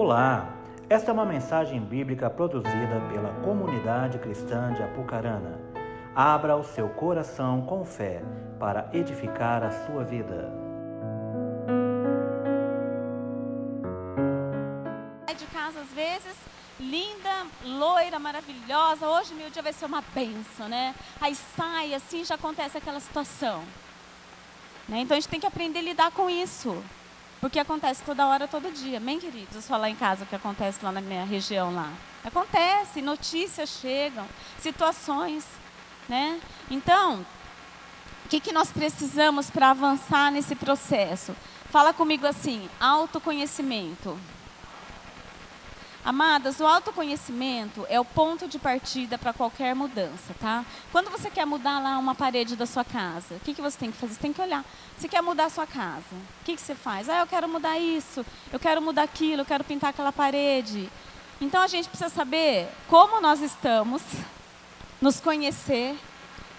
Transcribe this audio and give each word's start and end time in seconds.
Olá, 0.00 0.54
esta 0.88 1.10
é 1.10 1.12
uma 1.12 1.26
mensagem 1.26 1.80
bíblica 1.80 2.30
produzida 2.30 3.00
pela 3.12 3.34
comunidade 3.42 4.16
cristã 4.20 4.72
de 4.72 4.80
Apucarana. 4.80 5.58
Abra 6.14 6.56
o 6.56 6.62
seu 6.62 6.88
coração 6.90 7.62
com 7.62 7.84
fé 7.84 8.22
para 8.60 8.88
edificar 8.92 9.64
a 9.64 9.72
sua 9.72 10.04
vida. 10.04 10.52
Sai 15.26 15.34
de 15.34 15.46
casa 15.46 15.80
às 15.80 15.88
vezes, 15.88 16.36
linda, 16.78 17.48
loira, 17.64 18.20
maravilhosa. 18.20 19.08
Hoje 19.08 19.34
meu 19.34 19.50
dia 19.50 19.62
vai 19.62 19.72
ser 19.72 19.86
uma 19.86 20.04
benção, 20.14 20.68
né? 20.68 20.94
Aí 21.20 21.34
sai 21.34 21.92
assim, 21.92 22.24
já 22.24 22.36
acontece 22.36 22.78
aquela 22.78 23.00
situação. 23.00 23.64
Né? 24.88 25.00
Então 25.00 25.16
a 25.16 25.20
gente 25.20 25.28
tem 25.28 25.40
que 25.40 25.46
aprender 25.46 25.80
a 25.80 25.82
lidar 25.82 26.12
com 26.12 26.30
isso. 26.30 26.80
Porque 27.40 27.58
acontece 27.58 28.02
toda 28.02 28.26
hora, 28.26 28.48
todo 28.48 28.72
dia. 28.72 28.98
Amém, 28.98 29.18
queridos? 29.18 29.66
Falar 29.66 29.88
em 29.88 29.94
casa 29.94 30.24
o 30.24 30.26
que 30.26 30.34
acontece 30.34 30.84
lá 30.84 30.90
na 30.90 31.00
minha 31.00 31.24
região 31.24 31.72
lá. 31.72 31.92
Acontece, 32.24 33.00
notícias 33.00 33.68
chegam, 33.80 34.26
situações, 34.58 35.44
né? 36.08 36.40
Então, 36.68 37.24
o 38.24 38.28
que, 38.28 38.40
que 38.40 38.52
nós 38.52 38.72
precisamos 38.72 39.50
para 39.50 39.70
avançar 39.70 40.32
nesse 40.32 40.56
processo? 40.56 41.34
Fala 41.70 41.92
comigo 41.92 42.26
assim, 42.26 42.68
autoconhecimento. 42.80 44.18
Amadas, 46.04 46.60
o 46.60 46.66
autoconhecimento 46.66 47.84
é 47.90 47.98
o 47.98 48.04
ponto 48.04 48.46
de 48.46 48.58
partida 48.58 49.18
para 49.18 49.32
qualquer 49.32 49.74
mudança, 49.74 50.34
tá? 50.40 50.64
Quando 50.92 51.10
você 51.10 51.28
quer 51.28 51.44
mudar 51.44 51.80
lá 51.80 51.98
uma 51.98 52.14
parede 52.14 52.56
da 52.56 52.66
sua 52.66 52.84
casa, 52.84 53.34
o 53.34 53.40
que, 53.40 53.52
que 53.52 53.60
você 53.60 53.76
tem 53.76 53.90
que 53.90 53.96
fazer? 53.96 54.14
Você 54.14 54.20
tem 54.20 54.32
que 54.32 54.40
olhar. 54.40 54.64
Você 54.96 55.08
quer 55.08 55.20
mudar 55.22 55.46
a 55.46 55.50
sua 55.50 55.66
casa, 55.66 56.04
o 56.12 56.44
que, 56.44 56.54
que 56.54 56.60
você 56.60 56.74
faz? 56.74 57.08
Ah, 57.08 57.20
eu 57.20 57.26
quero 57.26 57.48
mudar 57.48 57.78
isso, 57.78 58.24
eu 58.52 58.60
quero 58.60 58.80
mudar 58.80 59.02
aquilo, 59.02 59.42
eu 59.42 59.46
quero 59.46 59.64
pintar 59.64 59.90
aquela 59.90 60.12
parede. 60.12 60.88
Então 61.40 61.60
a 61.62 61.66
gente 61.66 61.88
precisa 61.88 62.10
saber 62.10 62.68
como 62.86 63.20
nós 63.20 63.40
estamos, 63.40 64.02
nos 65.02 65.20
conhecer, 65.20 65.96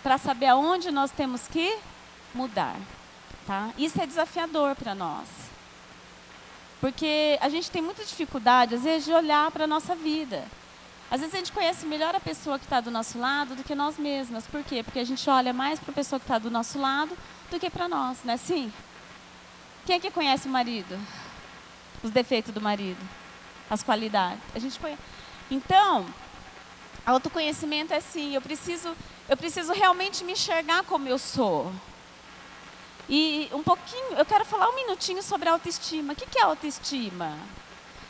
para 0.03 0.17
saber 0.17 0.47
aonde 0.47 0.91
nós 0.91 1.11
temos 1.11 1.47
que 1.47 1.77
mudar, 2.33 2.75
tá? 3.47 3.69
Isso 3.77 4.01
é 4.01 4.05
desafiador 4.05 4.75
para 4.75 4.93
nós. 4.93 5.27
Porque 6.79 7.37
a 7.41 7.49
gente 7.49 7.69
tem 7.69 7.81
muita 7.81 8.05
dificuldade, 8.05 8.75
às 8.75 8.83
vezes, 8.83 9.05
de 9.05 9.13
olhar 9.13 9.51
para 9.51 9.65
a 9.65 9.67
nossa 9.67 9.95
vida. 9.95 10.45
Às 11.11 11.21
vezes 11.21 11.33
a 11.33 11.37
gente 11.39 11.51
conhece 11.51 11.85
melhor 11.85 12.15
a 12.15 12.19
pessoa 12.19 12.59
que 12.59 12.65
está 12.65 12.79
do 12.79 12.91
nosso 12.91 13.17
lado 13.17 13.55
do 13.55 13.63
que 13.63 13.73
nós 13.73 13.97
mesmas. 13.97 14.45
Por 14.45 14.63
quê? 14.63 14.83
Porque 14.83 14.99
a 14.99 15.03
gente 15.03 15.27
olha 15.29 15.51
mais 15.51 15.79
para 15.79 15.91
a 15.91 15.95
pessoa 15.95 16.19
que 16.19 16.25
está 16.25 16.37
do 16.37 16.51
nosso 16.51 16.79
lado 16.79 17.17
do 17.49 17.59
que 17.59 17.69
para 17.69 17.87
nós, 17.87 18.19
não 18.23 18.31
é 18.31 18.35
assim? 18.35 18.71
Quem 19.85 19.95
é 19.95 19.99
que 19.99 20.11
conhece 20.11 20.47
o 20.47 20.51
marido? 20.51 20.99
Os 22.03 22.11
defeitos 22.11 22.53
do 22.53 22.61
marido, 22.61 22.99
as 23.69 23.81
qualidades. 23.81 24.39
A 24.53 24.59
gente 24.59 24.79
conhece. 24.79 25.01
Então, 25.49 26.05
autoconhecimento 27.03 27.91
é 27.91 27.97
assim, 27.97 28.35
eu 28.35 28.41
preciso, 28.41 28.95
eu 29.27 29.35
preciso 29.35 29.73
realmente 29.73 30.23
me 30.23 30.33
enxergar 30.33 30.83
como 30.83 31.07
eu 31.07 31.17
sou. 31.17 31.73
E 33.09 33.49
um 33.51 33.63
pouquinho, 33.63 34.13
eu 34.15 34.25
quero 34.25 34.45
falar 34.45 34.69
um 34.69 34.75
minutinho 34.75 35.23
sobre 35.23 35.49
autoestima. 35.49 36.13
O 36.13 36.15
que 36.15 36.37
é 36.37 36.43
autoestima? 36.43 37.35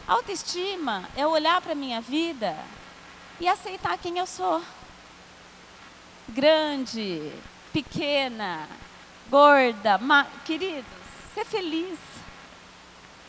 Autoestima 0.05 1.07
é 1.15 1.25
olhar 1.25 1.61
para 1.61 1.71
a 1.71 1.75
minha 1.75 2.01
vida 2.01 2.53
e 3.39 3.47
aceitar 3.47 3.97
quem 3.97 4.17
eu 4.17 4.27
sou. 4.27 4.61
Grande, 6.27 7.31
pequena, 7.71 8.67
gorda, 9.29 9.97
ma... 9.99 10.27
ser 10.45 11.45
feliz. 11.45 11.97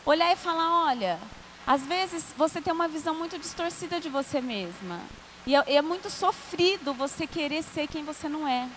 Olhar 0.05 0.33
e 0.33 0.35
falar, 0.35 0.87
olha, 0.87 1.19
às 1.65 1.85
vezes 1.85 2.33
você 2.35 2.59
tem 2.59 2.73
uma 2.73 2.89
visão 2.89 3.15
muito 3.15 3.39
distorcida 3.39 3.99
de 4.01 4.09
você 4.09 4.41
mesma. 4.41 4.99
E 5.47 5.55
é, 5.55 5.75
é 5.75 5.81
muito 5.81 6.09
sofrido 6.09 6.93
você 6.93 7.25
querer 7.25 7.63
ser 7.63 7.87
quem 7.87 8.03
você 8.03 8.27
não 8.27 8.45
é. 8.45 8.67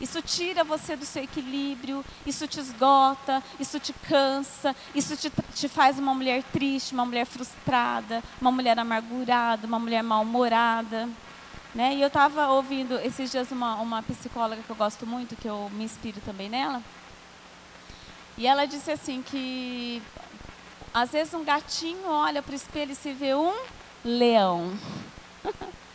Isso 0.00 0.20
tira 0.20 0.62
você 0.62 0.94
do 0.94 1.06
seu 1.06 1.22
equilíbrio, 1.24 2.04
isso 2.26 2.46
te 2.46 2.60
esgota, 2.60 3.42
isso 3.58 3.80
te 3.80 3.94
cansa, 3.94 4.76
isso 4.94 5.16
te, 5.16 5.32
te 5.54 5.68
faz 5.68 5.98
uma 5.98 6.12
mulher 6.12 6.42
triste, 6.42 6.92
uma 6.92 7.06
mulher 7.06 7.24
frustrada, 7.24 8.22
uma 8.40 8.52
mulher 8.52 8.78
amargurada, 8.78 9.66
uma 9.66 9.78
mulher 9.78 10.02
mal-humorada. 10.02 11.08
Né? 11.74 11.94
E 11.94 12.02
eu 12.02 12.08
estava 12.08 12.48
ouvindo 12.48 12.98
esses 13.00 13.30
dias 13.30 13.50
uma, 13.50 13.76
uma 13.76 14.02
psicóloga 14.02 14.62
que 14.62 14.70
eu 14.70 14.76
gosto 14.76 15.06
muito, 15.06 15.36
que 15.36 15.48
eu 15.48 15.70
me 15.72 15.84
inspiro 15.84 16.20
também 16.20 16.48
nela. 16.48 16.82
E 18.36 18.46
ela 18.46 18.66
disse 18.66 18.90
assim 18.90 19.22
que 19.22 20.02
às 20.92 21.10
vezes 21.10 21.32
um 21.32 21.44
gatinho 21.44 22.06
olha 22.06 22.42
para 22.42 22.52
o 22.52 22.56
espelho 22.56 22.92
e 22.92 22.94
se 22.94 23.12
vê 23.12 23.34
um 23.34 23.54
leão. 24.04 24.78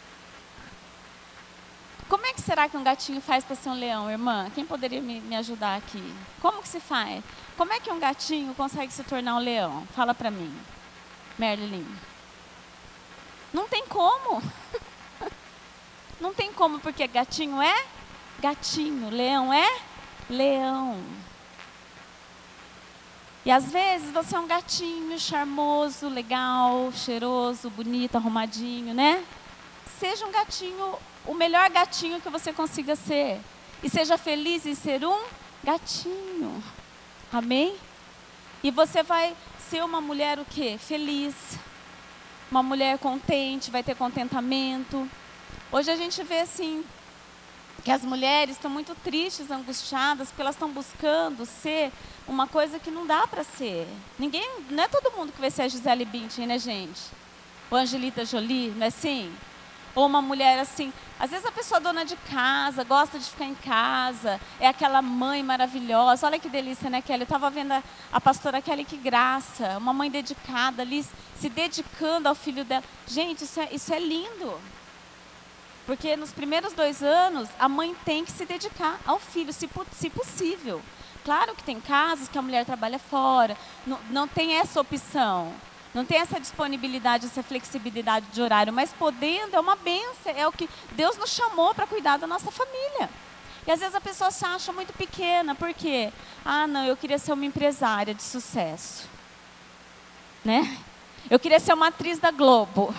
Como 2.11 2.25
é 2.25 2.33
que 2.33 2.41
será 2.41 2.67
que 2.67 2.75
um 2.75 2.83
gatinho 2.83 3.21
faz 3.21 3.41
para 3.45 3.55
ser 3.55 3.69
um 3.69 3.73
leão, 3.73 4.11
irmã? 4.11 4.51
Quem 4.53 4.65
poderia 4.65 5.01
me, 5.01 5.21
me, 5.21 5.33
ajudar 5.37 5.77
aqui? 5.77 6.13
Como 6.41 6.61
que 6.61 6.67
se 6.67 6.81
faz? 6.81 7.23
Como 7.55 7.71
é 7.71 7.79
que 7.79 7.89
um 7.89 8.01
gatinho 8.01 8.53
consegue 8.53 8.91
se 8.91 9.01
tornar 9.01 9.35
um 9.35 9.39
leão? 9.39 9.87
Fala 9.95 10.13
para 10.13 10.29
mim, 10.29 10.53
Merlin. 11.39 11.87
Não 13.53 13.65
tem 13.65 13.87
como. 13.87 14.43
Não 16.19 16.33
tem 16.33 16.51
como, 16.51 16.79
porque 16.81 17.07
gatinho 17.07 17.61
é 17.61 17.85
gatinho, 18.41 19.09
leão 19.09 19.53
é 19.53 19.79
leão. 20.29 21.01
E 23.45 23.51
às 23.51 23.71
vezes 23.71 24.11
você 24.11 24.35
é 24.35 24.39
um 24.39 24.47
gatinho 24.47 25.17
charmoso, 25.17 26.09
legal, 26.09 26.91
cheiroso, 26.91 27.69
bonito, 27.69 28.17
arrumadinho, 28.17 28.93
né? 28.93 29.23
Seja 30.01 30.25
um 30.25 30.31
gatinho 30.31 30.97
o 31.27 31.35
melhor 31.35 31.69
gatinho 31.69 32.19
que 32.19 32.27
você 32.27 32.51
consiga 32.51 32.95
ser. 32.95 33.39
E 33.83 33.87
seja 33.87 34.17
feliz 34.17 34.65
em 34.65 34.73
ser 34.73 35.05
um 35.05 35.19
gatinho. 35.63 36.63
Amém? 37.31 37.75
E 38.63 38.71
você 38.71 39.03
vai 39.03 39.35
ser 39.69 39.83
uma 39.83 40.01
mulher 40.01 40.39
o 40.39 40.45
quê? 40.45 40.75
Feliz. 40.79 41.35
Uma 42.49 42.63
mulher 42.63 42.97
contente, 42.97 43.69
vai 43.69 43.83
ter 43.83 43.95
contentamento. 43.95 45.07
Hoje 45.71 45.91
a 45.91 45.95
gente 45.95 46.23
vê 46.23 46.39
assim 46.39 46.83
que 47.83 47.91
as 47.91 48.01
mulheres 48.01 48.55
estão 48.55 48.71
muito 48.71 48.95
tristes, 49.03 49.51
angustiadas, 49.51 50.29
porque 50.29 50.41
elas 50.41 50.55
estão 50.55 50.71
buscando 50.71 51.45
ser 51.45 51.91
uma 52.27 52.47
coisa 52.47 52.79
que 52.79 52.89
não 52.89 53.05
dá 53.05 53.27
para 53.27 53.43
ser. 53.43 53.87
Ninguém, 54.17 54.49
não 54.67 54.83
é 54.83 54.87
todo 54.87 55.15
mundo 55.15 55.31
que 55.31 55.39
vai 55.39 55.51
ser 55.51 55.61
a 55.61 55.67
Gisele 55.67 56.05
Bündchen, 56.05 56.47
né, 56.47 56.57
gente? 56.57 57.01
Ou 57.69 57.77
Angelita 57.77 58.25
Jolie, 58.25 58.71
não 58.71 58.85
é 58.85 58.87
assim? 58.87 59.31
Ou 59.93 60.05
uma 60.05 60.21
mulher 60.21 60.59
assim, 60.59 60.93
às 61.19 61.29
vezes 61.29 61.45
a 61.45 61.51
pessoa 61.51 61.77
é 61.79 61.81
dona 61.81 62.05
de 62.05 62.15
casa, 62.15 62.83
gosta 62.83 63.19
de 63.19 63.25
ficar 63.25 63.45
em 63.45 63.55
casa, 63.55 64.39
é 64.59 64.67
aquela 64.67 65.01
mãe 65.01 65.43
maravilhosa. 65.43 66.25
Olha 66.25 66.39
que 66.39 66.49
delícia, 66.49 66.89
né, 66.89 67.01
Kelly? 67.01 67.21
Eu 67.21 67.25
estava 67.25 67.49
vendo 67.49 67.73
a, 67.73 67.83
a, 68.11 68.21
pastora 68.21 68.61
Kelly, 68.61 68.85
que 68.85 68.97
graça. 68.97 69.77
Uma 69.77 69.93
mãe 69.93 70.09
dedicada 70.09 70.81
ali, 70.81 71.05
se 71.35 71.49
dedicando 71.49 72.27
ao 72.27 72.35
filho 72.35 72.63
dela. 72.63 72.83
Gente, 73.05 73.43
isso 73.43 73.59
é, 73.59 73.69
isso 73.71 73.93
é 73.93 73.99
lindo. 73.99 74.59
Porque 75.85 76.15
nos 76.15 76.31
primeiros 76.31 76.73
dois 76.73 77.03
anos, 77.03 77.49
a 77.59 77.67
mãe 77.67 77.95
tem 78.05 78.23
que 78.23 78.31
se 78.31 78.45
dedicar 78.45 78.99
ao 79.05 79.19
filho, 79.19 79.51
se, 79.51 79.69
se 79.91 80.09
possível. 80.09 80.81
Claro 81.23 81.53
que 81.53 81.63
tem 81.63 81.79
casos 81.79 82.27
que 82.27 82.37
a 82.37 82.41
mulher 82.41 82.65
trabalha 82.65 82.97
fora, 82.97 83.55
não, 83.85 83.99
não 84.09 84.27
tem 84.27 84.55
essa 84.55 84.81
opção. 84.81 85.53
Não 85.93 86.05
tem 86.05 86.19
essa 86.19 86.39
disponibilidade, 86.39 87.25
essa 87.25 87.43
flexibilidade 87.43 88.27
de 88.27 88.41
horário, 88.41 88.71
mas 88.71 88.93
podendo 88.93 89.55
é 89.55 89.59
uma 89.59 89.75
benção, 89.75 90.33
é 90.35 90.47
o 90.47 90.51
que 90.51 90.69
Deus 90.93 91.17
nos 91.17 91.31
chamou 91.31 91.75
para 91.75 91.85
cuidar 91.85 92.17
da 92.17 92.25
nossa 92.25 92.49
família. 92.49 93.09
E 93.67 93.71
às 93.71 93.79
vezes 93.79 93.93
a 93.93 94.01
pessoa 94.01 94.31
se 94.31 94.45
acha 94.45 94.71
muito 94.71 94.93
pequena, 94.93 95.53
por 95.53 95.73
quê? 95.73 96.11
Ah, 96.45 96.65
não, 96.65 96.85
eu 96.85 96.95
queria 96.95 97.19
ser 97.19 97.33
uma 97.33 97.45
empresária 97.45 98.13
de 98.13 98.23
sucesso. 98.23 99.07
Né? 100.43 100.77
Eu 101.29 101.39
queria 101.39 101.59
ser 101.59 101.73
uma 101.73 101.87
atriz 101.87 102.19
da 102.19 102.31
Globo. 102.31 102.95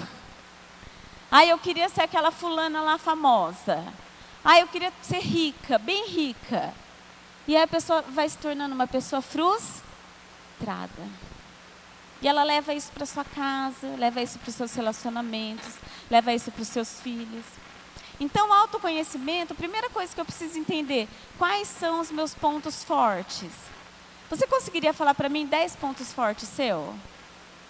Ah, 1.30 1.46
eu 1.46 1.58
queria 1.58 1.88
ser 1.88 2.02
aquela 2.02 2.30
fulana 2.30 2.82
lá 2.82 2.98
famosa. 2.98 3.82
Ah, 4.44 4.60
eu 4.60 4.68
queria 4.68 4.92
ser 5.00 5.20
rica, 5.20 5.78
bem 5.78 6.06
rica. 6.06 6.74
E 7.48 7.56
aí 7.56 7.62
a 7.62 7.66
pessoa 7.66 8.02
vai 8.02 8.28
se 8.28 8.38
tornando 8.38 8.74
uma 8.74 8.86
pessoa 8.86 9.22
frustrada. 9.22 9.82
E 12.22 12.28
ela 12.28 12.44
leva 12.44 12.72
isso 12.72 12.92
para 12.92 13.04
sua 13.04 13.24
casa, 13.24 13.88
leva 13.98 14.22
isso 14.22 14.38
para 14.38 14.48
os 14.48 14.54
seus 14.54 14.72
relacionamentos, 14.74 15.74
leva 16.08 16.32
isso 16.32 16.52
para 16.52 16.62
os 16.62 16.68
seus 16.68 17.00
filhos. 17.00 17.44
Então, 18.20 18.52
autoconhecimento, 18.52 19.56
primeira 19.56 19.90
coisa 19.90 20.14
que 20.14 20.20
eu 20.20 20.24
preciso 20.24 20.56
entender, 20.56 21.08
quais 21.36 21.66
são 21.66 21.98
os 21.98 22.12
meus 22.12 22.32
pontos 22.32 22.84
fortes? 22.84 23.50
Você 24.30 24.46
conseguiria 24.46 24.94
falar 24.94 25.14
para 25.14 25.28
mim 25.28 25.44
10 25.44 25.74
pontos 25.76 26.12
fortes 26.12 26.48
seu? 26.48 26.94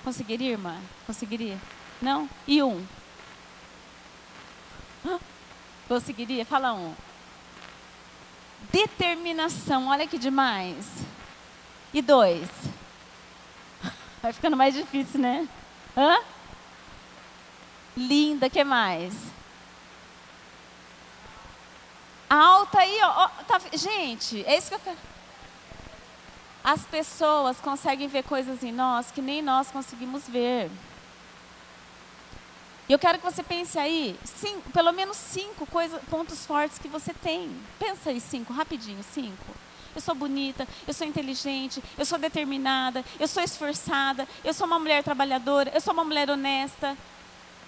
Conseguiria, 0.05 0.51
irmã? 0.51 0.79
Conseguiria? 1.07 1.59
Não? 2.01 2.29
E 2.47 2.63
um? 2.63 2.85
Conseguiria? 5.89 6.45
Fala 6.45 6.75
um. 6.75 6.95
Determinação, 8.71 9.89
olha 9.89 10.07
que 10.07 10.19
demais. 10.19 10.87
E 11.95 12.03
dois? 12.03 12.49
Vai 14.23 14.33
ficando 14.33 14.57
mais 14.57 14.73
difícil, 14.73 15.19
né? 15.19 15.49
Hã? 15.97 16.21
Linda, 17.97 18.49
que 18.49 18.63
mais? 18.63 19.13
Alta 22.31 22.79
aí, 22.79 22.99
ó. 23.03 23.29
Tá, 23.47 23.61
gente, 23.75 24.45
é 24.47 24.57
isso 24.57 24.69
que 24.69 24.75
eu 24.77 24.81
quero. 24.81 24.97
As 26.65 26.85
pessoas 26.85 27.59
conseguem 27.61 28.07
ver 28.07 28.23
coisas 28.23 28.63
em 28.63 28.71
nós 28.71 29.11
que 29.11 29.21
nem 29.21 29.43
nós 29.43 29.71
conseguimos 29.71 30.29
ver. 30.29 30.71
E 32.89 32.93
eu 32.93 32.99
quero 32.99 33.19
que 33.19 33.25
você 33.25 33.43
pense 33.43 33.79
aí, 33.79 34.19
cinco, 34.25 34.71
pelo 34.71 34.93
menos 34.93 35.17
cinco 35.17 35.67
coisas, 35.67 36.01
pontos 36.05 36.47
fortes 36.47 36.79
que 36.79 36.89
você 36.89 37.13
tem. 37.13 37.51
Pensa 37.79 38.11
aí 38.11 38.21
cinco, 38.21 38.53
rapidinho, 38.53 39.03
cinco. 39.03 39.55
Eu 39.95 40.01
sou 40.01 40.15
bonita, 40.15 40.67
eu 40.87 40.95
sou 40.95 41.07
inteligente, 41.07 41.83
eu 41.99 42.05
sou 42.05 42.19
determinada, 42.19 43.05
eu 43.21 43.29
sou 43.29 43.43
esforçada, 43.43 44.27
eu 44.45 44.55
sou 44.55 44.67
uma 44.67 44.79
mulher 44.79 45.03
trabalhadora, 45.03 45.71
eu 45.75 45.81
sou 45.81 45.93
uma 45.93 46.05
mulher 46.05 46.31
honesta, 46.31 46.97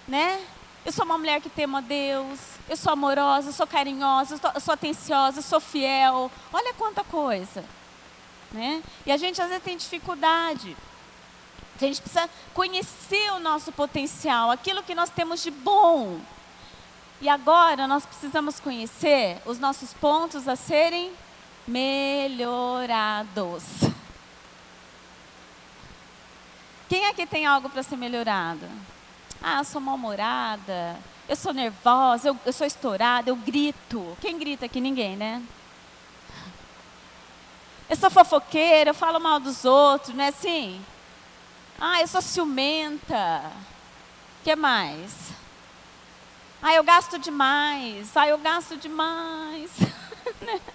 né? 0.07 0.41
Eu 0.85 0.91
sou 0.91 1.03
uma 1.03 1.17
mulher 1.17 1.41
que 1.41 1.49
teme 1.49 1.75
a 1.77 1.81
Deus, 1.81 2.39
eu 2.69 2.77
sou 2.77 2.93
amorosa, 2.93 3.49
eu 3.49 3.53
sou 3.53 3.65
carinhosa, 3.65 4.39
eu 4.53 4.61
sou 4.61 4.73
atenciosa, 4.73 5.39
eu 5.39 5.43
sou 5.43 5.59
fiel. 5.59 6.31
Olha 6.53 6.73
quanta 6.75 7.03
coisa. 7.03 7.65
Né? 8.51 8.83
E 9.05 9.11
a 9.11 9.17
gente 9.17 9.41
às 9.41 9.49
vezes 9.49 9.63
tem 9.63 9.75
dificuldade. 9.75 10.77
A 11.75 11.79
gente 11.79 12.01
precisa 12.01 12.29
conhecer 12.53 13.33
o 13.33 13.39
nosso 13.39 13.71
potencial, 13.71 14.51
aquilo 14.51 14.83
que 14.83 14.95
nós 14.95 15.09
temos 15.09 15.41
de 15.41 15.51
bom. 15.51 16.19
E 17.19 17.27
agora 17.27 17.87
nós 17.87 18.05
precisamos 18.05 18.59
conhecer 18.59 19.41
os 19.45 19.57
nossos 19.57 19.93
pontos 19.93 20.47
a 20.47 20.55
serem 20.55 21.11
melhorados. 21.67 23.63
Quem 26.87 27.07
aqui 27.07 27.25
tem 27.25 27.45
algo 27.45 27.69
para 27.69 27.81
ser 27.83 27.97
melhorado? 27.97 28.67
Ah, 29.41 29.59
eu 29.59 29.63
sou 29.63 29.81
mal-humorada, 29.81 30.97
eu 31.27 31.35
sou 31.35 31.53
nervosa, 31.53 32.29
eu, 32.29 32.39
eu 32.45 32.53
sou 32.53 32.65
estourada, 32.65 33.29
eu 33.29 33.35
grito. 33.35 34.15
Quem 34.21 34.37
grita 34.37 34.65
aqui? 34.65 34.79
Ninguém, 34.79 35.15
né? 35.15 35.41
Eu 37.89 37.95
sou 37.95 38.09
fofoqueira, 38.09 38.91
eu 38.91 38.95
falo 38.95 39.19
mal 39.19 39.39
dos 39.39 39.65
outros, 39.65 40.15
não 40.15 40.23
é 40.23 40.29
assim? 40.29 40.83
Ah, 41.79 42.01
eu 42.01 42.07
sou 42.07 42.21
ciumenta. 42.21 43.51
O 44.41 44.43
que 44.43 44.55
mais? 44.55 45.31
Ah, 46.61 46.73
eu 46.73 46.83
gasto 46.83 47.19
demais. 47.19 48.15
Ah, 48.15 48.27
eu 48.27 48.37
gasto 48.37 48.77
demais. 48.77 49.71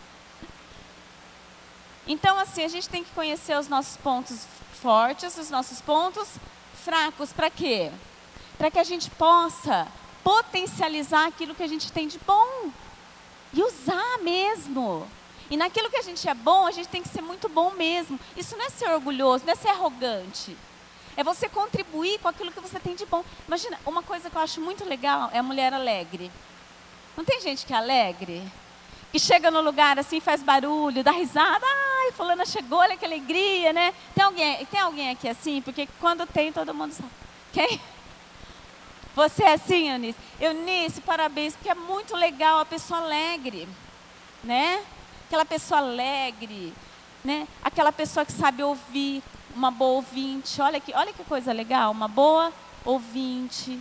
Então, 2.06 2.38
assim, 2.38 2.64
a 2.64 2.68
gente 2.68 2.88
tem 2.88 3.04
que 3.04 3.10
conhecer 3.10 3.56
os 3.58 3.68
nossos 3.68 3.96
pontos 3.96 4.46
fortes, 4.80 5.36
os 5.36 5.50
nossos 5.50 5.80
pontos 5.80 6.28
fracos. 6.82 7.32
Para 7.32 7.50
quê? 7.50 7.90
Para 8.58 8.70
que 8.70 8.78
a 8.78 8.84
gente 8.84 9.10
possa 9.10 9.86
potencializar 10.24 11.26
aquilo 11.26 11.54
que 11.54 11.62
a 11.62 11.68
gente 11.68 11.90
tem 11.92 12.08
de 12.08 12.18
bom 12.18 12.70
e 13.52 13.62
usar 13.62 14.18
mesmo. 14.22 15.06
E 15.50 15.56
naquilo 15.56 15.90
que 15.90 15.96
a 15.96 16.02
gente 16.02 16.28
é 16.28 16.34
bom, 16.34 16.66
a 16.66 16.70
gente 16.70 16.88
tem 16.88 17.02
que 17.02 17.08
ser 17.08 17.22
muito 17.22 17.48
bom 17.48 17.72
mesmo. 17.72 18.18
Isso 18.36 18.56
não 18.56 18.64
é 18.64 18.70
ser 18.70 18.88
orgulhoso, 18.90 19.44
não 19.44 19.52
é 19.52 19.56
ser 19.56 19.68
arrogante. 19.68 20.56
É 21.16 21.24
você 21.24 21.48
contribuir 21.48 22.20
com 22.20 22.28
aquilo 22.28 22.52
que 22.52 22.60
você 22.60 22.78
tem 22.78 22.94
de 22.94 23.04
bom. 23.04 23.24
Imagina, 23.46 23.78
uma 23.84 24.02
coisa 24.02 24.30
que 24.30 24.36
eu 24.36 24.40
acho 24.40 24.60
muito 24.60 24.84
legal 24.84 25.28
é 25.32 25.38
a 25.38 25.42
mulher 25.42 25.74
alegre. 25.74 26.30
Não 27.16 27.24
tem 27.24 27.40
gente 27.40 27.66
que 27.66 27.72
é 27.72 27.76
alegre? 27.76 28.42
Que 29.12 29.18
chega 29.18 29.50
no 29.50 29.60
lugar 29.60 29.98
assim, 29.98 30.20
faz 30.20 30.42
barulho, 30.42 31.02
dá 31.02 31.10
risada. 31.10 31.66
Ai, 31.66 32.12
fulana 32.12 32.46
chegou, 32.46 32.78
olha 32.78 32.96
que 32.96 33.04
alegria, 33.04 33.72
né? 33.72 33.92
Tem 34.14 34.24
alguém, 34.24 34.66
tem 34.66 34.80
alguém 34.80 35.10
aqui 35.10 35.28
assim? 35.28 35.60
Porque 35.62 35.88
quando 35.98 36.26
tem, 36.26 36.52
todo 36.52 36.74
mundo 36.74 36.92
sabe. 36.92 37.10
Quem? 37.52 37.80
Você 39.14 39.42
é 39.42 39.54
assim, 39.54 39.90
Eunice? 39.90 40.18
Eunice, 40.40 41.00
parabéns, 41.00 41.54
porque 41.54 41.68
é 41.68 41.74
muito 41.74 42.16
legal 42.16 42.60
a 42.60 42.64
pessoa 42.64 43.00
alegre, 43.00 43.68
né? 44.44 44.82
Aquela 45.26 45.44
pessoa 45.44 45.80
alegre, 45.80 46.72
né? 47.24 47.46
Aquela 47.62 47.90
pessoa 47.90 48.24
que 48.24 48.32
sabe 48.32 48.62
ouvir, 48.62 49.22
uma 49.54 49.70
boa 49.70 49.96
ouvinte. 49.96 50.62
Olha 50.62 50.80
que, 50.80 50.94
olha 50.94 51.12
que 51.12 51.24
coisa 51.24 51.52
legal, 51.52 51.90
uma 51.90 52.06
boa 52.08 52.52
ouvinte, 52.84 53.80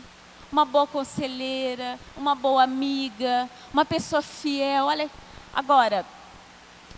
uma 0.52 0.66
boa 0.66 0.88
conselheira, 0.88 2.00
uma 2.18 2.36
boa 2.36 2.64
amiga, 2.64 3.50
uma 3.74 3.86
pessoa 3.86 4.22
fiel. 4.22 4.86
Olha, 4.86 5.10
agora, 5.54 6.06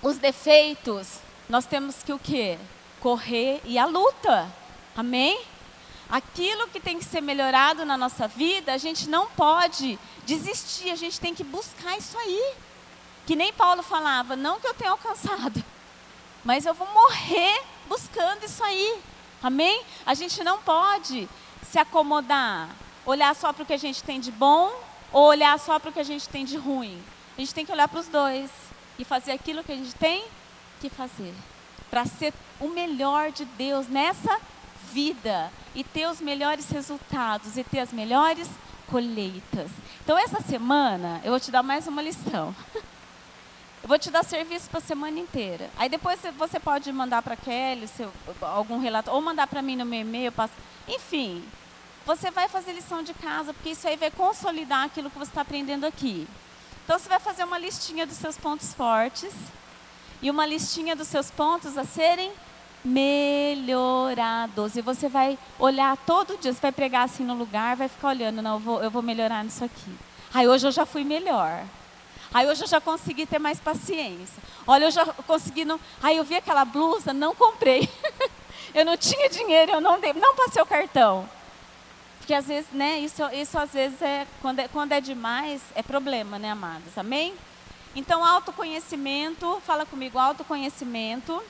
os 0.01 0.18
defeitos, 0.18 1.19
nós 1.50 1.65
temos 1.65 2.01
que 2.03 2.13
o 2.13 2.19
quê? 2.19 2.57
Correr 3.00 3.62
e 3.65 3.77
a 3.77 3.86
luta. 3.86 4.51
Amém? 4.95 5.42
Aquilo 6.09 6.68
que 6.68 6.80
tem 6.80 6.98
que 6.98 7.06
ser 7.06 7.21
melhorado 7.21 7.86
na 7.86 7.98
nossa 7.98 8.27
vida, 8.27 8.74
a 8.74 8.77
gente 8.77 9.09
não 9.09 9.27
pode 9.27 9.97
desistir, 10.25 10.92
a 10.92 10.95
gente 10.95 11.19
tem 11.19 11.33
que 11.33 11.44
buscar 11.44 11.97
isso 11.97 12.18
aí. 12.18 12.54
Que 13.25 13.36
nem 13.36 13.54
Paulo 13.54 13.83
falava, 13.83 14.36
não 14.36 14.59
que 14.59 14.68
eu 14.68 14.74
tenha 14.74 14.92
alcançado, 14.92 15.63
mas 16.44 16.65
eu 16.65 16.74
vou 16.74 16.88
morrer 16.88 17.63
buscando 17.88 18.44
isso 18.44 18.63
aí. 18.63 19.00
Amém? 19.44 19.83
A 20.06 20.13
gente 20.13 20.44
não 20.44 20.62
pode 20.62 21.30
se 21.69 21.80
acomodar, 21.80 22.69
olhar 23.06 23.36
só 23.36 23.51
para 23.51 23.63
o 23.63 23.65
que 23.65 23.74
a 23.74 23.77
gente 23.77 24.03
tem 24.03 24.19
de 24.19 24.31
bom 24.31 24.71
ou 25.12 25.27
olhar 25.27 25.57
só 25.59 25.80
para 25.80 25.89
o 25.89 25.94
que 25.94 26.00
a 26.00 26.03
gente 26.03 26.27
tem 26.30 26.45
de 26.45 26.57
ruim. 26.57 27.01
A 27.38 27.42
gente 27.42 27.53
tem 27.53 27.65
que 27.65 27.71
olhar 27.71 27.88
para 27.88 28.00
os 28.00 28.07
dois 28.07 28.50
e 28.98 29.03
fazer 29.03 29.31
aquilo 29.31 29.63
que 29.63 29.71
a 29.71 29.75
gente 29.75 29.95
tem 29.95 30.24
que 30.80 30.89
fazer 30.89 31.33
para 31.89 32.06
ser 32.06 32.33
o 32.59 32.69
melhor 32.69 33.31
de 33.31 33.44
Deus 33.44 33.88
nessa 33.88 34.39
vida 34.92 35.51
e 35.75 35.83
ter 35.83 36.07
os 36.07 36.21
melhores 36.21 36.69
resultados 36.69 37.57
e 37.57 37.63
ter 37.63 37.80
as 37.80 37.92
melhores 37.92 38.48
colheitas. 38.89 39.69
Então, 40.04 40.18
essa 40.18 40.42
semana, 40.42 41.21
eu 41.24 41.31
vou 41.31 41.39
te 41.39 41.51
dar 41.51 41.63
mais 41.63 41.88
uma 41.88 42.01
lição. 42.01 42.56
Eu 43.83 43.88
vou 43.88 43.97
te 43.97 44.12
dar 44.12 44.24
serviço 44.24 44.69
para 44.69 44.77
a 44.77 44.81
semana 44.81 45.19
inteira. 45.19 45.68
Aí 45.75 45.89
depois 45.89 46.19
você 46.38 46.59
pode 46.59 46.92
mandar 46.94 47.24
para 47.24 47.33
a 47.33 47.38
Kelly 47.38 47.88
seu, 47.88 48.13
algum 48.39 48.77
relato, 48.77 49.09
ou 49.09 49.19
mandar 49.19 49.47
para 49.47 49.59
mim 49.59 49.75
no 49.75 49.83
meu 49.83 50.01
e-mail. 50.01 50.31
Passo, 50.31 50.54
enfim, 50.88 51.44
você 52.06 52.31
vai 52.31 52.48
fazer 52.48 52.74
lição 52.74 53.03
de 53.03 53.13
casa, 53.13 53.53
porque 53.53 53.69
isso 53.69 53.88
aí 53.88 53.95
vai 53.95 54.12
consolidar 54.12 54.86
aquilo 54.86 55.09
que 55.09 55.18
você 55.18 55.31
está 55.31 55.42
aprendendo 55.42 55.86
aqui. 55.86 56.27
Então, 56.83 56.98
você 56.98 57.07
vai 57.07 57.19
fazer 57.19 57.44
uma 57.44 57.57
listinha 57.57 58.06
dos 58.06 58.18
seus 58.18 58.38
pontos 58.38 58.74
fortes 58.74 59.33
e 60.21 60.30
uma 60.30 60.45
listinha 60.45 60.95
dos 60.95 61.07
seus 61.07 61.30
pontos 61.31 61.77
a 61.77 61.86
serem 61.86 62.31
melhorados. 62.83 64.75
E 64.75 64.81
você 64.81 65.07
vai 65.07 65.37
olhar 65.59 65.95
todo 65.97 66.37
dia, 66.37 66.54
você 66.54 66.59
vai 66.59 66.71
pregar 66.71 67.06
assim 67.06 67.23
no 67.23 67.33
lugar, 67.33 67.76
vai 67.76 67.87
ficar 67.87 68.09
olhando, 68.09 68.42
não, 68.42 68.56
eu 68.56 68.59
vou, 68.59 68.83
eu 68.83 68.92
vou 68.92 69.02
melhorar 69.02 69.44
nisso 69.44 69.64
aqui. 69.64 69.95
Aí 70.33 70.47
hoje 70.47 70.68
eu 70.68 70.71
já 70.71 70.85
fui 70.85 71.04
melhor. 71.04 71.64
Aí 72.33 72.47
hoje 72.47 72.64
eu 72.64 72.68
já 72.68 72.80
consegui 72.80 73.26
ter 73.26 73.40
mais 73.40 73.59
paciência. 73.59 74.42
Olha, 74.66 74.85
eu 74.85 74.92
já 74.92 75.06
consegui 75.06 75.66
não. 75.66 75.80
Aí 76.02 76.18
eu 76.18 76.23
vi 76.23 76.35
aquela 76.35 76.64
blusa, 76.64 77.14
não 77.14 77.35
comprei. 77.35 77.90
eu 78.73 78.85
não 78.85 78.95
tinha 78.95 79.30
dinheiro, 79.30 79.73
eu 79.73 79.81
não 79.81 79.99
dei, 79.99 80.14
não 80.14 80.35
passei 80.35 80.61
o 80.61 80.66
cartão. 80.66 81.28
Porque 82.21 82.35
às 82.35 82.45
vezes, 82.45 82.69
né, 82.71 82.99
isso, 82.99 83.23
isso 83.33 83.57
às 83.57 83.73
vezes 83.73 83.99
é 83.99 84.28
quando, 84.44 84.59
é, 84.59 84.68
quando 84.68 84.92
é 84.92 85.01
demais, 85.01 85.59
é 85.73 85.81
problema, 85.81 86.37
né, 86.37 86.51
amados? 86.51 86.95
Amém? 86.95 87.33
Então, 87.95 88.23
autoconhecimento, 88.23 89.59
fala 89.66 89.87
comigo, 89.87 90.19
autoconhecimento 90.19 91.44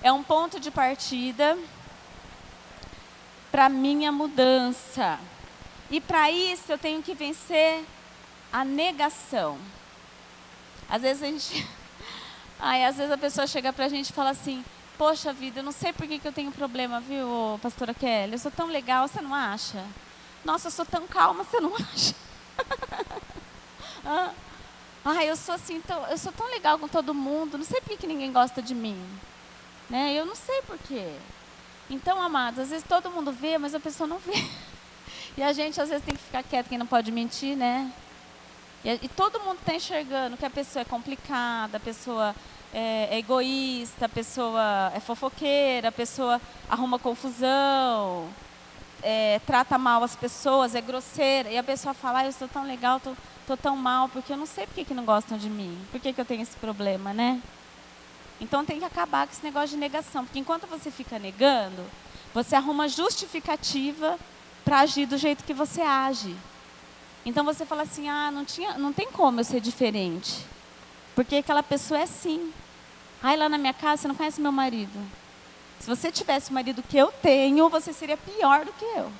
é 0.00 0.12
um 0.12 0.22
ponto 0.22 0.60
de 0.60 0.70
partida 0.70 1.58
para 3.50 3.68
minha 3.68 4.12
mudança. 4.12 5.18
E 5.90 6.00
para 6.00 6.30
isso 6.30 6.70
eu 6.70 6.78
tenho 6.78 7.02
que 7.02 7.12
vencer 7.12 7.84
a 8.52 8.64
negação. 8.64 9.58
Às 10.88 11.02
vezes 11.02 11.22
a 11.24 11.26
gente. 11.26 11.68
Ai, 12.60 12.84
às 12.84 12.96
vezes 12.96 13.10
a 13.10 13.18
pessoa 13.18 13.48
chega 13.48 13.72
para 13.72 13.86
a 13.86 13.88
gente 13.88 14.10
e 14.10 14.12
fala 14.12 14.30
assim: 14.30 14.64
Poxa 14.96 15.32
vida, 15.32 15.58
eu 15.58 15.64
não 15.64 15.72
sei 15.72 15.92
por 15.92 16.06
que, 16.06 16.20
que 16.20 16.28
eu 16.28 16.32
tenho 16.32 16.52
problema, 16.52 17.00
viu, 17.00 17.58
pastora 17.60 17.92
Kelly? 17.92 18.34
Eu 18.34 18.38
sou 18.38 18.50
tão 18.50 18.68
legal, 18.68 19.08
você 19.08 19.20
não 19.20 19.34
acha? 19.34 19.84
Nossa, 20.44 20.68
eu 20.68 20.70
sou 20.70 20.84
tão 20.84 21.06
calma, 21.08 21.42
você 21.42 21.58
não 21.58 21.74
acha? 21.76 22.14
ah, 25.04 25.24
eu 25.24 25.36
sou 25.36 25.54
assim, 25.54 25.80
tão, 25.80 26.06
eu 26.06 26.16
sou 26.16 26.30
tão 26.30 26.46
legal 26.48 26.78
com 26.78 26.86
todo 26.86 27.12
mundo, 27.12 27.58
não 27.58 27.64
sei 27.64 27.80
por 27.80 27.90
que, 27.90 27.96
que 27.96 28.06
ninguém 28.06 28.32
gosta 28.32 28.62
de 28.62 28.72
mim. 28.72 28.96
Né? 29.90 30.14
Eu 30.14 30.24
não 30.24 30.36
sei 30.36 30.62
porquê. 30.62 31.12
Então, 31.90 32.22
amados, 32.22 32.60
às 32.60 32.70
vezes 32.70 32.86
todo 32.88 33.10
mundo 33.10 33.32
vê, 33.32 33.58
mas 33.58 33.74
a 33.74 33.80
pessoa 33.80 34.06
não 34.06 34.18
vê. 34.18 34.32
E 35.36 35.42
a 35.42 35.52
gente 35.52 35.80
às 35.80 35.88
vezes 35.88 36.04
tem 36.04 36.14
que 36.14 36.22
ficar 36.22 36.44
quieto, 36.44 36.68
quem 36.68 36.78
não 36.78 36.86
pode 36.86 37.10
mentir, 37.10 37.56
né? 37.56 37.92
E, 38.84 38.90
e 39.02 39.08
todo 39.08 39.40
mundo 39.40 39.58
está 39.58 39.74
enxergando 39.74 40.36
que 40.36 40.46
a 40.46 40.50
pessoa 40.50 40.82
é 40.82 40.84
complicada, 40.84 41.76
a 41.76 41.80
pessoa 41.80 42.36
é, 42.74 43.08
é, 43.12 43.18
egoísta, 43.18 44.06
a 44.06 44.08
pessoa 44.08 44.92
é 44.94 45.00
fofoqueira, 45.00 45.88
a 45.88 45.92
pessoa 45.92 46.40
arruma 46.68 46.98
confusão, 46.98 48.28
é, 49.02 49.40
trata 49.46 49.78
mal 49.78 50.02
as 50.02 50.16
pessoas, 50.16 50.74
é 50.74 50.80
grosseira. 50.80 51.50
E 51.50 51.56
a 51.58 51.62
pessoa 51.62 51.94
fala, 51.94 52.20
ah, 52.20 52.26
eu 52.26 52.32
sou 52.32 52.48
tão 52.48 52.66
legal, 52.66 53.00
tô, 53.00 53.14
tô 53.46 53.56
tão 53.56 53.76
mal, 53.76 54.08
porque 54.08 54.32
eu 54.32 54.36
não 54.36 54.46
sei 54.46 54.66
por 54.66 54.74
que, 54.74 54.84
que 54.84 54.94
não 54.94 55.04
gostam 55.04 55.38
de 55.38 55.48
mim. 55.48 55.78
Por 55.92 56.00
que, 56.00 56.12
que 56.12 56.20
eu 56.20 56.24
tenho 56.24 56.42
esse 56.42 56.56
problema, 56.56 57.12
né? 57.14 57.40
Então 58.40 58.64
tem 58.64 58.78
que 58.78 58.84
acabar 58.84 59.26
com 59.26 59.32
esse 59.32 59.44
negócio 59.44 59.70
de 59.70 59.76
negação, 59.76 60.24
porque 60.24 60.38
enquanto 60.38 60.66
você 60.66 60.90
fica 60.90 61.18
negando, 61.18 61.84
Você 62.34 62.56
arruma 62.56 62.88
justificativa 62.88 64.18
para 64.64 64.80
agir 64.80 65.06
do 65.06 65.16
jeito 65.16 65.44
que 65.44 65.54
você 65.54 65.82
age. 65.82 66.34
Então 67.24 67.44
você 67.44 67.64
fala 67.64 67.82
assim: 67.82 68.08
"Ah, 68.08 68.30
não 68.32 68.44
tinha, 68.44 68.76
não 68.76 68.92
tem 68.92 69.08
como 69.10 69.38
eu 69.40 69.44
ser 69.44 69.60
diferente". 69.60 70.44
Porque 71.14 71.36
aquela 71.36 71.62
pessoa 71.62 72.00
é 72.00 72.02
assim. 72.02 72.52
Ai, 73.26 73.38
lá 73.38 73.48
na 73.48 73.56
minha 73.56 73.72
casa 73.72 74.02
você 74.02 74.08
não 74.08 74.14
conhece 74.14 74.38
meu 74.38 74.52
marido. 74.52 75.00
Se 75.80 75.86
você 75.86 76.12
tivesse 76.12 76.50
o 76.50 76.52
marido 76.52 76.82
que 76.82 76.98
eu 76.98 77.10
tenho, 77.22 77.70
você 77.70 77.90
seria 77.90 78.18
pior 78.18 78.66
do 78.66 78.72
que 78.74 78.84
eu. 78.84 79.10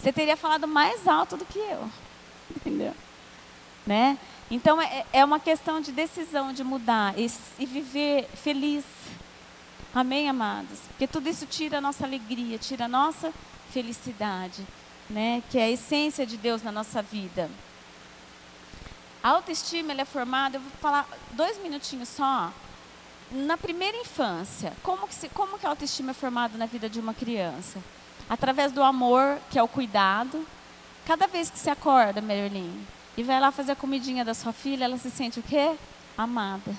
Você 0.00 0.12
teria 0.12 0.36
falado 0.36 0.66
mais 0.66 1.06
alto 1.06 1.36
do 1.36 1.44
que 1.44 1.60
eu. 1.60 1.88
Entendeu? 2.50 2.92
Né? 3.86 4.18
Então 4.50 4.82
é, 4.82 5.06
é 5.12 5.24
uma 5.24 5.38
questão 5.38 5.80
de 5.80 5.92
decisão 5.92 6.52
de 6.52 6.64
mudar 6.64 7.16
e, 7.16 7.30
e 7.56 7.64
viver 7.66 8.28
feliz. 8.34 8.84
Amém, 9.94 10.28
amados? 10.28 10.80
Porque 10.88 11.06
tudo 11.06 11.28
isso 11.28 11.46
tira 11.46 11.78
a 11.78 11.80
nossa 11.80 12.04
alegria, 12.04 12.58
tira 12.58 12.86
a 12.86 12.88
nossa 12.88 13.32
felicidade, 13.70 14.66
né? 15.08 15.40
Que 15.52 15.58
é 15.60 15.66
a 15.66 15.70
essência 15.70 16.26
de 16.26 16.36
Deus 16.36 16.64
na 16.64 16.72
nossa 16.72 17.00
vida. 17.00 17.48
A 19.22 19.28
autoestima 19.28 19.92
é 19.92 20.04
formada, 20.04 20.56
eu 20.56 20.60
vou 20.60 20.72
falar 20.80 21.08
dois 21.30 21.62
minutinhos 21.62 22.08
só. 22.08 22.52
Na 23.30 23.56
primeira 23.56 23.96
infância, 23.96 24.72
como 24.82 25.08
que, 25.08 25.14
se, 25.14 25.28
como 25.28 25.58
que 25.58 25.66
a 25.66 25.70
autoestima 25.70 26.12
é 26.12 26.14
formada 26.14 26.56
na 26.56 26.66
vida 26.66 26.88
de 26.88 27.00
uma 27.00 27.12
criança? 27.12 27.80
Através 28.28 28.70
do 28.72 28.82
amor, 28.82 29.38
que 29.50 29.58
é 29.58 29.62
o 29.62 29.68
cuidado. 29.68 30.46
Cada 31.04 31.26
vez 31.26 31.50
que 31.50 31.58
se 31.58 31.68
acorda, 31.68 32.20
Merlin, 32.20 32.86
e 33.16 33.22
vai 33.22 33.40
lá 33.40 33.50
fazer 33.50 33.72
a 33.72 33.76
comidinha 33.76 34.24
da 34.24 34.34
sua 34.34 34.52
filha, 34.52 34.84
ela 34.84 34.98
se 34.98 35.10
sente 35.10 35.40
o 35.40 35.42
quê? 35.42 35.76
Amada. 36.16 36.74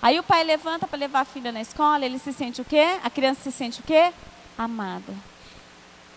Aí 0.00 0.18
o 0.18 0.22
pai 0.22 0.42
levanta 0.44 0.86
para 0.86 0.98
levar 0.98 1.20
a 1.20 1.24
filha 1.24 1.52
na 1.52 1.60
escola, 1.60 2.04
ele 2.04 2.18
se 2.18 2.32
sente 2.32 2.60
o 2.60 2.64
quê? 2.64 2.98
A 3.04 3.10
criança 3.10 3.42
se 3.42 3.52
sente 3.52 3.80
o 3.80 3.84
quê? 3.84 4.12
Amada. 4.56 5.14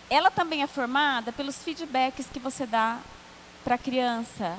Ela 0.08 0.30
também 0.30 0.62
é 0.62 0.66
formada 0.66 1.32
pelos 1.32 1.58
feedbacks 1.62 2.26
que 2.32 2.38
você 2.38 2.66
dá 2.66 2.98
para 3.64 3.74
a 3.74 3.78
criança, 3.78 4.58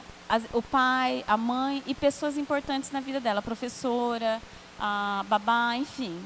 o 0.53 0.61
pai, 0.61 1.23
a 1.27 1.37
mãe 1.37 1.83
e 1.85 1.93
pessoas 1.93 2.37
importantes 2.37 2.91
na 2.91 2.99
vida 2.99 3.19
dela, 3.19 3.39
a 3.39 3.43
professora, 3.43 4.41
a 4.79 5.25
babá, 5.27 5.75
enfim, 5.75 6.23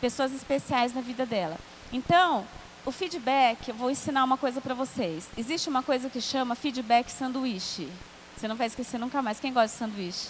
pessoas 0.00 0.32
especiais 0.32 0.94
na 0.94 1.00
vida 1.00 1.24
dela. 1.24 1.56
Então, 1.92 2.46
o 2.84 2.90
feedback, 2.90 3.68
eu 3.68 3.74
vou 3.74 3.90
ensinar 3.90 4.24
uma 4.24 4.36
coisa 4.36 4.60
para 4.60 4.74
vocês. 4.74 5.28
Existe 5.36 5.68
uma 5.68 5.82
coisa 5.82 6.08
que 6.08 6.20
chama 6.20 6.54
feedback 6.54 7.10
sanduíche. 7.10 7.88
Você 8.36 8.48
não 8.48 8.56
vai 8.56 8.68
esquecer 8.68 8.98
nunca 8.98 9.20
mais. 9.20 9.38
Quem 9.38 9.52
gosta 9.52 9.68
de 9.68 9.78
sanduíche? 9.78 10.28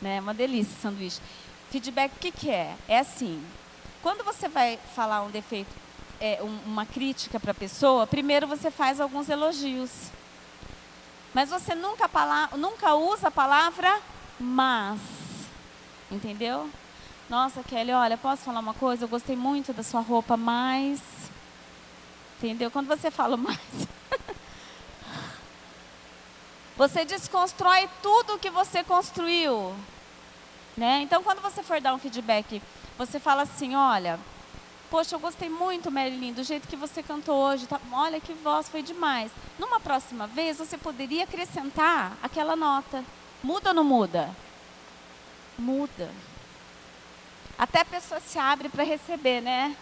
Né? 0.00 0.20
Uma 0.20 0.32
delícia 0.32 0.74
sanduíche. 0.80 1.20
Feedback, 1.70 2.12
o 2.12 2.18
que, 2.18 2.30
que 2.30 2.50
é? 2.50 2.74
É 2.88 2.98
assim, 2.98 3.42
quando 4.02 4.24
você 4.24 4.48
vai 4.48 4.78
falar 4.94 5.22
um 5.22 5.30
defeito, 5.30 5.70
é, 6.20 6.42
um, 6.42 6.58
uma 6.64 6.86
crítica 6.86 7.38
para 7.38 7.50
a 7.50 7.54
pessoa, 7.54 8.06
primeiro 8.06 8.46
você 8.46 8.70
faz 8.70 9.00
alguns 9.00 9.28
elogios. 9.28 9.90
Mas 11.36 11.50
você 11.50 11.74
nunca, 11.74 12.08
nunca 12.56 12.94
usa 12.94 13.28
a 13.28 13.30
palavra 13.30 14.00
mas. 14.40 14.98
Entendeu? 16.10 16.70
Nossa, 17.28 17.62
Kelly, 17.62 17.92
olha, 17.92 18.16
posso 18.16 18.42
falar 18.42 18.60
uma 18.60 18.72
coisa? 18.72 19.04
Eu 19.04 19.08
gostei 19.08 19.36
muito 19.36 19.74
da 19.74 19.82
sua 19.82 20.00
roupa, 20.00 20.34
mas. 20.34 20.98
Entendeu? 22.38 22.70
Quando 22.70 22.86
você 22.86 23.10
fala 23.10 23.36
mais. 23.36 23.60
você 26.74 27.04
desconstrói 27.04 27.86
tudo 28.00 28.38
que 28.38 28.48
você 28.48 28.82
construiu. 28.82 29.76
Né? 30.74 31.02
Então, 31.02 31.22
quando 31.22 31.42
você 31.42 31.62
for 31.62 31.82
dar 31.82 31.92
um 31.92 31.98
feedback, 31.98 32.62
você 32.96 33.20
fala 33.20 33.42
assim: 33.42 33.76
olha, 33.76 34.18
poxa, 34.90 35.14
eu 35.14 35.20
gostei 35.20 35.48
muito, 35.48 35.90
Marilyn, 35.90 36.32
do 36.32 36.44
jeito 36.44 36.68
que 36.68 36.76
você 36.76 37.02
cantou 37.02 37.36
hoje. 37.36 37.66
Tá? 37.66 37.80
Olha 37.92 38.20
que 38.20 38.32
voz, 38.32 38.68
foi 38.68 38.82
demais. 38.82 39.30
Numa 39.58 39.80
próxima 39.80 40.26
vez, 40.26 40.58
você 40.58 40.78
poderia 40.78 41.24
acrescentar 41.24 42.16
aquela 42.22 42.56
nota. 42.56 43.04
Muda 43.42 43.70
ou 43.70 43.74
não 43.74 43.84
muda? 43.84 44.30
Muda. 45.58 46.10
Até 47.58 47.80
a 47.80 47.84
pessoa 47.84 48.20
se 48.20 48.38
abre 48.38 48.68
para 48.68 48.84
receber, 48.84 49.40
né? 49.40 49.76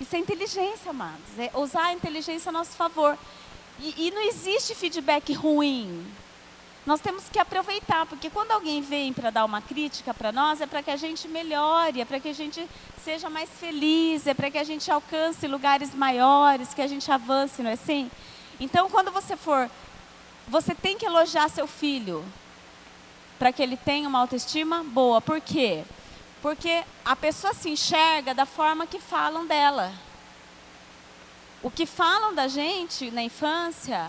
Isso 0.00 0.14
é 0.14 0.18
inteligência, 0.18 0.90
amados. 0.90 1.38
É 1.38 1.50
usar 1.54 1.86
a 1.86 1.92
inteligência 1.92 2.48
a 2.48 2.52
nosso 2.52 2.76
favor. 2.76 3.16
E, 3.78 4.06
e 4.06 4.10
não 4.10 4.22
existe 4.22 4.74
feedback 4.74 5.32
ruim. 5.32 6.06
Nós 6.86 7.00
temos 7.00 7.28
que 7.28 7.40
aproveitar, 7.40 8.06
porque 8.06 8.30
quando 8.30 8.52
alguém 8.52 8.80
vem 8.80 9.12
para 9.12 9.30
dar 9.30 9.44
uma 9.44 9.60
crítica 9.60 10.14
para 10.14 10.30
nós, 10.30 10.60
é 10.60 10.66
para 10.68 10.84
que 10.84 10.90
a 10.92 10.96
gente 10.96 11.26
melhore, 11.26 12.00
é 12.00 12.04
para 12.04 12.20
que 12.20 12.28
a 12.28 12.32
gente 12.32 12.64
seja 13.02 13.28
mais 13.28 13.50
feliz, 13.50 14.24
é 14.24 14.32
para 14.32 14.52
que 14.52 14.56
a 14.56 14.62
gente 14.62 14.88
alcance 14.88 15.48
lugares 15.48 15.92
maiores, 15.92 16.72
que 16.72 16.80
a 16.80 16.86
gente 16.86 17.10
avance, 17.10 17.60
não 17.60 17.70
é 17.70 17.72
assim? 17.72 18.08
Então, 18.60 18.88
quando 18.88 19.10
você 19.10 19.36
for, 19.36 19.68
você 20.46 20.76
tem 20.76 20.96
que 20.96 21.04
elogiar 21.04 21.48
seu 21.48 21.66
filho, 21.66 22.24
para 23.36 23.52
que 23.52 23.64
ele 23.64 23.76
tenha 23.76 24.08
uma 24.08 24.20
autoestima 24.20 24.84
boa. 24.84 25.20
Por 25.20 25.40
quê? 25.40 25.82
Porque 26.40 26.84
a 27.04 27.16
pessoa 27.16 27.52
se 27.52 27.68
enxerga 27.68 28.32
da 28.32 28.46
forma 28.46 28.86
que 28.86 29.00
falam 29.00 29.44
dela. 29.44 29.92
O 31.64 31.70
que 31.70 31.84
falam 31.84 32.32
da 32.32 32.46
gente 32.46 33.10
na 33.10 33.24
infância 33.24 34.08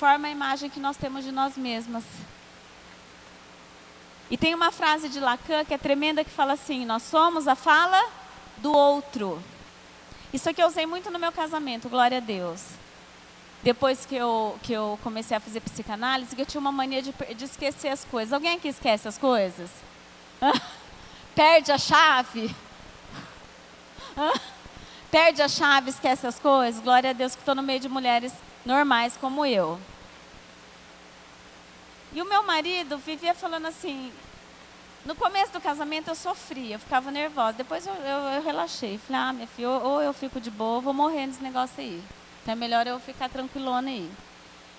forma 0.00 0.28
a 0.28 0.30
imagem 0.30 0.70
que 0.70 0.80
nós 0.80 0.96
temos 0.96 1.22
de 1.22 1.30
nós 1.30 1.58
mesmas. 1.58 2.04
E 4.30 4.36
tem 4.38 4.54
uma 4.54 4.72
frase 4.72 5.10
de 5.10 5.20
Lacan 5.20 5.62
que 5.62 5.74
é 5.74 5.78
tremenda 5.78 6.24
que 6.24 6.30
fala 6.30 6.54
assim: 6.54 6.86
Nós 6.86 7.02
somos 7.02 7.46
a 7.46 7.54
fala 7.54 8.02
do 8.56 8.72
outro. 8.72 9.42
Isso 10.32 10.48
aqui 10.48 10.62
eu 10.62 10.68
usei 10.68 10.86
muito 10.86 11.10
no 11.10 11.18
meu 11.18 11.30
casamento, 11.30 11.90
glória 11.90 12.16
a 12.16 12.20
Deus. 12.20 12.62
Depois 13.62 14.06
que 14.06 14.16
eu, 14.16 14.58
que 14.62 14.72
eu 14.72 14.98
comecei 15.02 15.36
a 15.36 15.40
fazer 15.40 15.60
psicanálise, 15.60 16.34
que 16.34 16.40
eu 16.40 16.46
tinha 16.46 16.62
uma 16.62 16.72
mania 16.72 17.02
de, 17.02 17.12
de 17.34 17.44
esquecer 17.44 17.88
as 17.88 18.02
coisas. 18.02 18.32
Alguém 18.32 18.56
aqui 18.56 18.68
esquece 18.68 19.06
as 19.06 19.18
coisas? 19.18 19.68
perde 21.34 21.70
a 21.72 21.76
chave. 21.76 22.54
Perde 25.10 25.42
a 25.42 25.48
chave, 25.48 25.90
esquece 25.90 26.26
as 26.26 26.38
coisas. 26.38 26.82
Glória 26.82 27.10
a 27.10 27.12
Deus 27.12 27.34
que 27.34 27.42
estou 27.42 27.54
no 27.54 27.62
meio 27.62 27.80
de 27.80 27.88
mulheres 27.88 28.32
normais 28.64 29.16
como 29.16 29.44
eu. 29.44 29.78
E 32.12 32.20
o 32.20 32.24
meu 32.24 32.42
marido 32.42 32.98
vivia 32.98 33.34
falando 33.34 33.66
assim. 33.66 34.12
No 35.04 35.14
começo 35.14 35.52
do 35.52 35.60
casamento 35.60 36.08
eu 36.08 36.14
sofria, 36.14 36.74
eu 36.74 36.78
ficava 36.78 37.10
nervosa. 37.10 37.54
Depois 37.54 37.86
eu, 37.86 37.94
eu, 37.94 38.18
eu 38.34 38.42
relaxei. 38.42 38.98
Falei, 38.98 39.22
ah, 39.22 39.32
minha 39.32 39.46
filha, 39.46 39.70
ou, 39.70 39.82
ou 39.82 40.02
eu 40.02 40.12
fico 40.12 40.40
de 40.40 40.50
boa, 40.50 40.76
ou 40.76 40.82
vou 40.82 40.92
morrer 40.92 41.26
nesse 41.26 41.42
negócio 41.42 41.76
aí. 41.78 42.02
Então 42.42 42.52
é 42.52 42.56
melhor 42.56 42.86
eu 42.86 43.00
ficar 43.00 43.28
tranquilona 43.28 43.88
aí. 43.88 44.10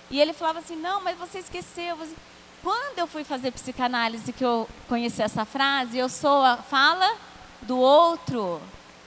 E 0.09 0.19
ele 0.19 0.33
falava 0.33 0.59
assim, 0.59 0.75
não, 0.75 1.01
mas 1.01 1.17
você 1.17 1.39
esqueceu. 1.39 1.95
Você... 1.95 2.13
Quando 2.61 2.99
eu 2.99 3.07
fui 3.07 3.23
fazer 3.23 3.51
psicanálise, 3.51 4.31
que 4.31 4.45
eu 4.45 4.69
conheci 4.87 5.21
essa 5.21 5.45
frase, 5.45 5.97
eu 5.97 6.09
sou 6.09 6.43
a 6.43 6.57
fala 6.57 7.15
do 7.61 7.77
outro. 7.77 8.61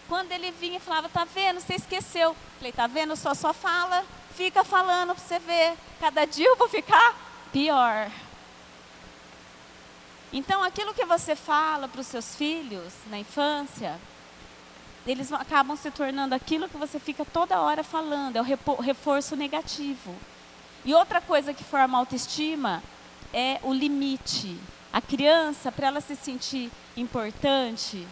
Quando 0.09 0.33
ele 0.33 0.51
vinha 0.51 0.79
e 0.79 0.81
falava, 0.81 1.09
tá 1.09 1.25
vendo, 1.25 1.61
você 1.61 1.75
esqueceu. 1.75 2.35
Falei, 2.59 2.73
tá 2.73 2.87
vendo, 2.87 3.11
eu 3.11 3.17
sou 3.17 3.31
a 3.31 3.35
sua 3.35 3.53
fala, 3.53 4.05
fica 4.37 4.65
falando 4.65 5.15
para 5.15 5.25
você 5.25 5.39
ver. 5.39 5.75
Cada 6.01 6.25
dia 6.25 6.47
eu 6.47 6.57
vou 6.57 6.69
ficar 6.69 7.15
pior. 7.53 8.11
Então, 10.33 10.63
aquilo 10.63 10.93
que 10.93 11.05
você 11.05 11.37
fala 11.37 11.87
para 11.87 12.01
os 12.01 12.07
seus 12.09 12.35
filhos 12.35 12.93
na 13.09 13.19
infância, 13.19 13.99
eles 15.07 15.33
acabam 15.33 15.77
se 15.77 15.91
tornando 15.91 16.35
aquilo 16.35 16.69
que 16.69 16.77
você 16.77 16.99
fica 16.99 17.25
toda 17.25 17.61
hora 17.61 17.85
falando, 17.85 18.37
é 18.37 18.41
o 18.41 18.81
reforço 18.81 19.37
negativo. 19.37 20.15
E 20.85 20.93
outra 20.93 21.21
coisa 21.21 21.55
que 21.55 21.63
forma 21.63 21.97
autoestima 21.97 22.83
é 23.33 23.61
o 23.63 23.73
limite. 23.73 24.59
A 24.93 25.01
criança, 25.01 25.71
para 25.71 25.87
ela 25.87 26.01
se 26.01 26.17
sentir 26.17 26.71
importante, 26.97 28.07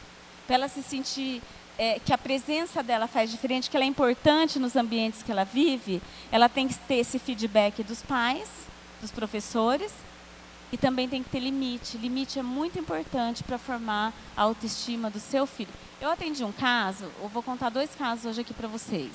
para 0.47 0.55
ela 0.55 0.69
se 0.69 0.83
sentir 0.83 1.43
é, 1.83 1.99
que 1.99 2.13
a 2.13 2.19
presença 2.19 2.81
dela 2.81 3.09
faz 3.09 3.29
diferente, 3.29 3.69
que 3.69 3.77
ela 3.77 3.85
é 3.85 3.89
importante 3.89 4.57
nos 4.57 4.77
ambientes 4.77 5.21
que 5.21 5.33
ela 5.33 5.43
vive, 5.43 6.01
ela 6.31 6.49
tem 6.49 6.69
que 6.69 6.75
ter 6.75 6.99
esse 6.99 7.19
feedback 7.19 7.83
dos 7.83 8.01
pais, 8.01 8.49
dos 9.01 9.11
professores, 9.11 9.93
e 10.71 10.77
também 10.77 11.09
tem 11.09 11.25
que 11.25 11.29
ter 11.29 11.41
limite. 11.41 11.99
Limite 11.99 12.39
é 12.39 12.43
muito 12.43 12.79
importante 12.79 13.43
para 13.43 13.59
formar 13.59 14.13
a 14.37 14.43
autoestima 14.43 15.11
do 15.11 15.19
seu 15.19 15.45
filho. 15.45 15.73
Eu 16.01 16.09
atendi 16.09 16.45
um 16.45 16.53
caso, 16.53 17.11
eu 17.21 17.29
vou 17.29 17.43
contar 17.43 17.69
dois 17.69 17.93
casos 17.97 18.27
hoje 18.27 18.43
aqui 18.43 18.55
para 18.55 18.69
vocês. 18.69 19.11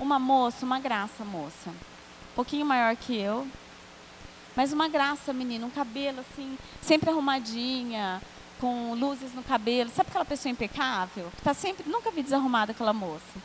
Uma 0.00 0.18
moça, 0.18 0.66
uma 0.66 0.80
graça 0.80 1.24
moça, 1.24 1.70
um 1.70 2.34
pouquinho 2.34 2.66
maior 2.66 2.96
que 2.96 3.16
eu, 3.16 3.46
mas 4.56 4.72
uma 4.72 4.88
graça, 4.88 5.32
menina, 5.32 5.64
um 5.64 5.70
cabelo 5.70 6.18
assim, 6.18 6.58
sempre 6.80 7.10
arrumadinha, 7.10 8.20
com 8.62 8.94
luzes 8.94 9.34
no 9.34 9.42
cabelo. 9.42 9.90
Sabe 9.90 10.08
aquela 10.08 10.24
pessoa 10.24 10.52
impecável? 10.52 11.32
Que 11.36 11.42
tá 11.42 11.52
sempre, 11.52 11.90
nunca 11.90 12.12
vi 12.12 12.22
desarrumada 12.22 12.70
aquela 12.70 12.92
moça. 12.92 13.40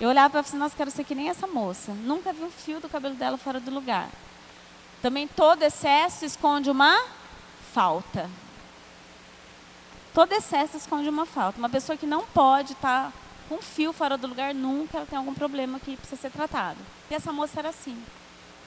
Eu 0.00 0.08
olhava 0.08 0.30
para 0.30 0.38
ela 0.38 0.46
e 0.46 0.50
falei, 0.50 0.60
nossa, 0.60 0.76
quero 0.76 0.90
ser 0.90 1.04
que 1.04 1.14
nem 1.14 1.28
essa 1.28 1.46
moça. 1.46 1.92
Nunca 1.92 2.32
vi 2.32 2.42
um 2.42 2.50
fio 2.50 2.80
do 2.80 2.88
cabelo 2.88 3.14
dela 3.14 3.36
fora 3.36 3.60
do 3.60 3.70
lugar. 3.70 4.08
Também 5.02 5.28
todo 5.28 5.62
excesso 5.62 6.24
esconde 6.24 6.70
uma 6.70 7.04
falta. 7.74 8.30
Todo 10.14 10.32
excesso 10.32 10.78
esconde 10.78 11.10
uma 11.10 11.26
falta. 11.26 11.58
Uma 11.58 11.68
pessoa 11.68 11.98
que 11.98 12.06
não 12.06 12.24
pode 12.24 12.72
estar 12.72 13.10
tá 13.10 13.12
com 13.46 13.56
um 13.56 13.62
fio 13.62 13.92
fora 13.92 14.16
do 14.16 14.26
lugar, 14.26 14.54
nunca 14.54 14.96
ela 14.96 15.06
tem 15.06 15.18
algum 15.18 15.34
problema 15.34 15.78
que 15.78 15.98
precisa 15.98 16.18
ser 16.18 16.30
tratado. 16.30 16.78
E 17.10 17.14
essa 17.14 17.30
moça 17.30 17.58
era 17.58 17.68
assim. 17.68 18.02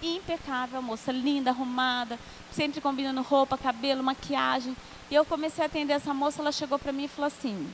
Impecável, 0.03 0.81
moça 0.81 1.13
linda, 1.13 1.51
arrumada, 1.51 2.19
sempre 2.51 2.81
combinando 2.81 3.21
roupa, 3.21 3.57
cabelo, 3.57 4.03
maquiagem. 4.03 4.75
E 5.09 5.15
eu 5.15 5.23
comecei 5.23 5.63
a 5.63 5.67
atender 5.67 5.93
essa 5.93 6.13
moça, 6.13 6.41
ela 6.41 6.51
chegou 6.51 6.77
para 6.77 6.91
mim 6.91 7.05
e 7.05 7.07
falou 7.07 7.27
assim: 7.27 7.73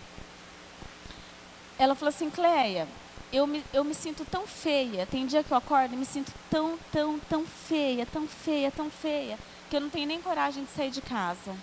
Ela 1.77 1.95
falou 1.95 2.09
assim, 2.09 2.29
Cleia, 2.29 2.87
eu 3.33 3.47
me, 3.47 3.63
eu 3.73 3.83
me 3.83 3.95
sinto 3.95 4.23
tão 4.25 4.45
feia. 4.45 5.07
Tem 5.07 5.25
dia 5.25 5.43
que 5.43 5.51
eu 5.51 5.57
acordo 5.57 5.93
e 5.93 5.97
me 5.97 6.05
sinto 6.05 6.31
tão, 6.51 6.77
tão, 6.91 7.19
tão 7.27 7.45
feia, 7.45 8.05
tão 8.05 8.27
feia, 8.27 8.71
tão 8.71 8.89
feia, 8.91 9.37
que 9.69 9.75
eu 9.75 9.81
não 9.81 9.89
tenho 9.89 10.07
nem 10.07 10.21
coragem 10.21 10.63
de 10.63 10.71
sair 10.71 10.91
de 10.91 11.01
casa. 11.01 11.55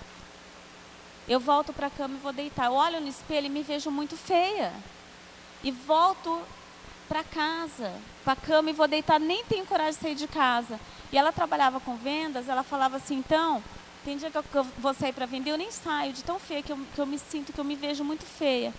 Eu 1.28 1.40
volto 1.40 1.72
para 1.72 1.88
a 1.88 1.90
cama 1.90 2.16
e 2.16 2.20
vou 2.20 2.32
deitar. 2.32 2.66
Eu 2.66 2.72
olho 2.72 3.00
no 3.00 3.08
espelho 3.08 3.46
e 3.46 3.50
me 3.50 3.62
vejo 3.62 3.90
muito 3.90 4.16
feia. 4.16 4.72
E 5.62 5.72
volto 5.72 6.40
para 7.08 7.22
casa, 7.24 7.92
para 8.24 8.36
cama 8.36 8.70
e 8.70 8.72
vou 8.72 8.88
deitar, 8.88 9.18
nem 9.18 9.44
tenho 9.44 9.66
coragem 9.66 9.94
de 9.94 10.00
sair 10.00 10.14
de 10.14 10.26
casa. 10.26 10.78
E 11.12 11.18
ela 11.18 11.32
trabalhava 11.32 11.80
com 11.80 11.96
vendas, 11.96 12.48
ela 12.48 12.62
falava 12.62 12.96
assim, 12.96 13.16
então, 13.16 13.62
tem 14.04 14.16
dia 14.16 14.30
que 14.30 14.56
eu 14.56 14.64
vou 14.78 14.94
sair 14.94 15.12
para 15.12 15.26
vender, 15.26 15.50
eu 15.50 15.58
nem 15.58 15.70
saio, 15.70 16.12
de 16.12 16.22
tão 16.22 16.38
feia 16.38 16.62
que 16.62 16.72
eu, 16.72 16.78
que 16.94 17.00
eu 17.00 17.06
me 17.06 17.18
sinto, 17.18 17.52
que 17.52 17.58
eu 17.58 17.64
me 17.64 17.76
vejo 17.76 18.04
muito 18.04 18.24
feia. 18.24 18.72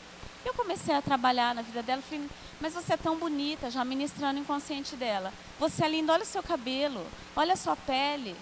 Eu 0.45 0.53
comecei 0.53 0.95
a 0.95 1.01
trabalhar 1.01 1.53
na 1.53 1.61
vida 1.61 1.83
dela, 1.83 2.01
falei, 2.01 2.29
mas 2.61 2.73
você 2.73 2.93
é 2.93 2.97
tão 2.97 3.17
bonita, 3.17 3.69
já 3.69 3.83
ministrando 3.83 4.39
o 4.39 4.41
inconsciente 4.41 4.95
dela. 4.95 5.33
Você 5.59 5.83
é 5.83 5.89
linda, 5.89 6.13
olha 6.13 6.23
o 6.23 6.25
seu 6.25 6.41
cabelo, 6.41 7.05
olha 7.35 7.53
a 7.53 7.57
sua 7.57 7.75
pele, 7.75 8.35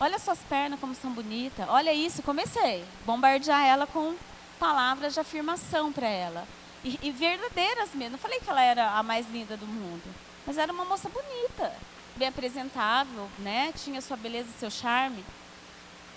olha 0.00 0.18
suas 0.18 0.40
pernas 0.40 0.80
como 0.80 0.94
são 0.94 1.12
bonitas, 1.12 1.68
olha 1.68 1.92
isso. 1.92 2.22
Comecei 2.22 2.82
a 2.82 3.06
bombardear 3.06 3.64
ela 3.64 3.86
com 3.86 4.14
palavras 4.58 5.14
de 5.14 5.20
afirmação 5.20 5.92
para 5.92 6.08
ela. 6.08 6.46
E, 6.84 6.98
e, 7.02 7.10
verdadeiras 7.10 7.94
mesmo. 7.94 8.12
Não 8.12 8.18
falei 8.18 8.40
que 8.40 8.50
ela 8.50 8.62
era 8.62 8.98
a 8.98 9.02
mais 9.02 9.28
linda 9.30 9.56
do 9.56 9.66
mundo, 9.66 10.02
mas 10.46 10.58
era 10.58 10.72
uma 10.72 10.84
moça 10.84 11.08
bonita, 11.08 11.72
bem 12.16 12.28
apresentável, 12.28 13.28
né? 13.38 13.72
Tinha 13.76 14.00
sua 14.00 14.16
beleza, 14.16 14.48
seu 14.58 14.70
charme. 14.70 15.24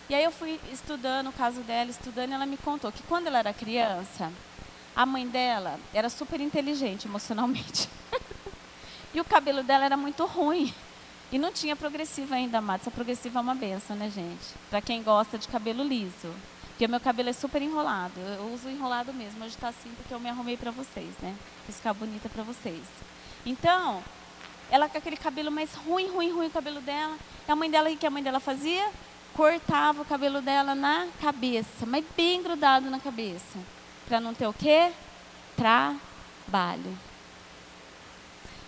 E 0.09 0.15
aí 0.15 0.23
eu 0.23 0.31
fui 0.31 0.59
estudando 0.71 1.29
o 1.29 1.33
caso 1.33 1.61
dela, 1.61 1.89
estudando, 1.89 2.31
e 2.31 2.33
ela 2.33 2.45
me 2.45 2.57
contou 2.57 2.91
que 2.91 3.03
quando 3.03 3.27
ela 3.27 3.39
era 3.39 3.53
criança, 3.53 4.31
a 4.95 5.05
mãe 5.05 5.27
dela 5.27 5.79
era 5.93 6.09
super 6.09 6.39
inteligente 6.39 7.07
emocionalmente. 7.07 7.89
e 9.13 9.19
o 9.19 9.25
cabelo 9.25 9.63
dela 9.63 9.85
era 9.85 9.97
muito 9.97 10.25
ruim. 10.25 10.73
E 11.31 11.39
não 11.39 11.51
tinha 11.51 11.75
progressiva 11.75 12.35
ainda, 12.35 12.61
Matos. 12.61 12.87
A 12.87 12.91
progressiva 12.91 13.39
é 13.39 13.41
uma 13.41 13.55
benção, 13.55 13.95
né, 13.95 14.09
gente? 14.09 14.53
Para 14.69 14.79
quem 14.79 15.01
gosta 15.01 15.37
de 15.37 15.47
cabelo 15.47 15.83
liso. 15.83 16.31
Porque 16.75 16.89
meu 16.89 16.99
cabelo 16.99 17.29
é 17.29 17.33
super 17.33 17.61
enrolado. 17.61 18.19
Eu 18.19 18.53
uso 18.53 18.67
enrolado 18.67 19.13
mesmo. 19.13 19.45
Hoje 19.45 19.55
está 19.55 19.69
assim 19.69 19.89
porque 19.95 20.13
eu 20.13 20.19
me 20.19 20.27
arrumei 20.27 20.57
para 20.57 20.71
vocês, 20.71 21.09
né? 21.21 21.33
Quis 21.65 21.77
ficar 21.77 21.93
bonita 21.93 22.27
para 22.27 22.43
vocês. 22.43 22.81
Então, 23.45 24.03
ela 24.69 24.89
com 24.89 24.97
aquele 24.97 25.15
cabelo 25.15 25.49
mais 25.49 25.73
ruim, 25.73 26.09
ruim, 26.09 26.33
ruim 26.33 26.47
o 26.47 26.51
cabelo 26.51 26.81
dela. 26.81 27.15
E 27.47 27.51
a 27.51 27.55
mãe 27.55 27.71
dela, 27.71 27.89
o 27.89 27.95
que 27.95 28.05
a 28.05 28.09
mãe 28.09 28.21
dela 28.21 28.41
fazia? 28.41 28.89
Cortava 29.33 30.01
o 30.01 30.05
cabelo 30.05 30.41
dela 30.41 30.75
na 30.75 31.07
cabeça, 31.21 31.85
mas 31.85 32.03
bem 32.13 32.43
grudado 32.43 32.89
na 32.89 32.99
cabeça. 32.99 33.57
Para 34.05 34.19
não 34.19 34.33
ter 34.33 34.45
o 34.45 34.53
quê? 34.53 34.91
Trabalho. 35.55 36.97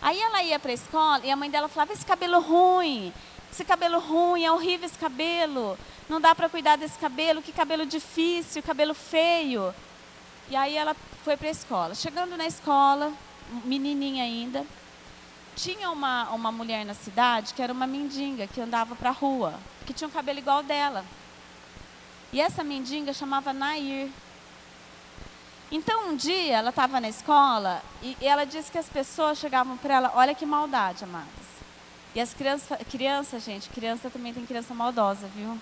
Aí 0.01 0.17
ela 0.17 0.43
ia 0.43 0.57
para 0.59 0.71
a 0.71 0.75
escola 0.75 1.25
e 1.25 1.29
a 1.29 1.35
mãe 1.35 1.49
dela 1.49 1.67
falava: 1.67 1.91
esse 1.91 2.05
cabelo 2.05 2.39
ruim, 2.39 3.11
esse 3.51 3.63
cabelo 3.65 3.99
ruim, 3.99 4.43
é 4.43 4.51
horrível 4.51 4.85
esse 4.85 4.97
cabelo, 4.97 5.77
não 6.07 6.21
dá 6.21 6.35
para 6.35 6.49
cuidar 6.49 6.75
desse 6.75 6.97
cabelo, 6.97 7.41
que 7.41 7.51
cabelo 7.51 7.85
difícil, 7.85 8.61
cabelo 8.63 8.93
feio. 8.93 9.73
E 10.49 10.55
aí 10.55 10.75
ela 10.77 10.95
foi 11.23 11.35
para 11.35 11.47
a 11.47 11.51
escola. 11.51 11.95
Chegando 11.95 12.37
na 12.37 12.45
escola, 12.45 13.11
menininha 13.65 14.23
ainda, 14.23 14.65
tinha 15.55 15.89
uma, 15.89 16.29
uma 16.29 16.51
mulher 16.51 16.85
na 16.85 16.93
cidade 16.93 17.53
que 17.53 17.61
era 17.61 17.73
uma 17.73 17.87
mendiga 17.87 18.47
que 18.47 18.61
andava 18.61 18.95
para 18.95 19.09
a 19.09 19.13
rua, 19.13 19.55
que 19.85 19.93
tinha 19.93 20.07
um 20.07 20.11
cabelo 20.11 20.39
igual 20.39 20.61
dela. 20.61 21.03
E 22.31 22.39
essa 22.39 22.63
mendiga 22.63 23.11
chamava 23.13 23.51
Nair. 23.53 24.09
Então 25.71 26.09
um 26.09 26.15
dia 26.15 26.57
ela 26.57 26.69
estava 26.69 27.01
na 27.01 27.09
escola 27.09 27.81
e, 28.01 28.15
e 28.21 28.27
ela 28.27 28.45
disse 28.45 28.71
que 28.71 28.77
as 28.77 28.87
pessoas 28.87 29.37
chegavam 29.37 29.75
para 29.77 29.95
ela, 29.95 30.11
olha 30.15 30.35
que 30.35 30.45
maldade, 30.45 31.03
amadas. 31.03 31.46
E 32.15 32.21
as 32.21 32.33
crianças, 32.33 32.77
criança, 32.89 33.39
gente, 33.39 33.69
criança 33.69 34.09
também 34.09 34.33
tem 34.33 34.45
criança 34.45 34.73
maldosa, 34.73 35.27
viu? 35.35 35.57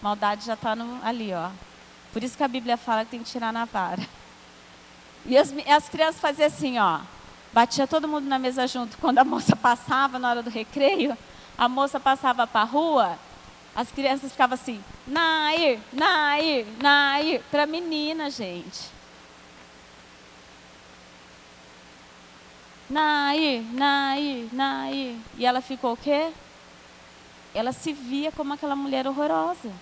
Maldade 0.00 0.44
já 0.44 0.54
está 0.54 0.76
ali, 1.02 1.32
ó. 1.32 1.50
Por 2.12 2.22
isso 2.22 2.36
que 2.36 2.42
a 2.42 2.48
Bíblia 2.48 2.76
fala 2.76 3.04
que 3.04 3.10
tem 3.12 3.22
que 3.22 3.30
tirar 3.30 3.52
na 3.52 3.64
vara. 3.64 4.06
E 5.24 5.36
as, 5.36 5.52
as 5.68 5.88
crianças 5.88 6.20
faziam 6.20 6.46
assim, 6.46 6.78
ó. 6.78 7.00
Batia 7.52 7.86
todo 7.86 8.06
mundo 8.06 8.26
na 8.26 8.38
mesa 8.38 8.66
junto. 8.66 8.96
Quando 8.98 9.18
a 9.18 9.24
moça 9.24 9.56
passava 9.56 10.18
na 10.18 10.30
hora 10.30 10.42
do 10.42 10.50
recreio, 10.50 11.16
a 11.58 11.68
moça 11.68 11.98
passava 11.98 12.46
para 12.46 12.60
a 12.60 12.64
rua, 12.64 13.18
as 13.74 13.90
crianças 13.90 14.30
ficavam 14.32 14.54
assim, 14.54 14.82
Nair, 15.06 15.80
Nair, 15.92 16.66
Nair, 16.80 17.42
para 17.50 17.66
menina, 17.66 18.30
gente. 18.30 18.95
Nair, 22.88 23.62
Nair, 23.72 24.48
Nair. 24.52 25.16
E 25.36 25.44
ela 25.44 25.60
ficou 25.60 25.92
o 25.92 25.96
quê? 25.96 26.30
Ela 27.54 27.72
se 27.72 27.92
via 27.92 28.30
como 28.30 28.52
aquela 28.52 28.76
mulher 28.76 29.06
horrorosa. 29.06 29.72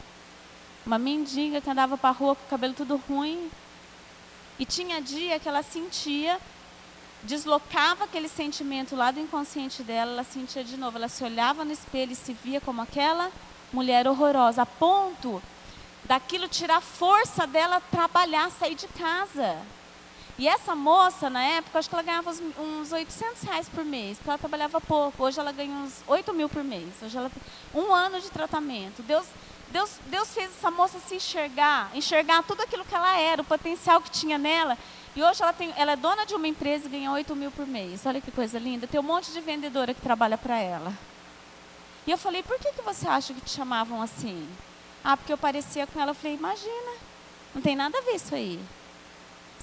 Uma 0.86 0.98
mendiga 0.98 1.60
que 1.60 1.70
andava 1.70 1.96
para 1.96 2.10
a 2.10 2.12
rua 2.12 2.34
com 2.34 2.44
o 2.44 2.48
cabelo 2.48 2.74
tudo 2.74 2.96
ruim. 3.08 3.50
E 4.58 4.64
tinha 4.64 5.02
dia 5.02 5.38
que 5.38 5.48
ela 5.48 5.62
sentia, 5.62 6.38
deslocava 7.22 8.04
aquele 8.04 8.28
sentimento 8.28 8.94
lá 8.94 9.10
do 9.10 9.20
inconsciente 9.20 9.82
dela, 9.82 10.12
ela 10.12 10.24
sentia 10.24 10.62
de 10.62 10.76
novo. 10.76 10.96
Ela 10.96 11.08
se 11.08 11.24
olhava 11.24 11.64
no 11.64 11.72
espelho 11.72 12.12
e 12.12 12.16
se 12.16 12.32
via 12.32 12.60
como 12.60 12.80
aquela 12.80 13.30
mulher 13.72 14.06
horrorosa, 14.06 14.62
a 14.62 14.66
ponto 14.66 15.42
daquilo 16.04 16.46
tirar 16.46 16.80
força 16.80 17.46
dela 17.46 17.80
trabalhar, 17.90 18.50
sair 18.50 18.74
de 18.74 18.86
casa. 18.88 19.58
E 20.36 20.48
essa 20.48 20.74
moça, 20.74 21.30
na 21.30 21.42
época, 21.42 21.78
acho 21.78 21.88
que 21.88 21.94
ela 21.94 22.02
ganhava 22.02 22.30
uns, 22.58 22.90
800 22.90 23.42
reais 23.42 23.68
por 23.68 23.84
mês, 23.84 24.18
porque 24.18 24.30
ela 24.30 24.38
trabalhava 24.38 24.80
pouco. 24.80 25.22
Hoje 25.22 25.38
ela 25.38 25.52
ganha 25.52 25.70
uns 25.70 26.02
8 26.08 26.34
mil 26.34 26.48
por 26.48 26.64
mês. 26.64 26.88
Hoje 27.00 27.16
ela 27.16 27.30
um 27.72 27.94
ano 27.94 28.20
de 28.20 28.28
tratamento. 28.30 29.00
Deus, 29.02 29.26
Deus, 29.70 29.90
Deus 30.06 30.34
fez 30.34 30.50
essa 30.50 30.72
moça 30.72 30.98
se 30.98 31.14
enxergar, 31.14 31.88
enxergar 31.94 32.42
tudo 32.42 32.62
aquilo 32.62 32.84
que 32.84 32.94
ela 32.94 33.16
era, 33.16 33.42
o 33.42 33.44
potencial 33.44 34.00
que 34.00 34.10
tinha 34.10 34.36
nela. 34.36 34.76
E 35.14 35.22
hoje 35.22 35.40
ela, 35.40 35.52
tem, 35.52 35.72
ela 35.76 35.92
é 35.92 35.96
dona 35.96 36.26
de 36.26 36.34
uma 36.34 36.48
empresa 36.48 36.86
e 36.86 36.90
ganha 36.90 37.12
8 37.12 37.36
mil 37.36 37.52
por 37.52 37.64
mês. 37.66 38.04
Olha 38.04 38.20
que 38.20 38.32
coisa 38.32 38.58
linda. 38.58 38.88
Tem 38.88 38.98
um 38.98 39.04
monte 39.04 39.30
de 39.30 39.40
vendedora 39.40 39.94
que 39.94 40.00
trabalha 40.00 40.36
para 40.36 40.58
ela. 40.58 40.92
E 42.04 42.10
eu 42.10 42.18
falei, 42.18 42.42
por 42.42 42.58
que, 42.58 42.72
que 42.72 42.82
você 42.82 43.06
acha 43.06 43.32
que 43.32 43.40
te 43.40 43.50
chamavam 43.50 44.02
assim? 44.02 44.48
Ah, 45.04 45.16
porque 45.16 45.32
eu 45.32 45.38
parecia 45.38 45.86
com 45.86 46.00
ela. 46.00 46.10
Eu 46.10 46.14
falei, 46.16 46.34
imagina, 46.34 46.92
não 47.54 47.62
tem 47.62 47.76
nada 47.76 47.96
a 47.96 48.00
ver 48.00 48.16
isso 48.16 48.34
aí. 48.34 48.60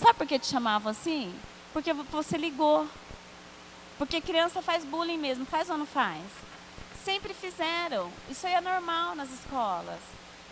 Sabe 0.02 0.16
por 0.16 0.26
que 0.26 0.40
te 0.40 0.48
chamavam 0.48 0.92
assim? 0.92 1.32
Porque 1.72 1.94
você 1.94 2.36
ligou. 2.36 2.88
Porque 4.00 4.20
criança 4.20 4.60
faz 4.60 4.84
bullying 4.84 5.20
mesmo, 5.20 5.46
faz 5.46 5.70
ou 5.70 5.78
não 5.78 5.86
faz? 5.86 6.24
Sempre 7.06 7.36
fizeram. 7.36 8.12
Isso 8.28 8.48
aí 8.48 8.54
é 8.56 8.62
normal 8.62 9.14
nas 9.16 9.30
escolas. 9.32 10.00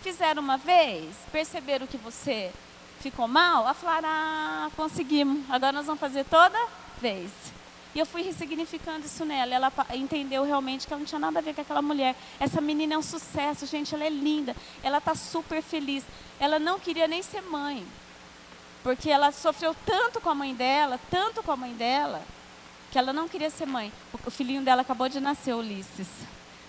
Fizeram 0.03 0.43
uma 0.43 0.55
vez, 0.55 1.15
perceberam 1.31 1.87
que 1.87 1.97
você 1.97 2.53
ficou 2.99 3.27
mal, 3.27 3.65
a 3.65 3.73
falaram, 3.73 4.07
ah, 4.07 4.69
conseguimos, 4.75 5.49
agora 5.49 5.71
nós 5.71 5.87
vamos 5.87 5.99
fazer 5.99 6.25
toda 6.25 6.57
vez. 7.01 7.31
E 7.95 7.97
eu 7.97 8.05
fui 8.05 8.21
ressignificando 8.21 9.07
isso 9.07 9.25
nela. 9.25 9.55
Ela 9.55 9.73
entendeu 9.95 10.43
realmente 10.43 10.85
que 10.85 10.93
ela 10.93 10.99
não 10.99 11.07
tinha 11.07 11.17
nada 11.17 11.39
a 11.39 11.41
ver 11.41 11.55
com 11.55 11.61
aquela 11.61 11.81
mulher. 11.81 12.15
Essa 12.39 12.61
menina 12.61 12.93
é 12.93 12.97
um 12.99 13.01
sucesso, 13.01 13.65
gente, 13.65 13.95
ela 13.95 14.05
é 14.05 14.09
linda. 14.11 14.55
Ela 14.83 14.99
está 14.99 15.15
super 15.15 15.63
feliz. 15.63 16.03
Ela 16.39 16.59
não 16.59 16.79
queria 16.79 17.07
nem 17.07 17.23
ser 17.23 17.41
mãe. 17.41 17.83
Porque 18.83 19.09
ela 19.09 19.31
sofreu 19.31 19.75
tanto 19.85 20.21
com 20.21 20.29
a 20.29 20.35
mãe 20.35 20.53
dela, 20.53 20.99
tanto 21.09 21.43
com 21.43 21.51
a 21.51 21.57
mãe 21.57 21.73
dela, 21.73 22.21
que 22.91 22.97
ela 22.97 23.11
não 23.11 23.27
queria 23.27 23.49
ser 23.49 23.65
mãe. 23.65 23.91
O 24.25 24.31
filhinho 24.31 24.61
dela 24.61 24.81
acabou 24.81 25.09
de 25.09 25.19
nascer, 25.19 25.53
Ulisses. 25.53 26.07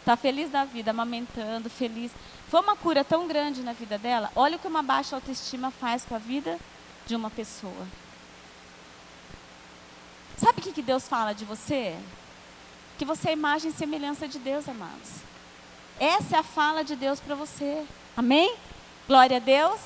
Está 0.00 0.16
feliz 0.16 0.50
da 0.50 0.64
vida, 0.64 0.90
amamentando, 0.90 1.70
feliz. 1.70 2.10
Foi 2.48 2.60
uma 2.60 2.74
cura 2.74 3.04
tão 3.04 3.28
grande 3.28 3.62
na 3.62 3.72
vida 3.72 3.96
dela. 3.96 4.30
Olha 4.34 4.56
o 4.56 4.58
que 4.58 4.66
uma 4.66 4.82
baixa 4.82 5.14
autoestima 5.14 5.70
faz 5.70 6.04
com 6.04 6.14
a 6.14 6.18
vida 6.18 6.58
de 7.06 7.14
uma 7.14 7.30
pessoa. 7.30 7.86
Sabe 10.36 10.60
o 10.60 10.62
que, 10.62 10.82
Deus 10.82 11.06
fala 11.06 11.34
de 11.34 11.44
você? 11.44 11.94
Que 12.98 13.04
você 13.04 13.28
é 13.28 13.32
imagem 13.34 13.70
e 13.70 13.74
semelhança 13.74 14.26
de 14.26 14.38
Deus, 14.38 14.68
amados. 14.68 15.20
Essa 15.98 16.36
é 16.36 16.38
a 16.38 16.42
fala 16.42 16.82
de 16.82 16.96
Deus 16.96 17.20
para 17.20 17.34
você. 17.34 17.84
Amém? 18.16 18.56
Glória 19.06 19.36
a 19.36 19.40
Deus. 19.40 19.78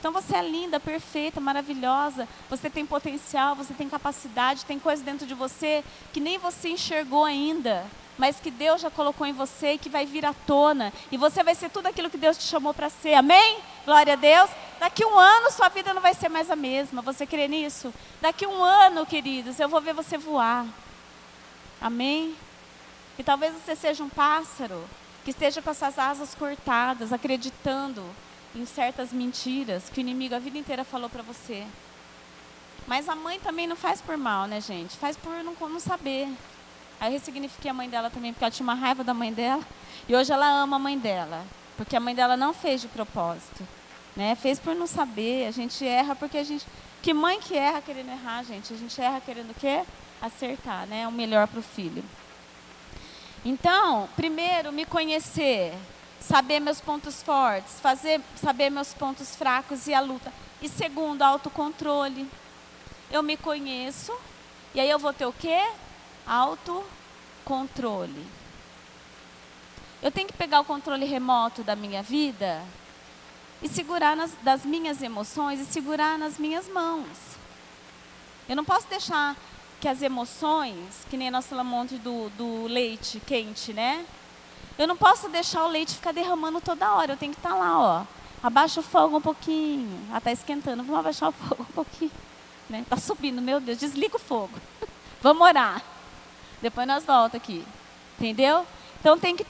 Então 0.00 0.12
você 0.12 0.34
é 0.34 0.42
linda, 0.42 0.80
perfeita, 0.80 1.42
maravilhosa. 1.42 2.26
Você 2.48 2.70
tem 2.70 2.86
potencial, 2.86 3.54
você 3.54 3.74
tem 3.74 3.86
capacidade, 3.86 4.64
tem 4.64 4.78
coisa 4.78 5.04
dentro 5.04 5.26
de 5.26 5.34
você 5.34 5.84
que 6.10 6.18
nem 6.18 6.38
você 6.38 6.70
enxergou 6.70 7.26
ainda, 7.26 7.84
mas 8.16 8.40
que 8.40 8.50
Deus 8.50 8.80
já 8.80 8.90
colocou 8.90 9.26
em 9.26 9.34
você 9.34 9.74
e 9.74 9.78
que 9.78 9.90
vai 9.90 10.06
vir 10.06 10.24
à 10.24 10.32
tona. 10.32 10.90
E 11.12 11.18
você 11.18 11.44
vai 11.44 11.54
ser 11.54 11.68
tudo 11.68 11.86
aquilo 11.86 12.08
que 12.08 12.16
Deus 12.16 12.38
te 12.38 12.44
chamou 12.44 12.72
para 12.72 12.88
ser. 12.88 13.12
Amém? 13.12 13.58
Glória 13.84 14.14
a 14.14 14.16
Deus. 14.16 14.50
Daqui 14.78 15.04
um 15.04 15.18
ano 15.18 15.50
sua 15.50 15.68
vida 15.68 15.92
não 15.92 16.00
vai 16.00 16.14
ser 16.14 16.30
mais 16.30 16.50
a 16.50 16.56
mesma. 16.56 17.02
Você 17.02 17.26
crê 17.26 17.46
nisso? 17.46 17.92
Daqui 18.22 18.46
um 18.46 18.64
ano, 18.64 19.04
queridos, 19.04 19.60
eu 19.60 19.68
vou 19.68 19.82
ver 19.82 19.92
você 19.92 20.16
voar. 20.16 20.64
Amém? 21.78 22.34
E 23.18 23.22
talvez 23.22 23.52
você 23.52 23.76
seja 23.76 24.02
um 24.02 24.08
pássaro 24.08 24.82
que 25.26 25.30
esteja 25.30 25.60
com 25.60 25.68
essas 25.68 25.98
asas 25.98 26.34
cortadas, 26.34 27.12
acreditando 27.12 28.02
em 28.54 28.66
certas 28.66 29.12
mentiras 29.12 29.88
que 29.88 30.00
o 30.00 30.02
inimigo 30.02 30.34
a 30.34 30.38
vida 30.38 30.58
inteira 30.58 30.84
falou 30.84 31.08
para 31.08 31.22
você. 31.22 31.66
Mas 32.86 33.08
a 33.08 33.14
mãe 33.14 33.38
também 33.38 33.66
não 33.66 33.76
faz 33.76 34.00
por 34.00 34.16
mal, 34.16 34.46
né, 34.46 34.60
gente? 34.60 34.96
Faz 34.96 35.16
por 35.16 35.32
não, 35.44 35.54
não 35.54 35.80
saber. 35.80 36.28
Aí 36.98 37.08
eu 37.08 37.12
ressignifiquei 37.12 37.70
a 37.70 37.74
mãe 37.74 37.88
dela 37.88 38.10
também, 38.10 38.32
porque 38.32 38.44
ela 38.44 38.50
tinha 38.50 38.64
uma 38.64 38.74
raiva 38.74 39.04
da 39.04 39.14
mãe 39.14 39.32
dela. 39.32 39.62
E 40.08 40.14
hoje 40.14 40.32
ela 40.32 40.46
ama 40.46 40.76
a 40.76 40.78
mãe 40.78 40.98
dela. 40.98 41.44
Porque 41.76 41.96
a 41.96 42.00
mãe 42.00 42.14
dela 42.14 42.36
não 42.36 42.52
fez 42.52 42.80
de 42.80 42.88
propósito. 42.88 43.66
Né? 44.16 44.34
Fez 44.34 44.58
por 44.58 44.74
não 44.74 44.86
saber. 44.86 45.46
A 45.46 45.50
gente 45.50 45.86
erra 45.86 46.14
porque 46.14 46.36
a 46.36 46.44
gente. 46.44 46.66
Que 47.00 47.14
mãe 47.14 47.40
que 47.40 47.56
erra 47.56 47.80
querendo 47.80 48.10
errar, 48.10 48.42
gente? 48.42 48.74
A 48.74 48.76
gente 48.76 49.00
erra 49.00 49.20
querendo 49.20 49.50
o 49.50 49.54
quê? 49.54 49.82
Acertar, 50.20 50.86
né? 50.86 51.08
O 51.08 51.12
melhor 51.12 51.46
para 51.46 51.60
o 51.60 51.62
filho. 51.62 52.04
Então, 53.44 54.06
primeiro, 54.16 54.70
me 54.70 54.84
conhecer, 54.84 55.72
saber 56.20 56.60
meus 56.60 56.80
pontos 56.80 57.22
fortes, 57.22 57.80
fazer, 57.80 58.20
saber 58.36 58.70
meus 58.70 58.94
pontos 58.94 59.34
fracos 59.34 59.86
e 59.86 59.94
a 59.94 60.00
luta. 60.00 60.32
E 60.62 60.68
segundo, 60.68 61.22
autocontrole. 61.22 62.28
Eu 63.10 63.22
me 63.22 63.36
conheço, 63.36 64.16
e 64.74 64.80
aí 64.80 64.88
eu 64.88 64.98
vou 64.98 65.12
ter 65.12 65.26
o 65.26 65.32
quê? 65.32 65.60
Autocontrole. 66.26 68.26
Eu 70.02 70.10
tenho 70.10 70.28
que 70.28 70.34
pegar 70.34 70.60
o 70.60 70.64
controle 70.64 71.04
remoto 71.04 71.62
da 71.62 71.74
minha 71.74 72.02
vida 72.02 72.62
e 73.62 73.68
segurar 73.68 74.16
nas, 74.16 74.32
das 74.42 74.64
minhas 74.64 75.02
emoções 75.02 75.60
e 75.60 75.64
segurar 75.64 76.18
nas 76.18 76.38
minhas 76.38 76.68
mãos. 76.68 77.06
Eu 78.48 78.56
não 78.56 78.64
posso 78.64 78.86
deixar 78.88 79.36
que 79.80 79.88
as 79.88 80.02
emoções, 80.02 81.06
que 81.08 81.16
nem 81.16 81.30
nós 81.30 81.46
falamos 81.46 81.72
ontem 81.72 81.98
do, 81.98 82.28
do 82.30 82.66
leite 82.66 83.20
quente, 83.20 83.72
né? 83.72 84.04
Eu 84.80 84.86
não 84.86 84.96
posso 84.96 85.28
deixar 85.28 85.66
o 85.66 85.68
leite 85.68 85.96
ficar 85.96 86.10
derramando 86.10 86.58
toda 86.58 86.90
hora. 86.94 87.12
Eu 87.12 87.16
tenho 87.18 87.34
que 87.34 87.38
estar 87.38 87.50
tá 87.50 87.54
lá, 87.54 87.78
ó. 87.78 88.02
Abaixa 88.42 88.80
o 88.80 88.82
fogo 88.82 89.18
um 89.18 89.20
pouquinho. 89.20 90.00
Ah, 90.10 90.16
está 90.16 90.32
esquentando. 90.32 90.82
Vamos 90.82 90.98
abaixar 90.98 91.28
o 91.28 91.32
fogo 91.32 91.66
um 91.68 91.72
pouquinho. 91.74 92.10
Né? 92.66 92.82
Tá 92.88 92.96
subindo, 92.96 93.42
meu 93.42 93.60
Deus. 93.60 93.76
Desliga 93.76 94.16
o 94.16 94.18
fogo. 94.18 94.58
Vamos 95.20 95.42
orar. 95.42 95.82
Depois 96.62 96.86
nós 96.86 97.04
volta 97.04 97.36
aqui. 97.36 97.62
Entendeu? 98.18 98.66
Então 98.98 99.18
tem 99.18 99.36
que 99.36 99.44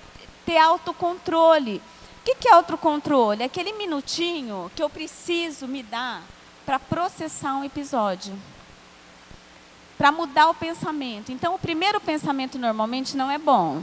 ter 0.45 0.59
autocontrole. 0.59 1.77
O 1.77 2.25
que, 2.25 2.35
que 2.35 2.49
é 2.49 2.53
autocontrole? 2.53 3.45
É 3.45 3.47
aquele 3.47 3.73
minutinho 3.75 4.69
que 4.75 4.83
eu 4.83 4.91
preciso 4.91 5.69
me 5.69 5.85
dar 5.85 6.25
para 6.67 6.81
processar 6.81 7.55
um 7.55 7.63
episódio. 7.63 8.37
Para 9.97 10.11
mudar 10.11 10.49
o 10.49 10.55
pensamento. 10.55 11.31
Então, 11.31 11.55
o 11.55 11.59
primeiro 11.59 12.01
pensamento 12.01 12.59
normalmente 12.59 13.17
não 13.17 13.31
é 13.31 13.39
bom. 13.39 13.81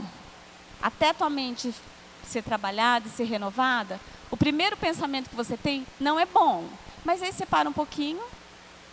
Até 0.80 1.12
tua 1.12 1.28
mente 1.28 1.74
ser 2.24 2.42
trabalhada 2.42 3.08
e 3.08 3.10
ser 3.10 3.24
renovada, 3.24 4.00
o 4.30 4.36
primeiro 4.36 4.76
pensamento 4.76 5.30
que 5.30 5.36
você 5.36 5.56
tem 5.56 5.86
não 5.98 6.18
é 6.18 6.26
bom. 6.26 6.68
Mas 7.04 7.22
aí 7.22 7.32
você 7.32 7.46
para 7.46 7.68
um 7.68 7.72
pouquinho 7.72 8.22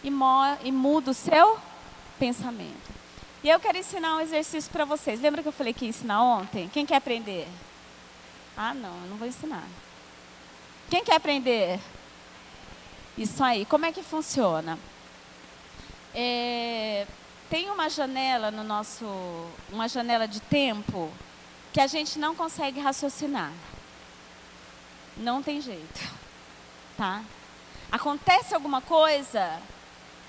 e, 0.03 0.09
e 0.63 0.71
muda 0.71 1.11
o 1.11 1.13
seu 1.13 1.57
pensamento. 2.17 2.95
E 3.43 3.49
eu 3.49 3.59
quero 3.59 3.77
ensinar 3.77 4.15
um 4.15 4.21
exercício 4.21 4.71
para 4.71 4.85
vocês. 4.85 5.21
Lembra 5.21 5.41
que 5.41 5.47
eu 5.47 5.53
falei 5.53 5.73
que 5.73 5.85
ia 5.85 5.89
ensinar 5.89 6.21
ontem? 6.21 6.69
Quem 6.69 6.85
quer 6.85 6.95
aprender? 6.95 7.47
Ah, 8.57 8.73
não, 8.73 8.95
eu 9.03 9.09
não 9.09 9.17
vou 9.17 9.27
ensinar. 9.27 9.63
Quem 10.89 11.03
quer 11.03 11.15
aprender? 11.15 11.79
Isso 13.17 13.43
aí. 13.43 13.65
Como 13.65 13.85
é 13.85 13.91
que 13.91 14.01
funciona? 14.01 14.79
É, 16.13 17.05
tem 17.49 17.69
uma 17.69 17.89
janela 17.89 18.49
no 18.49 18.63
nosso, 18.63 19.05
uma 19.71 19.87
janela 19.87 20.27
de 20.27 20.39
tempo 20.39 21.11
que 21.75 21.81
a 21.81 21.87
gente 21.87 22.17
não 22.17 22.33
consegue 22.33 22.79
raciocinar. 22.79 23.51
Não 25.17 25.43
tem 25.43 25.59
jeito, 25.59 26.09
tá? 26.95 27.21
Acontece 27.91 28.55
alguma 28.55 28.79
coisa, 28.79 29.59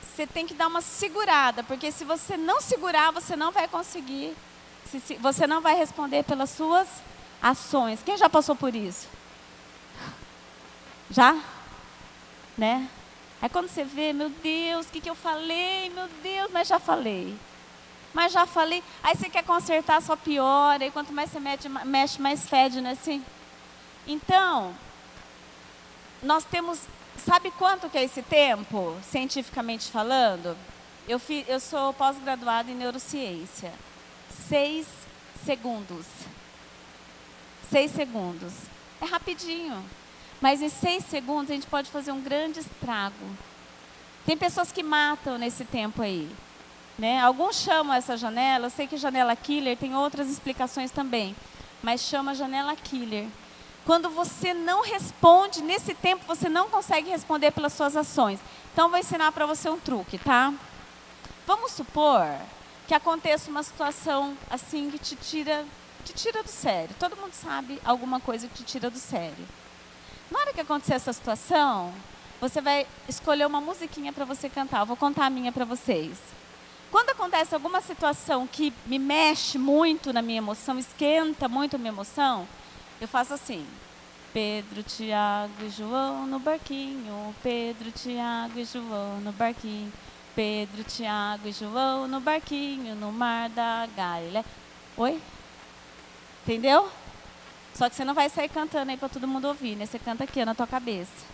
você 0.03 0.27
tem 0.27 0.45
que 0.45 0.55
dar 0.55 0.67
uma 0.67 0.81
segurada, 0.81 1.63
porque 1.63 1.93
se 1.93 2.05
você 2.05 2.37
não 2.37 2.61
segurar, 2.61 3.13
você 3.13 3.37
não 3.37 3.53
vai 3.53 3.69
conseguir, 3.69 4.37
você 5.21 5.47
não 5.47 5.61
vai 5.61 5.77
responder 5.77 6.25
pelas 6.25 6.51
suas 6.51 6.89
ações. 7.41 8.03
Quem 8.03 8.17
já 8.17 8.29
passou 8.29 8.57
por 8.57 8.75
isso? 8.75 9.07
Já? 11.09 11.41
Né? 12.59 12.91
Aí 13.41 13.49
quando 13.49 13.69
você 13.69 13.85
vê, 13.85 14.13
meu 14.13 14.31
Deus, 14.31 14.87
o 14.87 14.89
que, 14.89 15.01
que 15.01 15.11
eu 15.11 15.15
falei? 15.15 15.91
Meu 15.91 16.09
Deus, 16.25 16.51
mas 16.53 16.67
já 16.67 16.81
falei. 16.81 17.39
Mas 18.17 18.33
já 18.33 18.47
falei. 18.47 18.83
Aí 19.01 19.15
você 19.15 19.31
quer 19.31 19.45
consertar, 19.45 20.03
só 20.03 20.17
piora. 20.17 20.85
E 20.85 20.91
quanto 20.91 21.13
mais 21.13 21.31
você 21.31 21.39
mexe, 21.39 21.69
mexe 21.69 22.21
mais 22.21 22.49
fede, 22.49 22.81
não 22.81 22.91
é 22.91 22.95
assim? 22.95 23.23
Então, 24.07 24.75
nós 26.23 26.45
temos 26.45 26.81
Sabe 27.25 27.51
quanto 27.51 27.89
que 27.89 27.99
é 27.99 28.05
esse 28.05 28.23
tempo, 28.23 28.97
cientificamente 29.03 29.91
falando? 29.91 30.57
Eu, 31.09 31.19
fi, 31.19 31.45
eu 31.49 31.59
sou 31.59 31.93
pós-graduada 31.93 32.71
em 32.71 32.75
neurociência. 32.75 33.73
Seis 34.49 34.87
segundos. 35.45 36.07
Seis 37.71 37.91
segundos. 37.91 38.53
É 39.01 39.07
rapidinho. 39.07 39.83
Mas 40.41 40.61
em 40.61 40.69
seis 40.69 41.05
segundos 41.07 41.51
a 41.51 41.55
gente 41.55 41.67
pode 41.67 41.91
fazer 41.91 42.13
um 42.13 42.21
grande 42.21 42.61
estrago. 42.61 43.27
Tem 44.25 44.37
pessoas 44.37 44.71
que 44.71 44.83
matam 44.83 45.39
nesse 45.39 45.65
tempo 45.65 46.03
aí. 46.03 46.31
Né? 46.99 47.21
Alguns 47.21 47.57
chamam 47.57 47.95
essa 47.95 48.17
janela, 48.17 48.67
eu 48.67 48.71
sei 48.71 48.87
que 48.87 48.97
janela 48.97 49.37
killer 49.37 49.77
tem 49.77 49.95
outras 49.95 50.29
explicações 50.29 50.91
também, 50.91 51.37
mas 51.83 52.01
chama 52.01 52.35
janela 52.35 52.75
killer 52.75 53.27
quando 53.87 54.11
você 54.11 54.53
não 54.53 54.83
responde, 54.83 55.63
nesse 55.63 55.95
tempo 55.95 56.25
você 56.27 56.49
não 56.49 56.69
consegue 56.69 57.09
responder 57.09 57.53
pelas 57.53 57.73
suas 57.73 57.97
ações. 57.97 58.41
Então, 58.73 58.91
vou 58.91 58.99
ensinar 58.99 59.31
para 59.31 59.47
você 59.47 59.71
um 59.71 59.79
truque, 59.79 60.19
tá? 60.19 60.53
Vamos 61.47 61.71
supor 61.71 62.27
que 62.89 62.93
aconteça 62.93 63.49
uma 63.49 63.63
situação 63.63 64.37
assim 64.51 64.91
que 64.91 64.99
te 64.99 65.15
tira, 65.15 65.65
te 66.05 66.13
tira 66.13 66.43
do 66.43 66.49
sério. 66.49 66.97
Todo 66.99 67.17
mundo 67.17 67.33
sabe 67.33 67.81
alguma 67.85 68.19
coisa 68.19 68.49
que 68.49 68.55
te 68.55 68.65
tira 68.65 68.91
do 68.91 68.99
sério. 68.99 69.47
Na 70.33 70.41
hora 70.41 70.53
que 70.53 70.61
acontecer 70.61 70.95
essa 70.95 71.13
situação, 71.13 71.95
você 72.41 72.61
vai 72.61 72.89
escolher 73.09 73.47
uma 73.47 73.61
musiquinha 73.61 74.13
para 74.13 74.25
você 74.25 74.49
cantar. 74.49 74.81
Eu 74.81 74.87
vou 74.87 74.97
contar 74.97 75.27
a 75.27 75.31
minha 75.31 75.53
para 75.53 75.65
vocês. 75.65 76.19
Quando 76.91 77.11
acontece 77.11 77.55
alguma 77.55 77.81
situação 77.81 78.47
que 78.47 78.73
me 78.87 78.99
mexe 78.99 79.59
muito 79.59 80.13
na 80.13 80.23
minha 80.23 80.39
emoção, 80.39 80.79
esquenta 80.79 81.49
muito 81.49 81.77
a 81.77 81.79
minha 81.79 81.91
emoção, 81.93 82.47
eu 83.01 83.09
faço 83.09 83.35
assim. 83.35 83.67
Pedro, 84.33 84.83
Tiago 84.83 85.65
e 85.65 85.71
João 85.71 86.27
no 86.27 86.39
barquinho. 86.39 87.35
Pedro, 87.43 87.91
Tiago 87.91 88.59
e 88.59 88.65
João 88.65 89.21
no 89.21 89.33
barquinho. 89.33 89.93
Pedro, 90.35 90.85
Tiago 90.85 91.49
e 91.49 91.53
João 91.53 92.07
no 92.07 92.21
barquinho 92.21 92.95
no 92.95 93.11
mar 93.11 93.49
da 93.49 93.89
Galileia. 93.97 94.45
Oi? 94.97 95.21
Entendeu? 96.43 96.91
Só 97.75 97.89
que 97.89 97.97
você 97.97 98.05
não 98.05 98.15
vai 98.15 98.29
sair 98.29 98.49
cantando 98.49 98.91
aí 98.91 98.97
para 98.97 99.09
todo 99.09 99.27
mundo 99.27 99.49
ouvir, 99.49 99.75
né? 99.75 99.87
Você 99.87 99.99
canta 99.99 100.25
aqui 100.25 100.45
na 100.45 100.55
tua 100.55 100.67
cabeça. 100.67 101.25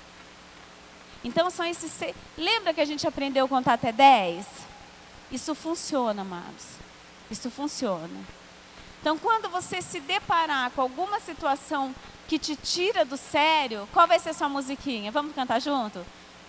Então 1.25 1.51
são 1.51 1.67
esses. 1.67 2.01
Lembra 2.37 2.73
que 2.73 2.81
a 2.81 2.85
gente 2.85 3.07
aprendeu 3.07 3.45
a 3.45 3.49
contar 3.49 3.75
até 3.75 3.93
10? 3.93 4.47
Isso 5.33 5.55
funciona, 5.55 6.23
amados. 6.23 6.67
Isso 7.31 7.51
funciona. 7.51 8.21
Então, 9.01 9.19
quando 9.19 9.49
você 9.49 9.81
se 9.81 9.99
deparar 9.99 10.71
com 10.71 10.83
alguma 10.83 11.19
situação 11.19 11.95
que 12.29 12.39
te 12.39 12.55
tira 12.55 13.05
do 13.05 13.17
sério, 13.17 13.89
qual 13.93 14.07
vai 14.07 14.19
ser 14.19 14.35
sua 14.35 14.49
musiquinha? 14.49 15.11
Vamos 15.11 15.35
cantar 15.35 15.61
junto? 15.61 16.05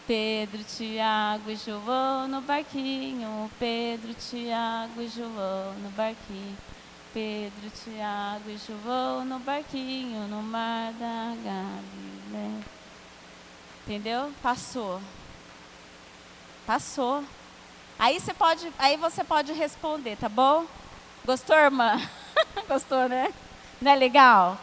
Pedro, 0.06 0.62
Tiago 0.63 1.50
e 1.50 1.56
João 1.56 2.28
no 2.28 2.41
barquinho. 2.41 3.50
Pedro, 3.58 4.13
Tiago 4.13 5.02
e 5.02 5.08
João 5.08 5.74
no 5.82 5.89
barquinho. 5.91 6.58
Pedro, 7.13 7.69
Tiago 7.84 8.50
e 8.50 8.58
João 8.58 9.24
no 9.24 9.39
barquinho 9.39 10.28
no 10.28 10.43
mar 10.43 10.91
da 10.93 11.34
Galileia. 11.43 12.63
Entendeu? 13.84 14.32
Passou. 14.41 15.02
Passou. 16.65 17.24
Aí 18.04 18.20
você 18.20 18.34
pode, 18.34 18.70
aí 18.78 18.98
você 18.98 19.24
pode 19.24 19.54
responder, 19.54 20.18
tá 20.18 20.28
bom? 20.28 20.66
Gostou, 21.24 21.56
irmã? 21.56 21.98
Gostou, 22.68 23.08
né? 23.08 23.34
Não 23.82 23.94
é 23.94 23.96
legal? 23.96 24.60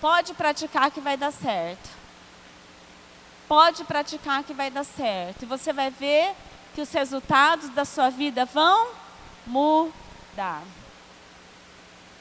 Pode 0.00 0.34
praticar 0.34 0.88
que 0.92 1.00
vai 1.00 1.16
dar 1.16 1.32
certo. 1.32 1.90
Pode 3.48 3.82
praticar 3.82 4.44
que 4.44 4.54
vai 4.54 4.70
dar 4.70 4.84
certo. 4.84 5.42
E 5.42 5.46
você 5.46 5.72
vai 5.72 5.90
ver 5.90 6.32
que 6.72 6.80
os 6.80 6.92
resultados 6.92 7.70
da 7.70 7.84
sua 7.84 8.08
vida 8.08 8.44
vão 8.44 8.90
mudar. 9.44 10.62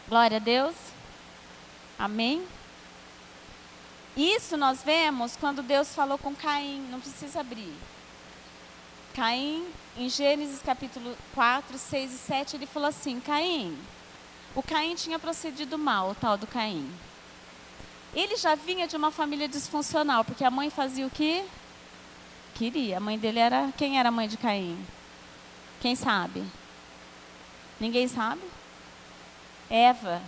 Glória 0.08 0.38
a 0.38 0.40
Deus. 0.40 0.74
Amém? 2.00 2.44
Isso 4.18 4.58
nós 4.58 4.82
vemos 4.82 5.36
quando 5.36 5.62
Deus 5.62 5.94
falou 5.94 6.18
com 6.18 6.34
Caim, 6.34 6.88
não 6.90 7.00
precisa 7.00 7.42
abrir. 7.42 7.78
Caim, 9.20 9.68
em 9.98 10.08
Gênesis 10.08 10.62
capítulo 10.62 11.14
4, 11.36 11.78
6 11.78 12.14
e 12.14 12.18
7, 12.18 12.56
ele 12.56 12.66
falou 12.66 12.88
assim: 12.88 13.20
Caim, 13.20 13.78
o 14.56 14.64
Caim 14.64 14.96
tinha 14.96 15.20
procedido 15.20 15.78
mal, 15.78 16.12
o 16.12 16.16
tal 16.16 16.38
do 16.38 16.48
Caim. 16.48 16.90
Ele 18.14 18.38
já 18.38 18.56
vinha 18.56 18.88
de 18.88 18.96
uma 18.96 19.12
família 19.12 19.46
disfuncional, 19.46 20.24
porque 20.24 20.46
a 20.46 20.50
mãe 20.50 20.70
fazia 20.70 21.06
o 21.06 21.10
que 21.10 21.44
queria. 22.56 22.96
A 22.96 23.00
mãe 23.02 23.20
dele 23.20 23.40
era. 23.40 23.74
Quem 23.78 24.00
era 24.00 24.08
a 24.08 24.12
mãe 24.12 24.26
de 24.26 24.38
Caim? 24.38 24.80
Quem 25.82 25.98
sabe? 25.98 26.42
Ninguém 27.78 28.08
sabe? 28.08 28.42
Eva. 29.70 30.22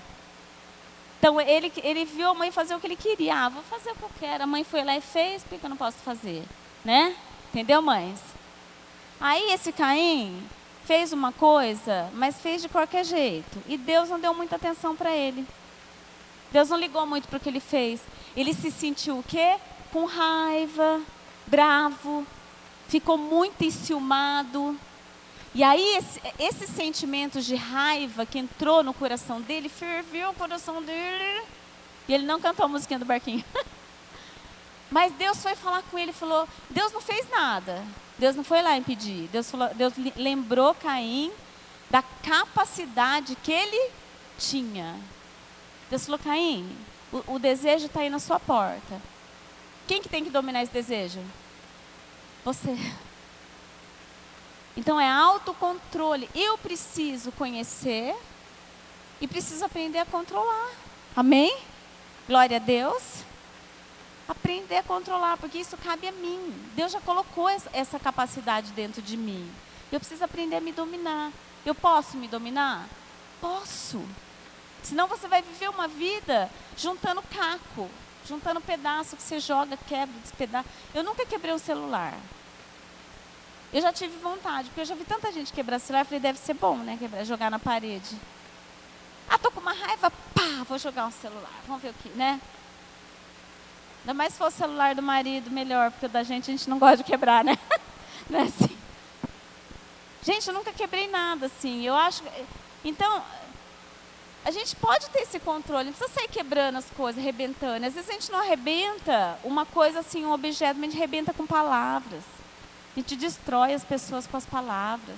Então 1.17 1.39
ele, 1.39 1.71
ele 1.81 2.03
viu 2.03 2.27
a 2.29 2.33
mãe 2.33 2.51
fazer 2.51 2.75
o 2.75 2.79
que 2.81 2.87
ele 2.87 2.97
queria. 2.97 3.45
Ah, 3.45 3.47
vou 3.47 3.63
fazer 3.63 3.91
o 3.91 3.95
que 3.95 4.03
eu 4.03 4.11
quero. 4.19 4.43
A 4.43 4.47
mãe 4.47 4.65
foi 4.65 4.83
lá 4.83 4.97
e 4.97 5.01
fez, 5.01 5.45
por 5.45 5.57
que 5.57 5.65
eu 5.65 5.69
não 5.69 5.77
posso 5.77 5.99
fazer? 5.99 6.43
Né? 6.83 7.15
Entendeu, 7.53 7.81
mães? 7.81 8.30
Aí 9.21 9.51
esse 9.53 9.71
Caim 9.71 10.41
fez 10.83 11.13
uma 11.13 11.31
coisa, 11.31 12.09
mas 12.13 12.41
fez 12.41 12.59
de 12.59 12.67
qualquer 12.67 13.05
jeito. 13.05 13.61
E 13.67 13.77
Deus 13.77 14.09
não 14.09 14.19
deu 14.19 14.33
muita 14.33 14.55
atenção 14.55 14.95
para 14.95 15.15
ele. 15.15 15.45
Deus 16.51 16.69
não 16.69 16.77
ligou 16.77 17.05
muito 17.05 17.27
para 17.27 17.37
o 17.37 17.39
que 17.39 17.47
ele 17.47 17.59
fez. 17.59 18.01
Ele 18.35 18.51
se 18.51 18.71
sentiu 18.71 19.19
o 19.19 19.23
quê? 19.23 19.57
Com 19.91 20.05
raiva, 20.05 21.01
bravo, 21.45 22.25
ficou 22.87 23.15
muito 23.15 23.63
enciumado. 23.63 24.75
E 25.53 25.63
aí, 25.63 25.97
esse, 25.97 26.21
esses 26.39 26.69
sentimentos 26.71 27.45
de 27.45 27.55
raiva 27.55 28.25
que 28.25 28.39
entrou 28.39 28.81
no 28.81 28.93
coração 28.93 29.39
dele, 29.39 29.69
ferveu 29.69 30.31
o 30.31 30.33
coração 30.33 30.81
dele. 30.81 31.43
E 32.07 32.13
ele 32.13 32.25
não 32.25 32.41
cantou 32.41 32.65
a 32.65 32.69
musiquinha 32.69 32.97
do 32.97 33.05
barquinho. 33.05 33.45
Mas 34.91 35.13
Deus 35.13 35.41
foi 35.41 35.55
falar 35.55 35.81
com 35.83 35.97
ele 35.97 36.11
e 36.11 36.13
falou: 36.13 36.47
Deus 36.69 36.91
não 36.91 36.99
fez 36.99 37.27
nada. 37.29 37.83
Deus 38.19 38.35
não 38.35 38.43
foi 38.43 38.61
lá 38.61 38.77
impedir. 38.77 39.29
Deus, 39.29 39.49
falou, 39.49 39.73
Deus 39.73 39.93
lembrou 40.17 40.75
Caim 40.75 41.31
da 41.89 42.01
capacidade 42.01 43.35
que 43.37 43.51
ele 43.51 43.91
tinha. 44.37 44.99
Deus 45.89 46.05
falou: 46.05 46.19
Caim, 46.19 46.77
o, 47.11 47.35
o 47.35 47.39
desejo 47.39 47.85
está 47.85 48.01
aí 48.01 48.09
na 48.09 48.19
sua 48.19 48.39
porta. 48.39 49.01
Quem 49.87 50.01
que 50.01 50.09
tem 50.09 50.23
que 50.23 50.29
dominar 50.29 50.61
esse 50.61 50.73
desejo? 50.73 51.21
Você. 52.43 52.77
Então 54.75 54.99
é 54.99 55.09
autocontrole. 55.09 56.29
Eu 56.35 56.57
preciso 56.57 57.31
conhecer 57.31 58.15
e 59.21 59.27
preciso 59.27 59.63
aprender 59.63 59.99
a 59.99 60.05
controlar. 60.05 60.69
Amém? 61.15 61.57
Glória 62.27 62.57
a 62.57 62.59
Deus. 62.59 63.30
Aprender 64.31 64.77
a 64.77 64.83
controlar, 64.83 65.35
porque 65.35 65.57
isso 65.57 65.75
cabe 65.75 66.07
a 66.07 66.11
mim. 66.13 66.55
Deus 66.73 66.89
já 66.89 67.01
colocou 67.01 67.49
essa 67.49 67.99
capacidade 67.99 68.71
dentro 68.71 69.01
de 69.01 69.17
mim. 69.17 69.51
Eu 69.91 69.99
preciso 69.99 70.23
aprender 70.23 70.55
a 70.55 70.61
me 70.61 70.71
dominar. 70.71 71.33
Eu 71.65 71.75
posso 71.75 72.15
me 72.15 72.29
dominar? 72.29 72.87
Posso. 73.41 74.01
Senão 74.81 75.05
você 75.05 75.27
vai 75.27 75.41
viver 75.41 75.69
uma 75.69 75.85
vida 75.85 76.49
juntando 76.77 77.21
caco, 77.23 77.89
juntando 78.25 78.61
pedaço 78.61 79.17
que 79.17 79.21
você 79.21 79.37
joga, 79.37 79.75
quebra, 79.75 80.17
despedaça. 80.21 80.69
Eu 80.95 81.03
nunca 81.03 81.25
quebrei 81.25 81.53
um 81.53 81.59
celular. 81.59 82.13
Eu 83.73 83.81
já 83.81 83.91
tive 83.91 84.17
vontade, 84.19 84.69
porque 84.69 84.79
eu 84.79 84.85
já 84.85 84.95
vi 84.95 85.03
tanta 85.03 85.29
gente 85.33 85.51
quebrar 85.51 85.77
celular, 85.79 86.03
eu 86.03 86.05
falei, 86.05 86.21
deve 86.21 86.39
ser 86.39 86.53
bom, 86.53 86.77
né? 86.77 86.95
Quebrar, 86.97 87.25
jogar 87.25 87.51
na 87.51 87.59
parede. 87.59 88.17
Ah, 89.29 89.37
tô 89.37 89.51
com 89.51 89.59
uma 89.59 89.73
raiva, 89.73 90.09
pá, 90.33 90.63
vou 90.69 90.77
jogar 90.77 91.05
um 91.05 91.11
celular. 91.11 91.59
Vamos 91.67 91.81
ver 91.81 91.89
o 91.89 91.93
que, 91.95 92.07
né? 92.09 92.39
Ainda 94.01 94.13
mais 94.13 94.33
se 94.33 94.39
for 94.39 94.47
o 94.47 94.51
celular 94.51 94.95
do 94.95 95.01
marido, 95.01 95.51
melhor, 95.51 95.91
porque 95.91 96.07
o 96.07 96.09
da 96.09 96.23
gente 96.23 96.49
a 96.49 96.55
gente 96.55 96.69
não 96.69 96.79
gosta 96.79 96.97
de 96.97 97.03
quebrar, 97.03 97.43
né? 97.43 97.57
Não 98.29 98.39
é 98.39 98.43
assim? 98.43 98.77
Gente, 100.23 100.47
eu 100.47 100.53
nunca 100.53 100.71
quebrei 100.71 101.07
nada 101.07 101.47
assim. 101.47 101.85
Eu 101.85 101.95
acho. 101.95 102.23
Então, 102.85 103.23
a 104.43 104.49
gente 104.49 104.75
pode 104.75 105.07
ter 105.09 105.21
esse 105.21 105.39
controle, 105.39 105.85
não 105.85 105.93
precisa 105.93 106.19
sair 106.19 106.27
quebrando 106.27 106.77
as 106.77 106.89
coisas, 106.91 107.21
arrebentando. 107.21 107.85
Às 107.85 107.93
vezes 107.93 108.09
a 108.09 108.13
gente 108.13 108.31
não 108.31 108.39
arrebenta 108.39 109.37
uma 109.43 109.65
coisa 109.65 109.99
assim, 109.99 110.25
um 110.25 110.31
objeto, 110.31 110.79
mas 110.79 110.89
a 110.89 110.91
gente 110.91 110.97
arrebenta 110.97 111.33
com 111.33 111.45
palavras. 111.45 112.23
A 112.95 112.99
gente 112.99 113.15
destrói 113.15 113.73
as 113.73 113.83
pessoas 113.83 114.25
com 114.25 114.37
as 114.37 114.45
palavras. 114.45 115.17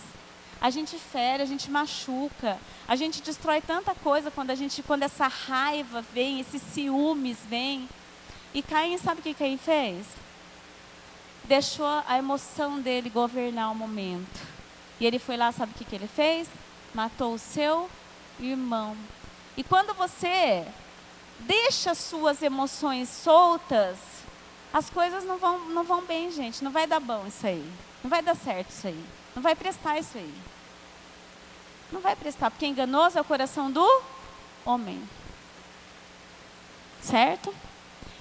A 0.59 0.69
gente 0.69 0.97
fere, 0.97 1.41
a 1.41 1.45
gente 1.45 1.71
machuca. 1.71 2.57
A 2.87 2.95
gente 2.95 3.21
destrói 3.21 3.61
tanta 3.61 3.95
coisa 3.95 4.29
quando 4.29 4.51
a 4.51 4.55
gente, 4.55 4.83
quando 4.83 5.03
essa 5.03 5.27
raiva 5.27 6.01
vem, 6.13 6.39
esses 6.39 6.61
ciúmes 6.61 7.37
vem. 7.49 7.87
E 8.53 8.61
Caim, 8.61 8.97
sabe 8.97 9.19
o 9.19 9.23
que 9.23 9.33
Caim 9.33 9.57
fez? 9.57 10.05
Deixou 11.45 11.85
a 12.07 12.17
emoção 12.17 12.79
dele 12.79 13.09
governar 13.09 13.71
o 13.71 13.75
momento. 13.75 14.39
E 14.99 15.05
ele 15.05 15.19
foi 15.19 15.35
lá, 15.35 15.51
sabe 15.51 15.71
o 15.71 15.75
que, 15.75 15.85
que 15.85 15.95
ele 15.95 16.07
fez? 16.07 16.47
Matou 16.93 17.33
o 17.33 17.39
seu 17.39 17.89
irmão. 18.39 18.95
E 19.57 19.63
quando 19.63 19.93
você 19.93 20.65
deixa 21.39 21.93
suas 21.93 22.41
emoções 22.41 23.09
soltas, 23.09 23.97
as 24.71 24.89
coisas 24.89 25.23
não 25.25 25.37
vão, 25.37 25.69
não 25.69 25.83
vão 25.83 26.01
bem, 26.03 26.31
gente. 26.31 26.63
Não 26.63 26.71
vai 26.71 26.87
dar 26.87 26.99
bom 26.99 27.25
isso 27.27 27.45
aí. 27.45 27.71
Não 28.03 28.09
vai 28.09 28.21
dar 28.21 28.35
certo 28.35 28.69
isso 28.69 28.87
aí. 28.87 29.05
Não 29.35 29.41
vai 29.41 29.55
prestar 29.55 29.99
isso 29.99 30.17
aí. 30.17 30.33
Não 31.91 32.01
vai 32.01 32.15
prestar, 32.15 32.49
porque 32.49 32.65
enganoso 32.65 33.17
é 33.17 33.21
o 33.21 33.25
coração 33.25 33.69
do 33.71 34.01
homem. 34.65 35.01
Certo? 37.01 37.53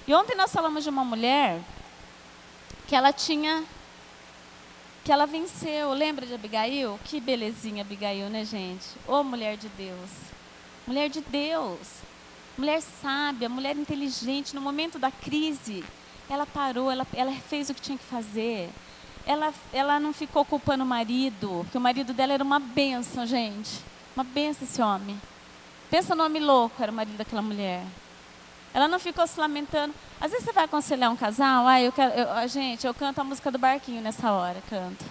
E 0.05 0.13
ontem 0.13 0.35
nós 0.35 0.51
falamos 0.51 0.83
de 0.83 0.89
uma 0.89 1.05
mulher 1.05 1.61
que 2.87 2.95
ela 2.95 3.13
tinha 3.13 3.63
que 5.03 5.11
ela 5.11 5.25
venceu. 5.25 5.91
Lembra 5.93 6.25
de 6.25 6.33
Abigail? 6.33 6.99
Que 7.03 7.19
belezinha 7.19 7.81
Abigail, 7.81 8.29
né, 8.29 8.45
gente? 8.45 8.85
Ô 9.07 9.15
oh, 9.15 9.23
mulher 9.23 9.57
de 9.57 9.67
Deus. 9.69 10.09
Mulher 10.87 11.09
de 11.09 11.21
Deus. 11.21 12.01
Mulher 12.57 12.81
sábia, 12.81 13.49
mulher 13.49 13.75
inteligente. 13.75 14.55
No 14.55 14.61
momento 14.61 14.99
da 14.99 15.11
crise, 15.11 15.83
ela 16.29 16.45
parou, 16.45 16.91
ela, 16.91 17.05
ela 17.13 17.31
fez 17.33 17.69
o 17.69 17.73
que 17.73 17.81
tinha 17.81 17.97
que 17.97 18.03
fazer. 18.03 18.69
Ela, 19.25 19.53
ela 19.71 19.99
não 19.99 20.13
ficou 20.13 20.43
culpando 20.43 20.83
o 20.83 20.87
marido, 20.87 21.61
porque 21.63 21.77
o 21.77 21.81
marido 21.81 22.13
dela 22.13 22.33
era 22.33 22.43
uma 22.43 22.59
benção, 22.59 23.25
gente. 23.25 23.79
Uma 24.15 24.23
benção 24.23 24.67
esse 24.67 24.81
homem. 24.81 25.19
Pensa 25.89 26.13
no 26.13 26.23
homem 26.23 26.41
louco, 26.41 26.81
era 26.81 26.91
o 26.91 26.95
marido 26.95 27.17
daquela 27.17 27.41
mulher. 27.41 27.83
Ela 28.73 28.87
não 28.87 28.99
ficou 28.99 29.25
se 29.27 29.39
lamentando. 29.39 29.93
Às 30.19 30.31
vezes 30.31 30.45
você 30.45 30.51
vai 30.51 30.63
aconselhar 30.63 31.11
um 31.11 31.15
casal, 31.15 31.67
ah, 31.67 31.79
eu 31.79 31.91
quero, 31.91 32.11
eu, 32.13 32.47
gente, 32.47 32.87
eu 32.87 32.93
canto 32.93 33.21
a 33.21 33.23
música 33.23 33.51
do 33.51 33.59
barquinho 33.59 34.01
nessa 34.01 34.31
hora, 34.31 34.61
canto. 34.69 35.05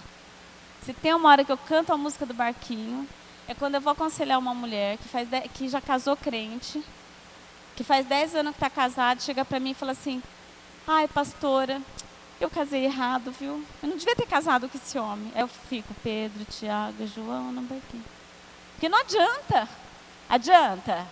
Se 0.83 0.93
tem 0.93 1.13
uma 1.13 1.29
hora 1.29 1.45
que 1.45 1.51
eu 1.51 1.57
canto 1.57 1.93
a 1.93 1.97
música 1.97 2.25
do 2.25 2.33
barquinho, 2.33 3.07
é 3.47 3.53
quando 3.53 3.75
eu 3.75 3.81
vou 3.81 3.93
aconselhar 3.93 4.37
uma 4.37 4.53
mulher 4.53 4.97
que, 4.97 5.07
faz 5.07 5.29
que 5.53 5.69
já 5.69 5.79
casou 5.79 6.17
crente, 6.17 6.83
que 7.75 7.83
faz 7.83 8.05
10 8.05 8.35
anos 8.35 8.51
que 8.51 8.57
está 8.57 8.69
casada, 8.69 9.21
chega 9.21 9.45
para 9.45 9.59
mim 9.59 9.71
e 9.71 9.75
fala 9.75 9.93
assim, 9.93 10.21
ai 10.85 11.07
pastora, 11.07 11.81
eu 12.41 12.49
casei 12.49 12.83
errado, 12.83 13.31
viu? 13.31 13.63
Eu 13.81 13.89
não 13.89 13.95
devia 13.95 14.15
ter 14.15 14.27
casado 14.27 14.67
com 14.67 14.77
esse 14.77 14.97
homem. 14.99 15.31
Aí 15.33 15.41
eu 15.41 15.47
fico, 15.47 15.93
Pedro, 16.03 16.43
Tiago, 16.45 17.07
João, 17.07 17.53
não 17.53 17.63
barquinho. 17.63 18.03
Porque 18.73 18.89
não 18.89 18.99
adianta. 18.99 19.69
Adianta? 20.27 21.07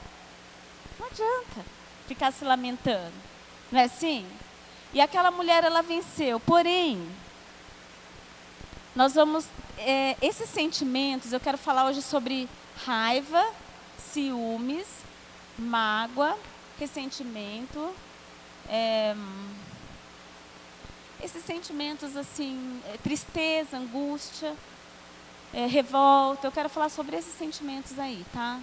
Não 1.00 1.08
adianta 1.08 1.81
ficar 2.14 2.34
se 2.34 2.44
lamentando. 2.44 3.14
Não 3.72 3.80
é 3.80 3.86
assim? 3.86 4.26
E 4.94 5.00
aquela 5.00 5.32
mulher, 5.32 5.64
ela 5.64 5.82
venceu. 5.82 6.42
Porém, 6.42 7.10
nós 8.94 9.14
vamos. 9.14 9.46
É, 9.78 10.18
esses 10.22 10.50
sentimentos, 10.50 11.32
eu 11.32 11.40
quero 11.40 11.58
falar 11.58 11.86
hoje 11.86 12.02
sobre 12.02 12.50
raiva, 12.86 13.44
ciúmes, 13.98 14.88
mágoa, 15.58 16.38
ressentimento. 16.78 17.96
É, 18.68 19.16
esses 21.24 21.44
sentimentos 21.46 22.18
assim, 22.18 22.82
é, 22.94 22.98
tristeza, 22.98 23.78
angústia, 23.78 24.54
é, 25.54 25.66
revolta. 25.66 26.48
Eu 26.48 26.52
quero 26.52 26.68
falar 26.68 26.90
sobre 26.90 27.16
esses 27.16 27.34
sentimentos 27.34 27.98
aí, 27.98 28.26
tá? 28.34 28.60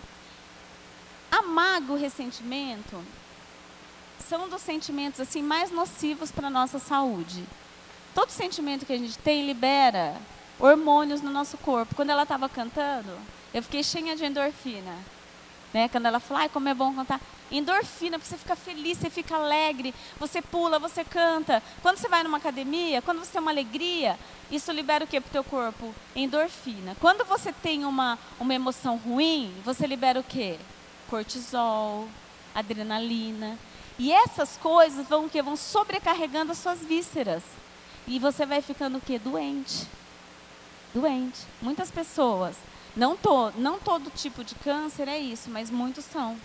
A 1.30 1.42
mágoa, 1.42 1.96
o 1.96 1.98
ressentimento, 1.98 3.02
são 4.28 4.48
dos 4.48 4.60
sentimentos 4.60 5.20
assim 5.20 5.42
mais 5.42 5.70
nocivos 5.70 6.30
para 6.30 6.48
a 6.48 6.50
nossa 6.50 6.78
saúde. 6.78 7.44
Todo 8.14 8.30
sentimento 8.30 8.84
que 8.84 8.92
a 8.92 8.98
gente 8.98 9.16
tem 9.18 9.46
libera 9.46 10.14
hormônios 10.60 11.22
no 11.22 11.30
nosso 11.30 11.56
corpo. 11.58 11.94
Quando 11.94 12.10
ela 12.10 12.24
estava 12.24 12.48
cantando, 12.48 13.16
eu 13.54 13.62
fiquei 13.62 13.82
cheia 13.82 14.14
de 14.14 14.24
endorfina. 14.24 14.94
Né? 15.72 15.88
Quando 15.88 16.06
ela 16.06 16.20
falou, 16.20 16.42
ai, 16.42 16.48
como 16.48 16.68
é 16.68 16.74
bom 16.74 16.94
cantar. 16.94 17.20
Endorfina, 17.50 18.18
você 18.18 18.36
fica 18.36 18.56
feliz, 18.56 18.98
você 18.98 19.08
fica 19.08 19.34
alegre, 19.34 19.94
você 20.18 20.42
pula, 20.42 20.78
você 20.78 21.04
canta. 21.04 21.62
Quando 21.80 21.96
você 21.96 22.08
vai 22.08 22.22
numa 22.22 22.36
academia, 22.36 23.00
quando 23.00 23.20
você 23.20 23.32
tem 23.32 23.40
uma 23.40 23.50
alegria, 23.50 24.18
isso 24.50 24.70
libera 24.72 25.04
o 25.04 25.06
que 25.06 25.20
para 25.20 25.28
o 25.28 25.32
teu 25.32 25.44
corpo? 25.44 25.94
Endorfina. 26.14 26.96
Quando 27.00 27.24
você 27.24 27.52
tem 27.52 27.84
uma, 27.84 28.18
uma 28.38 28.54
emoção 28.54 28.96
ruim, 28.96 29.54
você 29.64 29.86
libera 29.86 30.20
o 30.20 30.24
quê? 30.24 30.58
Cortisol, 31.08 32.08
adrenalina. 32.54 33.58
E 33.98 34.12
essas 34.12 34.56
coisas 34.56 35.06
vão 35.08 35.28
que 35.28 35.42
vão 35.42 35.56
sobrecarregando 35.56 36.52
as 36.52 36.58
suas 36.58 36.78
vísceras. 36.80 37.42
E 38.06 38.18
você 38.18 38.46
vai 38.46 38.62
ficando 38.62 38.98
o 38.98 39.00
quê? 39.00 39.18
Doente. 39.18 39.86
Doente. 40.94 41.40
Muitas 41.60 41.90
pessoas, 41.90 42.56
não, 42.96 43.16
to, 43.16 43.52
não 43.56 43.78
todo 43.78 44.10
tipo 44.10 44.44
de 44.44 44.54
câncer 44.54 45.08
é 45.08 45.18
isso, 45.18 45.50
mas 45.50 45.70
muitos 45.70 46.04
são. 46.04 46.36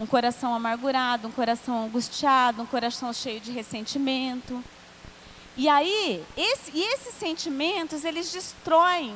Um 0.00 0.06
coração 0.06 0.54
amargurado, 0.54 1.28
um 1.28 1.32
coração 1.32 1.84
angustiado, 1.84 2.62
um 2.62 2.66
coração 2.66 3.12
cheio 3.12 3.40
de 3.40 3.52
ressentimento. 3.52 4.62
E 5.56 5.68
aí, 5.68 6.24
esse, 6.36 6.70
e 6.74 6.82
esses 6.94 7.14
sentimentos, 7.14 8.04
eles 8.04 8.32
destroem 8.32 9.14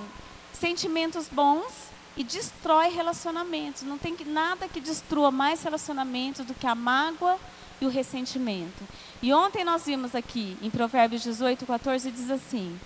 sentimentos 0.53 1.29
bons 1.29 1.86
e 2.17 2.25
destrói 2.25 2.89
relacionamentos. 2.89 3.83
Não 3.83 3.99
tem 3.99 4.17
nada 4.27 4.69
que 4.69 4.81
destrua 4.81 5.31
mais 5.31 5.63
relacionamentos 5.63 6.45
do 6.45 6.55
que 6.55 6.67
a 6.67 6.75
mágoa 6.75 7.39
e 7.81 7.87
o 7.87 7.91
ressentimento. 7.91 8.85
E 9.23 9.33
ontem 9.33 9.65
nós 9.65 9.85
vimos 9.85 10.15
aqui 10.15 10.57
em 10.63 10.71
Provérbios 10.71 11.23
18, 11.23 11.67
14 11.67 12.11
diz 12.11 12.31
assim: 12.31 12.79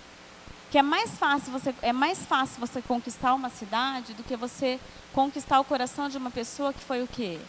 que 0.69 0.77
é 0.77 0.81
mais 0.81 1.17
fácil 1.17 1.51
você 1.51 1.73
é 1.81 1.93
mais 1.93 2.25
fácil 2.25 2.59
você 2.59 2.81
conquistar 2.81 3.33
uma 3.33 3.49
cidade 3.49 4.13
do 4.13 4.23
que 4.23 4.35
você 4.35 4.79
conquistar 5.13 5.59
o 5.59 5.65
coração 5.65 6.09
de 6.09 6.17
uma 6.17 6.31
pessoa 6.31 6.73
que 6.73 6.79
foi 6.79 7.01
o 7.01 7.07
quê? 7.07 7.39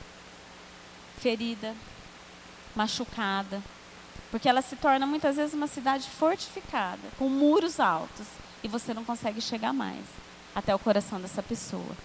Ferida, 1.19 1.75
machucada, 2.75 3.63
porque 4.31 4.49
ela 4.49 4.63
se 4.63 4.75
torna 4.77 5.07
muitas 5.07 5.37
vezes 5.37 5.55
uma 5.55 5.69
cidade 5.69 6.09
fortificada, 6.09 7.09
com 7.19 7.29
muros 7.29 7.79
altos, 7.79 8.27
e 8.63 8.67
você 8.67 8.93
não 8.93 9.05
consegue 9.05 9.41
chegar 9.41 9.73
mais 9.73 10.05
até 10.55 10.75
o 10.75 10.79
coração 10.79 11.21
dessa 11.21 11.43
pessoa, 11.43 11.97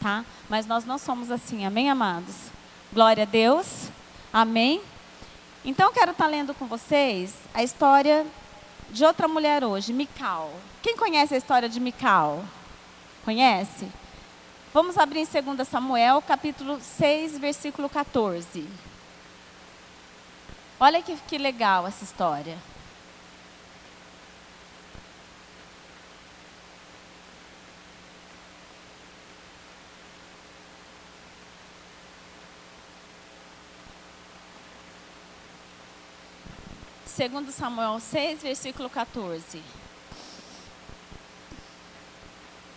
tá? 0.00 0.24
Mas 0.48 0.66
nós 0.66 0.84
não 0.84 0.98
somos 0.98 1.30
assim, 1.30 1.64
amém, 1.64 1.90
amados? 1.90 2.34
Glória 2.92 3.24
a 3.24 3.26
Deus, 3.26 3.88
amém? 4.32 4.80
Então, 5.64 5.92
quero 5.92 6.12
estar 6.12 6.26
lendo 6.26 6.54
com 6.54 6.66
vocês 6.66 7.34
a 7.52 7.62
história 7.62 8.24
de 8.90 9.04
outra 9.04 9.26
mulher 9.26 9.64
hoje, 9.64 9.92
Mical. 9.92 10.52
Quem 10.82 10.96
conhece 10.96 11.34
a 11.34 11.38
história 11.38 11.68
de 11.68 11.80
Mical? 11.80 12.44
Conhece? 13.24 13.88
Vamos 14.72 14.96
abrir 14.96 15.20
em 15.20 15.54
2 15.54 15.66
Samuel, 15.66 16.22
capítulo 16.22 16.78
6, 16.80 17.38
versículo 17.38 17.88
14. 17.88 18.66
Olha 20.78 21.02
que, 21.02 21.16
que 21.26 21.38
legal 21.38 21.86
essa 21.86 22.04
história. 22.04 22.56
Segundo 37.16 37.50
Samuel 37.50 37.98
6, 37.98 38.42
versículo 38.42 38.90
14. 38.90 39.62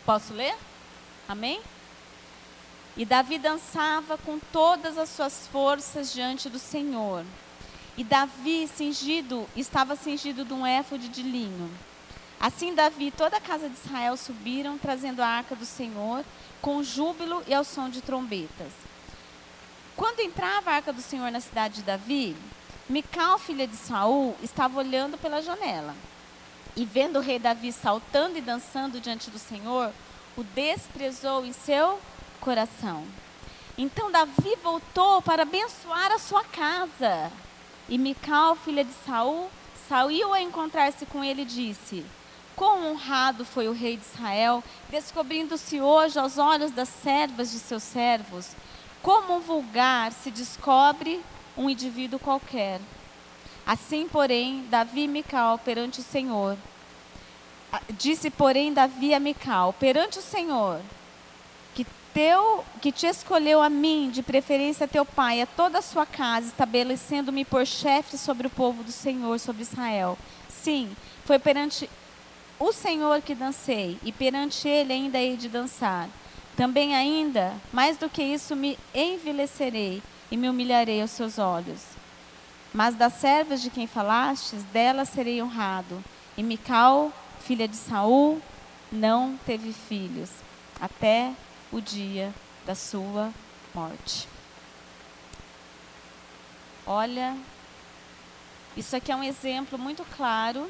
Posso 0.06 0.34
ler? 0.34 0.56
Amém? 1.28 1.60
E 2.96 3.04
Davi 3.04 3.38
dançava 3.38 4.18
com 4.18 4.40
todas 4.40 4.98
as 4.98 5.10
suas 5.10 5.46
forças 5.48 6.14
diante 6.14 6.50
do 6.50 6.58
Senhor. 6.58 7.26
E 7.98 8.04
Davi 8.06 8.66
cingido, 8.70 9.46
estava 9.58 9.98
cingido 9.98 10.46
de 10.46 10.54
um 10.54 10.66
éfode 10.66 11.10
de 11.10 11.22
linho. 11.22 11.70
Assim 12.40 12.74
Davi 12.74 13.08
e 13.08 13.12
toda 13.12 13.36
a 13.36 13.42
casa 13.42 13.68
de 13.68 13.76
Israel 13.76 14.16
subiram, 14.16 14.78
trazendo 14.78 15.22
a 15.22 15.28
arca 15.28 15.54
do 15.54 15.66
Senhor, 15.66 16.24
com 16.62 16.82
júbilo 16.82 17.44
e 17.46 17.54
ao 17.54 17.66
som 17.66 17.90
de 17.90 18.02
trombetas. 18.02 18.72
Quando 19.98 20.22
entrava 20.22 20.72
a 20.72 20.76
arca 20.76 20.94
do 20.94 21.02
Senhor 21.02 21.30
na 21.30 21.42
cidade 21.42 21.76
de 21.76 21.82
Davi, 21.82 22.38
Mical, 22.90 23.38
filha 23.38 23.68
de 23.68 23.76
Saul, 23.76 24.36
estava 24.42 24.80
olhando 24.80 25.16
pela 25.16 25.44
janela. 25.44 25.94
E 26.76 26.84
vendo 26.84 27.20
o 27.20 27.22
rei 27.22 27.38
Davi 27.38 27.72
saltando 27.72 28.40
e 28.40 28.42
dançando 28.42 29.00
diante 29.00 29.30
do 29.30 29.38
Senhor, 29.38 29.94
o 30.36 30.44
desprezou 30.44 31.46
em 31.46 31.54
seu 31.54 32.00
coração. 32.42 33.04
Então 33.78 34.12
Davi 34.12 34.58
voltou 34.64 35.22
para 35.22 35.44
abençoar 35.44 36.12
a 36.12 36.18
sua 36.18 36.44
casa. 36.44 37.32
E 37.88 37.96
Mical, 37.96 38.56
filha 38.56 38.84
de 38.84 38.94
Saul, 39.06 39.52
saiu 39.88 40.34
a 40.34 40.42
encontrar-se 40.42 41.06
com 41.06 41.24
ele 41.24 41.44
e 41.44 41.46
disse: 41.46 42.04
Quão 42.56 42.92
honrado 42.92 43.46
foi 43.46 43.68
o 43.68 43.72
rei 43.72 43.98
de 43.98 44.04
Israel, 44.04 44.64
descobrindo-se 44.90 45.80
hoje 45.80 46.18
aos 46.18 46.40
olhos 46.40 46.72
das 46.72 46.90
servas 46.90 47.52
de 47.52 47.60
seus 47.60 47.84
servos. 47.84 48.48
Como 49.04 49.36
um 49.36 49.40
vulgar 49.40 50.12
se 50.12 50.32
descobre 50.32 51.22
um 51.60 51.70
indivíduo 51.70 52.18
qualquer. 52.18 52.80
Assim, 53.68 54.08
porém, 54.08 54.66
Davi 54.70 55.02
e 55.02 55.08
Mical 55.08 55.60
perante 55.60 56.00
o 56.00 56.04
Senhor. 56.04 56.58
Disse, 57.92 58.32
porém, 58.32 58.74
Davi 58.74 59.14
a 59.14 59.20
Mical, 59.20 59.74
perante 59.74 60.18
o 60.18 60.24
Senhor, 60.24 60.82
que 61.76 61.86
teu, 62.14 62.64
que 62.82 62.92
te 62.92 63.06
escolheu 63.06 63.62
a 63.62 63.70
mim, 63.70 64.10
de 64.10 64.24
preferência 64.24 64.86
a 64.86 64.88
teu 64.88 65.06
pai, 65.06 65.42
a 65.42 65.46
toda 65.46 65.78
a 65.78 65.84
sua 65.84 66.06
casa, 66.06 66.48
estabelecendo-me 66.48 67.44
por 67.46 67.68
chefe 67.68 68.18
sobre 68.18 68.48
o 68.48 68.50
povo 68.50 68.82
do 68.82 68.92
Senhor, 68.92 69.38
sobre 69.40 69.62
Israel. 69.62 70.18
Sim, 70.48 70.90
foi 71.26 71.38
perante 71.38 71.88
o 72.58 72.72
Senhor 72.72 73.22
que 73.22 73.36
dancei, 73.36 74.00
e 74.02 74.12
perante 74.12 74.68
ele 74.68 74.94
ainda 74.94 75.20
hei 75.20 75.38
de 75.38 75.50
dançar. 75.50 76.10
Também 76.56 76.96
ainda, 76.96 77.54
mais 77.72 77.98
do 77.98 78.10
que 78.10 78.24
isso, 78.24 78.56
me 78.56 78.80
envelhecerei 78.96 80.02
e 80.32 80.38
me 80.38 80.50
humilharei 80.50 81.02
aos 81.02 81.12
seus 81.12 81.38
olhos. 81.38 81.82
Mas 82.74 82.96
das 82.96 83.14
servas 83.14 83.62
de 83.62 83.70
quem 83.70 83.88
falastes, 83.88 84.64
delas 84.66 85.10
serei 85.10 85.42
honrado. 85.42 86.04
E 86.38 86.44
Mical, 86.44 87.12
filha 87.42 87.68
de 87.68 87.76
Saul, 87.76 88.42
não 88.92 89.38
teve 89.46 89.74
filhos, 89.74 90.30
até 90.80 91.34
o 91.72 91.82
dia 91.82 92.34
da 92.66 92.76
sua 92.76 93.32
morte. 93.74 94.28
Olha, 96.86 97.36
isso 98.76 98.96
aqui 98.96 99.12
é 99.12 99.16
um 99.16 99.24
exemplo 99.24 99.78
muito 99.78 100.04
claro 100.16 100.70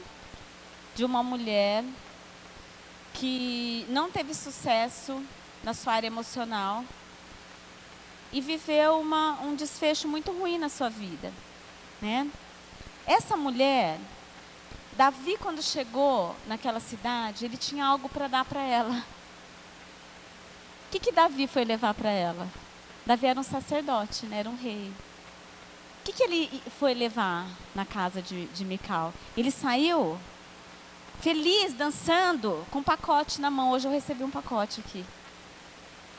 de 0.96 1.06
uma 1.06 1.24
mulher 1.24 1.84
que 3.14 3.86
não 3.90 4.10
teve 4.10 4.34
sucesso 4.34 5.24
na 5.64 5.74
sua 5.74 5.94
área 5.94 6.08
emocional, 6.08 6.84
e 8.32 8.42
viveu 8.42 9.00
uma, 9.00 9.40
um 9.42 9.56
desfecho 9.56 10.08
muito 10.08 10.32
ruim 10.32 10.58
na 10.58 10.70
sua 10.70 10.90
vida. 10.90 11.32
Né? 12.02 12.30
Essa 13.06 13.36
mulher, 13.36 14.00
Davi, 14.96 15.38
quando 15.38 15.62
chegou 15.62 16.36
naquela 16.48 16.80
cidade, 16.80 17.46
ele 17.46 17.58
tinha 17.58 17.86
algo 17.86 18.08
para 18.08 18.28
dar 18.28 18.46
para 18.46 18.62
ela. 18.62 19.04
O 20.88 20.92
que, 20.92 21.00
que 21.00 21.12
Davi 21.12 21.48
foi 21.48 21.66
levar 21.66 21.94
para 21.94 22.10
ela? 22.10 22.48
Davi 23.06 23.28
era 23.28 23.40
um 23.40 23.44
sacerdote, 23.44 24.26
né? 24.26 24.40
era 24.40 24.50
um 24.50 24.56
rei. 24.56 24.92
O 26.02 26.04
que, 26.06 26.14
que 26.14 26.24
ele 26.24 26.64
foi 26.80 26.94
levar 26.94 27.48
na 27.76 27.86
casa 27.86 28.22
de, 28.22 28.46
de 28.48 28.66
Mical? 28.66 29.14
Ele 29.36 29.52
saiu 29.52 30.20
feliz, 31.20 31.74
dançando, 31.74 32.66
com 32.72 32.80
um 32.80 32.84
pacote 32.84 33.42
na 33.42 33.52
mão. 33.52 33.72
Hoje 33.72 33.88
eu 33.88 33.92
recebi 33.92 34.24
um 34.24 34.32
pacote 34.32 34.80
aqui 34.80 35.06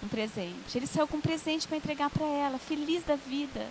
um 0.03 0.09
presente. 0.09 0.77
Ele 0.77 0.87
saiu 0.87 1.07
com 1.07 1.19
um 1.19 1.21
presente 1.21 1.67
para 1.67 1.77
entregar 1.77 2.11
para 2.11 2.27
ela, 2.27 2.59
feliz 2.59 3.03
da 3.05 3.17
vida. 3.17 3.67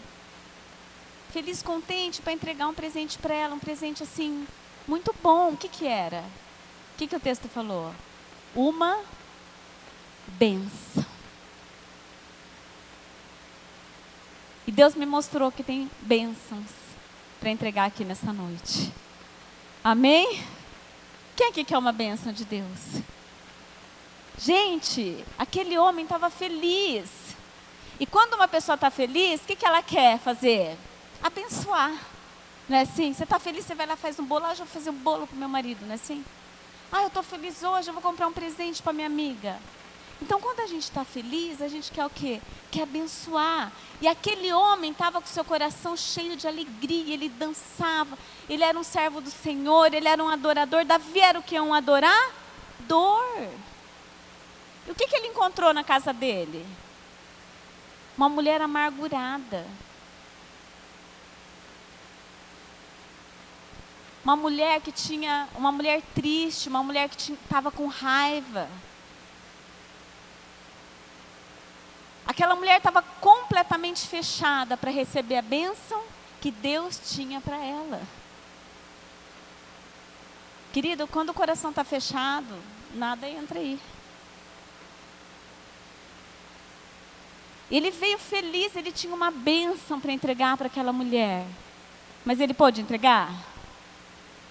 Feliz, 1.32 1.62
contente 1.62 2.22
para 2.22 2.34
entregar 2.34 2.68
um 2.68 2.74
presente 2.74 3.18
para 3.20 3.34
ela, 3.34 3.56
um 3.56 3.60
presente 3.60 4.02
assim, 4.04 4.48
muito 4.88 5.14
bom. 5.22 5.52
O 5.52 5.58
que, 5.58 5.68
que 5.68 5.86
era? 5.86 6.22
O 6.94 6.98
que, 6.98 7.08
que 7.08 7.16
o 7.16 7.20
texto 7.20 7.48
falou? 7.48 7.94
Uma 8.56 9.00
benção. 10.28 11.06
E 14.66 14.72
Deus 14.72 14.96
me 14.96 15.06
mostrou 15.06 15.52
que 15.52 15.64
tem 15.64 15.90
bênçãos 16.02 16.70
para 17.40 17.50
entregar 17.50 17.86
aqui 17.86 18.04
nessa 18.04 18.32
noite. 18.34 18.92
Amém? 19.84 20.44
Quem 21.36 21.48
aqui 21.48 21.64
quer 21.64 21.78
uma 21.78 21.92
bênção 21.92 22.34
de 22.34 22.44
Deus? 22.46 23.02
Gente, 24.40 25.26
aquele 25.38 25.78
homem 25.78 26.06
estava 26.06 26.30
feliz. 26.30 27.10
E 28.00 28.06
quando 28.06 28.36
uma 28.36 28.48
pessoa 28.48 28.76
está 28.76 28.90
feliz, 28.90 29.42
o 29.42 29.44
que, 29.44 29.54
que 29.54 29.66
ela 29.66 29.84
quer 29.84 30.18
fazer? 30.18 30.78
Abençoar. 31.22 31.92
Não 32.70 32.78
é 32.78 32.82
assim? 32.84 33.14
Você 33.14 33.26
está 33.26 33.38
feliz, 33.38 33.66
você 33.66 33.76
vai 33.76 33.86
lá 33.86 33.98
faz 33.98 34.18
um 34.18 34.24
bolo. 34.24 34.46
Ah, 34.46 34.52
eu 34.52 34.56
vou 34.56 34.66
fazer 34.68 34.92
um 34.92 34.98
bolo 34.98 35.28
para 35.28 35.38
meu 35.38 35.50
marido, 35.50 35.86
não 35.86 35.92
é 35.92 35.96
assim? 35.96 36.24
Ah, 36.90 37.02
eu 37.02 37.08
estou 37.08 37.22
feliz 37.22 37.62
hoje, 37.62 37.90
eu 37.90 37.94
vou 37.94 38.02
comprar 38.02 38.28
um 38.28 38.32
presente 38.32 38.82
para 38.82 38.94
minha 38.94 39.08
amiga. 39.08 39.60
Então, 40.22 40.40
quando 40.40 40.62
a 40.62 40.68
gente 40.68 40.84
está 40.84 41.04
feliz, 41.04 41.62
a 41.62 41.68
gente 41.68 41.92
quer 41.92 42.06
o 42.06 42.10
quê? 42.10 42.40
Quer 42.72 42.84
abençoar. 42.84 43.74
E 44.00 44.08
aquele 44.08 44.54
homem 44.54 44.92
estava 44.92 45.20
com 45.20 45.28
seu 45.28 45.44
coração 45.44 45.98
cheio 45.98 46.38
de 46.38 46.48
alegria, 46.48 47.14
ele 47.14 47.28
dançava, 47.28 48.18
ele 48.50 48.64
era 48.64 48.80
um 48.80 48.84
servo 48.84 49.20
do 49.20 49.32
Senhor, 49.32 49.94
ele 49.94 50.08
era 50.08 50.24
um 50.24 50.30
adorador. 50.30 50.86
Davi 50.86 51.20
era 51.20 51.38
o 51.38 51.44
que? 51.44 51.60
Um 51.60 51.74
adorador. 51.74 52.20
E 54.88 54.92
o 54.92 54.96
que, 54.96 55.08
que 55.08 55.16
ele 55.16 55.28
encontrou 55.28 55.74
na 55.74 55.84
casa 55.84 56.12
dele? 56.14 56.66
Uma 58.18 58.30
mulher 58.30 58.62
amargurada. 58.62 59.66
Uma 64.24 64.36
mulher 64.36 64.82
que 64.82 64.92
tinha, 64.92 65.48
uma 65.56 65.72
mulher 65.72 66.02
triste, 66.14 66.70
uma 66.70 66.84
mulher 66.84 67.10
que 67.10 67.34
estava 67.34 67.72
com 67.72 67.88
raiva. 67.88 68.70
Aquela 72.28 72.56
mulher 72.56 72.78
estava 72.78 73.02
completamente 73.02 74.08
fechada 74.08 74.78
para 74.78 74.92
receber 74.92 75.38
a 75.38 75.42
bênção 75.42 76.04
que 76.40 76.52
Deus 76.52 77.00
tinha 77.14 77.42
para 77.42 77.58
ela. 77.58 78.02
Querido, 80.72 81.08
quando 81.08 81.30
o 81.30 81.34
coração 81.34 81.72
está 81.72 81.84
fechado, 81.84 82.56
nada 82.94 83.28
entra 83.28 83.60
aí. 83.60 83.80
Ele 87.72 87.92
veio 87.92 88.18
feliz, 88.18 88.76
ele 88.76 88.92
tinha 88.92 89.14
uma 89.14 89.30
bênção 89.30 90.00
para 90.00 90.12
entregar 90.12 90.58
para 90.58 90.68
aquela 90.68 90.92
mulher. 90.92 91.46
Mas 92.26 92.40
ele 92.40 92.54
pôde 92.54 92.82
entregar? 92.82 93.32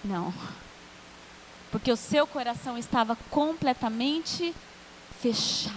Não. 0.03 0.33
Porque 1.71 1.91
o 1.91 1.97
seu 1.97 2.25
coração 2.25 2.77
estava 2.77 3.17
completamente 3.29 4.55
fechado. 5.19 5.75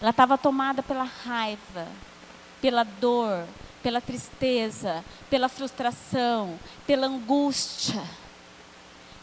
Ela 0.00 0.10
estava 0.10 0.38
tomada 0.38 0.82
pela 0.82 1.02
raiva, 1.02 1.88
pela 2.60 2.84
dor, 2.84 3.44
pela 3.82 4.00
tristeza, 4.00 5.04
pela 5.28 5.48
frustração, 5.48 6.58
pela 6.86 7.08
angústia. 7.08 8.02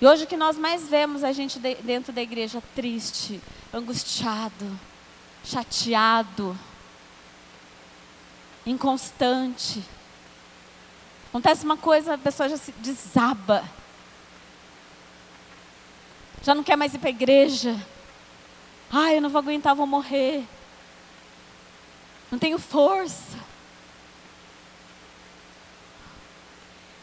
E 0.02 0.06
hoje 0.06 0.26
o 0.26 0.28
que 0.28 0.36
nós 0.36 0.58
mais 0.58 0.88
vemos 0.88 1.24
a 1.24 1.32
gente 1.32 1.58
de, 1.58 1.76
dentro 1.76 2.12
da 2.12 2.22
igreja 2.22 2.62
triste, 2.76 3.42
angustiado, 3.74 4.78
chateado, 5.46 6.58
inconstante. 8.66 9.84
Acontece 11.30 11.64
uma 11.64 11.78
coisa, 11.78 12.16
a 12.16 12.18
pessoa 12.18 12.50
já 12.50 12.58
se 12.58 12.72
desaba. 12.74 13.64
Já 16.42 16.56
não 16.56 16.64
quer 16.64 16.76
mais 16.76 16.94
ir 16.94 17.00
para 17.00 17.10
a 17.10 17.12
igreja. 17.12 17.76
Ai, 18.92 19.18
eu 19.18 19.22
não 19.22 19.30
vou 19.30 19.40
aguentar, 19.40 19.76
vou 19.76 19.88
morrer. 19.88 20.46
Não 22.32 22.40
tenho 22.40 22.58
força. 22.58 23.38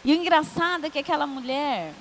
E 0.05 0.13
o 0.13 0.17
engraçado 0.17 0.87
é 0.87 0.91
que 0.91 0.99
aquela 0.99 1.27
mulher, 1.27 1.93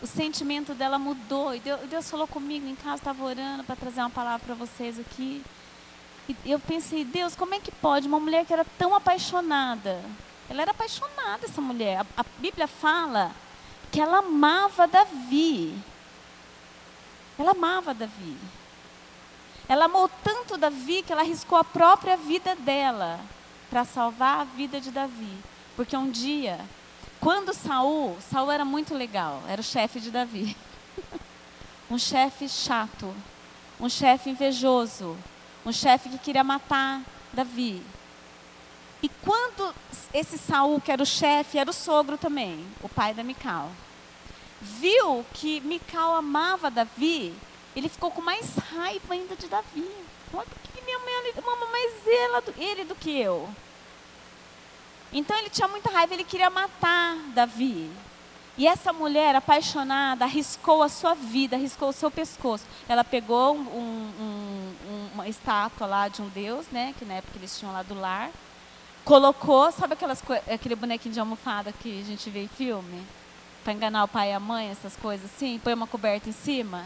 o 0.00 0.06
sentimento 0.06 0.74
dela 0.74 0.98
mudou. 0.98 1.54
E 1.54 1.60
Deus, 1.60 2.10
falou 2.10 2.26
comigo 2.26 2.66
em 2.66 2.74
casa, 2.74 2.96
estava 2.96 3.24
orando 3.24 3.64
para 3.64 3.76
trazer 3.76 4.00
uma 4.00 4.10
palavra 4.10 4.46
para 4.46 4.54
vocês 4.54 4.98
aqui. 4.98 5.42
E 6.28 6.36
eu 6.46 6.58
pensei, 6.58 7.04
Deus, 7.04 7.36
como 7.36 7.54
é 7.54 7.60
que 7.60 7.70
pode 7.70 8.08
uma 8.08 8.18
mulher 8.18 8.44
que 8.46 8.52
era 8.52 8.64
tão 8.78 8.94
apaixonada? 8.94 10.02
Ela 10.48 10.62
era 10.62 10.70
apaixonada, 10.70 11.44
essa 11.44 11.60
mulher. 11.60 12.00
A, 12.00 12.20
a 12.20 12.24
Bíblia 12.38 12.66
fala 12.66 13.32
que 13.90 14.00
ela 14.00 14.18
amava 14.18 14.86
Davi. 14.86 15.76
Ela 17.38 17.52
amava 17.52 17.92
Davi. 17.92 18.36
Ela 19.68 19.86
amou 19.86 20.10
tanto 20.22 20.56
Davi 20.56 21.02
que 21.02 21.12
ela 21.12 21.22
arriscou 21.22 21.58
a 21.58 21.64
própria 21.64 22.16
vida 22.16 22.54
dela 22.54 23.20
para 23.70 23.84
salvar 23.84 24.40
a 24.40 24.44
vida 24.44 24.80
de 24.80 24.90
Davi. 24.90 25.38
Porque 25.76 25.96
um 25.96 26.10
dia 26.10 26.60
quando 27.24 27.54
Saul, 27.54 28.18
Saul 28.20 28.52
era 28.52 28.66
muito 28.66 28.94
legal, 28.94 29.42
era 29.48 29.58
o 29.58 29.64
chefe 29.64 29.98
de 29.98 30.10
Davi. 30.10 30.54
um 31.90 31.98
chefe 31.98 32.46
chato, 32.46 33.14
um 33.80 33.88
chefe 33.88 34.28
invejoso, 34.28 35.16
um 35.64 35.72
chefe 35.72 36.08
que 36.08 36.18
queria 36.18 36.44
matar 36.44 37.02
Davi. 37.32 37.82
E 39.02 39.08
quando 39.22 39.74
esse 40.12 40.38
Saul, 40.38 40.80
que 40.80 40.90
era 40.90 41.02
o 41.02 41.06
chefe, 41.06 41.58
era 41.58 41.68
o 41.68 41.74
sogro 41.74 42.16
também, 42.16 42.64
o 42.82 42.88
pai 42.88 43.12
da 43.12 43.22
Mical, 43.22 43.70
viu 44.60 45.24
que 45.34 45.60
Mical 45.60 46.14
amava 46.14 46.70
Davi, 46.70 47.34
ele 47.76 47.88
ficou 47.88 48.10
com 48.10 48.22
mais 48.22 48.56
raiva 48.56 49.12
ainda 49.12 49.36
de 49.36 49.46
Davi. 49.46 49.90
Por 50.30 50.44
que 50.44 50.82
minha 50.82 50.98
mãe 50.98 51.32
ama 51.36 51.66
mais 51.66 52.06
ele, 52.06 52.54
ele 52.56 52.84
do 52.84 52.94
que 52.94 53.10
eu? 53.20 53.48
Então 55.12 55.36
ele 55.38 55.50
tinha 55.50 55.68
muita 55.68 55.90
raiva, 55.90 56.14
ele 56.14 56.24
queria 56.24 56.50
matar 56.50 57.16
Davi. 57.34 57.90
E 58.56 58.66
essa 58.68 58.92
mulher 58.92 59.34
apaixonada 59.34 60.24
arriscou 60.24 60.82
a 60.82 60.88
sua 60.88 61.14
vida, 61.14 61.56
arriscou 61.56 61.88
o 61.88 61.92
seu 61.92 62.10
pescoço. 62.10 62.64
Ela 62.88 63.02
pegou 63.02 63.54
um, 63.54 63.60
um, 63.60 64.74
uma 65.14 65.28
estátua 65.28 65.86
lá 65.86 66.08
de 66.08 66.22
um 66.22 66.28
deus, 66.28 66.66
né, 66.70 66.94
que 66.98 67.04
na 67.04 67.14
época 67.14 67.38
eles 67.38 67.58
tinham 67.58 67.72
lá 67.72 67.82
do 67.82 67.94
lar, 67.94 68.30
colocou, 69.04 69.70
sabe 69.72 69.94
aquelas, 69.94 70.22
aquele 70.52 70.74
bonequinho 70.74 71.14
de 71.14 71.20
almofada 71.20 71.72
que 71.72 72.00
a 72.00 72.04
gente 72.04 72.30
vê 72.30 72.44
em 72.44 72.48
filme? 72.48 73.02
Para 73.64 73.72
enganar 73.72 74.04
o 74.04 74.08
pai 74.08 74.30
e 74.30 74.34
a 74.34 74.40
mãe, 74.40 74.68
essas 74.68 74.94
coisas 74.96 75.30
assim, 75.34 75.58
põe 75.62 75.74
uma 75.74 75.86
coberta 75.86 76.28
em 76.28 76.32
cima? 76.32 76.84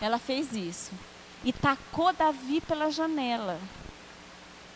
Ela 0.00 0.18
fez 0.18 0.52
isso. 0.52 0.92
E 1.42 1.52
tacou 1.52 2.12
Davi 2.12 2.60
pela 2.60 2.90
janela. 2.90 3.58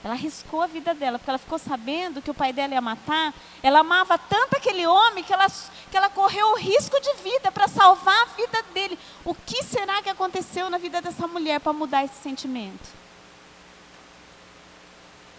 Ela 0.04 0.12
arriscou 0.12 0.60
a 0.60 0.66
vida 0.66 0.92
dela, 0.92 1.18
porque 1.18 1.30
ela 1.30 1.38
ficou 1.38 1.58
sabendo 1.58 2.20
que 2.20 2.30
o 2.30 2.34
pai 2.34 2.52
dela 2.52 2.74
ia 2.74 2.80
matar. 2.82 3.32
Ela 3.62 3.78
amava 3.78 4.18
tanto 4.18 4.54
aquele 4.54 4.86
homem 4.86 5.24
que 5.24 5.32
ela, 5.32 5.46
que 5.90 5.96
ela 5.96 6.10
correu 6.10 6.48
o 6.48 6.56
risco 6.56 7.00
de 7.00 7.14
vida 7.22 7.50
para 7.50 7.66
salvar 7.66 8.14
a 8.22 8.26
vida 8.26 8.62
dele. 8.74 8.98
O 9.24 9.34
que 9.34 9.64
será 9.64 10.02
que 10.02 10.10
aconteceu 10.10 10.68
na 10.68 10.76
vida 10.76 11.00
dessa 11.00 11.26
mulher 11.26 11.58
para 11.58 11.72
mudar 11.72 12.04
esse 12.04 12.16
sentimento? 12.16 12.86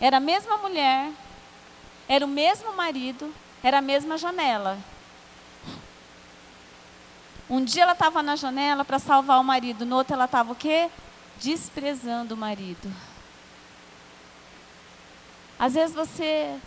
Era 0.02 0.18
a 0.18 0.20
mesma 0.20 0.58
mulher, 0.58 1.12
era 2.10 2.26
o 2.26 2.28
mesmo 2.28 2.74
marido, 2.74 3.32
era 3.64 3.78
a 3.78 3.82
mesma 3.82 4.18
janela. 4.18 4.80
Um 7.48 7.64
dia 7.64 7.84
ela 7.84 7.92
estava 7.92 8.24
na 8.24 8.36
janela 8.36 8.84
para 8.84 8.98
salvar 8.98 9.40
o 9.40 9.44
marido, 9.44 9.86
no 9.86 9.96
outro 9.96 10.16
ela 10.16 10.26
estava 10.26 10.52
o 10.52 10.56
quê? 10.56 10.90
Desprezando 11.38 12.34
o 12.34 12.38
marido. 12.38 12.92
Às 15.58 15.74
vezes 15.74 15.96
você 15.96 16.60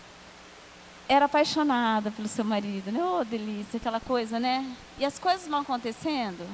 era 1.09 1.25
apaixonada 1.25 2.11
pelo 2.11 2.29
seu 2.29 2.45
marido, 2.45 2.93
né? 2.93 3.01
Oh, 3.03 3.25
delícia, 3.25 3.79
aquela 3.79 4.01
coisa, 4.01 4.39
né? 4.39 4.77
E 4.99 5.05
as 5.05 5.19
coisas 5.19 5.47
vão 5.47 5.61
acontecendo, 5.61 6.47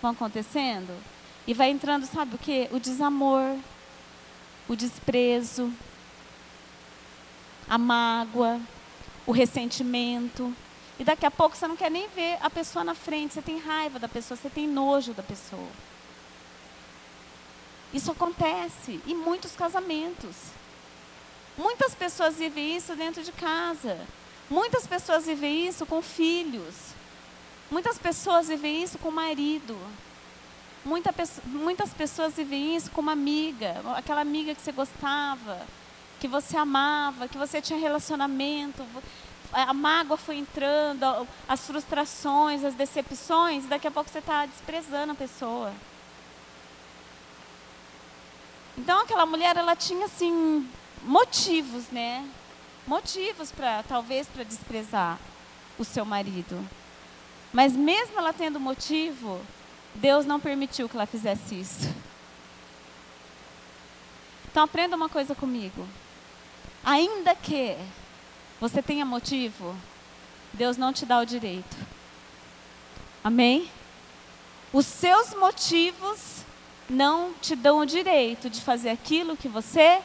vão 0.00 0.12
acontecendo, 0.12 0.92
e 1.46 1.54
vai 1.54 1.70
entrando, 1.70 2.06
sabe 2.06 2.34
o 2.34 2.38
que? 2.38 2.68
O 2.72 2.80
desamor, 2.80 3.56
o 4.68 4.76
desprezo, 4.76 5.72
a 7.68 7.78
mágoa, 7.78 8.60
o 9.26 9.32
ressentimento. 9.32 10.54
E 10.98 11.04
daqui 11.04 11.26
a 11.26 11.30
pouco 11.30 11.56
você 11.56 11.66
não 11.66 11.76
quer 11.76 11.90
nem 11.90 12.08
ver 12.08 12.38
a 12.40 12.50
pessoa 12.50 12.84
na 12.84 12.94
frente, 12.94 13.34
você 13.34 13.42
tem 13.42 13.58
raiva 13.58 13.98
da 13.98 14.08
pessoa, 14.08 14.36
você 14.36 14.50
tem 14.50 14.68
nojo 14.68 15.12
da 15.12 15.22
pessoa. 15.22 15.68
Isso 17.92 18.10
acontece 18.10 19.00
em 19.06 19.14
muitos 19.14 19.54
casamentos. 19.56 20.52
Muitas 21.56 21.94
pessoas 21.94 22.36
vivem 22.36 22.76
isso 22.76 22.94
dentro 22.96 23.22
de 23.22 23.32
casa. 23.32 23.98
Muitas 24.48 24.86
pessoas 24.86 25.26
vivem 25.26 25.66
isso 25.66 25.84
com 25.84 26.02
filhos. 26.02 26.74
Muitas 27.70 27.98
pessoas 27.98 28.48
vivem 28.48 28.82
isso 28.82 28.98
com 28.98 29.10
marido. 29.10 29.76
Muita, 30.84 31.14
muitas 31.46 31.94
pessoas 31.94 32.34
vivem 32.34 32.74
isso 32.74 32.90
com 32.90 33.00
uma 33.00 33.12
amiga, 33.12 33.80
aquela 33.94 34.20
amiga 34.20 34.52
que 34.52 34.60
você 34.60 34.72
gostava, 34.72 35.64
que 36.18 36.26
você 36.26 36.56
amava, 36.56 37.28
que 37.28 37.38
você 37.38 37.62
tinha 37.62 37.78
relacionamento. 37.78 38.84
A 39.52 39.72
mágoa 39.72 40.16
foi 40.16 40.36
entrando, 40.36 41.26
as 41.46 41.64
frustrações, 41.66 42.64
as 42.64 42.74
decepções, 42.74 43.66
daqui 43.66 43.86
a 43.86 43.90
pouco 43.90 44.10
você 44.10 44.18
está 44.18 44.44
desprezando 44.44 45.12
a 45.12 45.14
pessoa. 45.14 45.72
Então 48.76 49.00
aquela 49.00 49.24
mulher, 49.24 49.56
ela 49.56 49.76
tinha 49.76 50.06
assim 50.06 50.68
motivos, 51.02 51.88
né? 51.90 52.28
Motivos 52.86 53.52
para 53.52 53.82
talvez 53.82 54.26
para 54.26 54.44
desprezar 54.44 55.18
o 55.78 55.84
seu 55.84 56.04
marido. 56.04 56.66
Mas 57.52 57.74
mesmo 57.74 58.18
ela 58.18 58.32
tendo 58.32 58.58
motivo, 58.58 59.40
Deus 59.94 60.24
não 60.24 60.40
permitiu 60.40 60.88
que 60.88 60.96
ela 60.96 61.06
fizesse 61.06 61.60
isso. 61.60 61.94
Então 64.50 64.64
aprenda 64.64 64.96
uma 64.96 65.08
coisa 65.08 65.34
comigo. 65.34 65.86
Ainda 66.84 67.34
que 67.34 67.76
você 68.60 68.82
tenha 68.82 69.04
motivo, 69.04 69.74
Deus 70.52 70.76
não 70.76 70.92
te 70.92 71.06
dá 71.06 71.20
o 71.20 71.24
direito. 71.24 71.76
Amém? 73.24 73.70
Os 74.72 74.86
seus 74.86 75.34
motivos 75.34 76.44
não 76.88 77.32
te 77.34 77.54
dão 77.54 77.78
o 77.78 77.86
direito 77.86 78.50
de 78.50 78.60
fazer 78.60 78.90
aquilo 78.90 79.36
que 79.36 79.48
você 79.48 80.02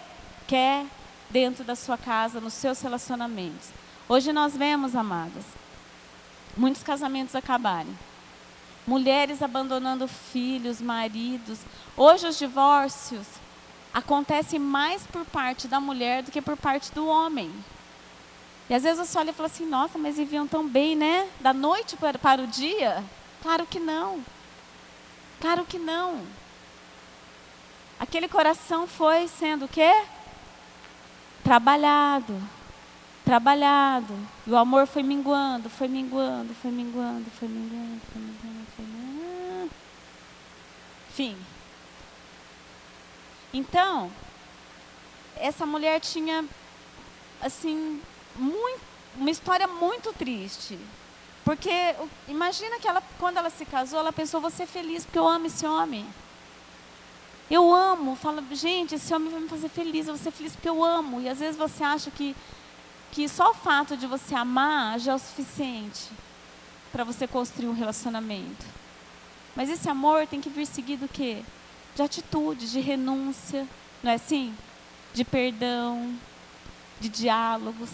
quer 0.47 0.85
dentro 1.29 1.63
da 1.63 1.75
sua 1.75 1.97
casa, 1.97 2.39
nos 2.39 2.53
seus 2.53 2.81
relacionamentos. 2.81 3.69
Hoje 4.07 4.31
nós 4.31 4.55
vemos, 4.55 4.95
amadas, 4.95 5.43
muitos 6.55 6.81
casamentos 6.81 7.35
acabarem. 7.35 7.97
Mulheres 8.87 9.41
abandonando 9.41 10.07
filhos, 10.07 10.81
maridos. 10.81 11.59
Hoje 11.97 12.25
os 12.25 12.37
divórcios 12.37 13.27
acontecem 13.93 14.57
mais 14.57 15.05
por 15.05 15.25
parte 15.25 15.67
da 15.67 15.79
mulher 15.81 16.23
do 16.23 16.31
que 16.31 16.41
por 16.41 16.55
parte 16.55 16.93
do 16.93 17.05
homem. 17.05 17.51
E 18.69 18.73
às 18.73 18.83
vezes 18.83 18.97
você 18.97 19.17
olha 19.17 19.31
e 19.31 19.33
fala 19.33 19.47
assim: 19.47 19.65
nossa, 19.65 19.97
mas 19.97 20.15
viviam 20.15 20.47
tão 20.47 20.65
bem, 20.65 20.95
né? 20.95 21.27
Da 21.41 21.53
noite 21.53 21.97
para, 21.97 22.17
para 22.17 22.41
o 22.41 22.47
dia? 22.47 23.03
Claro 23.41 23.65
que 23.65 23.79
não. 23.79 24.23
Claro 25.41 25.65
que 25.65 25.77
não. 25.77 26.21
Aquele 27.99 28.27
coração 28.27 28.87
foi 28.87 29.27
sendo 29.27 29.65
o 29.65 29.67
quê? 29.67 29.91
Trabalhado. 31.47 32.37
Trabalhado. 33.23 34.13
E 34.45 34.51
o 34.51 34.57
amor 34.57 34.85
foi 34.85 35.01
minguando, 35.01 35.69
foi 35.69 35.87
minguando, 35.87 36.53
foi 36.53 36.71
minguando, 36.71 37.31
foi 37.39 37.47
minguando, 37.47 38.01
foi 38.11 38.21
minguando, 38.21 38.67
foi 38.75 38.85
minguando. 38.85 39.71
Enfim. 41.09 41.37
Então, 43.53 44.11
essa 45.37 45.65
mulher 45.65 46.01
tinha, 46.01 46.43
assim, 47.41 48.01
muito, 48.35 48.81
uma 49.15 49.31
história 49.31 49.69
muito 49.69 50.11
triste. 50.11 50.77
Porque 51.45 51.95
imagina 52.27 52.77
que 52.77 52.89
ela, 52.89 53.01
quando 53.17 53.37
ela 53.37 53.49
se 53.49 53.63
casou, 53.63 53.99
ela 53.99 54.11
pensou, 54.11 54.41
vou 54.41 54.51
ser 54.51 54.67
feliz 54.67 55.05
porque 55.05 55.17
eu 55.17 55.25
amo 55.25 55.45
esse 55.45 55.65
homem. 55.65 56.05
Eu 57.49 57.73
amo, 57.73 58.15
fala, 58.15 58.43
gente, 58.51 58.95
esse 58.95 59.13
homem 59.13 59.31
vai 59.31 59.39
me 59.39 59.47
fazer 59.47 59.69
feliz, 59.69 60.07
eu 60.07 60.15
vou 60.15 60.23
ser 60.23 60.31
feliz 60.31 60.53
porque 60.53 60.67
eu 60.67 60.83
amo. 60.83 61.21
E 61.21 61.29
às 61.29 61.39
vezes 61.39 61.55
você 61.55 61.83
acha 61.83 62.11
que, 62.11 62.35
que 63.11 63.27
só 63.29 63.51
o 63.51 63.53
fato 63.53 63.95
de 63.95 64.05
você 64.05 64.35
amar 64.35 64.99
já 64.99 65.13
é 65.13 65.15
o 65.15 65.19
suficiente 65.19 66.09
para 66.91 67.05
você 67.05 67.25
construir 67.25 67.67
um 67.67 67.73
relacionamento. 67.73 68.65
Mas 69.55 69.69
esse 69.69 69.89
amor 69.89 70.27
tem 70.27 70.41
que 70.41 70.49
vir 70.49 70.65
seguido 70.65 71.07
do 71.07 71.11
quê? 71.11 71.41
De 71.95 72.01
atitude, 72.01 72.69
de 72.69 72.79
renúncia, 72.79 73.65
não 74.03 74.11
é 74.11 74.15
assim? 74.15 74.53
De 75.13 75.23
perdão, 75.23 76.13
de 76.99 77.07
diálogos, 77.07 77.89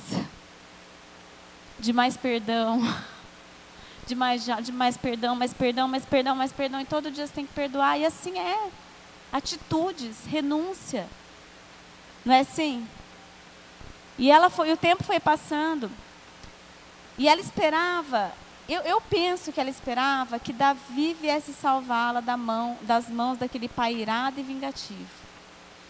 de 1.79 1.93
mais 1.93 2.17
perdão, 2.17 2.81
de 4.07 4.15
mais, 4.15 4.45
de 4.45 4.71
mais 4.71 4.97
perdão, 4.97 5.35
mais 5.35 5.53
perdão, 5.53 5.87
mais 5.87 6.05
perdão, 6.05 6.35
mais 6.35 6.51
perdão, 6.51 6.81
e 6.81 6.85
todo 6.85 7.11
dia 7.11 7.27
você 7.27 7.33
tem 7.33 7.45
que 7.45 7.53
perdoar, 7.53 7.99
e 7.99 8.05
assim 8.05 8.37
é. 8.39 8.69
Atitudes, 9.33 10.25
renúncia. 10.27 11.07
Não 12.23 12.33
é 12.33 12.41
assim? 12.41 12.87
E 14.17 14.29
ela 14.31 14.49
foi, 14.49 14.71
o 14.71 14.77
tempo 14.77 15.03
foi 15.03 15.19
passando. 15.19 15.91
E 17.17 17.27
ela 17.27 17.41
esperava, 17.41 18.31
eu, 18.69 18.81
eu 18.81 19.01
penso 19.01 19.51
que 19.51 19.59
ela 19.59 19.69
esperava 19.69 20.39
que 20.39 20.53
Davi 20.53 21.15
viesse 21.19 21.51
salvá-la 21.53 22.21
da 22.21 22.37
mão, 22.37 22.77
das 22.81 23.09
mãos 23.09 23.37
daquele 23.37 23.67
pai 23.67 23.95
irado 23.95 24.39
e 24.39 24.43
vingativo. 24.43 25.23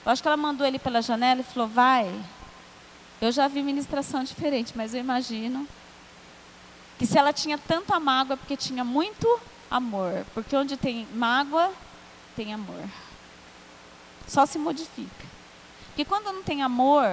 Eu 0.05 0.11
acho 0.11 0.21
que 0.21 0.27
ela 0.27 0.37
mandou 0.37 0.65
ele 0.65 0.79
pela 0.79 1.01
janela 1.01 1.41
e 1.41 1.43
falou: 1.43 1.67
vai, 1.67 2.13
eu 3.21 3.31
já 3.31 3.47
vi 3.47 3.61
ministração 3.61 4.23
diferente, 4.23 4.73
mas 4.75 4.93
eu 4.93 4.99
imagino 4.99 5.67
que 6.97 7.05
se 7.05 7.17
ela 7.17 7.31
tinha 7.31 7.57
tanta 7.57 7.99
mágoa 7.99 8.33
é 8.35 8.37
porque 8.37 8.57
tinha 8.57 8.83
muito 8.83 9.39
amor. 9.69 10.25
Porque 10.33 10.55
onde 10.55 10.75
tem 10.77 11.07
mágoa, 11.13 11.71
tem 12.35 12.53
amor. 12.53 12.83
Só 14.27 14.45
se 14.45 14.57
modifica. 14.57 15.25
Porque 15.87 16.05
quando 16.05 16.33
não 16.33 16.43
tem 16.43 16.63
amor, 16.63 17.05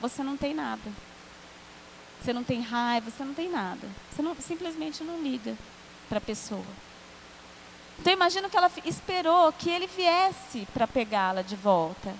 você 0.00 0.22
não 0.22 0.36
tem 0.36 0.54
nada. 0.54 0.90
Você 2.20 2.32
não 2.32 2.44
tem 2.44 2.60
raiva, 2.60 3.10
você 3.10 3.24
não 3.24 3.32
tem 3.32 3.48
nada. 3.48 3.88
Você 4.10 4.20
não, 4.20 4.36
simplesmente 4.36 5.02
não 5.02 5.22
liga 5.22 5.56
para 6.08 6.18
a 6.18 6.20
pessoa. 6.20 6.64
Então 7.98 8.12
imagino 8.12 8.48
que 8.48 8.56
ela 8.56 8.70
esperou 8.84 9.52
que 9.52 9.70
ele 9.70 9.86
viesse 9.86 10.66
para 10.72 10.86
pegá-la 10.86 11.42
de 11.42 11.56
volta. 11.56 12.14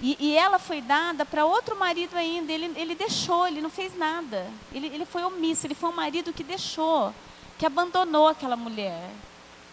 E, 0.00 0.16
e 0.18 0.36
ela 0.36 0.58
foi 0.58 0.80
dada 0.80 1.26
para 1.26 1.44
outro 1.44 1.76
marido 1.76 2.16
ainda. 2.16 2.52
Ele, 2.52 2.72
ele 2.76 2.94
deixou, 2.94 3.46
ele 3.46 3.60
não 3.60 3.70
fez 3.70 3.96
nada. 3.96 4.48
Ele, 4.72 4.86
ele 4.86 5.04
foi 5.04 5.22
omisso, 5.24 5.66
ele 5.66 5.74
foi 5.74 5.90
um 5.90 5.94
marido 5.94 6.32
que 6.32 6.42
deixou, 6.42 7.14
que 7.58 7.66
abandonou 7.66 8.28
aquela 8.28 8.56
mulher, 8.56 9.10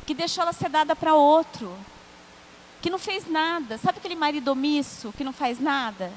que 0.05 0.13
deixou 0.13 0.41
ela 0.41 0.53
ser 0.53 0.69
dada 0.69 0.95
para 0.95 1.13
outro, 1.13 1.75
que 2.87 2.91
não 2.91 2.97
fez 2.97 3.29
nada. 3.29 3.77
Sabe 3.77 3.97
aquele 3.97 4.15
marido 4.15 4.47
omisso 4.47 5.13
que 5.17 5.23
não 5.23 5.33
faz 5.33 5.59
nada? 5.59 6.09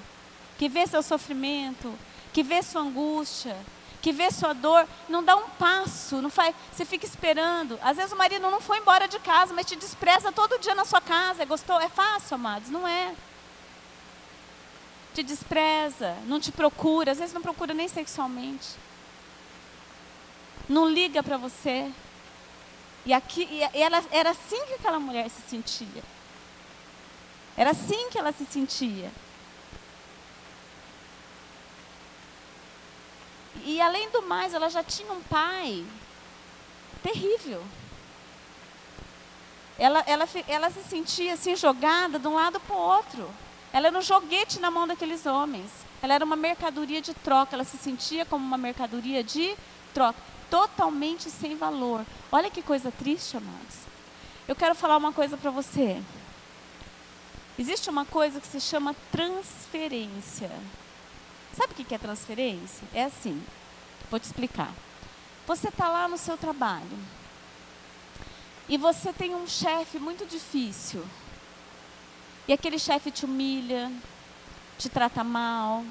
Que 0.57 0.69
vê 0.69 0.87
seu 0.87 1.03
sofrimento, 1.03 1.93
que 2.33 2.45
vê 2.45 2.63
sua 2.63 2.83
angústia, 2.83 3.57
que 4.01 4.13
vê 4.13 4.31
sua 4.31 4.53
dor, 4.53 4.87
não 5.09 5.25
dá 5.25 5.35
um 5.35 5.49
passo, 5.51 6.23
não 6.23 6.31
faz, 6.31 6.55
você 6.73 6.85
fica 6.85 7.05
esperando. 7.05 7.77
Às 7.83 7.97
vezes 7.97 8.13
o 8.13 8.17
marido 8.17 8.49
não 8.49 8.61
foi 8.61 8.79
embora 8.79 9.09
de 9.09 9.19
casa, 9.19 9.53
mas 9.53 9.67
te 9.67 9.75
despreza 9.75 10.31
todo 10.31 10.61
dia 10.61 10.73
na 10.77 10.85
sua 10.85 11.01
casa. 11.01 11.45
Gostou? 11.45 11.81
É 11.81 11.89
fácil, 11.89 12.37
amados? 12.37 12.71
Não 12.71 12.87
é 12.87 13.13
te 15.13 15.25
despreza, 15.25 16.17
não 16.25 16.39
te 16.39 16.53
procura, 16.53 17.11
às 17.11 17.19
vezes 17.19 17.35
não 17.35 17.43
procura 17.43 17.75
nem 17.75 17.89
sexualmente. 17.89 18.77
Não 20.69 20.89
liga 20.89 21.21
para 21.21 21.37
você. 21.37 21.91
E 23.05 23.13
aqui 23.13 23.49
e 23.51 23.83
ela 23.83 24.05
era 24.13 24.31
assim 24.31 24.65
que 24.67 24.75
aquela 24.75 25.01
mulher 25.01 25.29
se 25.29 25.43
sentia. 25.49 26.20
Era 27.61 27.73
assim 27.73 28.09
que 28.09 28.19
ela 28.19 28.33
se 28.33 28.47
sentia. 28.47 29.13
E 33.67 33.79
além 33.83 34.09
do 34.09 34.23
mais, 34.23 34.55
ela 34.55 34.71
já 34.71 34.83
tinha 34.83 35.13
um 35.13 35.21
pai 35.21 35.85
terrível. 37.03 37.63
Ela, 39.79 40.03
ela, 40.07 40.27
ela 40.49 40.71
se 40.71 40.83
sentia 40.85 41.35
assim 41.35 41.55
jogada 41.55 42.19
de 42.19 42.27
um 42.27 42.35
lado 42.35 42.59
para 42.61 42.75
o 42.75 42.79
outro. 42.79 43.31
Ela 43.75 43.89
era 43.89 43.99
um 43.99 44.01
joguete 44.01 44.59
na 44.59 44.71
mão 44.71 44.87
daqueles 44.87 45.27
homens. 45.27 45.71
Ela 46.01 46.15
era 46.15 46.25
uma 46.25 46.37
mercadoria 46.37 47.03
de 47.03 47.13
troca. 47.13 47.55
Ela 47.55 47.65
se 47.65 47.77
sentia 47.77 48.25
como 48.25 48.43
uma 48.43 48.57
mercadoria 48.57 49.23
de 49.23 49.55
troca. 49.93 50.19
Totalmente 50.49 51.29
sem 51.29 51.55
valor. 51.57 52.07
Olha 52.33 52.51
que 52.51 52.63
coisa 52.63 52.91
triste, 52.91 53.37
amados. 53.37 53.81
Eu 54.49 54.57
quero 54.57 54.75
falar 54.75 54.97
uma 54.97 55.13
coisa 55.13 55.37
para 55.37 55.51
você. 55.51 56.03
Existe 57.59 57.91
uma 57.91 58.05
coisa 58.05 58.41
que 58.41 58.47
se 58.47 58.61
chama 58.61 58.95
transferência. 59.13 60.51
Sabe 61.53 61.73
o 61.73 61.77
que 61.77 61.95
é 61.95 61.99
transferência? 61.99 62.87
É 62.95 63.05
assim. 63.05 63.43
Vou 64.11 64.19
te 64.19 64.25
explicar. 64.25 64.73
Você 65.47 65.69
está 65.69 65.89
lá 65.89 66.09
no 66.09 66.17
seu 66.17 66.37
trabalho. 66.37 66.99
E 68.69 68.77
você 68.77 69.13
tem 69.13 69.35
um 69.35 69.47
chefe 69.47 69.99
muito 69.99 70.25
difícil. 70.25 71.05
E 72.47 72.53
aquele 72.53 72.79
chefe 72.79 73.11
te 73.11 73.25
humilha, 73.25 73.91
te 74.79 74.89
trata 74.89 75.23
mal, 75.23 75.85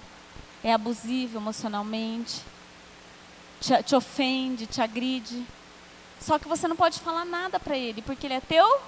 é 0.64 0.74
abusivo 0.74 1.38
emocionalmente, 1.38 2.42
te, 3.60 3.84
te 3.84 3.96
ofende, 3.96 4.66
te 4.66 4.82
agride. 4.82 5.46
Só 6.20 6.40
que 6.40 6.48
você 6.48 6.68
não 6.68 6.76
pode 6.76 7.00
falar 7.00 7.26
nada 7.26 7.60
para 7.60 7.78
ele, 7.78 8.02
porque 8.02 8.28
ele 8.28 8.34
é 8.34 8.42
teu. 8.42 8.82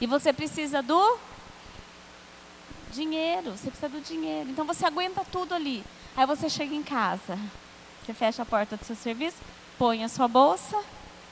E 0.00 0.06
você 0.06 0.32
precisa 0.32 0.82
do 0.82 1.18
dinheiro, 2.92 3.52
você 3.52 3.70
precisa 3.70 3.88
do 3.88 4.00
dinheiro. 4.00 4.50
Então 4.50 4.64
você 4.64 4.86
aguenta 4.86 5.24
tudo 5.30 5.54
ali. 5.54 5.84
Aí 6.16 6.26
você 6.26 6.48
chega 6.48 6.74
em 6.74 6.82
casa, 6.82 7.38
você 8.04 8.14
fecha 8.14 8.42
a 8.42 8.46
porta 8.46 8.76
do 8.76 8.84
seu 8.84 8.96
serviço, 8.96 9.38
põe 9.78 10.04
a 10.04 10.08
sua 10.08 10.28
bolsa 10.28 10.80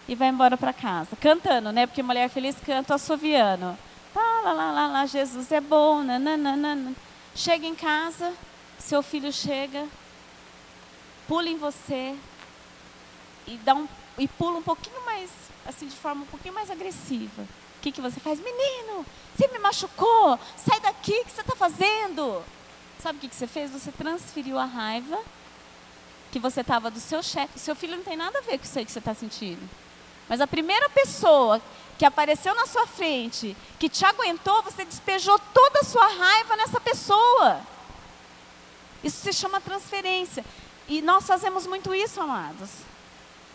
e 0.08 0.14
vai 0.14 0.28
embora 0.28 0.56
para 0.56 0.72
casa. 0.72 1.16
Cantando, 1.16 1.70
né? 1.72 1.86
Porque 1.86 2.02
mulher 2.02 2.28
feliz 2.28 2.56
canta 2.64 2.94
assoviano. 2.94 3.78
Tá, 4.12 4.40
lá, 4.44 4.52
lá, 4.52 4.72
lá, 4.72 4.86
lá, 4.88 5.06
Jesus 5.06 5.50
é 5.52 5.60
bom, 5.60 6.02
nananana. 6.02 6.92
Chega 7.34 7.66
em 7.66 7.74
casa, 7.74 8.32
seu 8.78 9.02
filho 9.02 9.32
chega, 9.32 9.86
pula 11.26 11.48
em 11.48 11.56
você 11.56 12.14
e 13.46 13.56
dá 13.58 13.74
um 13.74 13.88
e 14.18 14.28
pula 14.28 14.58
um 14.58 14.62
pouquinho 14.62 15.02
mais, 15.06 15.30
assim, 15.66 15.86
de 15.86 15.96
forma 15.96 16.22
um 16.22 16.26
pouquinho 16.26 16.54
mais 16.54 16.70
agressiva. 16.70 17.42
O 17.42 17.80
que, 17.82 17.92
que 17.92 18.00
você 18.00 18.20
faz? 18.20 18.40
Menino, 18.40 19.04
você 19.36 19.48
me 19.48 19.58
machucou, 19.58 20.38
sai 20.56 20.80
daqui, 20.80 21.12
o 21.12 21.24
que 21.24 21.32
você 21.32 21.40
está 21.40 21.56
fazendo? 21.56 22.42
Sabe 23.00 23.18
o 23.18 23.20
que, 23.20 23.28
que 23.28 23.34
você 23.34 23.46
fez? 23.46 23.70
Você 23.72 23.90
transferiu 23.90 24.58
a 24.58 24.64
raiva 24.64 25.18
que 26.30 26.38
você 26.38 26.60
estava 26.60 26.90
do 26.90 27.00
seu 27.00 27.22
chefe. 27.22 27.58
Seu 27.58 27.74
filho 27.74 27.96
não 27.96 28.04
tem 28.04 28.16
nada 28.16 28.38
a 28.38 28.42
ver 28.42 28.58
com 28.58 28.64
isso 28.64 28.78
aí 28.78 28.84
que 28.84 28.92
você 28.92 29.00
está 29.00 29.12
sentindo. 29.12 29.68
Mas 30.28 30.40
a 30.40 30.46
primeira 30.46 30.88
pessoa 30.88 31.60
que 31.98 32.04
apareceu 32.04 32.54
na 32.54 32.66
sua 32.66 32.86
frente, 32.86 33.56
que 33.78 33.88
te 33.88 34.04
aguentou, 34.04 34.62
você 34.62 34.84
despejou 34.84 35.38
toda 35.52 35.80
a 35.80 35.84
sua 35.84 36.06
raiva 36.06 36.56
nessa 36.56 36.80
pessoa. 36.80 37.60
Isso 39.02 39.20
se 39.22 39.32
chama 39.32 39.60
transferência. 39.60 40.44
E 40.88 41.02
nós 41.02 41.26
fazemos 41.26 41.66
muito 41.66 41.94
isso, 41.94 42.20
amados. 42.20 42.70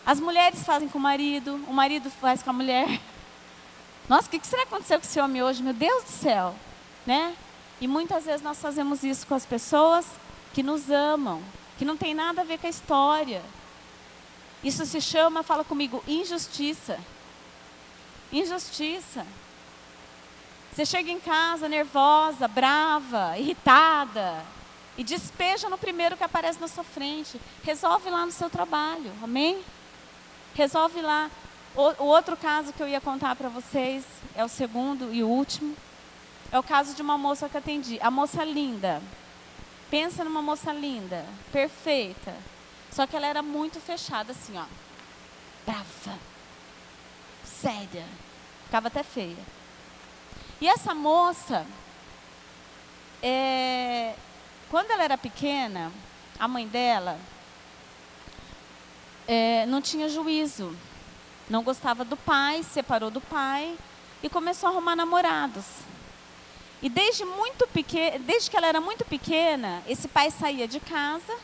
As 0.08 0.18
mulheres 0.18 0.64
fazem 0.64 0.88
com 0.88 0.96
o 0.96 1.02
marido, 1.02 1.56
o 1.68 1.72
marido 1.74 2.08
faz 2.08 2.42
com 2.42 2.48
a 2.48 2.52
mulher. 2.54 2.98
Nossa, 4.08 4.26
o 4.26 4.30
que 4.30 4.46
será 4.46 4.62
que 4.62 4.68
aconteceu 4.68 4.98
com 4.98 5.04
esse 5.04 5.20
homem 5.20 5.42
hoje? 5.42 5.62
Meu 5.62 5.74
Deus 5.74 6.02
do 6.04 6.08
céu. 6.08 6.54
Né? 7.04 7.36
E 7.78 7.86
muitas 7.86 8.24
vezes 8.24 8.40
nós 8.40 8.58
fazemos 8.58 9.04
isso 9.04 9.26
com 9.26 9.34
as 9.34 9.44
pessoas 9.44 10.06
que 10.54 10.62
nos 10.62 10.90
amam, 10.90 11.42
que 11.76 11.84
não 11.84 11.94
tem 11.94 12.14
nada 12.14 12.40
a 12.40 12.44
ver 12.44 12.56
com 12.58 12.66
a 12.66 12.70
história. 12.70 13.42
Isso 14.64 14.86
se 14.86 14.98
chama, 14.98 15.42
fala 15.42 15.62
comigo, 15.62 16.02
injustiça. 16.08 16.98
Injustiça. 18.32 19.26
Você 20.72 20.86
chega 20.86 21.10
em 21.10 21.20
casa 21.20 21.68
nervosa, 21.68 22.48
brava, 22.48 23.36
irritada, 23.36 24.42
e 24.96 25.04
despeja 25.04 25.68
no 25.68 25.76
primeiro 25.76 26.16
que 26.16 26.24
aparece 26.24 26.58
na 26.58 26.66
sua 26.66 26.82
frente. 26.82 27.38
Resolve 27.62 28.08
lá 28.08 28.24
no 28.24 28.32
seu 28.32 28.48
trabalho, 28.48 29.12
amém? 29.22 29.62
Resolve 30.58 31.00
lá. 31.00 31.30
O, 31.76 32.02
o 32.02 32.06
outro 32.06 32.36
caso 32.36 32.72
que 32.72 32.82
eu 32.82 32.88
ia 32.88 33.00
contar 33.00 33.36
para 33.36 33.48
vocês 33.48 34.04
é 34.34 34.44
o 34.44 34.48
segundo 34.48 35.14
e 35.14 35.22
o 35.22 35.28
último. 35.28 35.76
É 36.50 36.58
o 36.58 36.64
caso 36.64 36.96
de 36.96 37.00
uma 37.00 37.16
moça 37.16 37.48
que 37.48 37.56
atendi. 37.56 37.96
A 38.02 38.10
moça 38.10 38.42
linda. 38.42 39.00
Pensa 39.88 40.24
numa 40.24 40.42
moça 40.42 40.72
linda, 40.72 41.24
perfeita. 41.52 42.34
Só 42.90 43.06
que 43.06 43.14
ela 43.14 43.28
era 43.28 43.40
muito 43.40 43.78
fechada, 43.78 44.32
assim, 44.32 44.58
ó. 44.58 44.64
Brava. 45.64 46.18
Séria. 47.44 48.04
Ficava 48.64 48.88
até 48.88 49.04
feia. 49.04 49.44
E 50.60 50.66
essa 50.66 50.92
moça, 50.92 51.64
é, 53.22 54.12
quando 54.68 54.90
ela 54.90 55.04
era 55.04 55.16
pequena, 55.16 55.92
a 56.36 56.48
mãe 56.48 56.66
dela 56.66 57.16
é, 59.28 59.66
não 59.66 59.82
tinha 59.82 60.08
juízo. 60.08 60.74
Não 61.50 61.62
gostava 61.62 62.04
do 62.04 62.16
pai, 62.16 62.62
separou 62.62 63.10
do 63.10 63.20
pai 63.20 63.76
e 64.22 64.28
começou 64.28 64.68
a 64.68 64.72
arrumar 64.72 64.96
namorados. 64.96 65.64
E 66.80 66.88
desde 66.88 67.24
muito 67.24 67.66
pequena, 67.68 68.18
desde 68.20 68.50
que 68.50 68.56
ela 68.56 68.66
era 68.66 68.80
muito 68.80 69.04
pequena, 69.04 69.82
esse 69.86 70.08
pai 70.08 70.30
saía 70.30 70.66
de 70.66 70.80
casa, 70.80 71.34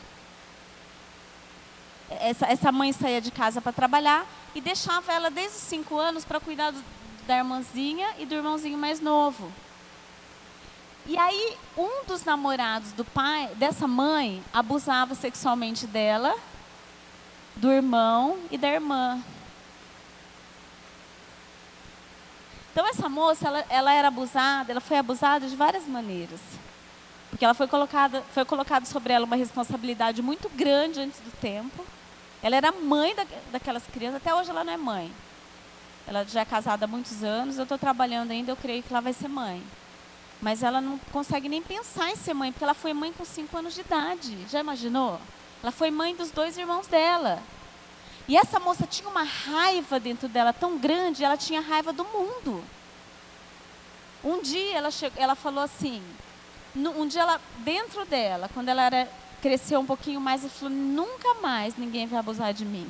essa, 2.09 2.45
essa 2.47 2.71
mãe 2.71 2.91
saía 2.93 3.21
de 3.21 3.31
casa 3.31 3.61
para 3.61 3.71
trabalhar 3.71 4.25
e 4.53 4.61
deixava 4.61 5.11
ela 5.13 5.29
desde 5.29 5.57
os 5.57 5.63
cinco 5.63 5.97
anos 5.97 6.23
para 6.23 6.39
cuidar 6.39 6.71
do, 6.71 6.83
da 7.27 7.37
irmãzinha 7.37 8.07
e 8.17 8.25
do 8.25 8.35
irmãozinho 8.35 8.77
mais 8.77 8.99
novo. 8.99 9.51
E 11.07 11.17
aí, 11.17 11.57
um 11.77 12.05
dos 12.05 12.23
namorados 12.23 12.91
do 12.93 13.05
pai, 13.05 13.47
dessa 13.55 13.87
mãe, 13.87 14.43
abusava 14.53 15.13
sexualmente 15.13 15.85
dela, 15.85 16.35
do 17.55 17.71
irmão 17.71 18.37
e 18.51 18.57
da 18.57 18.69
irmã. 18.69 19.21
Então, 22.71 22.85
essa 22.87 23.07
moça, 23.07 23.47
ela, 23.47 23.65
ela 23.69 23.93
era 23.93 24.09
abusada, 24.09 24.71
ela 24.71 24.81
foi 24.81 24.97
abusada 24.97 25.47
de 25.47 25.55
várias 25.55 25.87
maneiras. 25.87 26.41
Porque 27.29 27.45
ela 27.45 27.53
foi 27.53 27.67
colocada, 27.67 28.21
foi 28.33 28.43
colocada 28.43 28.85
sobre 28.85 29.13
ela 29.13 29.25
uma 29.25 29.35
responsabilidade 29.35 30.21
muito 30.21 30.49
grande 30.49 30.99
antes 30.99 31.19
do 31.19 31.31
tempo. 31.39 31.85
Ela 32.43 32.57
era 32.57 32.71
mãe 32.71 33.15
da, 33.15 33.25
daquelas 33.51 33.83
crianças, 33.87 34.17
até 34.17 34.35
hoje 34.35 34.49
ela 34.49 34.63
não 34.63 34.73
é 34.73 34.77
mãe. 34.77 35.11
Ela 36.07 36.23
já 36.25 36.41
é 36.41 36.45
casada 36.45 36.85
há 36.85 36.87
muitos 36.87 37.23
anos, 37.23 37.57
eu 37.57 37.63
estou 37.63 37.77
trabalhando 37.77 38.31
ainda, 38.31 38.51
eu 38.51 38.55
creio 38.55 38.83
que 38.83 38.93
ela 38.93 39.01
vai 39.01 39.13
ser 39.13 39.27
mãe. 39.27 39.63
Mas 40.41 40.61
ela 40.61 40.81
não 40.81 40.97
consegue 41.11 41.49
nem 41.49 41.61
pensar 41.61 42.11
em 42.11 42.15
ser 42.15 42.33
mãe, 42.33 42.51
porque 42.51 42.63
ela 42.63 42.73
foi 42.73 42.93
mãe 42.93 43.11
com 43.13 43.25
5 43.25 43.57
anos 43.57 43.73
de 43.73 43.81
idade. 43.81 44.37
Já 44.49 44.59
imaginou? 44.59 45.19
Ela 45.65 45.71
foi 45.71 45.89
mãe 45.89 46.15
dos 46.15 46.29
dois 46.29 46.59
irmãos 46.59 46.85
dela. 46.85 47.41
E 48.27 48.37
essa 48.37 48.59
moça 48.59 48.85
tinha 48.85 49.09
uma 49.09 49.23
raiva 49.23 49.99
dentro 49.99 50.29
dela 50.29 50.53
tão 50.53 50.77
grande, 50.77 51.23
ela 51.23 51.35
tinha 51.35 51.59
raiva 51.59 51.91
do 51.91 52.05
mundo. 52.05 52.63
Um 54.23 54.43
dia 54.43 54.77
ela, 54.77 54.91
chegou, 54.91 55.19
ela 55.19 55.33
falou 55.33 55.63
assim, 55.63 56.03
um 56.75 57.07
dia 57.07 57.23
ela, 57.23 57.41
dentro 57.63 58.05
dela, 58.05 58.47
quando 58.53 58.69
ela 58.69 58.83
era, 58.83 59.11
cresceu 59.41 59.79
um 59.79 59.87
pouquinho 59.87 60.21
mais, 60.21 60.43
ela 60.43 60.51
falou, 60.51 60.69
nunca 60.69 61.33
mais 61.41 61.75
ninguém 61.75 62.05
vai 62.05 62.19
abusar 62.19 62.53
de 62.53 62.63
mim. 62.63 62.87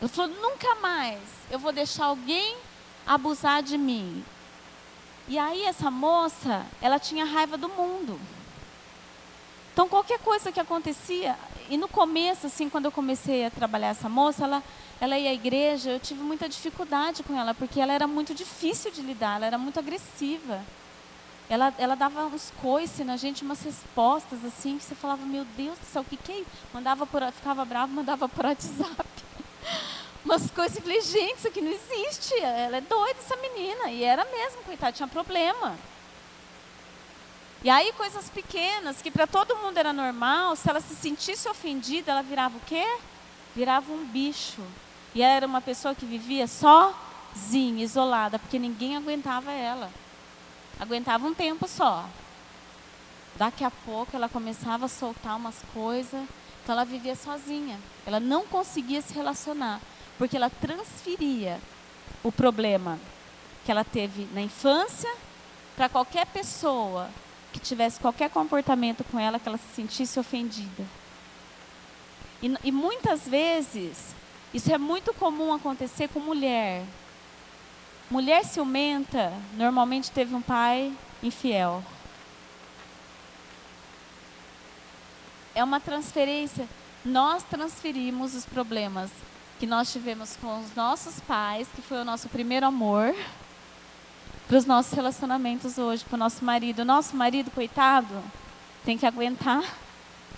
Ela 0.00 0.08
falou, 0.08 0.40
nunca 0.42 0.74
mais 0.80 1.20
eu 1.52 1.58
vou 1.60 1.70
deixar 1.70 2.06
alguém 2.06 2.56
abusar 3.06 3.62
de 3.62 3.78
mim. 3.78 4.24
E 5.28 5.38
aí 5.38 5.62
essa 5.66 5.88
moça, 5.88 6.66
ela 6.80 6.98
tinha 6.98 7.24
raiva 7.24 7.56
do 7.56 7.68
mundo. 7.68 8.20
Então 9.72 9.88
qualquer 9.88 10.18
coisa 10.18 10.52
que 10.52 10.60
acontecia, 10.60 11.36
e 11.70 11.76
no 11.76 11.88
começo, 11.88 12.46
assim, 12.46 12.68
quando 12.68 12.84
eu 12.84 12.92
comecei 12.92 13.46
a 13.46 13.50
trabalhar 13.50 13.88
essa 13.88 14.08
moça, 14.08 14.44
ela, 14.44 14.62
ela 15.00 15.18
ia 15.18 15.30
à 15.30 15.32
igreja, 15.32 15.90
eu 15.90 16.00
tive 16.00 16.20
muita 16.22 16.48
dificuldade 16.48 17.22
com 17.22 17.38
ela, 17.38 17.54
porque 17.54 17.80
ela 17.80 17.92
era 17.92 18.06
muito 18.06 18.34
difícil 18.34 18.90
de 18.90 19.00
lidar, 19.00 19.36
ela 19.36 19.46
era 19.46 19.58
muito 19.58 19.78
agressiva. 19.78 20.60
Ela, 21.48 21.74
ela 21.78 21.94
dava 21.94 22.24
uns 22.26 22.52
coices 22.60 23.04
na 23.04 23.16
gente, 23.16 23.42
umas 23.42 23.62
respostas 23.62 24.44
assim, 24.44 24.78
que 24.78 24.84
você 24.84 24.94
falava, 24.94 25.24
meu 25.24 25.44
Deus 25.56 25.78
do 25.78 25.84
céu, 25.84 26.02
o 26.02 26.04
que 26.04 26.16
que 26.16 26.32
é 26.32 26.44
Mandava 26.72 27.06
por, 27.06 27.22
ficava 27.32 27.64
bravo, 27.64 27.92
mandava 27.92 28.28
por 28.28 28.44
WhatsApp 28.44 29.06
umas 30.24 30.50
coisas. 30.50 30.76
Eu 30.76 30.82
falei, 30.82 31.00
gente, 31.00 31.38
isso 31.38 31.48
aqui 31.48 31.60
não 31.60 31.72
existe. 31.72 32.34
Ela 32.40 32.78
é 32.78 32.80
doida, 32.80 33.18
essa 33.18 33.36
menina. 33.36 33.90
E 33.90 34.04
era 34.04 34.24
mesmo, 34.24 34.62
coitada, 34.64 34.92
tinha 34.92 35.08
problema. 35.08 35.76
E 37.64 37.70
aí, 37.70 37.92
coisas 37.92 38.28
pequenas, 38.28 39.00
que 39.00 39.10
para 39.10 39.24
todo 39.24 39.56
mundo 39.56 39.78
era 39.78 39.92
normal, 39.92 40.56
se 40.56 40.68
ela 40.68 40.80
se 40.80 40.96
sentisse 40.96 41.48
ofendida, 41.48 42.10
ela 42.10 42.22
virava 42.22 42.56
o 42.56 42.60
quê? 42.66 42.84
Virava 43.54 43.92
um 43.92 44.04
bicho. 44.04 44.62
E 45.14 45.22
ela 45.22 45.34
era 45.34 45.46
uma 45.46 45.60
pessoa 45.60 45.94
que 45.94 46.04
vivia 46.04 46.48
sozinha, 46.48 47.84
isolada, 47.84 48.36
porque 48.36 48.58
ninguém 48.58 48.96
aguentava 48.96 49.52
ela. 49.52 49.90
Aguentava 50.80 51.24
um 51.24 51.32
tempo 51.32 51.68
só. 51.68 52.04
Daqui 53.36 53.62
a 53.62 53.70
pouco 53.70 54.16
ela 54.16 54.28
começava 54.28 54.86
a 54.86 54.88
soltar 54.88 55.36
umas 55.36 55.62
coisas. 55.72 56.20
Então 56.62 56.74
ela 56.74 56.84
vivia 56.84 57.14
sozinha. 57.14 57.78
Ela 58.04 58.18
não 58.18 58.44
conseguia 58.44 59.00
se 59.00 59.14
relacionar 59.14 59.80
porque 60.18 60.36
ela 60.36 60.50
transferia 60.50 61.60
o 62.24 62.32
problema 62.32 62.98
que 63.64 63.70
ela 63.70 63.84
teve 63.84 64.28
na 64.32 64.40
infância 64.40 65.12
para 65.76 65.88
qualquer 65.88 66.26
pessoa 66.26 67.08
que 67.52 67.60
tivesse 67.60 68.00
qualquer 68.00 68.30
comportamento 68.30 69.04
com 69.04 69.18
ela 69.18 69.38
que 69.38 69.48
ela 69.48 69.58
se 69.58 69.74
sentisse 69.74 70.18
ofendida. 70.18 70.84
E, 72.42 72.52
e 72.64 72.72
muitas 72.72 73.28
vezes, 73.28 74.14
isso 74.52 74.72
é 74.72 74.78
muito 74.78 75.14
comum 75.14 75.52
acontecer 75.52 76.08
com 76.08 76.18
mulher. 76.18 76.84
Mulher 78.10 78.44
ciumenta 78.44 79.32
normalmente 79.54 80.10
teve 80.10 80.34
um 80.34 80.42
pai 80.42 80.92
infiel. 81.22 81.82
É 85.54 85.62
uma 85.62 85.80
transferência. 85.80 86.68
Nós 87.04 87.42
transferimos 87.44 88.34
os 88.34 88.44
problemas 88.44 89.10
que 89.58 89.66
nós 89.66 89.92
tivemos 89.92 90.36
com 90.36 90.60
os 90.60 90.74
nossos 90.74 91.20
pais, 91.20 91.68
que 91.74 91.82
foi 91.82 91.98
o 91.98 92.04
nosso 92.04 92.28
primeiro 92.28 92.66
amor, 92.66 93.14
para 94.52 94.58
os 94.58 94.66
nossos 94.66 94.92
relacionamentos 94.92 95.78
hoje, 95.78 96.04
para 96.04 96.14
o 96.14 96.18
nosso 96.18 96.44
marido. 96.44 96.80
O 96.80 96.84
nosso 96.84 97.16
marido, 97.16 97.50
coitado, 97.50 98.22
tem 98.84 98.98
que 98.98 99.06
aguentar 99.06 99.64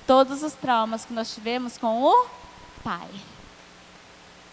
todos 0.06 0.44
os 0.44 0.52
traumas 0.52 1.04
que 1.04 1.12
nós 1.12 1.34
tivemos 1.34 1.76
com 1.76 2.00
o 2.00 2.26
pai. 2.84 3.08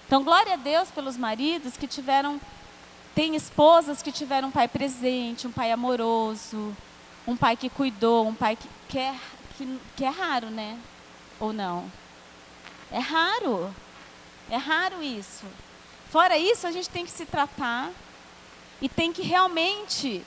Então, 0.07 0.23
glória 0.23 0.53
a 0.53 0.55
Deus 0.55 0.89
pelos 0.89 1.15
maridos 1.15 1.77
que 1.77 1.85
tiveram, 1.85 2.41
tem 3.13 3.35
esposas 3.35 4.01
que 4.01 4.11
tiveram 4.11 4.47
um 4.47 4.51
pai 4.51 4.67
presente, 4.67 5.45
um 5.45 5.51
pai 5.51 5.71
amoroso, 5.71 6.75
um 7.27 7.37
pai 7.37 7.55
que 7.55 7.69
cuidou, 7.69 8.27
um 8.27 8.33
pai 8.33 8.55
que, 8.55 8.67
que, 8.89 8.97
é, 8.97 9.15
que, 9.55 9.79
que 9.95 10.03
é 10.03 10.09
raro, 10.09 10.49
né? 10.49 10.79
Ou 11.39 11.53
não? 11.53 11.85
É 12.91 12.97
raro. 12.97 13.71
É 14.49 14.57
raro 14.57 15.03
isso. 15.03 15.45
Fora 16.09 16.35
isso, 16.35 16.65
a 16.65 16.71
gente 16.71 16.89
tem 16.89 17.05
que 17.05 17.11
se 17.11 17.27
tratar 17.27 17.91
e 18.81 18.89
tem 18.89 19.13
que 19.13 19.21
realmente 19.21 20.23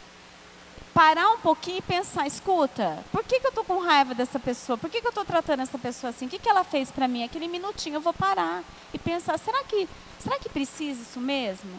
parar 0.94 1.28
um 1.32 1.38
pouquinho 1.38 1.78
e 1.78 1.82
pensar, 1.82 2.24
escuta, 2.26 3.04
por 3.10 3.24
que, 3.24 3.40
que 3.40 3.46
eu 3.46 3.50
estou 3.50 3.64
com 3.64 3.80
raiva 3.80 4.14
dessa 4.14 4.38
pessoa? 4.38 4.78
Por 4.78 4.88
que, 4.88 5.00
que 5.00 5.06
eu 5.06 5.10
estou 5.10 5.24
tratando 5.24 5.60
essa 5.60 5.76
pessoa 5.76 6.10
assim? 6.10 6.26
O 6.26 6.28
que, 6.28 6.38
que 6.38 6.48
ela 6.48 6.62
fez 6.62 6.90
para 6.90 7.08
mim? 7.08 7.24
Aquele 7.24 7.48
minutinho 7.48 7.96
eu 7.96 8.00
vou 8.00 8.14
parar 8.14 8.62
e 8.92 8.98
pensar, 8.98 9.36
será 9.38 9.64
que, 9.64 9.88
será 10.20 10.38
que 10.38 10.48
precisa 10.48 11.02
isso 11.02 11.20
mesmo? 11.20 11.72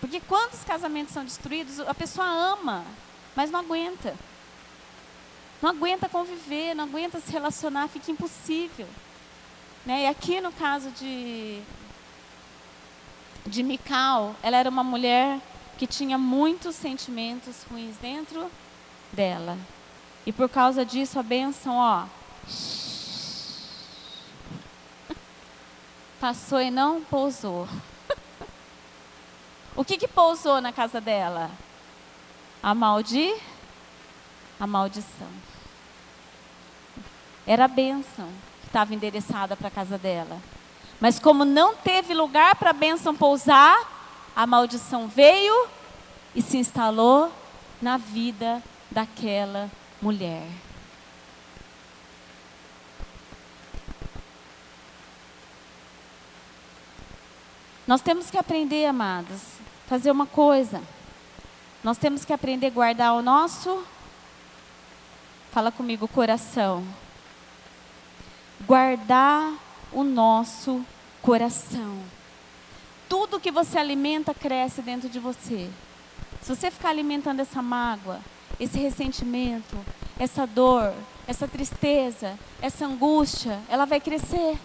Porque 0.00 0.20
quando 0.20 0.52
os 0.52 0.62
casamentos 0.64 1.14
são 1.14 1.24
destruídos, 1.24 1.80
a 1.80 1.94
pessoa 1.94 2.26
ama, 2.26 2.84
mas 3.34 3.50
não 3.50 3.60
aguenta. 3.60 4.14
Não 5.62 5.70
aguenta 5.70 6.10
conviver, 6.10 6.74
não 6.74 6.84
aguenta 6.84 7.20
se 7.20 7.32
relacionar, 7.32 7.88
fica 7.88 8.10
impossível. 8.10 8.86
Né? 9.86 10.02
E 10.02 10.06
aqui 10.06 10.42
no 10.42 10.52
caso 10.52 10.90
de, 10.90 11.62
de 13.46 13.62
Mical, 13.62 14.34
ela 14.42 14.56
era 14.56 14.68
uma 14.68 14.84
mulher 14.84 15.40
que 15.76 15.86
tinha 15.86 16.16
muitos 16.16 16.76
sentimentos 16.76 17.64
ruins 17.70 17.96
dentro 17.98 18.50
dela. 19.12 19.58
E 20.26 20.32
por 20.32 20.48
causa 20.48 20.84
disso, 20.84 21.18
a 21.18 21.22
bênção, 21.22 21.76
ó, 21.76 22.06
passou 26.20 26.60
e 26.60 26.70
não 26.70 27.02
pousou. 27.02 27.68
o 29.76 29.84
que, 29.84 29.98
que 29.98 30.08
pousou 30.08 30.60
na 30.60 30.72
casa 30.72 31.00
dela? 31.00 31.50
A 32.62 32.74
maldi, 32.74 33.34
a 34.58 34.66
maldição. 34.66 35.28
Era 37.46 37.66
a 37.66 37.68
bênção 37.68 38.30
estava 38.74 38.92
endereçada 38.92 39.54
para 39.54 39.68
a 39.68 39.70
casa 39.70 39.96
dela. 39.96 40.36
Mas 41.00 41.18
como 41.18 41.44
não 41.44 41.74
teve 41.74 42.14
lugar 42.14 42.56
para 42.56 42.70
a 42.70 42.74
bênção 42.74 43.14
pousar, 43.14 43.76
a 44.34 44.46
maldição 44.46 45.08
veio 45.08 45.68
e 46.34 46.42
se 46.42 46.56
instalou 46.56 47.30
na 47.80 47.96
vida 47.96 48.62
daquela 48.90 49.70
mulher. 50.00 50.46
Nós 57.86 58.00
temos 58.00 58.30
que 58.30 58.38
aprender, 58.38 58.86
amados, 58.86 59.42
fazer 59.86 60.10
uma 60.10 60.26
coisa. 60.26 60.82
Nós 61.82 61.98
temos 61.98 62.24
que 62.24 62.32
aprender 62.32 62.68
a 62.68 62.70
guardar 62.70 63.12
o 63.12 63.20
nosso. 63.20 63.84
Fala 65.52 65.70
comigo, 65.70 66.08
coração. 66.08 66.82
Guardar 68.66 69.52
o 69.94 70.02
nosso 70.02 70.84
coração. 71.22 71.98
Tudo 73.08 73.40
que 73.40 73.50
você 73.50 73.78
alimenta 73.78 74.34
cresce 74.34 74.82
dentro 74.82 75.08
de 75.08 75.18
você. 75.18 75.70
Se 76.42 76.54
você 76.54 76.70
ficar 76.70 76.90
alimentando 76.90 77.40
essa 77.40 77.62
mágoa, 77.62 78.20
esse 78.58 78.78
ressentimento, 78.78 79.78
essa 80.18 80.46
dor, 80.46 80.92
essa 81.26 81.48
tristeza, 81.48 82.38
essa 82.60 82.84
angústia, 82.84 83.60
ela 83.68 83.84
vai 83.84 84.00
crescer. 84.00 84.58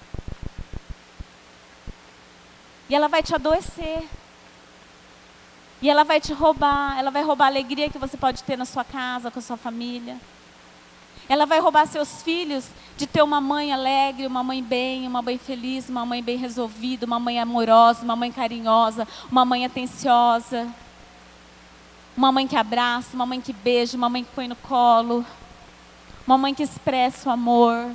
E 2.89 2.95
ela 2.95 3.07
vai 3.07 3.21
te 3.21 3.34
adoecer. 3.34 4.03
E 5.82 5.89
ela 5.89 6.03
vai 6.03 6.19
te 6.19 6.34
roubar, 6.34 6.97
ela 6.99 7.11
vai 7.11 7.23
roubar 7.23 7.45
a 7.45 7.47
alegria 7.47 7.89
que 7.89 7.97
você 7.97 8.17
pode 8.17 8.43
ter 8.43 8.57
na 8.57 8.65
sua 8.65 8.84
casa, 8.84 9.32
com 9.32 9.39
a 9.39 9.41
sua 9.41 9.55
família. 9.55 10.17
Ela 11.30 11.45
vai 11.45 11.59
roubar 11.59 11.86
seus 11.88 12.21
filhos 12.23 12.65
de 13.00 13.08
ter 13.08 13.24
uma 13.24 13.39
mãe 13.39 13.72
alegre, 13.72 14.28
uma 14.28 14.43
mãe 14.43 14.62
bem, 14.62 15.08
uma 15.08 15.22
mãe 15.22 15.38
feliz, 15.38 15.88
uma 15.88 16.06
mãe 16.06 16.22
bem 16.22 16.36
resolvida, 16.36 17.06
uma 17.06 17.18
mãe 17.18 17.39
amorosa, 17.39 18.04
uma 18.04 18.14
mãe 18.14 18.30
carinhosa, 18.30 19.08
uma 19.32 19.45
mãe 19.45 19.66
atenciosa. 19.66 20.68
Uma 22.18 22.30
mãe 22.30 22.45
que 22.45 22.58
abraça, 22.58 23.16
uma 23.16 23.26
mãe 23.26 23.39
que 23.39 23.54
beija, 23.54 23.95
uma 23.95 24.10
mãe 24.10 24.22
que 24.22 24.32
põe 24.36 24.50
no 24.50 24.56
colo. 24.58 25.26
Uma 26.28 26.38
mãe 26.38 26.54
que 26.54 26.62
expressa 26.62 27.30
o 27.30 27.32
amor. 27.32 27.89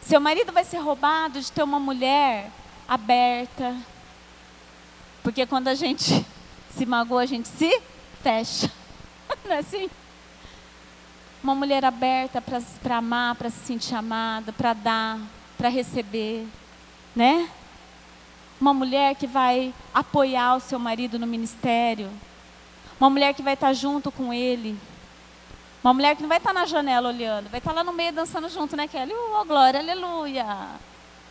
Seu 0.00 0.18
marido 0.18 0.50
vai 0.50 0.64
ser 0.64 0.78
roubado 0.78 1.42
de 1.42 1.52
ter 1.52 1.62
uma 1.62 1.78
mulher 1.78 2.50
aberta. 2.88 3.76
Porque 5.22 5.44
quando 5.44 5.68
a 5.68 5.74
gente 5.74 6.24
se 6.74 6.86
magoa, 6.86 7.24
a 7.24 7.26
gente 7.26 7.46
se 7.46 7.82
fecha. 8.22 8.72
Não 9.44 9.52
é 9.52 9.58
assim? 9.58 9.90
Uma 11.44 11.54
mulher 11.54 11.84
aberta 11.84 12.40
para 12.40 12.96
amar, 12.96 13.34
para 13.34 13.50
se 13.50 13.58
sentir 13.66 13.94
amada, 13.94 14.50
para 14.50 14.72
dar, 14.72 15.20
para 15.58 15.68
receber, 15.68 16.46
né? 17.14 17.50
Uma 18.58 18.72
mulher 18.72 19.14
que 19.14 19.26
vai 19.26 19.74
apoiar 19.92 20.56
o 20.56 20.60
seu 20.60 20.78
marido 20.78 21.18
no 21.18 21.26
ministério. 21.26 22.10
Uma 22.98 23.10
mulher 23.10 23.34
que 23.34 23.42
vai 23.42 23.52
estar 23.52 23.74
junto 23.74 24.10
com 24.10 24.32
ele. 24.32 24.74
Uma 25.82 25.92
mulher 25.92 26.16
que 26.16 26.22
não 26.22 26.30
vai 26.30 26.38
estar 26.38 26.54
na 26.54 26.64
janela 26.64 27.10
olhando, 27.10 27.50
vai 27.50 27.58
estar 27.58 27.72
lá 27.72 27.84
no 27.84 27.92
meio 27.92 28.10
dançando 28.10 28.48
junto, 28.48 28.74
né, 28.74 28.88
Kelly? 28.88 29.12
Oh, 29.12 29.44
glória, 29.44 29.80
aleluia. 29.80 30.46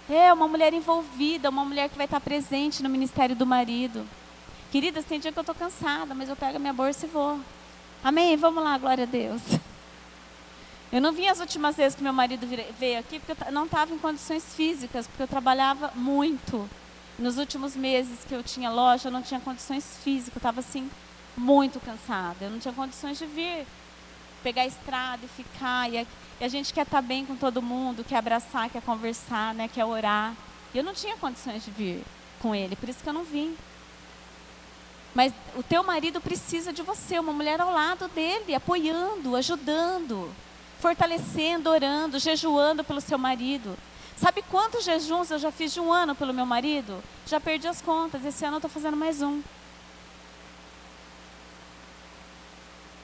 É, 0.08 0.32
uma 0.32 0.48
mulher 0.48 0.76
envolvida, 0.76 1.50
uma 1.50 1.66
mulher 1.66 1.90
que 1.90 1.98
vai 1.98 2.06
estar 2.06 2.20
presente 2.20 2.84
no 2.84 2.90
ministério 2.90 3.36
do 3.36 3.48
marido. 3.48 4.08
Queridas, 4.72 5.06
tem 5.06 5.20
dia 5.20 5.32
que 5.32 5.40
eu 5.40 5.42
estou 5.42 5.56
cansada, 5.56 6.14
mas 6.14 6.30
eu 6.30 6.36
pego 6.36 6.58
a 6.58 6.60
minha 6.60 6.72
bolsa 6.72 7.08
e 7.08 7.10
vou. 7.10 7.40
Amém? 8.04 8.38
Vamos 8.38 8.64
lá, 8.64 8.78
glória 8.78 9.06
a 9.06 9.08
Deus. 9.08 9.42
Eu 10.94 11.02
não 11.02 11.12
vim 11.12 11.28
as 11.28 11.40
últimas 11.40 11.76
vezes 11.76 11.96
que 11.96 12.04
meu 12.04 12.14
marido 12.14 12.46
veio 12.78 13.00
aqui, 13.00 13.18
porque 13.20 13.44
eu 13.46 13.52
não 13.52 13.66
estava 13.66 13.92
em 13.92 13.98
condições 13.98 14.54
físicas, 14.54 15.08
porque 15.08 15.24
eu 15.24 15.28
trabalhava 15.28 15.92
muito. 15.96 16.70
Nos 17.18 17.40
últimos 17.40 17.76
meses 17.76 18.20
que 18.28 18.36
eu 18.36 18.44
tinha 18.44 18.70
loja, 18.70 19.08
eu 19.08 19.12
não 19.12 19.24
tinha 19.24 19.40
condições 19.40 19.98
físicas, 20.04 20.36
eu 20.36 20.38
estava 20.40 20.60
assim, 20.60 20.88
muito 21.36 21.80
cansada. 21.80 22.46
Eu 22.46 22.52
não 22.52 22.60
tinha 22.60 22.76
condições 22.76 23.18
de 23.18 23.26
vir 23.26 23.66
pegar 24.44 24.62
a 24.62 24.68
estrada 24.68 25.26
e 25.26 25.28
ficar. 25.30 25.92
E 25.92 26.06
a, 26.40 26.48
gente 26.48 26.72
quer 26.72 26.84
estar 26.84 26.98
tá 26.98 27.02
bem 27.02 27.26
com 27.26 27.36
todo 27.36 27.60
mundo, 27.60 28.04
quer 28.04 28.18
abraçar, 28.18 28.70
quer 28.70 28.84
conversar, 28.84 29.56
né, 29.56 29.68
quer 29.68 29.86
orar. 29.86 30.36
E 30.76 30.78
eu 30.78 30.84
não 30.84 30.94
tinha 30.94 31.18
condições 31.18 31.66
de 31.66 31.72
vir 31.72 32.04
com 32.40 32.54
ele, 32.54 32.76
por 32.76 32.88
isso 32.88 33.02
que 33.02 33.10
eu 33.10 33.14
não 33.14 33.24
vim. 33.24 33.58
Mas 35.16 35.34
o 35.56 35.64
teu 35.64 35.84
marido 35.84 36.22
precisa 36.22 36.72
de 36.72 36.84
você, 36.84 37.18
uma 37.18 37.34
mulher 37.34 37.60
ao 37.60 37.74
lado 37.74 38.08
dele, 38.10 38.54
apoiando, 38.54 39.36
ajudando, 39.36 40.32
fortalecendo, 40.84 41.70
orando, 41.70 42.20
jejuando 42.20 42.84
pelo 42.84 43.00
seu 43.00 43.18
marido. 43.18 43.78
Sabe 44.18 44.42
quantos 44.42 44.84
jejuns 44.84 45.32
eu 45.32 45.40
já 45.40 45.50
fiz 45.50 45.74
de 45.74 45.80
um 45.80 45.94
ano 45.94 46.14
pelo 46.14 46.34
meu 46.34 46.46
marido? 46.46 47.02
Já 47.26 47.40
perdi 47.40 47.70
as 47.70 47.82
contas. 47.82 48.26
Esse 48.26 48.44
ano 48.44 48.56
eu 48.56 48.58
estou 48.58 48.70
fazendo 48.70 48.98
mais 48.98 49.22
um. 49.22 49.42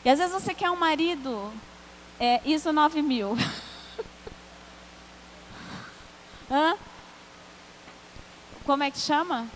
E 0.04 0.10
às 0.10 0.20
vezes 0.20 0.34
você 0.34 0.54
quer 0.54 0.70
um 0.70 0.76
marido 0.76 1.54
é, 2.20 2.42
ISO 2.44 2.74
9000. 2.74 3.38
Hã? 6.52 6.76
Como 8.66 8.84
é 8.84 8.92
que 8.92 9.00
chama? 9.00 9.48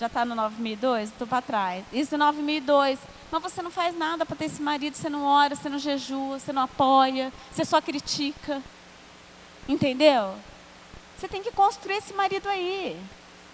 Já 0.00 0.06
está 0.06 0.24
no 0.24 0.34
9002? 0.34 1.10
Estou 1.10 1.26
para 1.26 1.42
trás. 1.42 1.84
ISO 1.92 2.16
9002. 2.16 2.98
Mas 3.34 3.42
você 3.42 3.60
não 3.62 3.70
faz 3.72 3.98
nada 3.98 4.24
para 4.24 4.36
ter 4.36 4.44
esse 4.44 4.62
marido, 4.62 4.94
você 4.94 5.08
não 5.08 5.24
ora, 5.24 5.56
você 5.56 5.68
não 5.68 5.76
jejua, 5.76 6.38
você 6.38 6.52
não 6.52 6.62
apoia, 6.62 7.32
você 7.50 7.64
só 7.64 7.80
critica. 7.80 8.62
Entendeu? 9.68 10.36
Você 11.18 11.26
tem 11.26 11.42
que 11.42 11.50
construir 11.50 11.96
esse 11.96 12.14
marido 12.14 12.48
aí. 12.48 12.96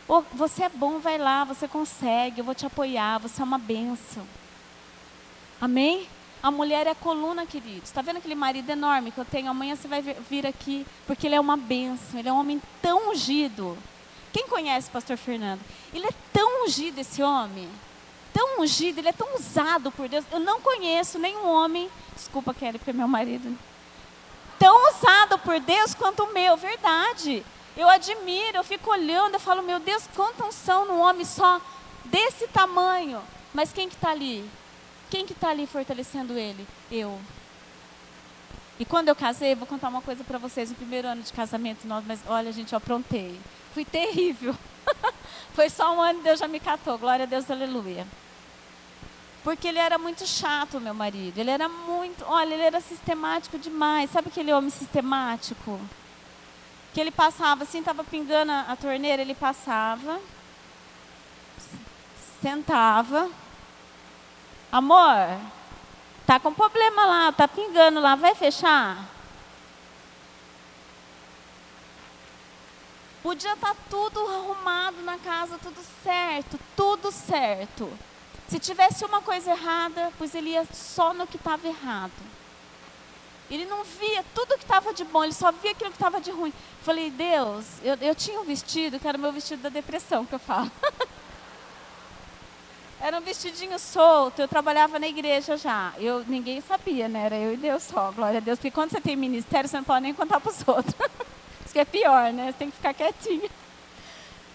Oh, 0.07 0.21
você 0.35 0.65
é 0.65 0.69
bom, 0.69 0.99
vai 0.99 1.17
lá, 1.17 1.45
você 1.45 1.67
consegue, 1.67 2.41
eu 2.41 2.45
vou 2.45 2.55
te 2.55 2.67
apoiar, 2.67 3.21
você 3.21 3.41
é 3.41 3.45
uma 3.45 3.57
benção. 3.57 4.27
Amém? 5.59 6.07
A 6.43 6.51
mulher 6.51 6.87
é 6.87 6.91
a 6.91 6.95
coluna, 6.95 7.47
queridos. 7.47 7.85
Está 7.85 8.03
vendo 8.03 8.19
aquele 8.19 8.35
marido 8.35 8.69
enorme 8.69 9.11
que 9.11 9.17
eu 9.19 9.25
tenho? 9.25 9.51
Amanhã 9.51 9.77
você 9.77 9.89
vai 9.89 10.03
vir 10.03 10.47
aqui, 10.47 10.87
porque 11.07 11.27
ele 11.27 11.37
é 11.37 11.41
uma 11.41 11.57
benção. 11.57 12.21
Ele 12.21 12.29
é 12.29 12.33
um 12.35 12.41
homem 12.41 12.61
tão 12.83 13.11
ungido. 13.13 13.79
Quem 14.31 14.47
conhece 14.47 14.91
o 14.91 14.93
pastor 14.93 15.17
Fernando? 15.17 15.63
Ele 15.95 16.05
é 16.05 16.13
tão 16.35 16.67
ungido, 16.67 16.99
esse 17.01 17.23
homem. 17.23 17.67
Tão 18.33 18.61
ungido, 18.61 18.99
ele 18.99 19.09
é 19.09 19.13
tão 19.13 19.35
usado 19.37 19.91
por 19.91 20.09
Deus. 20.09 20.25
Eu 20.31 20.41
não 20.41 20.61
conheço 20.61 21.19
nenhum 21.19 21.49
homem, 21.49 21.91
desculpa, 22.15 22.55
Kelly, 22.55 22.79
porque 22.79 22.91
é 22.91 22.95
meu 22.95 23.09
marido. 23.09 23.57
Tão 24.59 24.91
usado 24.91 25.39
por 25.39 25.59
Deus 25.59 25.95
quanto 25.95 26.25
o 26.25 26.33
meu, 26.33 26.57
verdade. 26.57 27.45
Eu 27.77 27.89
admiro, 27.89 28.59
eu 28.59 28.65
fico 28.65 28.91
olhando, 28.91 29.35
eu 29.35 29.41
falo, 29.41 29.63
meu 29.63 29.81
Deus, 29.81 30.09
quanta 30.15 30.45
unção 30.45 30.87
num 30.87 31.01
homem 31.01 31.25
só 31.25 31.61
desse 32.05 32.47
tamanho. 32.49 33.23
Mas 33.55 33.73
quem 33.73 33.89
que 33.89 33.95
está 33.95 34.11
ali? 34.11 34.49
Quem 35.09 35.27
que 35.27 35.33
está 35.33 35.49
ali 35.49 35.67
fortalecendo 35.67 36.39
ele? 36.39 36.67
Eu. 36.91 37.19
E 38.79 38.85
quando 38.85 39.09
eu 39.09 39.17
casei, 39.17 39.55
vou 39.55 39.67
contar 39.67 39.89
uma 39.89 40.01
coisa 40.01 40.25
para 40.25 40.39
vocês. 40.39 40.71
No 40.71 40.77
primeiro 40.77 41.09
ano 41.09 41.23
de 41.23 41.33
casamento, 41.33 41.87
nós, 41.87 42.05
mas 42.07 42.21
olha, 42.27 42.53
gente, 42.53 42.73
eu 42.73 42.77
aprontei. 42.79 43.39
Fui 43.75 43.85
terrível. 43.85 44.55
Foi 45.55 45.69
só 45.69 45.95
um 45.95 46.01
ano 46.01 46.21
e 46.21 46.23
Deus 46.23 46.39
já 46.39 46.49
me 46.49 46.61
catou. 46.61 46.99
Glória 46.99 47.25
a 47.25 47.27
Deus, 47.27 47.51
aleluia. 47.51 48.07
Porque 49.43 49.69
ele 49.69 49.79
era 49.79 49.99
muito 49.99 50.27
chato, 50.27 50.81
meu 50.81 50.95
marido. 50.95 51.39
Ele 51.39 51.51
era 51.51 51.69
muito. 51.69 52.25
Olha, 52.27 52.55
ele 52.55 52.63
era 52.63 52.81
sistemático 52.81 53.59
demais. 53.59 54.11
Sabe 54.11 54.29
aquele 54.29 54.53
homem 54.53 54.71
sistemático? 54.71 55.81
Que 56.93 57.01
ele 57.01 57.11
passava 57.11 57.63
assim, 57.63 57.79
estava 57.79 58.03
pingando 58.03 58.51
a, 58.53 58.77
torneira, 58.77 59.23
ele 59.23 59.35
passava, 59.35 60.21
sentava, 62.43 63.31
Amor, 64.73 65.37
tá 66.25 66.39
com 66.39 66.55
problema 66.55 67.05
lá, 67.05 67.33
tá 67.33 67.49
pingando 67.49 67.99
lá, 67.99 68.15
vai 68.15 68.37
fechar? 68.37 69.05
Podia 73.23 73.53
estar 73.53 73.75
tá 73.75 73.81
tudo 73.91 74.19
arrumado 74.21 75.03
na 75.03 75.19
casa, 75.19 75.59
tudo 75.59 75.81
certo, 76.03 76.59
tudo 76.75 77.13
certo. 77.13 77.91
Se 78.49 78.59
tivesse 78.59 79.05
uma 79.05 79.21
coisa 79.21 79.51
errada, 79.51 80.13
pois 80.19 80.35
ele 80.35 80.51
ia 80.51 80.67
só 80.73 81.13
no 81.13 81.27
que 81.27 81.37
estava 81.37 81.69
errado. 81.69 82.13
Ele 83.51 83.65
não 83.65 83.85
via 83.85 84.25
tudo 84.35 84.57
que 84.57 84.65
estava 84.65 84.95
de 84.95 85.05
bom, 85.05 85.25
ele 85.25 85.33
só 85.33 85.53
via 85.53 85.73
aquilo 85.73 85.91
que 85.91 85.97
estava 85.97 86.21
de 86.21 86.31
ruim. 86.31 86.53
Falei, 86.83 87.11
Deus, 87.11 87.67
eu, 87.83 87.97
eu 88.01 88.15
tinha 88.15 88.41
um 88.41 88.45
vestido, 88.45 88.99
que 88.99 89.07
era 89.07 89.19
o 89.19 89.21
meu 89.21 89.33
vestido 89.33 89.63
da 89.63 89.69
depressão, 89.69 90.25
que 90.25 90.35
eu 90.35 90.39
falo. 90.39 90.71
Era 93.03 93.17
um 93.17 93.23
vestidinho 93.23 93.79
solto, 93.79 94.43
eu 94.43 94.47
trabalhava 94.47 94.99
na 94.99 95.09
igreja 95.09 95.57
já. 95.57 95.95
Eu, 95.97 96.23
ninguém 96.29 96.61
sabia, 96.61 97.09
né? 97.09 97.25
Era 97.25 97.37
eu 97.37 97.55
e 97.55 97.57
Deus 97.57 97.85
só, 97.85 98.13
glória 98.13 98.37
a 98.37 98.41
Deus. 98.43 98.59
Porque 98.59 98.71
quando 98.71 98.91
você 98.91 99.01
tem 99.01 99.17
ministério, 99.17 99.67
você 99.67 99.79
não 99.79 99.85
pode 99.85 100.03
nem 100.03 100.13
contar 100.13 100.39
para 100.39 100.51
os 100.51 100.61
outros. 100.69 100.95
Isso 101.71 101.75
que 101.75 101.79
é 101.79 101.85
pior, 101.85 102.33
né? 102.33 102.47
Você 102.47 102.59
tem 102.59 102.69
que 102.69 102.77
ficar 102.79 102.93
quietinho. 102.93 103.49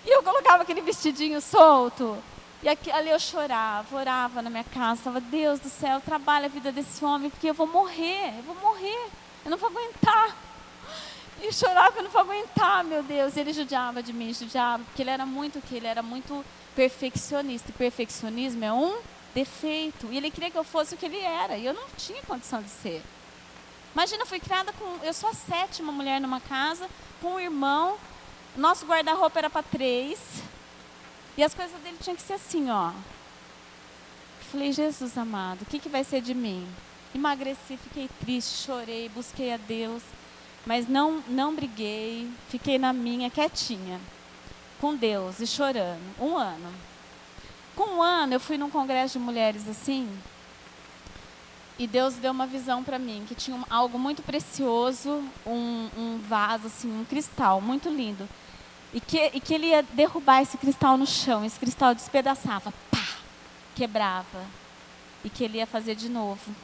E 0.05 0.09
eu 0.09 0.21
colocava 0.21 0.63
aquele 0.63 0.81
vestidinho 0.81 1.39
solto. 1.39 2.21
E 2.61 2.67
aqui, 2.67 2.91
ali 2.91 3.09
eu 3.09 3.17
chorava, 3.17 3.95
orava 3.95 4.41
na 4.41 4.49
minha 4.49 4.65
casa. 4.65 5.03
Falava, 5.03 5.21
Deus 5.21 5.61
do 5.61 5.69
céu, 5.69 6.01
trabalha 6.01 6.47
a 6.47 6.49
vida 6.49 6.73
desse 6.73 7.05
homem, 7.05 7.29
porque 7.29 7.49
eu 7.49 7.53
vou 7.53 7.67
morrer, 7.67 8.33
eu 8.37 8.43
vou 8.43 8.55
morrer. 8.55 9.07
Eu 9.45 9.51
não 9.51 9.57
vou 9.57 9.69
aguentar. 9.69 10.35
E 11.41 11.53
chorava, 11.53 11.99
eu 11.99 12.03
não 12.03 12.11
vou 12.11 12.19
aguentar, 12.19 12.83
meu 12.83 13.01
Deus. 13.01 13.37
E 13.37 13.39
ele 13.39 13.53
judiava 13.53 14.03
de 14.03 14.11
mim, 14.11 14.33
judiava, 14.33 14.83
porque 14.83 15.01
ele 15.01 15.11
era 15.11 15.25
muito 15.25 15.59
o 15.59 15.61
que? 15.61 15.77
Ele 15.77 15.87
era 15.87 16.03
muito 16.03 16.43
perfeccionista. 16.75 17.69
E 17.69 17.73
perfeccionismo 17.73 18.65
é 18.65 18.73
um 18.73 18.97
defeito. 19.33 20.09
E 20.11 20.17
ele 20.17 20.29
queria 20.29 20.51
que 20.51 20.57
eu 20.57 20.65
fosse 20.65 20.95
o 20.95 20.97
que 20.97 21.05
ele 21.05 21.19
era. 21.19 21.55
E 21.55 21.65
eu 21.65 21.73
não 21.73 21.85
tinha 21.95 22.21
condição 22.23 22.61
de 22.61 22.69
ser. 22.69 23.01
Imagina, 23.95 24.23
eu 24.23 24.27
fui 24.27 24.41
criada 24.41 24.73
com. 24.73 25.05
Eu 25.05 25.13
sou 25.13 25.29
a 25.29 25.33
sétima 25.33 25.89
mulher 25.89 26.19
numa 26.19 26.41
casa, 26.41 26.89
com 27.21 27.35
um 27.35 27.39
irmão. 27.39 27.97
Nosso 28.57 28.85
guarda-roupa 28.85 29.39
era 29.39 29.49
para 29.49 29.63
três. 29.63 30.19
E 31.37 31.43
as 31.43 31.53
coisas 31.53 31.79
dele 31.81 31.97
tinham 32.01 32.15
que 32.15 32.21
ser 32.21 32.33
assim, 32.33 32.69
ó. 32.69 32.91
Falei, 34.51 34.73
Jesus 34.73 35.17
amado, 35.17 35.61
o 35.61 35.65
que, 35.65 35.79
que 35.79 35.87
vai 35.87 36.03
ser 36.03 36.21
de 36.21 36.33
mim? 36.33 36.67
Emagreci, 37.13 37.77
fiquei 37.77 38.09
triste, 38.19 38.65
chorei, 38.65 39.07
busquei 39.07 39.53
a 39.53 39.57
Deus. 39.57 40.03
Mas 40.65 40.89
não, 40.89 41.23
não 41.29 41.55
briguei, 41.55 42.29
fiquei 42.49 42.77
na 42.77 42.91
minha, 42.91 43.29
quietinha, 43.29 44.01
com 44.81 44.93
Deus 44.93 45.39
e 45.39 45.47
chorando. 45.47 46.01
Um 46.19 46.35
ano. 46.35 46.73
Com 47.77 47.97
um 47.97 48.01
ano, 48.01 48.33
eu 48.33 48.39
fui 48.41 48.57
num 48.57 48.69
congresso 48.69 49.17
de 49.17 49.23
mulheres 49.23 49.69
assim, 49.69 50.09
e 51.77 51.87
Deus 51.87 52.15
deu 52.15 52.31
uma 52.31 52.47
visão 52.47 52.83
para 52.83 52.97
mim, 52.97 53.25
que 53.27 53.35
tinha 53.35 53.61
algo 53.69 53.99
muito 53.99 54.21
precioso, 54.21 55.23
um, 55.45 55.89
um, 55.97 56.19
vaso, 56.25 56.67
assim, 56.67 56.89
um 56.89 57.03
cristal 57.03 57.59
muito 57.59 57.89
lindo. 57.89 58.27
E 58.93 59.01
que, 59.01 59.31
e 59.33 59.41
que 59.41 59.53
ele 59.53 59.67
ia 59.67 59.83
derrubar 59.83 60.41
esse 60.41 60.57
cristal 60.57 60.97
no 60.97 61.05
chão, 61.05 61.43
esse 61.43 61.59
cristal 61.59 61.93
despedaçava, 61.93 62.71
pá, 62.89 63.05
quebrava. 63.75 64.45
E 65.23 65.29
que 65.29 65.43
ele 65.43 65.57
ia 65.57 65.67
fazer 65.67 65.95
de 65.95 66.07
novo. 66.07 66.55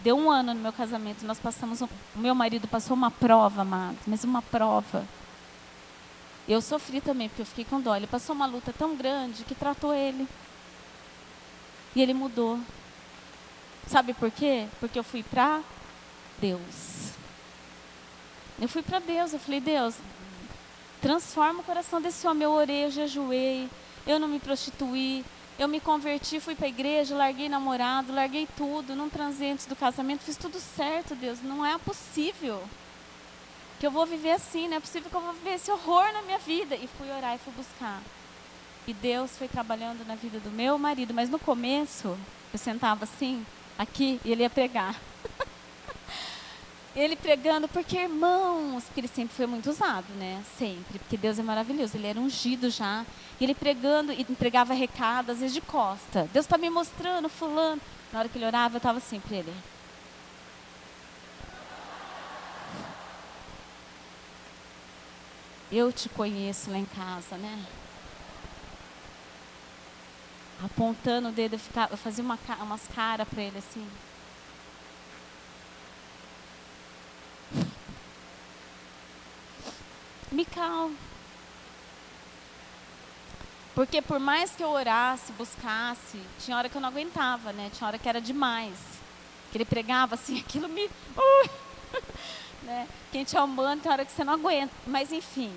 Deu 0.00 0.16
um 0.16 0.28
ano 0.30 0.54
no 0.54 0.60
meu 0.60 0.72
casamento, 0.72 1.24
nós 1.24 1.38
passamos, 1.38 1.80
o 1.80 1.88
meu 2.16 2.34
marido 2.34 2.66
passou 2.66 2.96
uma 2.96 3.10
prova, 3.10 3.62
amados, 3.62 4.00
mas 4.06 4.24
uma 4.24 4.42
prova. 4.42 5.06
Eu 6.48 6.60
sofri 6.60 7.00
também, 7.00 7.28
porque 7.28 7.42
eu 7.42 7.46
fiquei 7.46 7.64
com 7.64 7.80
dó. 7.80 7.94
Ele 7.94 8.08
passou 8.08 8.34
uma 8.34 8.46
luta 8.46 8.74
tão 8.76 8.96
grande 8.96 9.44
que 9.44 9.54
tratou 9.54 9.94
ele. 9.94 10.26
E 11.94 12.02
ele 12.02 12.12
mudou. 12.12 12.58
Sabe 13.90 14.14
por 14.14 14.30
quê? 14.30 14.68
Porque 14.78 14.96
eu 14.96 15.02
fui 15.02 15.24
para 15.24 15.60
Deus. 16.38 17.10
Eu 18.60 18.68
fui 18.68 18.82
para 18.82 19.00
Deus. 19.00 19.32
Eu 19.32 19.40
falei, 19.40 19.60
Deus, 19.60 19.96
transforma 21.02 21.58
o 21.58 21.64
coração 21.64 22.00
desse 22.00 22.24
homem. 22.24 22.44
Eu 22.44 22.52
orei, 22.52 22.84
eu 22.84 22.90
jejuei, 22.92 23.68
eu 24.06 24.20
não 24.20 24.28
me 24.28 24.38
prostituí. 24.38 25.24
Eu 25.58 25.66
me 25.66 25.80
converti, 25.80 26.38
fui 26.38 26.54
para 26.54 26.66
a 26.66 26.68
igreja, 26.70 27.16
larguei 27.16 27.48
namorado, 27.48 28.14
larguei 28.14 28.48
tudo, 28.56 28.94
não 28.94 29.10
transei 29.10 29.50
antes 29.50 29.66
do 29.66 29.76
casamento, 29.76 30.22
fiz 30.22 30.36
tudo 30.36 30.58
certo, 30.58 31.14
Deus. 31.16 31.42
Não 31.42 31.66
é 31.66 31.76
possível 31.76 32.62
que 33.80 33.86
eu 33.86 33.90
vou 33.90 34.06
viver 34.06 34.30
assim, 34.30 34.68
não 34.68 34.76
é 34.76 34.80
possível 34.80 35.10
que 35.10 35.16
eu 35.16 35.20
vou 35.20 35.32
viver 35.32 35.54
esse 35.54 35.70
horror 35.70 36.12
na 36.12 36.22
minha 36.22 36.38
vida. 36.38 36.76
E 36.76 36.88
fui 36.96 37.10
orar 37.10 37.34
e 37.34 37.38
fui 37.38 37.52
buscar. 37.54 38.00
E 38.86 38.94
Deus 38.94 39.36
foi 39.36 39.48
trabalhando 39.48 40.06
na 40.06 40.14
vida 40.14 40.38
do 40.38 40.50
meu 40.50 40.78
marido, 40.78 41.12
mas 41.12 41.28
no 41.28 41.40
começo, 41.40 42.16
eu 42.52 42.58
sentava 42.58 43.04
assim, 43.04 43.44
aqui, 43.80 44.20
e 44.22 44.30
ele 44.30 44.42
ia 44.42 44.50
pregar. 44.50 44.94
ele 46.94 47.16
pregando, 47.16 47.66
porque 47.66 47.96
irmãos, 47.96 48.84
porque 48.84 49.00
ele 49.00 49.08
sempre 49.08 49.34
foi 49.34 49.46
muito 49.46 49.70
usado, 49.70 50.06
né? 50.18 50.44
Sempre, 50.58 50.98
porque 50.98 51.16
Deus 51.16 51.38
é 51.38 51.42
maravilhoso, 51.42 51.96
ele 51.96 52.06
era 52.06 52.20
ungido 52.20 52.68
já. 52.68 53.06
E 53.40 53.44
ele 53.44 53.54
pregando 53.54 54.12
e 54.12 54.20
entregava 54.28 54.74
recado, 54.74 55.32
às 55.32 55.38
vezes 55.38 55.54
de 55.54 55.62
costa. 55.62 56.28
Deus 56.30 56.44
está 56.44 56.58
me 56.58 56.68
mostrando, 56.68 57.28
fulano. 57.30 57.80
Na 58.12 58.18
hora 58.18 58.28
que 58.28 58.36
ele 58.36 58.44
orava, 58.44 58.74
eu 58.74 58.78
estava 58.78 58.98
assim 58.98 59.18
para 59.18 59.38
ele. 59.38 59.54
Eu 65.72 65.90
te 65.90 66.08
conheço 66.10 66.70
lá 66.70 66.76
em 66.76 66.84
casa, 66.84 67.36
né? 67.38 67.64
Apontando 70.64 71.28
o 71.28 71.32
dedo, 71.32 71.54
eu, 71.54 71.58
ficava, 71.58 71.92
eu 71.92 71.96
fazia 71.96 72.22
uma, 72.22 72.38
umas 72.60 72.86
caras 72.88 73.26
para 73.28 73.42
ele 73.42 73.58
assim. 73.58 73.86
Mical. 80.30 80.90
Porque 83.74 84.02
por 84.02 84.20
mais 84.20 84.50
que 84.54 84.62
eu 84.62 84.68
orasse, 84.68 85.32
buscasse, 85.32 86.20
tinha 86.38 86.56
hora 86.56 86.68
que 86.68 86.76
eu 86.76 86.80
não 86.80 86.88
aguentava, 86.88 87.52
né? 87.52 87.70
Tinha 87.72 87.88
hora 87.88 87.98
que 87.98 88.08
era 88.08 88.20
demais. 88.20 88.76
Que 89.50 89.56
ele 89.56 89.64
pregava 89.64 90.14
assim, 90.14 90.38
aquilo 90.44 90.68
me. 90.68 90.86
Uh! 90.86 91.50
né? 92.62 92.86
Quem 93.10 93.24
te 93.24 93.36
amando, 93.36 93.82
tem 93.82 93.90
hora 93.90 94.04
que 94.04 94.12
você 94.12 94.22
não 94.22 94.34
aguenta. 94.34 94.72
Mas 94.86 95.10
enfim. 95.10 95.52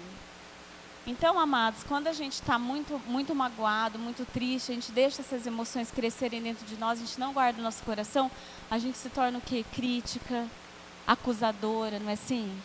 Então, 1.06 1.38
amados, 1.38 1.84
quando 1.84 2.08
a 2.08 2.14
gente 2.14 2.34
está 2.34 2.58
muito, 2.58 2.97
muito 3.06 3.36
magoado, 3.36 3.99
muito 3.99 4.26
triste, 4.32 4.72
a 4.72 4.76
gente 4.76 4.89
deixa 4.91 5.22
essas 5.22 5.45
emoções 5.45 5.91
crescerem 5.91 6.41
dentro 6.41 6.66
de 6.66 6.78
nós, 6.78 6.97
a 6.97 7.06
gente 7.06 7.20
não 7.20 7.34
guarda 7.34 7.60
o 7.60 7.64
nosso 7.64 7.84
coração, 7.84 8.32
a 8.72 8.78
gente 8.78 8.97
se 8.97 9.10
torna 9.10 9.38
o 9.38 9.41
quê? 9.41 9.66
Crítica, 9.74 10.47
acusadora, 11.06 11.99
não 11.99 12.10
é 12.10 12.14
assim? 12.14 12.58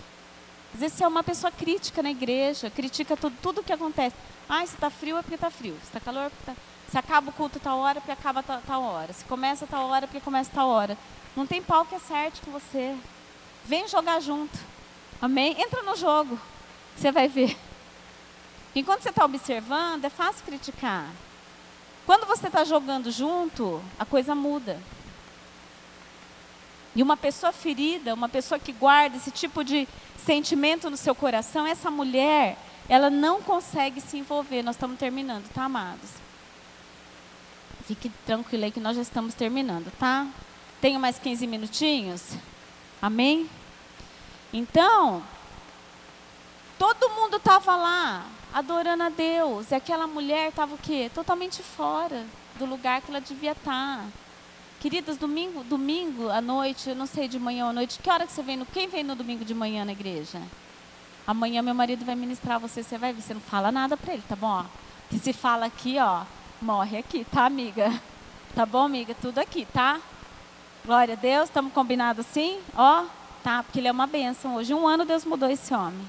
Às 0.73 0.79
vezes 0.79 0.97
você 0.97 1.05
é 1.05 1.09
uma 1.09 1.25
pessoa 1.25 1.51
crítica 1.51 2.01
na 2.01 2.13
igreja, 2.13 2.71
critica 2.71 3.17
tudo, 3.17 3.35
tudo 3.43 3.63
que 3.63 3.73
acontece. 3.73 4.15
Ah, 4.49 4.65
se 4.65 4.75
está 4.75 4.89
frio 4.89 5.17
é 5.17 5.23
porque 5.23 5.35
está 5.35 5.51
frio, 5.51 5.75
se 5.81 5.87
está 5.87 5.99
calor 5.99 6.27
é 6.27 6.29
porque 6.29 6.51
está... 6.51 6.63
Se 6.91 6.97
acaba 6.97 7.29
o 7.29 7.33
culto 7.33 7.59
tal 7.59 7.79
hora, 7.81 7.99
é 7.99 8.01
porque 8.01 8.13
acaba 8.13 8.43
tal, 8.43 8.63
tal 8.63 8.83
hora. 8.83 9.13
Se 9.13 9.23
começa 9.25 9.67
tal 9.67 9.89
hora, 9.89 10.05
é 10.05 10.07
porque 10.07 10.25
começa 10.25 10.51
tal 10.55 10.69
hora. 10.69 10.97
Não 11.37 11.47
tem 11.47 11.61
pau 11.61 11.85
que 11.85 11.95
acerte 11.95 12.41
com 12.41 12.51
você. 12.51 12.97
Vem 13.67 13.87
jogar 13.89 14.21
junto. 14.21 14.59
Amém? 15.21 15.61
Entra 15.61 15.83
no 15.83 15.95
jogo. 15.97 16.41
Você 16.97 17.13
vai 17.13 17.29
ver. 17.29 17.55
Enquanto 18.75 19.03
você 19.03 19.09
está 19.11 19.25
observando, 19.25 20.05
é 20.05 20.11
fácil 20.11 20.45
criticar. 20.45 21.09
Quando 22.07 22.27
você 22.27 22.47
está 22.47 22.65
jogando 22.65 23.11
junto, 23.11 23.83
a 23.99 24.05
coisa 24.05 24.35
muda. 24.35 24.81
E 26.95 27.03
uma 27.03 27.17
pessoa 27.17 27.53
ferida, 27.53 28.15
uma 28.15 28.29
pessoa 28.29 28.59
que 28.59 28.73
guarda 28.73 29.17
esse 29.17 29.31
tipo 29.31 29.63
de 29.63 29.87
sentimento 30.17 30.91
no 30.91 30.97
seu 30.97 31.15
coração, 31.15 31.67
essa 31.67 31.91
mulher, 31.91 32.57
ela 32.89 33.11
não 33.11 33.43
consegue 33.43 34.01
se 34.01 34.17
envolver. 34.17 34.63
Nós 34.63 34.77
estamos 34.77 34.99
terminando, 34.99 35.49
tá, 35.53 35.65
amados? 35.65 36.11
Fique 37.87 38.11
tranquilo 38.27 38.65
aí 38.65 38.71
que 38.71 38.81
nós 38.81 38.97
já 38.97 39.03
estamos 39.03 39.35
terminando, 39.35 39.93
tá? 39.99 40.27
Tenho 40.81 40.99
mais 40.99 41.19
15 41.19 41.47
minutinhos? 41.47 42.23
Amém? 43.01 43.49
Então, 44.53 45.23
todo 46.79 47.11
mundo 47.11 47.37
estava 47.37 47.77
lá, 47.77 48.27
adorando 48.53 49.03
a 49.03 49.09
Deus. 49.09 49.71
E 49.71 49.75
aquela 49.75 50.07
mulher 50.07 50.49
estava 50.49 50.75
o 50.75 50.79
quê? 50.79 51.11
Totalmente 51.15 51.63
fora 51.63 52.25
do 52.59 52.65
lugar 52.65 53.01
que 53.01 53.11
ela 53.11 53.21
devia 53.21 53.53
estar. 53.53 53.99
Tá. 53.99 54.05
Queridas, 54.81 55.17
domingo, 55.17 55.65
domingo 55.65 56.29
à 56.31 56.41
noite, 56.41 56.91
eu 56.91 56.95
não 56.95 57.07
sei 57.07 57.27
de 57.27 57.39
manhã 57.39 57.65
ou 57.65 57.71
à 57.71 57.73
noite, 57.73 57.99
que 58.01 58.09
hora 58.09 58.27
que 58.27 58.33
você 58.33 58.43
vem 58.43 58.57
no. 58.57 58.65
Quem 58.65 58.89
vem 58.89 59.03
no 59.03 59.17
domingo 59.17 59.45
de 59.45 59.53
manhã 59.53 59.85
na 59.85 59.93
igreja? 59.93 60.41
Amanhã 61.27 61.61
meu 61.63 61.75
marido 61.75 62.05
vai 62.05 62.15
ministrar 62.15 62.61
você, 62.61 62.83
você 62.83 62.97
vai 62.97 63.13
ver, 63.13 63.21
você 63.21 63.35
não 63.35 63.41
fala 63.41 63.73
nada 63.73 63.97
para 63.97 64.15
ele, 64.15 64.23
tá 64.29 64.37
bom? 64.37 64.65
Que 65.11 65.19
se 65.19 65.33
fala 65.33 65.67
aqui, 65.67 65.97
ó, 65.99 66.23
morre 66.63 66.99
aqui, 66.99 67.25
tá, 67.25 67.45
amiga? 67.45 67.93
Tá 68.55 68.65
bom, 68.65 68.85
amiga? 68.85 69.15
Tudo 69.15 69.39
aqui, 69.39 69.67
tá? 69.67 70.01
Glória 70.85 71.15
a 71.15 71.17
Deus, 71.17 71.45
estamos 71.45 71.73
combinados 71.73 72.25
assim? 72.25 72.61
Ó, 72.75 73.05
tá? 73.43 73.63
Porque 73.63 73.79
ele 73.79 73.89
é 73.89 73.93
uma 73.93 74.07
bênção. 74.07 74.57
Hoje, 74.57 74.73
um 74.73 74.87
ano 74.87 75.05
Deus 75.05 75.25
mudou 75.25 75.51
esse 75.51 75.75
homem. 75.75 76.09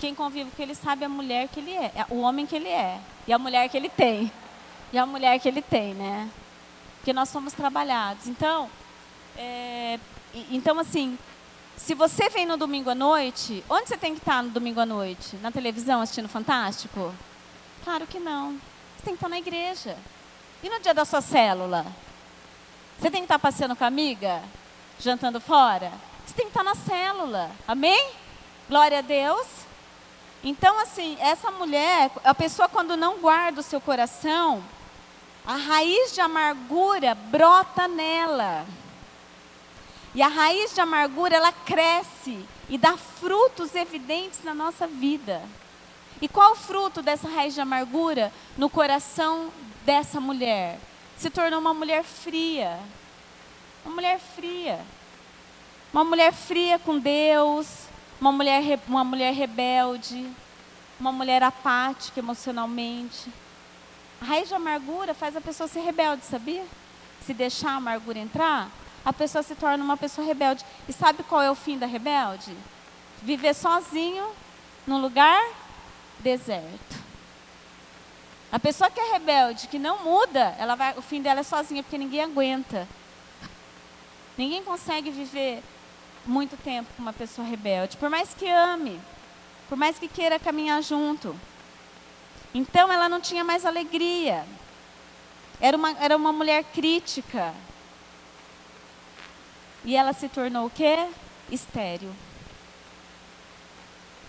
Quem 0.00 0.14
convive 0.14 0.50
com 0.50 0.62
ele 0.62 0.74
sabe 0.74 1.04
a 1.04 1.08
mulher 1.08 1.48
que 1.48 1.60
ele 1.60 1.72
é, 1.72 2.06
o 2.08 2.20
homem 2.20 2.46
que 2.46 2.56
ele 2.56 2.68
é, 2.68 3.00
e 3.26 3.32
a 3.32 3.38
mulher 3.38 3.68
que 3.68 3.76
ele 3.76 3.88
tem. 3.88 4.30
E 4.92 4.98
a 4.98 5.04
mulher 5.04 5.38
que 5.38 5.48
ele 5.48 5.60
tem, 5.60 5.92
né? 5.94 6.30
Porque 6.96 7.12
nós 7.12 7.28
somos 7.28 7.52
trabalhados. 7.52 8.26
Então, 8.26 8.70
é, 9.36 9.98
então 10.50 10.78
assim, 10.78 11.18
se 11.76 11.94
você 11.94 12.28
vem 12.28 12.46
no 12.46 12.56
domingo 12.56 12.90
à 12.90 12.94
noite, 12.94 13.64
onde 13.68 13.88
você 13.88 13.96
tem 13.96 14.14
que 14.14 14.20
estar 14.20 14.42
no 14.42 14.50
domingo 14.50 14.80
à 14.80 14.86
noite? 14.86 15.36
Na 15.36 15.50
televisão 15.50 16.00
assistindo 16.00 16.28
Fantástico? 16.28 17.14
Claro 17.84 18.06
que 18.06 18.18
não. 18.18 18.52
Você 18.96 19.04
tem 19.04 19.14
que 19.14 19.18
estar 19.18 19.28
na 19.28 19.38
igreja. 19.38 19.96
E 20.62 20.68
no 20.68 20.80
dia 20.80 20.92
da 20.92 21.04
sua 21.04 21.20
célula? 21.20 21.86
Você 22.98 23.10
tem 23.10 23.20
que 23.20 23.26
estar 23.26 23.38
passeando 23.38 23.76
com 23.76 23.84
a 23.84 23.86
amiga? 23.86 24.42
Jantando 24.98 25.40
fora? 25.40 25.92
Você 26.26 26.34
tem 26.34 26.46
que 26.46 26.50
estar 26.50 26.64
na 26.64 26.74
célula. 26.74 27.50
Amém? 27.66 28.10
Glória 28.68 28.98
a 28.98 29.02
Deus. 29.02 29.46
Então, 30.42 30.78
assim, 30.78 31.16
essa 31.20 31.50
mulher, 31.50 32.10
a 32.22 32.34
pessoa 32.34 32.68
quando 32.68 32.96
não 32.96 33.18
guarda 33.18 33.60
o 33.60 33.64
seu 33.64 33.80
coração, 33.80 34.62
a 35.44 35.56
raiz 35.56 36.12
de 36.12 36.20
amargura 36.20 37.14
brota 37.14 37.88
nela. 37.88 38.66
E 40.14 40.22
a 40.22 40.28
raiz 40.28 40.74
de 40.74 40.80
amargura, 40.80 41.36
ela 41.36 41.52
cresce 41.52 42.44
e 42.68 42.78
dá 42.78 42.96
frutos 42.96 43.74
evidentes 43.74 44.44
na 44.44 44.54
nossa 44.54 44.86
vida. 44.86 45.42
E 46.20 46.28
qual 46.28 46.52
o 46.52 46.56
fruto 46.56 47.02
dessa 47.02 47.28
raiz 47.28 47.54
de 47.54 47.60
amargura 47.60 48.32
no 48.56 48.68
coração 48.68 49.50
dessa 49.84 50.20
mulher? 50.20 50.78
Se 51.16 51.30
tornou 51.30 51.60
uma 51.60 51.74
mulher 51.74 52.04
fria. 52.04 52.78
Uma 53.84 53.94
mulher 53.94 54.20
fria. 54.20 54.80
Uma 55.92 56.04
mulher 56.04 56.32
fria 56.32 56.78
com 56.78 56.98
Deus, 56.98 57.87
uma 58.20 58.32
mulher, 58.32 58.80
uma 58.86 59.04
mulher 59.04 59.32
rebelde, 59.32 60.28
uma 60.98 61.12
mulher 61.12 61.42
apática 61.42 62.18
emocionalmente. 62.20 63.30
A 64.20 64.24
raiz 64.24 64.48
de 64.48 64.54
amargura 64.54 65.14
faz 65.14 65.36
a 65.36 65.40
pessoa 65.40 65.68
ser 65.68 65.80
rebelde, 65.80 66.24
sabia? 66.24 66.64
Se 67.24 67.32
deixar 67.32 67.70
a 67.70 67.76
amargura 67.76 68.18
entrar, 68.18 68.68
a 69.04 69.12
pessoa 69.12 69.42
se 69.42 69.54
torna 69.54 69.82
uma 69.82 69.96
pessoa 69.96 70.26
rebelde. 70.26 70.64
E 70.88 70.92
sabe 70.92 71.22
qual 71.22 71.40
é 71.40 71.50
o 71.50 71.54
fim 71.54 71.78
da 71.78 71.86
rebelde? 71.86 72.56
Viver 73.22 73.54
sozinho 73.54 74.28
num 74.86 75.00
lugar 75.00 75.40
deserto. 76.18 76.98
A 78.50 78.58
pessoa 78.58 78.90
que 78.90 78.98
é 78.98 79.12
rebelde, 79.12 79.68
que 79.68 79.78
não 79.78 80.02
muda, 80.02 80.56
ela 80.58 80.74
vai, 80.74 80.96
o 80.96 81.02
fim 81.02 81.20
dela 81.20 81.40
é 81.40 81.42
sozinha, 81.42 81.82
porque 81.82 81.98
ninguém 81.98 82.22
aguenta. 82.22 82.88
Ninguém 84.38 84.62
consegue 84.64 85.10
viver 85.10 85.62
muito 86.28 86.56
tempo 86.58 86.88
com 86.94 87.02
uma 87.02 87.12
pessoa 87.12 87.46
rebelde, 87.46 87.96
por 87.96 88.10
mais 88.10 88.34
que 88.34 88.46
ame, 88.46 89.00
por 89.68 89.76
mais 89.76 89.98
que 89.98 90.06
queira 90.06 90.38
caminhar 90.38 90.82
junto. 90.82 91.34
Então 92.54 92.92
ela 92.92 93.08
não 93.08 93.20
tinha 93.20 93.42
mais 93.42 93.64
alegria. 93.64 94.44
Era 95.60 95.76
uma, 95.76 95.90
era 95.98 96.16
uma 96.16 96.32
mulher 96.32 96.62
crítica. 96.64 97.52
E 99.84 99.96
ela 99.96 100.12
se 100.12 100.28
tornou 100.28 100.66
o 100.66 100.70
quê? 100.70 101.08
Estéreo. 101.50 102.14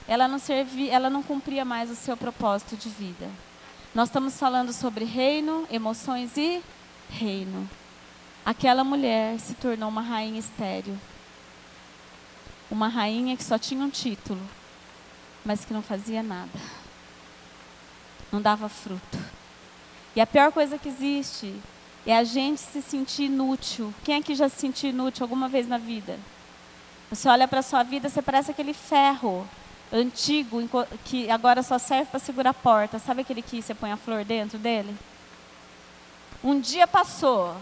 Ela 0.07 0.27
não 0.27 0.39
servia, 0.39 0.91
ela 0.91 1.09
não 1.09 1.21
cumpria 1.21 1.63
mais 1.63 1.91
o 1.91 1.95
seu 1.95 2.17
propósito 2.17 2.75
de 2.75 2.89
vida. 2.89 3.29
Nós 3.93 4.09
estamos 4.09 4.39
falando 4.39 4.73
sobre 4.73 5.05
reino, 5.05 5.67
emoções 5.69 6.35
e 6.37 6.63
reino. 7.09 7.69
Aquela 8.45 8.83
mulher 8.83 9.39
se 9.39 9.53
tornou 9.53 9.89
uma 9.89 10.01
rainha 10.01 10.39
estéreo. 10.39 10.97
Uma 12.69 12.87
rainha 12.87 13.35
que 13.35 13.43
só 13.43 13.57
tinha 13.57 13.83
um 13.83 13.89
título, 13.89 14.41
mas 15.43 15.65
que 15.65 15.73
não 15.73 15.81
fazia 15.81 16.21
nada 16.21 16.59
não 18.31 18.41
dava 18.41 18.69
fruto. 18.69 19.17
E 20.15 20.21
a 20.21 20.27
pior 20.27 20.51
coisa 20.51 20.77
que 20.77 20.89
existe 20.89 21.53
é 22.05 22.15
a 22.15 22.23
gente 22.23 22.59
se 22.59 22.81
sentir 22.81 23.23
inútil. 23.23 23.93
Quem 24.03 24.15
aqui 24.15 24.35
já 24.35 24.49
se 24.49 24.59
sentiu 24.59 24.89
inútil 24.89 25.23
alguma 25.23 25.47
vez 25.47 25.67
na 25.67 25.77
vida? 25.77 26.17
Você 27.09 27.27
olha 27.27 27.47
para 27.47 27.59
a 27.59 27.63
sua 27.63 27.83
vida, 27.83 28.09
você 28.09 28.21
parece 28.21 28.51
aquele 28.51 28.73
ferro 28.73 29.47
antigo 29.91 30.61
que 31.05 31.29
agora 31.29 31.63
só 31.63 31.77
serve 31.79 32.05
para 32.05 32.19
segurar 32.19 32.51
a 32.51 32.53
porta. 32.53 32.99
Sabe 32.99 33.21
aquele 33.21 33.41
que 33.41 33.61
você 33.61 33.73
põe 33.73 33.91
a 33.91 33.97
flor 33.97 34.23
dentro 34.23 34.57
dele? 34.57 34.95
Um 36.43 36.59
dia 36.59 36.87
passou, 36.87 37.55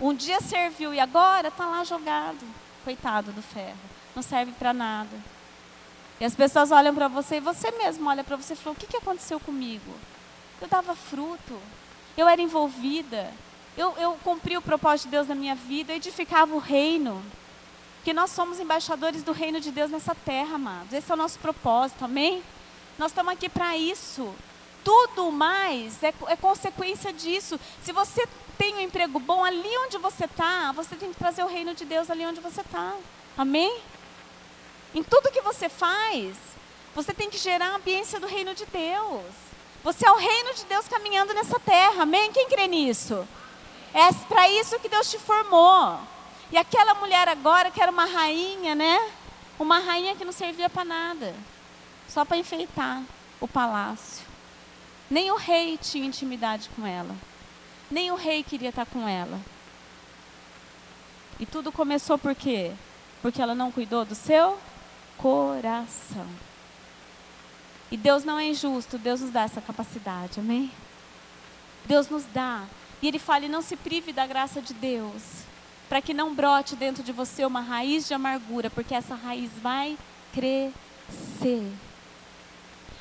um 0.00 0.14
dia 0.14 0.40
serviu 0.40 0.94
e 0.94 1.00
agora 1.00 1.48
está 1.48 1.66
lá 1.66 1.84
jogado. 1.84 2.46
Coitado 2.84 3.30
do 3.32 3.42
ferro, 3.42 3.78
não 4.14 4.22
serve 4.22 4.52
para 4.52 4.72
nada. 4.72 5.16
E 6.20 6.24
as 6.24 6.34
pessoas 6.34 6.70
olham 6.70 6.94
para 6.94 7.08
você 7.08 7.36
e 7.36 7.40
você 7.40 7.70
mesmo 7.72 8.08
olha 8.08 8.22
para 8.22 8.36
você 8.36 8.52
e 8.52 8.56
fala: 8.56 8.76
o 8.76 8.78
que, 8.78 8.86
que 8.86 8.96
aconteceu 8.96 9.40
comigo? 9.40 9.92
Eu 10.60 10.68
dava 10.68 10.94
fruto, 10.94 11.58
eu 12.16 12.28
era 12.28 12.40
envolvida, 12.40 13.32
eu, 13.76 13.94
eu 13.98 14.16
cumpri 14.22 14.56
o 14.56 14.62
propósito 14.62 15.06
de 15.06 15.12
Deus 15.12 15.26
na 15.26 15.34
minha 15.34 15.54
vida, 15.54 15.92
eu 15.92 15.96
edificava 15.96 16.54
o 16.54 16.58
reino. 16.58 17.22
Que 18.04 18.12
nós 18.12 18.30
somos 18.30 18.58
embaixadores 18.58 19.22
do 19.22 19.32
reino 19.32 19.60
de 19.60 19.70
Deus 19.70 19.90
nessa 19.90 20.14
terra, 20.14 20.56
amados. 20.56 20.92
Esse 20.92 21.10
é 21.10 21.14
o 21.14 21.16
nosso 21.16 21.38
propósito, 21.38 22.04
amém? 22.04 22.42
Nós 22.98 23.12
estamos 23.12 23.32
aqui 23.32 23.48
para 23.48 23.76
isso. 23.76 24.34
Tudo 24.84 25.30
mais 25.30 26.02
é, 26.02 26.12
é 26.26 26.36
consequência 26.36 27.12
disso. 27.12 27.58
Se 27.82 27.92
você 27.92 28.28
tem 28.58 28.74
um 28.74 28.80
emprego 28.80 29.18
bom 29.18 29.44
ali 29.44 29.70
onde 29.86 29.98
você 29.98 30.24
está, 30.24 30.72
você 30.72 30.96
tem 30.96 31.12
que 31.12 31.18
trazer 31.18 31.44
o 31.44 31.48
reino 31.48 31.74
de 31.74 31.84
Deus 31.84 32.10
ali 32.10 32.26
onde 32.26 32.40
você 32.40 32.60
está. 32.60 32.94
Amém? 33.36 33.80
Em 34.94 35.02
tudo 35.02 35.30
que 35.30 35.40
você 35.40 35.68
faz, 35.68 36.36
você 36.94 37.14
tem 37.14 37.30
que 37.30 37.38
gerar 37.38 37.68
a 37.68 37.76
ambiência 37.76 38.20
do 38.20 38.26
reino 38.26 38.54
de 38.54 38.66
Deus. 38.66 39.24
Você 39.82 40.06
é 40.06 40.10
o 40.10 40.16
reino 40.16 40.54
de 40.54 40.64
Deus 40.66 40.86
caminhando 40.86 41.32
nessa 41.32 41.58
terra, 41.58 42.02
amém? 42.02 42.30
Quem 42.32 42.48
crê 42.48 42.68
nisso? 42.68 43.26
É 43.94 44.12
para 44.28 44.48
isso 44.50 44.78
que 44.78 44.88
Deus 44.88 45.10
te 45.10 45.18
formou. 45.18 45.98
E 46.50 46.56
aquela 46.56 46.94
mulher 46.94 47.28
agora, 47.28 47.70
que 47.70 47.80
era 47.82 47.90
uma 47.90 48.04
rainha, 48.04 48.74
né? 48.74 49.10
Uma 49.58 49.78
rainha 49.78 50.14
que 50.14 50.24
não 50.24 50.32
servia 50.32 50.68
para 50.68 50.84
nada, 50.84 51.34
só 52.08 52.24
para 52.24 52.36
enfeitar 52.36 53.02
o 53.40 53.48
palácio. 53.48 54.24
Nem 55.10 55.30
o 55.30 55.36
rei 55.36 55.78
tinha 55.78 56.06
intimidade 56.06 56.70
com 56.76 56.86
ela, 56.86 57.14
nem 57.90 58.10
o 58.10 58.16
rei 58.16 58.42
queria 58.42 58.68
estar 58.68 58.86
com 58.86 59.08
ela. 59.08 59.40
E 61.40 61.46
tudo 61.46 61.72
começou 61.72 62.18
por 62.18 62.34
quê? 62.34 62.72
Porque 63.20 63.40
ela 63.40 63.54
não 63.54 63.72
cuidou 63.72 64.04
do 64.04 64.14
seu 64.14 64.58
coração. 65.22 66.26
E 67.90 67.96
Deus 67.96 68.24
não 68.24 68.38
é 68.38 68.46
injusto, 68.46 68.98
Deus 68.98 69.20
nos 69.20 69.30
dá 69.30 69.42
essa 69.42 69.60
capacidade, 69.60 70.40
amém? 70.40 70.70
Deus 71.84 72.08
nos 72.08 72.24
dá. 72.24 72.64
E 73.00 73.06
Ele 73.06 73.18
fala: 73.18 73.44
e 73.44 73.48
não 73.48 73.62
se 73.62 73.76
prive 73.76 74.12
da 74.12 74.26
graça 74.26 74.60
de 74.60 74.74
Deus, 74.74 75.22
para 75.88 76.02
que 76.02 76.12
não 76.12 76.34
brote 76.34 76.74
dentro 76.74 77.02
de 77.02 77.12
você 77.12 77.44
uma 77.44 77.60
raiz 77.60 78.08
de 78.08 78.14
amargura, 78.14 78.68
porque 78.68 78.94
essa 78.94 79.14
raiz 79.14 79.50
vai 79.62 79.96
crescer. 80.32 81.70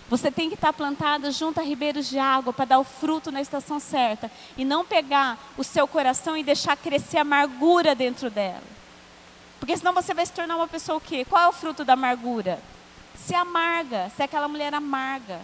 Você 0.10 0.30
tem 0.30 0.50
que 0.50 0.56
estar 0.56 0.74
plantada 0.74 1.32
junto 1.32 1.62
a 1.62 1.64
ribeiros 1.64 2.10
de 2.10 2.20
água 2.20 2.52
para 2.52 2.66
dar 2.66 2.80
o 2.80 2.84
fruto 2.84 3.32
na 3.32 3.40
estação 3.40 3.80
certa 3.80 4.30
e 4.58 4.66
não 4.66 4.84
pegar 4.84 5.40
o 5.58 5.64
seu 5.64 5.88
coração 5.88 6.36
e 6.36 6.44
deixar 6.44 6.76
crescer 6.76 7.20
amargura 7.20 7.96
dentro 7.96 8.30
dela. 8.30 8.81
Porque 9.62 9.78
senão 9.78 9.94
você 9.94 10.12
vai 10.12 10.26
se 10.26 10.34
tornar 10.34 10.56
uma 10.56 10.68
pessoa 10.68 10.98
o 10.98 11.02
quê? 11.02 11.24
Qual 11.24 11.40
é 11.40 11.48
o 11.48 11.52
fruto 11.52 11.86
da 11.86 11.94
amargura? 11.94 12.60
Se 13.16 13.36
amarga, 13.36 14.10
se 14.10 14.24
é 14.24 14.26
aquela 14.26 14.48
mulher 14.48 14.74
amarga. 14.74 15.40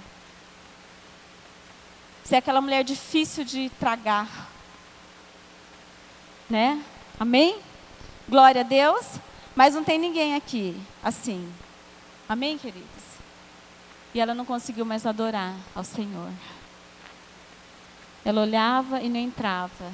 Se 2.24 2.34
é 2.34 2.40
aquela 2.40 2.60
mulher 2.60 2.84
difícil 2.84 3.46
de 3.46 3.70
tragar. 3.80 4.28
Né? 6.50 6.84
Amém? 7.20 7.60
Glória 8.28 8.62
a 8.62 8.64
Deus. 8.64 9.06
Mas 9.56 9.76
não 9.76 9.84
tem 9.84 10.00
ninguém 10.00 10.34
aqui 10.34 10.76
assim. 11.04 11.54
Amém, 12.28 12.58
queridos? 12.58 12.90
E 14.16 14.20
ela 14.20 14.34
não 14.34 14.46
conseguiu 14.46 14.84
mais 14.84 15.06
adorar 15.06 15.54
ao 15.76 15.84
Senhor. 15.84 16.32
Ela 18.26 18.42
olhava 18.42 19.00
e 19.00 19.10
não 19.10 19.20
entrava. 19.20 19.94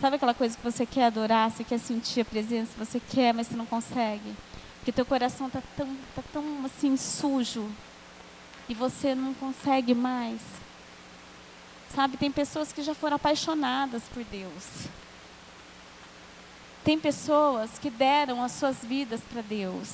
Sabe 0.00 0.16
aquela 0.16 0.32
coisa 0.32 0.56
que 0.56 0.64
você 0.64 0.86
quer 0.86 1.04
adorar, 1.04 1.50
você 1.50 1.62
quer 1.62 1.78
sentir 1.78 2.22
a 2.22 2.24
presença, 2.24 2.72
você 2.78 2.98
quer, 2.98 3.34
mas 3.34 3.48
você 3.48 3.54
não 3.54 3.66
consegue? 3.66 4.34
Porque 4.78 4.92
teu 4.92 5.04
coração 5.04 5.48
está 5.48 5.62
tão, 5.76 5.94
tá 6.16 6.22
tão 6.32 6.64
assim 6.64 6.96
sujo 6.96 7.70
e 8.66 8.72
você 8.72 9.14
não 9.14 9.34
consegue 9.34 9.94
mais. 9.94 10.40
Sabe, 11.94 12.16
tem 12.16 12.30
pessoas 12.30 12.72
que 12.72 12.82
já 12.82 12.94
foram 12.94 13.16
apaixonadas 13.16 14.02
por 14.04 14.24
Deus. 14.24 14.86
Tem 16.82 16.98
pessoas 16.98 17.78
que 17.78 17.90
deram 17.90 18.42
as 18.42 18.52
suas 18.52 18.78
vidas 18.82 19.20
para 19.30 19.42
Deus. 19.42 19.90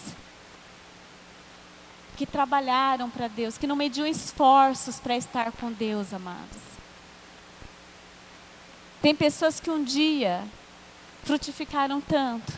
Que 2.16 2.24
trabalharam 2.24 3.11
para 3.11 3.26
Deus, 3.26 3.59
que 3.59 3.66
não 3.66 3.74
mediam 3.74 4.07
esforços 4.07 5.00
para 5.00 5.16
estar 5.16 5.50
com 5.50 5.72
Deus, 5.72 6.14
amados. 6.14 6.76
Tem 9.07 9.14
pessoas 9.14 9.61
que 9.61 9.70
um 9.70 9.84
dia 9.84 10.42
frutificaram 11.22 12.00
tanto, 12.00 12.52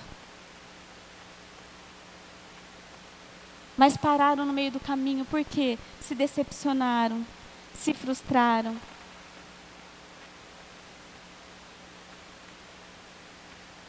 mas 3.77 3.99
pararam 3.99 4.47
no 4.47 4.53
meio 4.55 4.71
do 4.71 4.81
caminho 4.81 5.27
porque 5.27 5.79
se 6.01 6.15
decepcionaram, 6.15 7.23
se 7.75 7.93
frustraram. 7.93 8.75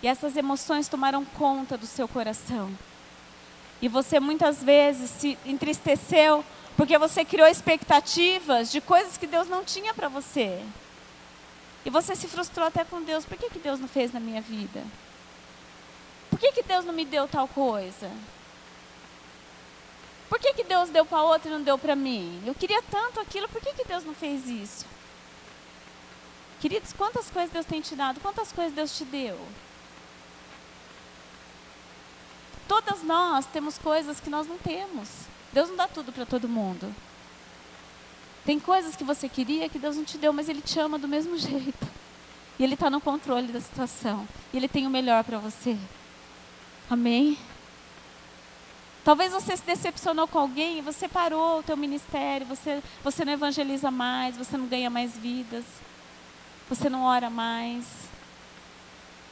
E 0.04 0.08
essas 0.10 0.36
emoções 0.36 0.90
tomaram 0.90 1.24
conta 1.24 1.78
do 1.78 1.88
seu 1.88 2.10
coração. 2.10 2.78
E 3.82 3.88
você 3.88 4.20
muitas 4.20 4.62
vezes 4.62 5.10
se 5.10 5.38
entristeceu 5.46 6.44
porque 6.76 6.98
você 6.98 7.24
criou 7.24 7.48
expectativas 7.48 8.70
de 8.70 8.82
coisas 8.82 9.18
que 9.18 9.28
Deus 9.28 9.48
não 9.48 9.64
tinha 9.64 9.94
para 9.94 10.10
você. 10.10 10.62
E 11.86 11.90
você 11.90 12.16
se 12.16 12.28
frustrou 12.28 12.68
até 12.68 12.84
com 12.84 13.02
Deus. 13.02 13.26
Por 13.26 13.38
que, 13.38 13.50
que 13.50 13.60
Deus 13.60 13.80
não 13.80 13.88
fez 13.88 14.12
na 14.12 14.20
minha 14.20 14.42
vida? 14.42 14.84
Por 16.30 16.40
que, 16.40 16.52
que 16.52 16.64
Deus 16.64 16.86
não 16.86 16.94
me 16.94 17.06
deu 17.06 17.28
tal 17.28 17.48
coisa? 17.48 18.12
Por 20.30 20.40
que, 20.40 20.54
que 20.54 20.64
Deus 20.64 20.90
deu 20.90 21.06
para 21.06 21.24
outra 21.24 21.50
e 21.50 21.54
não 21.54 21.64
deu 21.64 21.78
para 21.78 21.96
mim? 21.96 22.42
Eu 22.46 22.54
queria 22.54 22.82
tanto 22.84 23.20
aquilo, 23.20 23.50
por 23.50 23.60
que, 23.62 23.74
que 23.74 23.84
Deus 23.84 24.04
não 24.04 24.14
fez 24.14 24.48
isso? 24.48 24.86
Queridos, 26.60 26.94
quantas 26.94 27.30
coisas 27.32 27.52
Deus 27.52 27.66
tem 27.66 27.82
te 27.82 27.96
dado? 27.96 28.20
Quantas 28.20 28.52
coisas 28.52 28.74
Deus 28.74 28.96
te 28.96 29.06
deu? 29.06 29.40
Todas 32.68 33.02
nós 33.02 33.48
temos 33.48 33.78
coisas 33.80 34.20
que 34.20 34.30
nós 34.30 34.46
não 34.46 34.58
temos. 34.58 35.10
Deus 35.52 35.70
não 35.70 35.76
dá 35.76 35.88
tudo 35.88 36.12
para 36.12 36.26
todo 36.26 36.48
mundo. 36.48 36.94
Tem 38.50 38.60
coisas 38.60 38.96
que 38.96 39.04
você 39.04 39.30
queria 39.30 39.70
que 39.70 39.78
Deus 39.78 39.96
não 39.96 40.04
te 40.04 40.18
deu, 40.18 40.34
mas 40.34 40.50
Ele 40.50 40.60
te 40.60 40.80
ama 40.80 40.98
do 40.98 41.08
mesmo 41.08 41.38
jeito. 41.38 41.88
E 42.58 42.64
Ele 42.64 42.74
está 42.74 42.90
no 42.90 43.00
controle 43.00 43.46
da 43.54 43.62
situação. 43.62 44.28
E 44.52 44.58
Ele 44.58 44.68
tem 44.68 44.88
o 44.88 44.90
melhor 44.90 45.24
para 45.24 45.38
você. 45.38 45.78
Amém? 46.90 47.38
Talvez 49.06 49.32
você 49.34 49.56
se 49.56 49.62
decepcionou 49.62 50.28
com 50.28 50.40
alguém, 50.40 50.82
você 50.82 51.08
parou 51.08 51.60
o 51.60 51.64
teu 51.64 51.78
ministério, 51.78 52.48
você, 52.48 52.82
você 53.04 53.24
não 53.24 53.34
evangeliza 53.34 53.92
mais, 53.92 54.36
você 54.36 54.58
não 54.58 54.66
ganha 54.66 54.90
mais 54.90 55.16
vidas, 55.16 55.64
você 56.68 56.90
não 56.90 57.04
ora 57.04 57.30
mais, 57.30 57.86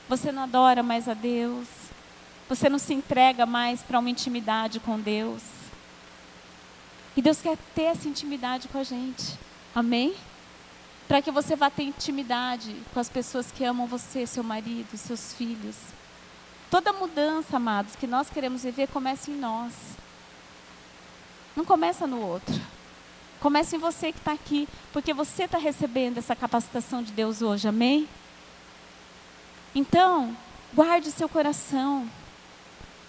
você 0.07 0.31
não 0.31 0.43
adora 0.43 0.83
mais 0.83 1.09
a 1.09 1.15
Deus, 1.15 1.67
você 2.47 2.69
não 2.69 2.77
se 2.77 2.93
entrega 2.93 3.47
mais 3.47 3.81
para 3.81 3.97
uma 3.97 4.11
intimidade 4.11 4.79
com 4.79 4.99
Deus. 4.99 5.56
E 7.17 7.21
Deus 7.21 7.41
quer 7.41 7.57
ter 7.73 7.85
essa 7.85 8.07
intimidade 8.07 8.67
com 8.67 8.77
a 8.77 8.83
gente. 8.83 9.39
Amém? 9.73 10.13
Para 11.07 11.19
que 11.19 11.31
você 11.31 11.55
vá 11.55 11.67
ter 11.67 11.81
intimidade 11.81 12.75
com 12.93 12.99
as 12.99 13.09
pessoas 13.09 13.51
que 13.51 13.63
amam 13.63 13.87
você, 13.87 14.27
seu 14.27 14.43
marido, 14.43 14.95
seus 14.95 15.33
filhos. 15.33 15.75
Toda 16.69 16.93
mudança, 16.93 17.57
amados, 17.57 17.95
que 17.95 18.05
nós 18.05 18.29
queremos 18.29 18.61
viver 18.61 18.87
começa 18.89 19.31
em 19.31 19.35
nós. 19.35 19.73
Não 21.55 21.65
começa 21.65 22.05
no 22.05 22.21
outro. 22.21 22.53
Começa 23.39 23.75
em 23.75 23.79
você 23.79 24.11
que 24.11 24.19
está 24.19 24.33
aqui, 24.33 24.69
porque 24.93 25.11
você 25.11 25.45
está 25.45 25.57
recebendo 25.57 26.19
essa 26.19 26.35
capacitação 26.35 27.01
de 27.01 27.11
Deus 27.11 27.41
hoje, 27.41 27.67
amém? 27.67 28.07
Então, 29.73 30.37
guarde 30.71 31.09
seu 31.09 31.27
coração. 31.27 32.07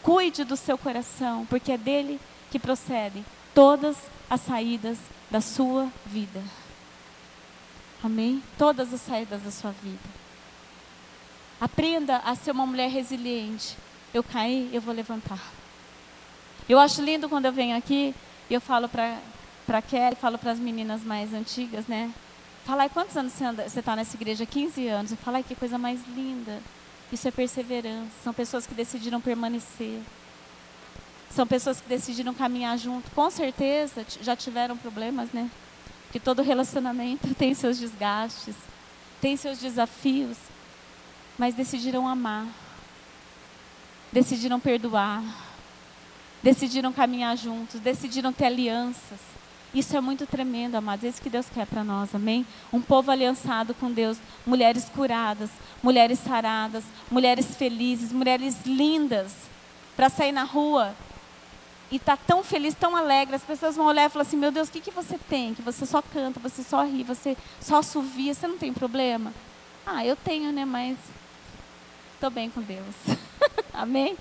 Cuide 0.03 0.45
do 0.45 0.57
seu 0.57 0.79
coração, 0.79 1.45
porque 1.45 1.73
é 1.73 1.77
dele 1.77 2.19
que 2.51 2.59
procedem 2.59 3.23
todas 3.59 3.97
as 4.31 4.41
saídas 4.43 4.97
da 5.29 5.41
sua 5.41 5.91
vida. 6.07 6.41
Amém? 8.05 8.41
Todas 8.57 8.95
as 8.95 9.01
saídas 9.01 9.43
da 9.43 9.51
sua 9.51 9.73
vida. 9.73 9.99
Aprenda 11.61 12.19
a 12.19 12.37
ser 12.37 12.53
uma 12.53 12.65
mulher 12.65 12.89
resiliente. 12.89 13.77
Eu 14.15 14.23
caí, 14.23 14.71
eu 14.73 14.81
vou 14.81 14.95
levantar. 14.95 15.43
Eu 16.69 16.79
acho 16.79 17.03
lindo 17.03 17.29
quando 17.29 17.47
eu 17.47 17.53
venho 17.53 17.77
aqui 17.77 18.15
e 18.49 18.55
eu 18.55 18.61
falo 18.61 18.89
para 18.89 19.19
para 19.67 19.83
Kelly, 19.83 20.15
falo 20.15 20.39
para 20.39 20.53
as 20.53 20.61
meninas 20.61 21.03
mais 21.03 21.35
antigas, 21.35 21.89
né? 21.89 22.13
Falar 22.65 22.89
quantos 22.91 23.17
anos 23.17 23.33
você 23.33 23.81
está 23.81 23.97
nessa 23.97 24.17
igreja? 24.17 24.47
15 24.47 24.87
anos. 24.87 25.11
Eu 25.11 25.17
falo 25.17 25.43
que 25.43 25.57
coisa 25.57 25.77
mais 25.77 25.99
linda. 26.15 26.63
Isso 27.13 27.27
é 27.27 27.33
perseverança. 27.33 28.13
São 28.23 28.33
pessoas 28.33 28.69
que 28.69 28.75
decidiram 28.75 29.21
permanecer. 29.21 30.01
São 31.31 31.47
pessoas 31.47 31.81
que 31.81 31.89
decidiram 31.89 32.35
caminhar 32.35 32.77
junto. 32.79 33.11
Com 33.13 33.31
certeza 33.31 34.05
já 34.23 34.35
tiveram 34.35 34.77
problemas, 34.77 35.31
né? 35.33 35.51
Porque 36.05 36.21
todo 36.21 36.43
relacionamento 36.43 37.33
tem 37.37 37.55
seus 37.55 37.79
desgastes, 37.79 38.55
tem 39.21 39.37
seus 39.37 39.59
desafios 39.59 40.37
mas 41.39 41.55
decidiram 41.55 42.09
amar, 42.09 42.47
decidiram 44.13 44.59
perdoar, 44.59 45.23
decidiram 46.43 46.93
caminhar 46.93 47.37
juntos, 47.37 47.79
decidiram 47.81 48.33
ter 48.33 48.47
alianças. 48.47 49.21
Isso 49.73 49.97
é 49.97 50.01
muito 50.01 50.27
tremendo, 50.27 50.75
amados. 50.75 51.05
É 51.05 51.09
isso 51.09 51.23
que 51.23 51.31
Deus 51.31 51.47
quer 51.49 51.67
para 51.67 51.85
nós, 51.85 52.15
amém? 52.15 52.45
Um 52.73 52.81
povo 52.81 53.11
aliançado 53.11 53.73
com 53.75 53.93
Deus, 53.93 54.19
mulheres 54.45 54.87
curadas, 54.87 55.51
mulheres 55.83 56.19
saradas, 56.19 56.83
mulheres 57.11 57.55
felizes, 57.55 58.11
mulheres 58.11 58.57
lindas, 58.67 59.33
para 59.95 60.09
sair 60.09 60.33
na 60.33 60.43
rua 60.43 60.95
e 61.91 61.97
estar 61.97 62.17
tá 62.17 62.23
tão 62.27 62.45
feliz, 62.45 62.75
tão 62.75 62.97
alegre. 62.97 63.37
As 63.37 63.45
pessoas 63.45 63.77
vão 63.77 63.87
olhar 63.87 64.07
e 64.07 64.09
falar 64.09 64.23
assim: 64.23 64.37
Meu 64.37 64.51
Deus, 64.51 64.69
o 64.69 64.73
que, 64.73 64.81
que 64.81 64.91
você 64.91 65.19
tem? 65.29 65.55
Que 65.55 65.63
você 65.63 65.87
só 65.87 66.03
canta, 66.03 66.41
você 66.41 66.63
só 66.63 66.83
ri, 66.85 67.03
você 67.03 67.37
só 67.61 67.79
assovia, 67.79 68.35
você 68.35 68.47
não 68.47 68.59
tem 68.59 68.73
problema? 68.73 69.33
Ah, 69.87 70.05
eu 70.05 70.17
tenho, 70.17 70.53
né? 70.53 70.65
Mas 70.65 70.97
Estou 72.19 72.31
bem 72.31 72.51
com 72.51 72.61
Deus. 72.61 72.97
Amém? 73.73 74.19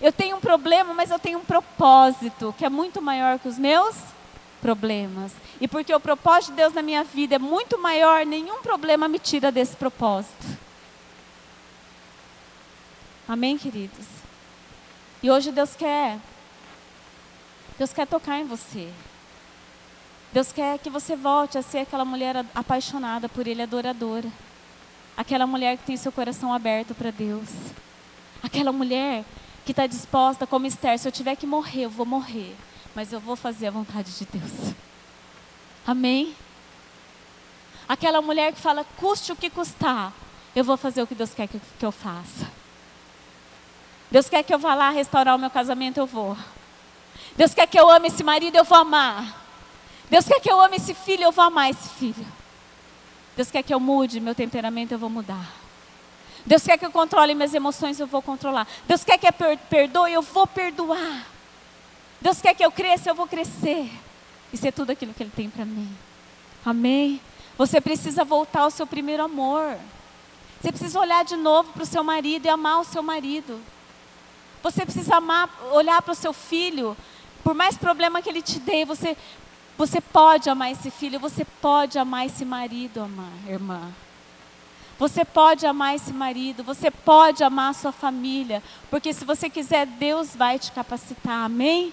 Eu 0.00 0.10
tenho 0.10 0.38
um 0.38 0.40
problema, 0.40 0.94
mas 0.94 1.10
eu 1.10 1.18
tenho 1.18 1.38
um 1.38 1.44
propósito 1.44 2.54
que 2.56 2.64
é 2.64 2.70
muito 2.70 3.02
maior 3.02 3.38
que 3.38 3.46
os 3.46 3.58
meus 3.58 3.94
problemas. 4.62 5.34
E 5.60 5.68
porque 5.68 5.94
o 5.94 6.00
propósito 6.00 6.52
de 6.52 6.56
Deus 6.56 6.72
na 6.72 6.80
minha 6.80 7.04
vida 7.04 7.34
é 7.34 7.38
muito 7.38 7.78
maior, 7.78 8.24
nenhum 8.24 8.62
problema 8.62 9.08
me 9.08 9.18
tira 9.18 9.52
desse 9.52 9.76
propósito. 9.76 10.46
Amém, 13.28 13.58
queridos? 13.58 14.06
E 15.22 15.30
hoje 15.30 15.52
Deus 15.52 15.76
quer. 15.76 16.18
Deus 17.78 17.92
quer 17.92 18.06
tocar 18.06 18.38
em 18.40 18.44
você. 18.44 18.92
Deus 20.32 20.52
quer 20.52 20.78
que 20.78 20.90
você 20.90 21.16
volte 21.16 21.56
a 21.56 21.62
ser 21.62 21.78
aquela 21.78 22.04
mulher 22.04 22.44
apaixonada 22.54 23.28
por 23.28 23.46
Ele, 23.46 23.62
adoradora. 23.62 24.28
Aquela 25.16 25.46
mulher 25.46 25.78
que 25.78 25.84
tem 25.84 25.96
seu 25.96 26.12
coração 26.12 26.52
aberto 26.52 26.94
para 26.94 27.10
Deus. 27.10 27.48
Aquela 28.42 28.72
mulher 28.72 29.24
que 29.64 29.72
está 29.72 29.86
disposta, 29.86 30.46
como 30.46 30.66
Esther, 30.66 30.98
se 30.98 31.08
eu 31.08 31.12
tiver 31.12 31.36
que 31.36 31.46
morrer, 31.46 31.84
eu 31.84 31.90
vou 31.90 32.04
morrer. 32.04 32.54
Mas 32.94 33.12
eu 33.12 33.20
vou 33.20 33.36
fazer 33.36 33.68
a 33.68 33.70
vontade 33.70 34.12
de 34.16 34.24
Deus. 34.26 34.74
Amém? 35.86 36.34
Aquela 37.88 38.20
mulher 38.20 38.52
que 38.52 38.60
fala, 38.60 38.84
custe 38.96 39.32
o 39.32 39.36
que 39.36 39.48
custar, 39.48 40.12
eu 40.54 40.62
vou 40.62 40.76
fazer 40.76 41.02
o 41.02 41.06
que 41.06 41.14
Deus 41.14 41.32
quer 41.32 41.48
que, 41.48 41.60
eu 41.80 41.92
faça. 41.92 42.46
Deus 44.10 44.28
quer 44.28 44.42
que 44.42 44.52
eu 44.52 44.58
vá 44.58 44.74
lá 44.74 44.90
restaurar 44.90 45.34
o 45.34 45.38
meu 45.38 45.48
casamento, 45.48 45.98
eu 45.98 46.06
vou. 46.06 46.36
Deus 47.38 47.54
quer 47.54 47.68
que 47.68 47.78
eu 47.78 47.88
ame 47.88 48.08
esse 48.08 48.24
marido, 48.24 48.56
eu 48.56 48.64
vou 48.64 48.76
amar. 48.76 49.46
Deus 50.10 50.24
quer 50.24 50.40
que 50.40 50.50
eu 50.50 50.60
ame 50.60 50.74
esse 50.74 50.92
filho, 50.92 51.22
eu 51.22 51.30
vou 51.30 51.44
amar 51.44 51.70
esse 51.70 51.88
filho. 51.90 52.26
Deus 53.36 53.48
quer 53.48 53.62
que 53.62 53.72
eu 53.72 53.78
mude 53.78 54.18
meu 54.18 54.34
temperamento, 54.34 54.90
eu 54.90 54.98
vou 54.98 55.08
mudar. 55.08 55.48
Deus 56.44 56.64
quer 56.64 56.76
que 56.76 56.84
eu 56.84 56.90
controle 56.90 57.36
minhas 57.36 57.54
emoções, 57.54 58.00
eu 58.00 58.08
vou 58.08 58.20
controlar. 58.20 58.66
Deus 58.88 59.04
quer 59.04 59.18
que 59.18 59.28
eu 59.28 59.32
perdoe, 59.70 60.12
eu 60.12 60.20
vou 60.20 60.48
perdoar. 60.48 61.28
Deus 62.20 62.40
quer 62.40 62.54
que 62.54 62.64
eu 62.64 62.72
cresça, 62.72 63.08
eu 63.08 63.14
vou 63.14 63.28
crescer. 63.28 63.88
Isso 64.52 64.66
é 64.66 64.72
tudo 64.72 64.90
aquilo 64.90 65.14
que 65.14 65.22
Ele 65.22 65.30
tem 65.30 65.48
para 65.48 65.64
mim. 65.64 65.88
Amém? 66.66 67.20
Você 67.56 67.80
precisa 67.80 68.24
voltar 68.24 68.62
ao 68.62 68.70
seu 68.72 68.84
primeiro 68.84 69.22
amor. 69.22 69.78
Você 70.60 70.72
precisa 70.72 70.98
olhar 70.98 71.24
de 71.24 71.36
novo 71.36 71.72
para 71.72 71.84
o 71.84 71.86
seu 71.86 72.02
marido 72.02 72.46
e 72.46 72.48
amar 72.48 72.80
o 72.80 72.84
seu 72.84 73.00
marido. 73.00 73.60
Você 74.60 74.84
precisa 74.84 75.18
amar, 75.18 75.48
olhar 75.70 76.02
para 76.02 76.10
o 76.10 76.16
seu 76.16 76.32
filho. 76.32 76.96
Por 77.42 77.54
mais 77.54 77.76
problema 77.76 78.20
que 78.20 78.28
ele 78.28 78.42
te 78.42 78.58
dê, 78.58 78.84
você 78.84 79.16
você 79.78 80.00
pode 80.00 80.50
amar 80.50 80.72
esse 80.72 80.90
filho, 80.90 81.20
você 81.20 81.44
pode 81.44 82.00
amar 82.00 82.26
esse 82.26 82.44
marido, 82.44 83.00
amar, 83.00 83.30
irmã. 83.46 83.92
Você 84.98 85.24
pode 85.24 85.64
amar 85.64 85.94
esse 85.94 86.12
marido, 86.12 86.64
você 86.64 86.90
pode 86.90 87.44
amar 87.44 87.70
a 87.70 87.74
sua 87.74 87.92
família, 87.92 88.60
porque 88.90 89.12
se 89.12 89.24
você 89.24 89.48
quiser, 89.48 89.86
Deus 89.86 90.34
vai 90.34 90.58
te 90.58 90.72
capacitar, 90.72 91.44
amém? 91.44 91.92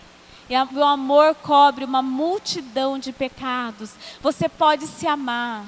E 0.50 0.56
o 0.56 0.84
amor 0.84 1.36
cobre 1.36 1.86
uma 1.86 2.02
multidão 2.02 2.98
de 2.98 3.12
pecados. 3.12 3.92
Você 4.22 4.50
pode 4.50 4.88
se 4.88 5.05
amar. 5.05 5.63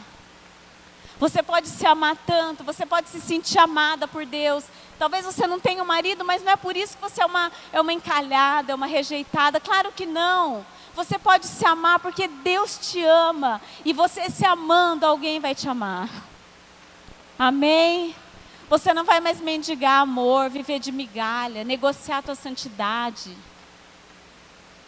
Você 1.19 1.41
pode 1.41 1.67
se 1.67 1.85
amar 1.85 2.15
tanto, 2.27 2.63
você 2.63 2.85
pode 2.85 3.09
se 3.09 3.19
sentir 3.19 3.57
amada 3.57 4.07
por 4.07 4.25
Deus. 4.25 4.65
Talvez 4.99 5.25
você 5.25 5.47
não 5.47 5.59
tenha 5.59 5.81
um 5.81 5.85
marido, 5.85 6.23
mas 6.23 6.43
não 6.43 6.51
é 6.51 6.55
por 6.55 6.77
isso 6.77 6.95
que 6.95 7.01
você 7.01 7.21
é 7.21 7.25
uma, 7.25 7.51
é 7.73 7.81
uma 7.81 7.91
encalhada, 7.93 8.71
é 8.71 8.75
uma 8.75 8.85
rejeitada. 8.85 9.59
Claro 9.59 9.91
que 9.91 10.05
não. 10.05 10.63
Você 10.95 11.17
pode 11.17 11.47
se 11.47 11.65
amar 11.65 11.99
porque 11.99 12.27
Deus 12.27 12.77
te 12.77 13.03
ama. 13.03 13.59
E 13.83 13.93
você 13.93 14.29
se 14.29 14.45
amando, 14.45 15.05
alguém 15.05 15.39
vai 15.39 15.55
te 15.55 15.67
amar. 15.67 16.09
Amém? 17.37 18.15
Você 18.69 18.93
não 18.93 19.03
vai 19.03 19.19
mais 19.19 19.39
mendigar 19.39 20.01
amor, 20.01 20.49
viver 20.49 20.79
de 20.79 20.91
migalha, 20.91 21.63
negociar 21.63 22.17
a 22.17 22.21
tua 22.21 22.35
santidade. 22.35 23.35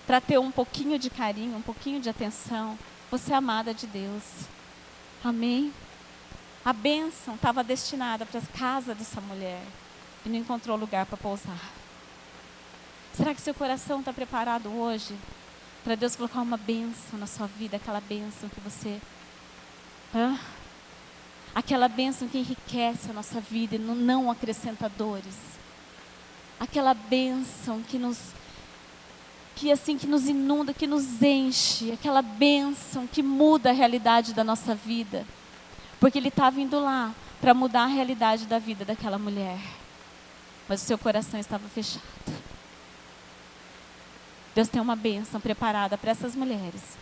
Para 0.06 0.22
ter 0.22 0.38
um 0.38 0.52
pouquinho 0.52 1.00
de 1.00 1.10
carinho, 1.10 1.58
um 1.58 1.62
pouquinho 1.62 2.00
de 2.00 2.10
atenção. 2.10 2.78
Você 3.10 3.32
é 3.32 3.36
amada 3.36 3.74
de 3.74 3.88
Deus. 3.88 4.24
Amém? 5.24 5.74
A 6.70 6.74
bênção 6.74 7.34
estava 7.34 7.64
destinada 7.64 8.28
para 8.28 8.40
a 8.40 8.60
casa 8.60 8.94
dessa 8.94 9.20
mulher. 9.20 9.60
E 10.24 10.30
não 10.30 10.38
encontrou 10.38 10.78
lugar 10.78 11.04
para 11.08 11.18
pousar. 11.18 11.60
Será 13.12 13.34
que 13.34 13.42
seu 13.42 13.56
coração 13.56 14.02
está 14.02 14.14
preparado 14.14 14.70
hoje 14.70 15.16
para 15.84 15.96
Deus 15.96 16.16
colocar 16.16 16.42
uma 16.42 16.58
bênção 16.58 17.18
na 17.18 17.26
sua 17.26 17.48
vida, 17.48 17.78
aquela 17.78 18.00
bênção 18.00 18.48
que 18.50 18.60
você. 18.60 19.02
Hã? 20.14 20.38
Aquela 21.56 21.88
bênção 21.88 22.28
que 22.28 22.38
enriquece 22.38 23.10
a 23.10 23.14
nossa 23.14 23.42
vida 23.42 23.76
e 23.76 23.80
não 23.80 24.30
acrescenta 24.30 24.88
dores. 24.88 25.38
Aquela 26.60 26.94
bênção 26.94 27.82
que 27.82 27.98
nos 27.98 28.20
que 29.56 29.72
assim 29.72 29.98
que 29.98 30.06
nos 30.06 30.28
inunda, 30.28 30.72
que 30.72 30.86
nos 30.86 31.20
enche, 31.24 31.92
aquela 31.92 32.22
bênção 32.22 33.08
que 33.08 33.24
muda 33.24 33.72
a 33.72 33.74
realidade 33.74 34.36
da 34.36 34.44
nossa 34.44 34.76
vida. 34.76 35.26
Porque 36.00 36.18
ele 36.18 36.30
estava 36.30 36.60
indo 36.60 36.80
lá 36.80 37.14
para 37.42 37.54
mudar 37.54 37.84
a 37.84 37.88
realidade 37.88 38.46
da 38.46 38.60
vida 38.60 38.86
daquela 38.86 39.18
mulher. 39.18 39.60
Mas 40.68 40.82
o 40.82 40.86
seu 40.86 40.98
coração 40.98 41.40
estava 41.40 41.68
fechado. 41.68 42.04
Deus 44.56 44.68
tem 44.68 44.82
uma 44.82 44.96
bênção 44.96 45.40
preparada 45.40 45.98
para 45.98 46.12
essas 46.12 46.36
mulheres 46.36 46.98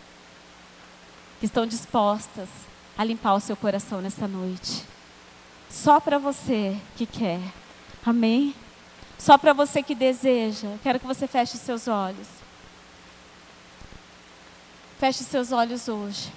que 1.40 1.46
estão 1.46 1.66
dispostas 1.66 2.48
a 2.96 3.04
limpar 3.04 3.34
o 3.34 3.40
seu 3.40 3.56
coração 3.56 4.00
nesta 4.00 4.26
noite. 4.26 4.84
Só 5.70 6.00
para 6.00 6.18
você 6.18 6.76
que 6.96 7.06
quer. 7.06 7.40
Amém? 8.04 8.54
Só 9.18 9.36
para 9.36 9.52
você 9.52 9.82
que 9.82 9.94
deseja, 9.94 10.68
quero 10.82 11.00
que 11.00 11.06
você 11.06 11.26
feche 11.26 11.56
seus 11.56 11.88
olhos. 11.88 12.28
Feche 14.98 15.24
seus 15.24 15.52
olhos 15.52 15.88
hoje. 15.88 16.32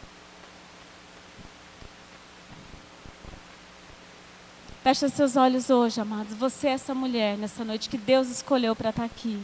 Feche 4.84 5.08
seus 5.10 5.36
olhos 5.36 5.70
hoje, 5.70 6.02
amados. 6.02 6.34
Você 6.34 6.68
é 6.68 6.72
essa 6.72 6.96
mulher 6.96 7.38
nessa 7.38 7.64
noite 7.64 7.88
que 7.88 8.00
Deus 8.00 8.30
escolheu 8.30 8.76
para 8.76 8.90
estar 8.90 9.04
tá 9.04 9.06
aqui. 9.06 9.40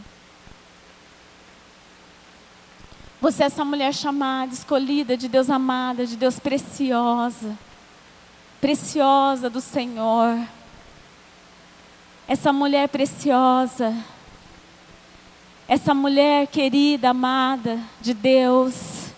Você 3.21 3.43
é 3.43 3.45
essa 3.45 3.63
mulher 3.63 3.93
chamada, 3.93 4.51
escolhida 4.51 5.15
de 5.15 5.27
Deus 5.27 5.51
amada, 5.51 6.07
de 6.07 6.17
Deus 6.17 6.39
preciosa. 6.39 7.55
Preciosa 8.59 9.47
do 9.47 9.61
Senhor. 9.61 10.39
Essa 12.27 12.51
mulher 12.51 12.89
preciosa. 12.89 13.95
Essa 15.67 15.93
mulher 15.93 16.47
querida, 16.47 17.11
amada 17.11 17.79
de 18.01 18.15
Deus. 18.15 19.11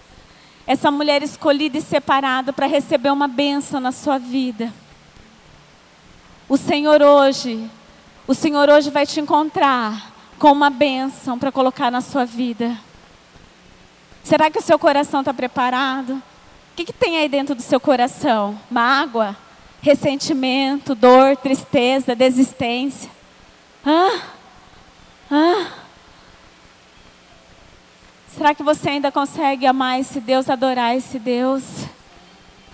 Essa 0.67 0.91
mulher 0.91 1.23
escolhida 1.23 1.77
e 1.77 1.81
separada 1.81 2.51
para 2.51 2.67
receber 2.67 3.09
uma 3.09 3.27
bênção 3.27 3.79
na 3.79 3.93
sua 3.93 4.17
vida. 4.17 4.73
O 6.49 6.57
Senhor 6.57 6.99
hoje, 6.99 7.69
o 8.27 8.33
Senhor 8.33 8.67
hoje 8.69 8.89
vai 8.89 9.05
te 9.05 9.19
encontrar 9.19 10.11
com 10.39 10.51
uma 10.51 10.71
bênção 10.71 11.37
para 11.37 11.51
colocar 11.51 11.91
na 11.91 12.01
sua 12.01 12.25
vida. 12.25 12.75
Será 14.23 14.49
que 14.49 14.57
o 14.57 14.61
seu 14.61 14.79
coração 14.79 15.19
está 15.19 15.31
preparado? 15.31 16.13
O 16.13 16.21
que, 16.75 16.85
que 16.85 16.93
tem 16.93 17.19
aí 17.19 17.29
dentro 17.29 17.53
do 17.53 17.61
seu 17.61 17.79
coração? 17.79 18.59
Mágoa, 18.67 19.37
ressentimento, 19.79 20.95
dor, 20.95 21.37
tristeza, 21.37 22.15
desistência. 22.15 23.11
Hã? 23.85 24.19
Hã? 25.31 25.67
Será 28.35 28.55
que 28.55 28.63
você 28.63 28.89
ainda 28.89 29.11
consegue 29.11 29.67
amar 29.67 29.99
esse 29.99 30.19
Deus, 30.19 30.49
adorar 30.49 30.97
esse 30.97 31.19
Deus? 31.19 31.63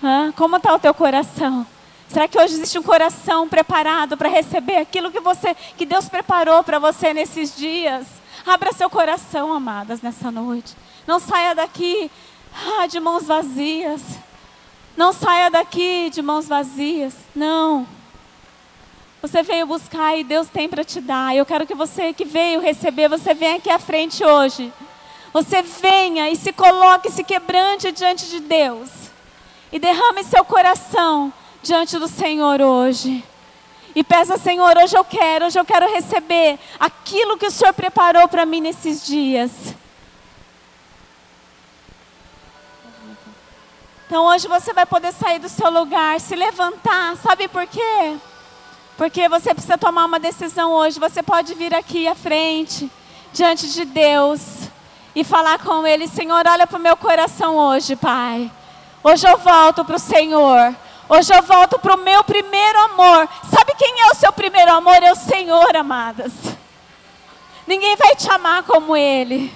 Hã? 0.02 0.32
Como 0.32 0.56
está 0.56 0.74
o 0.74 0.78
teu 0.78 0.94
coração? 0.94 1.66
Será 2.08 2.28
que 2.28 2.38
hoje 2.38 2.54
existe 2.54 2.78
um 2.78 2.82
coração 2.82 3.48
preparado 3.48 4.16
para 4.16 4.28
receber 4.28 4.76
aquilo 4.76 5.10
que 5.10 5.20
você, 5.20 5.54
que 5.76 5.84
Deus 5.84 6.08
preparou 6.08 6.62
para 6.62 6.78
você 6.78 7.12
nesses 7.12 7.56
dias? 7.56 8.06
Abra 8.46 8.72
seu 8.72 8.88
coração, 8.88 9.52
amadas, 9.52 10.00
nessa 10.00 10.30
noite. 10.30 10.76
Não 11.06 11.18
saia 11.18 11.54
daqui 11.54 12.10
ah, 12.54 12.86
de 12.86 13.00
mãos 13.00 13.24
vazias. 13.24 14.02
Não 14.96 15.12
saia 15.12 15.50
daqui 15.50 16.08
de 16.10 16.22
mãos 16.22 16.46
vazias. 16.46 17.14
Não. 17.34 17.86
Você 19.20 19.42
veio 19.42 19.66
buscar 19.66 20.16
e 20.16 20.22
Deus 20.22 20.48
tem 20.48 20.68
para 20.68 20.84
te 20.84 21.00
dar. 21.00 21.34
Eu 21.34 21.44
quero 21.44 21.66
que 21.66 21.74
você 21.74 22.12
que 22.12 22.24
veio 22.24 22.60
receber, 22.60 23.08
você 23.08 23.34
venha 23.34 23.56
aqui 23.56 23.68
à 23.68 23.78
frente 23.78 24.24
hoje. 24.24 24.72
Você 25.32 25.60
venha 25.60 26.30
e 26.30 26.36
se 26.36 26.52
coloque, 26.52 27.10
se 27.10 27.24
quebrante 27.24 27.90
diante 27.90 28.26
de 28.26 28.40
Deus. 28.40 28.88
E 29.72 29.78
derrame 29.78 30.22
seu 30.22 30.44
coração 30.44 31.32
diante 31.66 31.98
do 31.98 32.06
Senhor 32.06 32.60
hoje. 32.62 33.24
E 33.94 34.04
peça, 34.04 34.38
Senhor, 34.38 34.76
hoje 34.78 34.96
eu 34.96 35.04
quero, 35.04 35.46
hoje 35.46 35.58
eu 35.58 35.64
quero 35.64 35.90
receber 35.92 36.58
aquilo 36.78 37.36
que 37.36 37.46
o 37.46 37.50
Senhor 37.50 37.72
preparou 37.72 38.28
para 38.28 38.46
mim 38.46 38.60
nesses 38.60 39.04
dias. 39.04 39.74
Então 44.06 44.26
hoje 44.26 44.46
você 44.46 44.72
vai 44.72 44.86
poder 44.86 45.12
sair 45.12 45.40
do 45.40 45.48
seu 45.48 45.68
lugar, 45.68 46.20
se 46.20 46.36
levantar, 46.36 47.16
sabe 47.16 47.48
por 47.48 47.66
quê? 47.66 48.16
Porque 48.96 49.28
você 49.28 49.52
precisa 49.52 49.76
tomar 49.76 50.04
uma 50.04 50.20
decisão 50.20 50.72
hoje. 50.72 51.00
Você 51.00 51.22
pode 51.22 51.54
vir 51.54 51.74
aqui 51.74 52.06
à 52.06 52.14
frente, 52.14 52.90
diante 53.32 53.68
de 53.70 53.84
Deus, 53.84 54.68
e 55.14 55.24
falar 55.24 55.58
com 55.58 55.86
Ele: 55.86 56.06
Senhor, 56.06 56.46
olha 56.46 56.66
para 56.66 56.78
o 56.78 56.82
meu 56.82 56.96
coração 56.96 57.56
hoje, 57.56 57.96
Pai. 57.96 58.50
Hoje 59.02 59.28
eu 59.28 59.36
volto 59.38 59.84
para 59.84 59.96
o 59.96 59.98
Senhor. 59.98 60.74
Hoje 61.08 61.32
eu 61.32 61.42
volto 61.42 61.78
para 61.78 61.94
o 61.94 61.98
meu 61.98 62.24
primeiro 62.24 62.78
amor. 62.80 63.28
Sabe 63.48 63.74
quem 63.78 64.00
é 64.00 64.10
o 64.10 64.14
seu 64.14 64.32
primeiro 64.32 64.72
amor? 64.72 65.00
É 65.02 65.12
o 65.12 65.16
Senhor, 65.16 65.76
amadas. 65.76 66.32
Ninguém 67.64 67.94
vai 67.94 68.16
te 68.16 68.28
amar 68.28 68.64
como 68.64 68.96
Ele. 68.96 69.52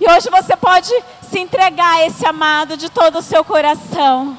E 0.00 0.10
hoje 0.10 0.30
você 0.30 0.56
pode 0.56 0.90
se 1.22 1.38
entregar 1.38 1.96
a 1.96 2.06
esse 2.06 2.24
amado 2.24 2.74
de 2.76 2.88
todo 2.88 3.18
o 3.18 3.22
seu 3.22 3.44
coração. 3.44 4.38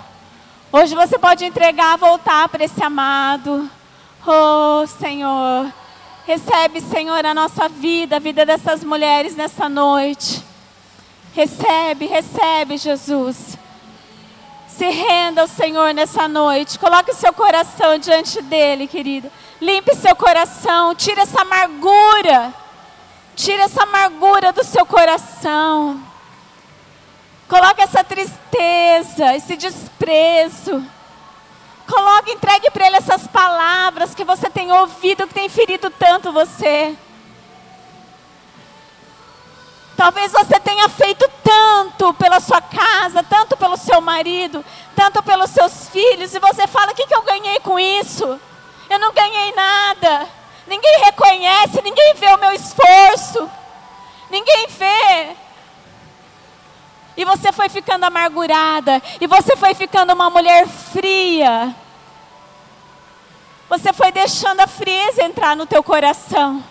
Hoje 0.71 0.95
você 0.95 1.19
pode 1.19 1.45
entregar, 1.45 1.97
voltar 1.97 2.49
para 2.49 2.63
esse 2.63 2.83
amado. 2.83 3.69
Oh, 4.25 4.87
Senhor. 4.87 5.71
Recebe, 6.25 6.81
Senhor, 6.81 7.23
a 7.23 7.33
nossa 7.33 7.69
vida, 7.69 8.15
a 8.15 8.19
vida 8.19 8.43
dessas 8.43 8.83
mulheres 8.83 9.35
nessa 9.35 9.69
noite. 9.69 10.43
Recebe, 11.35 12.07
recebe, 12.07 12.77
Jesus. 12.77 13.58
Se 14.79 14.87
renda 14.87 15.41
ao 15.41 15.47
Senhor 15.49 15.93
nessa 15.93 16.25
noite. 16.25 16.79
Coloque 16.79 17.13
seu 17.13 17.33
coração 17.33 17.97
diante 17.97 18.41
dele, 18.41 18.87
querida. 18.87 19.29
Limpe 19.59 19.93
seu 19.93 20.15
coração. 20.15 20.95
Tire 20.95 21.19
essa 21.19 21.41
amargura. 21.41 22.53
Tire 23.35 23.61
essa 23.61 23.83
amargura 23.83 24.53
do 24.53 24.63
seu 24.63 24.85
coração. 24.85 26.01
Coloque 27.49 27.81
essa 27.81 28.05
tristeza, 28.05 29.35
esse 29.35 29.57
desprezo. 29.57 30.81
Coloque, 31.85 32.31
entregue 32.31 32.71
para 32.71 32.87
ele 32.87 32.95
essas 32.95 33.27
palavras 33.27 34.15
que 34.15 34.23
você 34.23 34.49
tem 34.49 34.71
ouvido, 34.71 35.27
que 35.27 35.33
tem 35.33 35.49
ferido 35.49 35.89
tanto 35.89 36.31
você. 36.31 36.95
Talvez 39.99 40.31
você 40.31 40.57
tenha 40.61 40.87
feito 40.87 41.29
tanto 41.43 42.13
pela 42.13 42.39
sua 42.39 42.61
casa, 42.61 43.21
tanto 43.21 43.57
pelo 43.57 43.75
seu 43.75 43.99
marido, 43.99 44.63
tanto 44.95 45.21
pelos 45.21 45.49
seus 45.49 45.89
filhos, 45.89 46.33
e 46.33 46.39
você 46.39 46.65
fala: 46.67 46.93
o 46.93 46.95
que, 46.95 47.13
eu 47.13 47.21
ganhei 47.21 47.59
com 47.59 47.77
isso? 47.77 48.39
Eu 48.89 48.97
não 48.97 49.11
ganhei 49.11 49.51
nada. 49.51 50.25
Ninguém 50.65 51.01
reconhece, 51.03 51.81
ninguém 51.81 52.13
vê 52.13 52.27
o 52.27 52.37
meu 52.37 52.53
esforço, 52.53 53.51
ninguém 54.31 54.67
vê. 54.69 55.35
E 57.17 57.25
você 57.25 57.51
foi 57.51 57.67
ficando 57.67 58.05
amargurada, 58.05 59.03
e 59.19 59.27
você 59.27 59.57
foi 59.57 59.73
ficando 59.73 60.13
uma 60.13 60.29
mulher 60.29 60.65
fria. 60.65 61.75
Você 63.67 63.91
foi 63.91 64.13
deixando 64.13 64.61
a 64.61 64.67
frieza 64.67 65.25
entrar 65.25 65.57
no 65.57 65.65
teu 65.65 65.83
coração. 65.83 66.63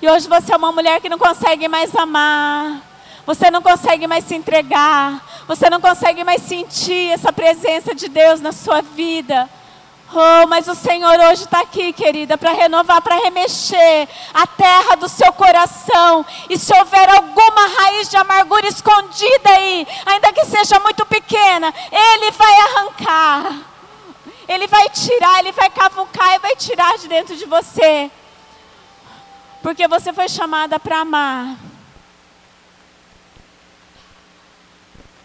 E 0.00 0.08
hoje 0.08 0.28
você 0.28 0.52
é 0.52 0.56
uma 0.56 0.70
mulher 0.70 1.00
que 1.00 1.08
não 1.08 1.18
consegue 1.18 1.66
mais 1.66 1.94
amar. 1.96 2.80
Você 3.26 3.50
não 3.50 3.60
consegue 3.60 4.06
mais 4.06 4.24
se 4.24 4.36
entregar. 4.36 5.20
Você 5.48 5.68
não 5.68 5.80
consegue 5.80 6.22
mais 6.22 6.40
sentir 6.42 7.10
essa 7.10 7.32
presença 7.32 7.92
de 7.94 8.08
Deus 8.08 8.40
na 8.40 8.52
sua 8.52 8.80
vida. 8.80 9.50
Oh, 10.14 10.46
mas 10.46 10.68
o 10.68 10.74
Senhor 10.74 11.18
hoje 11.18 11.42
está 11.42 11.60
aqui, 11.60 11.92
querida, 11.92 12.38
para 12.38 12.52
renovar, 12.52 13.02
para 13.02 13.16
remexer 13.16 14.08
a 14.32 14.46
terra 14.46 14.94
do 14.94 15.08
seu 15.08 15.32
coração. 15.32 16.24
E 16.48 16.56
se 16.56 16.72
houver 16.78 17.10
alguma 17.10 17.66
raiz 17.66 18.08
de 18.08 18.16
amargura 18.16 18.68
escondida 18.68 19.50
aí, 19.50 19.86
ainda 20.06 20.32
que 20.32 20.44
seja 20.46 20.78
muito 20.78 21.04
pequena, 21.04 21.74
Ele 21.90 22.30
vai 22.30 22.60
arrancar. 22.60 23.52
Ele 24.46 24.66
vai 24.68 24.88
tirar, 24.90 25.40
Ele 25.40 25.52
vai 25.52 25.68
cavucar 25.68 26.36
e 26.36 26.38
vai 26.38 26.54
tirar 26.54 26.96
de 26.96 27.08
dentro 27.08 27.36
de 27.36 27.44
você. 27.44 28.10
Porque 29.62 29.88
você 29.88 30.12
foi 30.12 30.28
chamada 30.28 30.78
para 30.78 31.00
amar. 31.00 31.56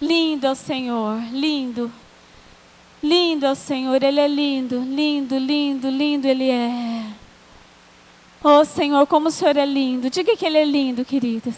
Lindo 0.01 0.47
é 0.47 0.51
o 0.51 0.55
Senhor, 0.55 1.19
lindo. 1.31 1.91
Lindo 3.01 3.45
é 3.45 3.51
o 3.51 3.55
Senhor, 3.55 4.01
Ele 4.01 4.19
é 4.19 4.27
lindo, 4.27 4.79
lindo, 4.79 5.37
lindo, 5.37 5.89
lindo 5.89 6.27
Ele 6.27 6.49
é. 6.49 7.05
Oh 8.43 8.65
Senhor, 8.65 9.05
como 9.07 9.27
o 9.27 9.31
Senhor 9.31 9.55
é 9.55 9.65
lindo. 9.65 10.09
Diga 10.09 10.35
que 10.35 10.45
Ele 10.45 10.57
é 10.57 10.65
lindo, 10.65 11.05
queridas. 11.05 11.55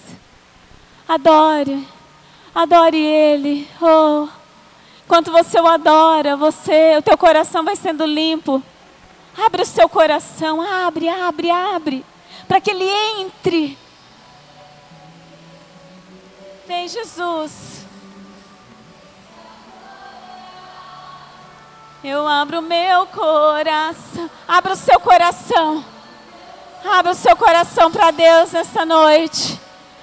Adore, 1.07 1.87
adore 2.53 2.97
Ele. 2.97 3.67
Oh, 3.81 4.27
quanto 5.07 5.31
você 5.31 5.59
o 5.59 5.67
adora, 5.67 6.35
você, 6.35 6.97
o 6.97 7.01
teu 7.01 7.17
coração 7.17 7.63
vai 7.63 7.75
sendo 7.75 8.05
limpo. 8.05 8.61
Abre 9.37 9.63
o 9.63 9.65
seu 9.65 9.87
coração, 9.87 10.61
abre, 10.61 11.09
abre, 11.09 11.49
abre 11.49 12.05
para 12.47 12.61
que 12.61 12.71
Ele 12.71 12.89
entre. 13.19 13.77
Vem, 16.67 16.87
Jesus. 16.87 17.85
Eu 22.03 22.27
abro 22.27 22.61
meu 22.61 23.07
coração. 23.07 24.29
Abra 24.47 24.73
o 24.73 24.75
seu 24.75 24.99
coração. 24.99 25.83
Abra 26.83 27.11
o 27.11 27.15
seu 27.15 27.35
coração 27.35 27.91
para 27.91 28.11
Deus 28.11 28.51
nessa 28.51 28.85
noite. 28.85 29.59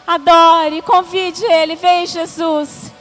Adore, 0.06 0.82
convide 0.82 1.44
Ele. 1.44 1.76
Vem, 1.76 2.06
Jesus. 2.06 2.92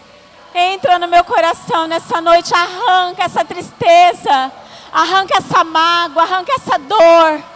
Entra 0.53 0.99
no 0.99 1.07
meu 1.07 1.23
coração 1.23 1.88
nessa 1.88 2.22
noite. 2.22 2.53
Arranca 2.53 3.23
essa 3.23 3.43
tristeza. 3.43 4.51
Arranca 4.91 5.38
essa 5.38 5.63
mágoa. 5.63 6.23
Arranca 6.23 6.53
essa 6.53 6.77
dor. 6.77 7.51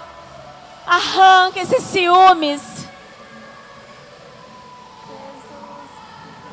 Arranca 0.88 1.60
esses 1.60 1.84
ciúmes. 1.84 2.62
Jesus, 5.02 5.90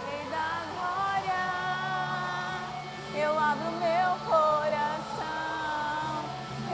Rei 0.09 0.25
da 0.31 0.63
glória, 0.73 1.45
eu 3.15 3.39
abro 3.39 3.71
meu 3.73 4.11
coração, 4.27 5.29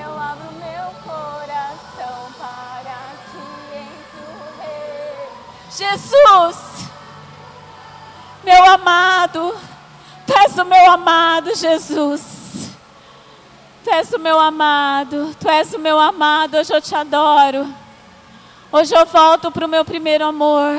eu 0.00 0.12
abro 0.18 0.52
meu 0.52 0.86
coração 1.02 2.32
para 2.38 2.98
que 3.32 3.42
entre 3.76 4.22
o 4.22 4.38
Rei. 4.60 5.28
Jesus, 5.76 6.56
meu 8.44 8.64
amado, 8.66 9.58
tu 10.24 10.32
és 10.38 10.56
o 10.56 10.64
meu 10.64 10.90
amado 10.92 11.56
Jesus. 11.56 12.37
Tu 13.88 13.94
és 13.94 14.12
o 14.12 14.18
meu 14.18 14.38
amado, 14.38 15.34
Tu 15.40 15.48
és 15.48 15.72
o 15.72 15.78
meu 15.78 15.98
amado, 15.98 16.58
hoje 16.58 16.74
eu 16.74 16.80
te 16.80 16.94
adoro. 16.94 17.66
Hoje 18.70 18.94
eu 18.94 19.06
volto 19.06 19.50
para 19.50 19.64
o 19.64 19.68
meu 19.68 19.82
primeiro 19.82 20.26
amor. 20.26 20.76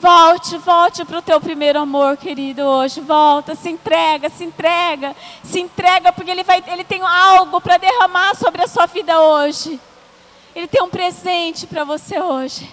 Volte, 0.00 0.58
volte 0.58 1.04
para 1.04 1.18
o 1.18 1.22
teu 1.22 1.40
primeiro 1.40 1.78
amor, 1.78 2.16
querido, 2.16 2.62
hoje. 2.62 3.00
Volta, 3.00 3.54
se 3.54 3.70
entrega, 3.70 4.28
se 4.28 4.42
entrega, 4.42 5.14
se 5.44 5.60
entrega, 5.60 6.12
porque 6.12 6.32
Ele, 6.32 6.42
vai, 6.42 6.64
ele 6.66 6.82
tem 6.82 7.00
algo 7.00 7.60
para 7.60 7.76
derramar 7.76 8.34
sobre 8.34 8.60
a 8.60 8.66
sua 8.66 8.86
vida 8.86 9.20
hoje. 9.20 9.78
Ele 10.52 10.66
tem 10.66 10.82
um 10.82 10.90
presente 10.90 11.64
para 11.64 11.84
você 11.84 12.20
hoje. 12.20 12.68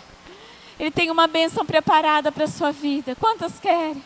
Ele 0.80 0.90
tem 0.90 1.12
uma 1.12 1.28
bênção 1.28 1.64
preparada 1.64 2.32
para 2.32 2.46
a 2.46 2.48
sua 2.48 2.72
vida. 2.72 3.16
Quantas 3.20 3.60
querem? 3.60 4.04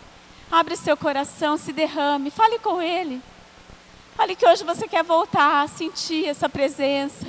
Abre 0.51 0.75
seu 0.75 0.97
coração, 0.97 1.55
se 1.55 1.71
derrame, 1.71 2.31
fale 2.31 2.59
com 2.59 2.81
Ele. 2.81 3.21
Fale 4.17 4.35
que 4.35 4.47
hoje 4.47 4.63
você 4.63 4.87
quer 4.87 5.03
voltar 5.03 5.61
a 5.61 5.67
sentir 5.67 6.25
essa 6.25 6.49
presença. 6.49 7.27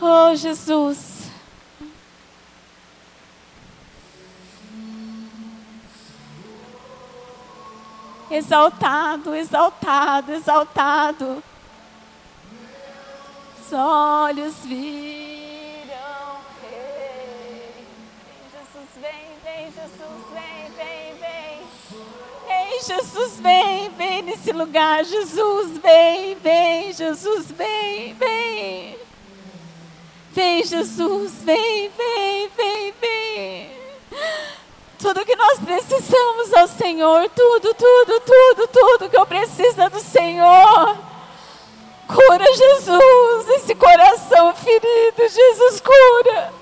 Oh, 0.00 0.34
Jesus. 0.34 1.28
Exaltado, 8.30 9.34
exaltado, 9.34 10.32
exaltado. 10.32 11.44
Os 13.60 13.72
olhos 13.74 14.54
viram. 14.64 15.27
Jesus, 22.82 23.40
vem, 23.40 23.90
vem 23.90 24.22
nesse 24.22 24.52
lugar. 24.52 25.04
Jesus, 25.04 25.78
vem, 25.78 26.34
vem, 26.36 26.92
Jesus, 26.92 27.50
vem, 27.50 28.14
vem. 28.14 28.98
Vem, 30.32 30.64
Jesus, 30.64 31.32
vem, 31.42 31.90
vem, 31.90 32.48
vem, 32.56 32.94
vem. 33.00 33.70
Tudo 34.98 35.24
que 35.24 35.36
nós 35.36 35.58
precisamos 35.60 36.52
ao 36.54 36.68
Senhor, 36.68 37.28
tudo, 37.30 37.74
tudo, 37.74 38.20
tudo, 38.20 38.68
tudo 38.68 39.10
que 39.10 39.16
eu 39.16 39.26
preciso 39.26 39.80
é 39.80 39.88
do 39.88 40.00
Senhor. 40.00 40.96
Cura, 42.06 42.44
Jesus, 42.56 43.48
esse 43.50 43.74
coração 43.74 44.54
ferido, 44.54 45.28
Jesus, 45.28 45.80
cura. 45.80 46.52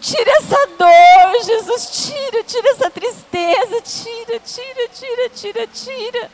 Tira 0.00 0.30
essa 0.38 0.66
dor, 0.78 1.44
Jesus, 1.44 2.06
tira, 2.06 2.42
tira 2.42 2.70
essa 2.70 2.90
tristeza, 2.90 3.82
tira, 3.82 4.40
tira, 4.40 4.88
tira, 4.88 5.28
tira, 5.28 5.66
tira. 5.66 6.30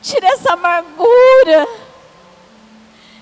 Tira 0.00 0.28
essa 0.28 0.52
amargura. 0.52 1.68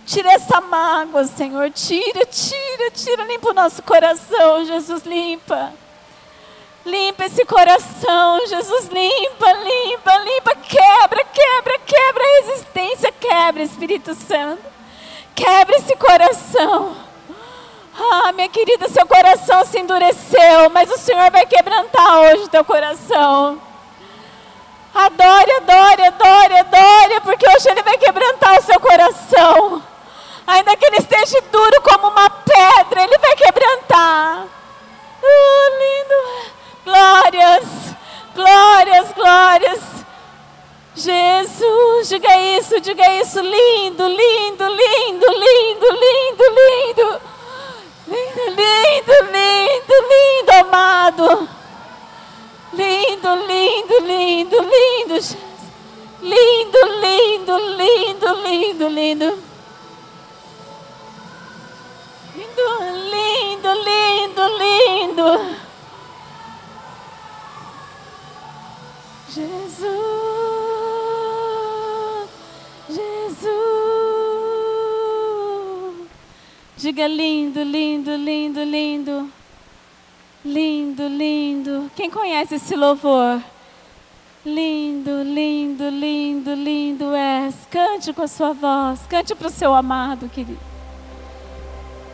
Tira 0.05 0.33
essa 0.33 0.61
mágoa, 0.61 1.25
Senhor. 1.25 1.71
Tira, 1.71 2.27
tira, 2.27 2.91
tira. 2.93 3.25
Limpa 3.25 3.51
o 3.51 3.55
nosso 3.55 3.83
coração, 3.83 4.67
Jesus, 4.67 5.05
limpa. 5.05 5.73
Limpa 6.85 7.25
esse 7.25 7.45
coração, 7.47 8.47
Jesus, 8.47 8.89
limpa, 8.89 9.53
limpa, 9.53 10.19
limpa. 10.19 10.55
Quebra, 10.57 11.25
quebra, 11.25 11.79
quebra 11.79 12.23
a 12.23 12.43
resistência, 12.43 13.13
quebra, 13.13 13.63
Espírito 13.63 14.15
Santo. 14.15 14.63
Quebra 15.35 15.77
esse 15.77 15.97
coração. 15.97 17.06
Ah, 17.99 18.33
minha 18.33 18.49
querida, 18.49 18.89
seu 18.89 19.07
coração 19.07 19.65
se 19.65 19.79
endureceu, 19.79 20.69
mas 20.71 20.91
o 20.91 20.99
Senhor 20.99 21.31
vai 21.31 21.47
quebrantar 21.47 22.19
hoje 22.21 22.49
teu 22.51 22.65
coração. 22.65 23.61
Adore, 24.95 25.53
adore, 25.53 26.03
adore, 26.07 26.59
adore, 26.59 27.21
porque 27.23 27.49
hoje 27.49 27.69
Ele 27.71 27.83
vai 27.83 27.97
quebrantar 27.99 28.59
o 28.59 28.63
seu 28.63 28.79
coração. 28.81 29.83
Ainda 30.47 30.77
que 30.77 30.87
ele 30.87 30.97
esteja 30.99 31.41
duro 31.51 31.83
como 31.83 32.09
uma 32.09 32.31
pedra, 32.31 33.03
Ele 33.03 33.19
vai 33.19 33.35
quebrantar. 33.35 34.47
Oh, 35.23 35.69
lindo. 35.79 36.53
Glórias, 36.85 37.65
glórias, 38.35 39.13
glórias. 39.13 39.81
Jesus, 40.95 42.09
diga 42.09 42.37
isso, 42.39 42.81
diga 42.81 43.11
isso. 43.15 43.41
Lindo, 43.41 44.07
lindo, 44.07 44.65
lindo, 44.67 45.27
lindo, 45.27 45.27
lindo, 45.27 45.87
lindo. 45.93 46.45
Lindo, 46.55 47.21
lindo, 48.07 49.15
lindo, 49.33 49.95
lindo, 50.11 50.53
amado. 50.61 51.49
Lindo, 52.73 53.31
lindo, 53.47 53.99
lindo, 54.01 54.59
lindo. 54.63 55.17
Lindo, 56.23 56.81
lindo, 57.03 57.59
lindo, 57.77 58.35
lindo, 58.43 58.89
lindo. 58.89 59.39
Lindo, 62.35 62.67
lindo, 63.11 63.71
lindo, 63.85 64.45
lindo. 64.59 65.29
Jesus, 69.29 69.87
Jesus. 72.89 73.86
Diga 76.87 77.09
lindo, 77.09 77.65
lindo, 77.65 78.15
lindo, 78.15 78.63
lindo. 78.63 79.29
Lindo, 80.45 81.09
lindo. 81.09 81.91
Quem 81.97 82.09
conhece 82.09 82.55
esse 82.55 82.77
louvor? 82.77 83.43
Lindo, 84.45 85.25
lindo, 85.25 85.89
lindo, 85.89 86.55
lindo 86.55 87.13
és. 87.13 87.57
Cante 87.73 88.13
com 88.13 88.23
a 88.23 88.29
sua 88.29 88.53
voz. 88.53 89.05
Cante 89.09 89.35
para 89.35 89.49
o 89.49 89.51
seu 89.51 89.75
amado, 89.75 90.29
querido. 90.29 90.61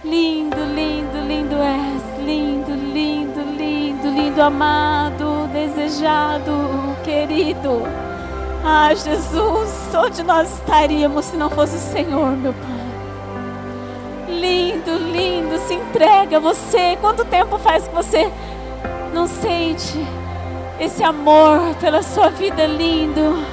Lindo, 0.03 0.57
lindo, 0.57 1.19
lindo 1.29 1.57
és. 1.57 2.25
Lindo, 2.25 2.73
lindo, 2.73 3.43
lindo, 3.43 4.09
lindo, 4.09 4.41
amado, 4.41 5.51
desejado, 5.53 6.97
querido. 7.05 7.83
Ah, 8.65 8.89
Jesus, 8.95 9.95
onde 9.95 10.23
nós 10.23 10.51
estaríamos 10.55 11.27
se 11.27 11.37
não 11.37 11.51
fosse 11.51 11.77
o 11.77 11.79
Senhor, 11.79 12.35
meu 12.39 12.55
Pai? 12.55 12.82
Lindo, 14.33 14.97
lindo, 14.97 15.59
se 15.59 15.75
entrega 15.75 16.41
você. 16.41 16.97
Quanto 17.01 17.25
tempo 17.25 17.59
faz 17.59 17.87
que 17.87 17.95
você 17.95 18.31
não 19.13 19.27
sente 19.27 20.05
esse 20.81 21.05
amor 21.05 21.75
pela 21.81 22.03
sua 22.03 22.31
vida 22.31 22.67
lindo? 22.67 23.45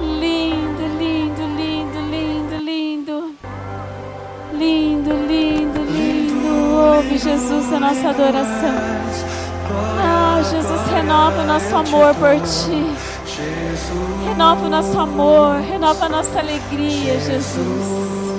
Lindo, 0.00 0.82
lindo, 0.98 1.42
lindo, 1.56 2.00
lindo, 2.10 2.56
lindo. 2.56 3.34
Lindo, 4.52 5.14
lindo, 5.26 5.80
lindo. 5.80 6.96
Ouve, 6.96 7.18
Jesus, 7.18 7.72
a 7.72 7.80
nossa 7.80 8.10
adoração. 8.10 8.74
Ah, 9.98 10.42
Jesus, 10.42 10.86
renova 10.92 11.42
o 11.42 11.46
nosso 11.46 11.76
amor 11.76 12.14
por 12.14 12.34
Ti. 12.40 13.16
Renova 14.28 14.66
o 14.66 14.68
nosso 14.68 14.98
amor, 14.98 15.60
renova 15.60 16.06
a 16.06 16.08
nossa 16.08 16.38
alegria, 16.38 17.18
Jesus. 17.20 18.35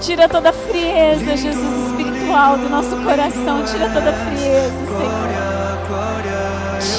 Tira 0.00 0.28
toda 0.28 0.48
a 0.48 0.52
frieza, 0.52 1.36
Jesus, 1.36 1.86
espiritual 1.88 2.56
do 2.56 2.68
nosso 2.70 2.96
coração. 3.04 3.62
Tira 3.64 3.88
toda 3.90 4.10
a 4.10 4.12
frieza, 4.12 4.86
Senhor. 4.86 5.30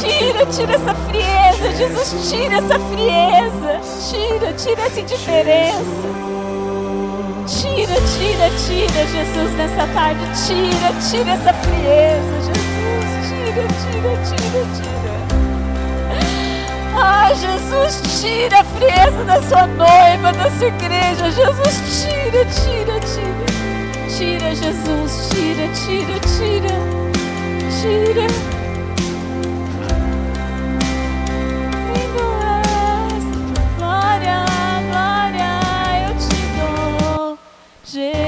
Tira, 0.01 0.45
tira 0.45 0.73
essa 0.73 0.93
frieza, 0.93 1.71
Jesus. 1.77 2.29
Tira 2.29 2.55
essa 2.57 2.79
frieza. 2.79 3.81
Tira, 4.09 4.53
tira 4.53 4.81
essa 4.83 4.99
indiferença. 4.99 6.09
Tira, 7.47 7.95
tira, 7.95 8.49
tira, 8.65 9.07
Jesus, 9.07 9.51
nessa 9.57 9.87
tarde. 9.93 10.21
Tira, 10.45 10.93
tira 11.09 11.31
essa 11.31 11.53
frieza, 11.53 12.35
Jesus. 12.45 12.61
Tira, 13.27 13.63
tira, 13.67 14.11
tira, 14.25 14.61
tira. 14.75 15.20
Ah, 17.03 17.33
Jesus, 17.33 18.21
tira 18.21 18.59
a 18.59 18.63
frieza 18.63 19.23
da 19.25 19.41
sua 19.41 19.65
noiva, 19.65 20.31
da 20.33 20.51
sua 20.51 20.67
igreja. 20.67 21.31
Jesus, 21.31 22.03
tira, 22.03 22.45
tira, 22.45 22.99
tira. 22.99 23.45
Tira, 24.15 24.53
Jesus, 24.53 25.29
tira, 25.29 25.67
tira, 25.73 26.19
tira. 26.19 26.75
Tira. 27.81 28.27
Lindo 31.87 32.27
és. 33.09 33.25
Glória, 33.77 34.45
glória, 34.91 35.51
eu 36.07 36.13
te 36.19 36.41
dou. 36.55 37.37
Jesus. 37.83 38.20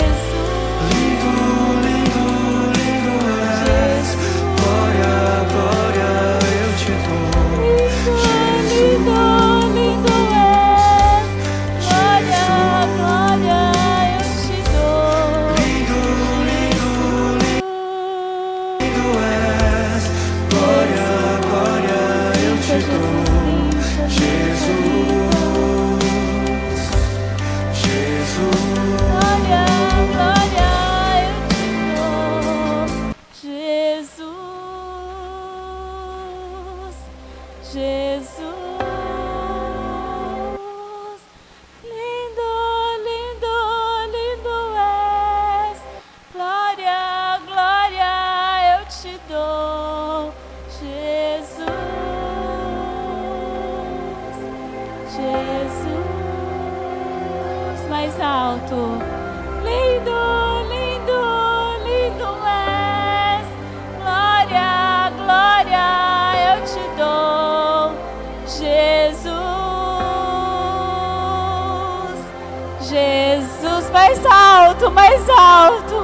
Mais 75.04 75.30
alto. 75.30 76.00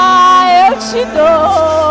eu 0.67 0.73
te 0.79 1.05
dou, 1.05 1.82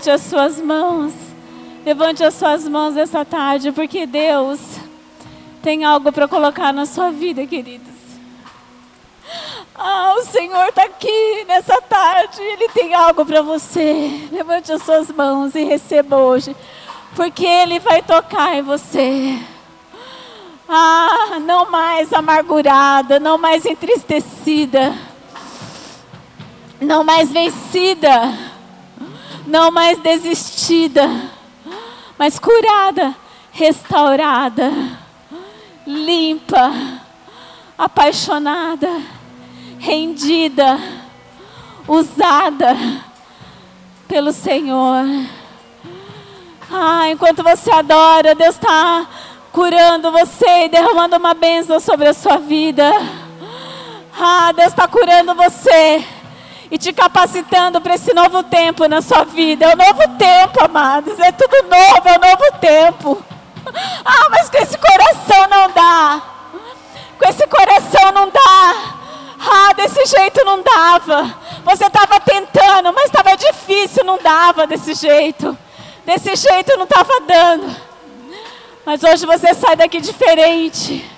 Levante 0.00 0.10
as 0.12 0.22
suas 0.22 0.58
mãos. 0.58 1.12
Levante 1.84 2.24
as 2.24 2.32
suas 2.32 2.66
mãos 2.66 2.96
essa 2.96 3.22
tarde, 3.22 3.70
porque 3.70 4.06
Deus 4.06 4.58
tem 5.62 5.84
algo 5.84 6.10
para 6.10 6.26
colocar 6.26 6.72
na 6.72 6.86
sua 6.86 7.10
vida, 7.10 7.46
queridos. 7.46 7.92
Ah, 9.74 10.14
o 10.16 10.22
Senhor 10.22 10.68
está 10.68 10.84
aqui 10.84 11.44
nessa 11.46 11.82
tarde, 11.82 12.40
Ele 12.40 12.70
tem 12.70 12.94
algo 12.94 13.26
para 13.26 13.42
você. 13.42 14.26
Levante 14.32 14.72
as 14.72 14.82
suas 14.82 15.10
mãos 15.10 15.54
e 15.54 15.64
receba 15.64 16.16
hoje 16.16 16.56
porque 17.14 17.44
Ele 17.44 17.78
vai 17.78 18.00
tocar 18.00 18.56
em 18.56 18.62
você. 18.62 19.38
Ah, 20.66 21.38
não 21.42 21.70
mais 21.70 22.10
amargurada, 22.10 23.20
não 23.20 23.36
mais 23.36 23.66
entristecida, 23.66 24.94
não 26.80 27.04
mais 27.04 27.30
vencida, 27.30 28.49
não 29.50 29.70
mais 29.72 29.98
desistida, 29.98 31.10
mas 32.16 32.38
curada, 32.38 33.14
restaurada, 33.50 34.70
limpa, 35.84 36.72
apaixonada, 37.76 38.88
rendida, 39.78 40.78
usada 41.88 42.76
pelo 44.06 44.32
Senhor. 44.32 45.04
Ah, 46.72 47.10
enquanto 47.10 47.42
você 47.42 47.72
adora, 47.72 48.36
Deus 48.36 48.54
está 48.54 49.04
curando 49.50 50.12
você 50.12 50.66
e 50.66 50.68
derramando 50.68 51.16
uma 51.16 51.34
bênção 51.34 51.80
sobre 51.80 52.06
a 52.06 52.14
sua 52.14 52.36
vida. 52.36 52.88
Ah, 54.16 54.52
Deus 54.52 54.68
está 54.68 54.86
curando 54.86 55.34
você 55.34 56.06
e 56.70 56.78
te 56.78 56.92
capacitando 56.92 57.80
para 57.80 57.94
esse 57.94 58.14
novo 58.14 58.42
tempo 58.44 58.86
na 58.86 59.02
sua 59.02 59.24
vida. 59.24 59.66
É 59.66 59.74
o 59.74 59.76
novo 59.76 60.16
tempo, 60.16 60.64
amados. 60.64 61.18
É 61.18 61.32
tudo 61.32 61.62
novo, 61.64 62.08
é 62.08 62.16
o 62.16 62.30
novo 62.30 62.58
tempo. 62.60 63.22
Ah, 64.02 64.28
mas 64.30 64.48
com 64.48 64.56
esse 64.56 64.76
coração 64.76 65.46
não 65.48 65.70
dá. 65.70 66.22
Com 67.18 67.28
esse 67.28 67.46
coração 67.46 68.10
não 68.12 68.28
dá. 68.30 69.00
Ah, 69.38 69.72
desse 69.74 70.06
jeito 70.06 70.44
não 70.44 70.62
dava. 70.62 71.36
Você 71.64 71.86
estava 71.86 72.18
tentando, 72.18 72.92
mas 72.92 73.04
estava 73.04 73.36
difícil, 73.36 74.02
não 74.02 74.18
dava 74.18 74.66
desse 74.66 74.94
jeito. 74.94 75.56
Desse 76.04 76.34
jeito 76.34 76.76
não 76.76 76.84
estava 76.84 77.20
dando. 77.20 77.76
Mas 78.84 79.04
hoje 79.04 79.26
você 79.26 79.54
sai 79.54 79.76
daqui 79.76 80.00
diferente. 80.00 81.08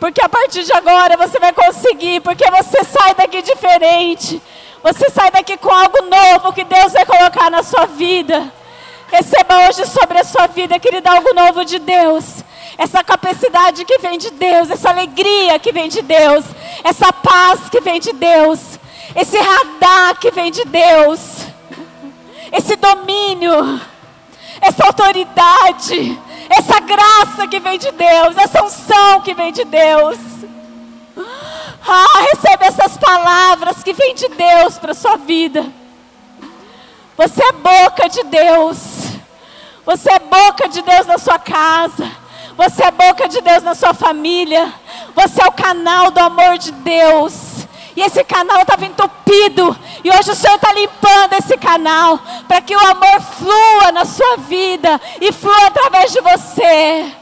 Porque 0.00 0.22
a 0.22 0.28
partir 0.28 0.62
de 0.62 0.72
agora 0.72 1.16
você 1.16 1.38
vai 1.38 1.52
conseguir. 1.52 2.20
Porque 2.20 2.48
você 2.50 2.84
sai 2.84 3.14
daqui 3.14 3.42
diferente. 3.42 4.40
Você 4.84 5.08
sai 5.08 5.30
daqui 5.30 5.56
com 5.56 5.70
algo 5.70 5.96
novo 6.02 6.52
que 6.52 6.62
Deus 6.62 6.92
vai 6.92 7.06
colocar 7.06 7.50
na 7.50 7.62
sua 7.62 7.86
vida. 7.86 8.52
Receba 9.10 9.66
hoje 9.66 9.86
sobre 9.86 10.18
a 10.18 10.24
sua 10.24 10.46
vida, 10.46 10.78
querida, 10.78 11.10
algo 11.10 11.32
novo 11.32 11.64
de 11.64 11.78
Deus. 11.78 12.44
Essa 12.76 13.02
capacidade 13.02 13.82
que 13.86 13.96
vem 13.96 14.18
de 14.18 14.30
Deus, 14.32 14.70
essa 14.70 14.90
alegria 14.90 15.58
que 15.58 15.72
vem 15.72 15.88
de 15.88 16.02
Deus, 16.02 16.44
essa 16.84 17.10
paz 17.10 17.70
que 17.70 17.80
vem 17.80 17.98
de 17.98 18.12
Deus, 18.12 18.78
esse 19.16 19.38
radar 19.38 20.18
que 20.20 20.30
vem 20.30 20.50
de 20.50 20.66
Deus, 20.66 21.46
esse 22.52 22.76
domínio, 22.76 23.80
essa 24.60 24.84
autoridade, 24.84 26.20
essa 26.50 26.78
graça 26.80 27.48
que 27.48 27.58
vem 27.58 27.78
de 27.78 27.90
Deus, 27.90 28.36
essa 28.36 28.62
unção 28.62 29.22
que 29.22 29.32
vem 29.32 29.50
de 29.50 29.64
Deus. 29.64 30.18
Ah, 31.86 32.20
recebe 32.32 32.64
essas 32.64 32.96
palavras 32.96 33.82
que 33.82 33.92
vêm 33.92 34.14
de 34.14 34.28
Deus 34.28 34.78
para 34.78 34.92
a 34.92 34.94
sua 34.94 35.16
vida. 35.16 35.66
Você 37.16 37.42
é 37.44 37.52
boca 37.52 38.08
de 38.08 38.22
Deus. 38.24 38.78
Você 39.84 40.10
é 40.10 40.18
boca 40.18 40.66
de 40.68 40.80
Deus 40.80 41.06
na 41.06 41.18
sua 41.18 41.38
casa. 41.38 42.10
Você 42.56 42.84
é 42.84 42.90
boca 42.90 43.28
de 43.28 43.40
Deus 43.40 43.62
na 43.62 43.74
sua 43.74 43.92
família. 43.92 44.72
Você 45.14 45.42
é 45.42 45.46
o 45.46 45.52
canal 45.52 46.10
do 46.10 46.18
amor 46.18 46.56
de 46.56 46.72
Deus. 46.72 47.66
E 47.94 48.00
esse 48.00 48.24
canal 48.24 48.62
estava 48.62 48.86
entupido. 48.86 49.76
E 50.02 50.10
hoje 50.10 50.30
o 50.30 50.34
Senhor 50.34 50.56
está 50.56 50.72
limpando 50.72 51.34
esse 51.34 51.56
canal. 51.58 52.18
Para 52.48 52.62
que 52.62 52.74
o 52.74 52.86
amor 52.86 53.20
flua 53.20 53.92
na 53.92 54.06
sua 54.06 54.38
vida. 54.38 55.00
E 55.20 55.30
flua 55.32 55.66
através 55.66 56.12
de 56.12 56.20
você. 56.22 57.12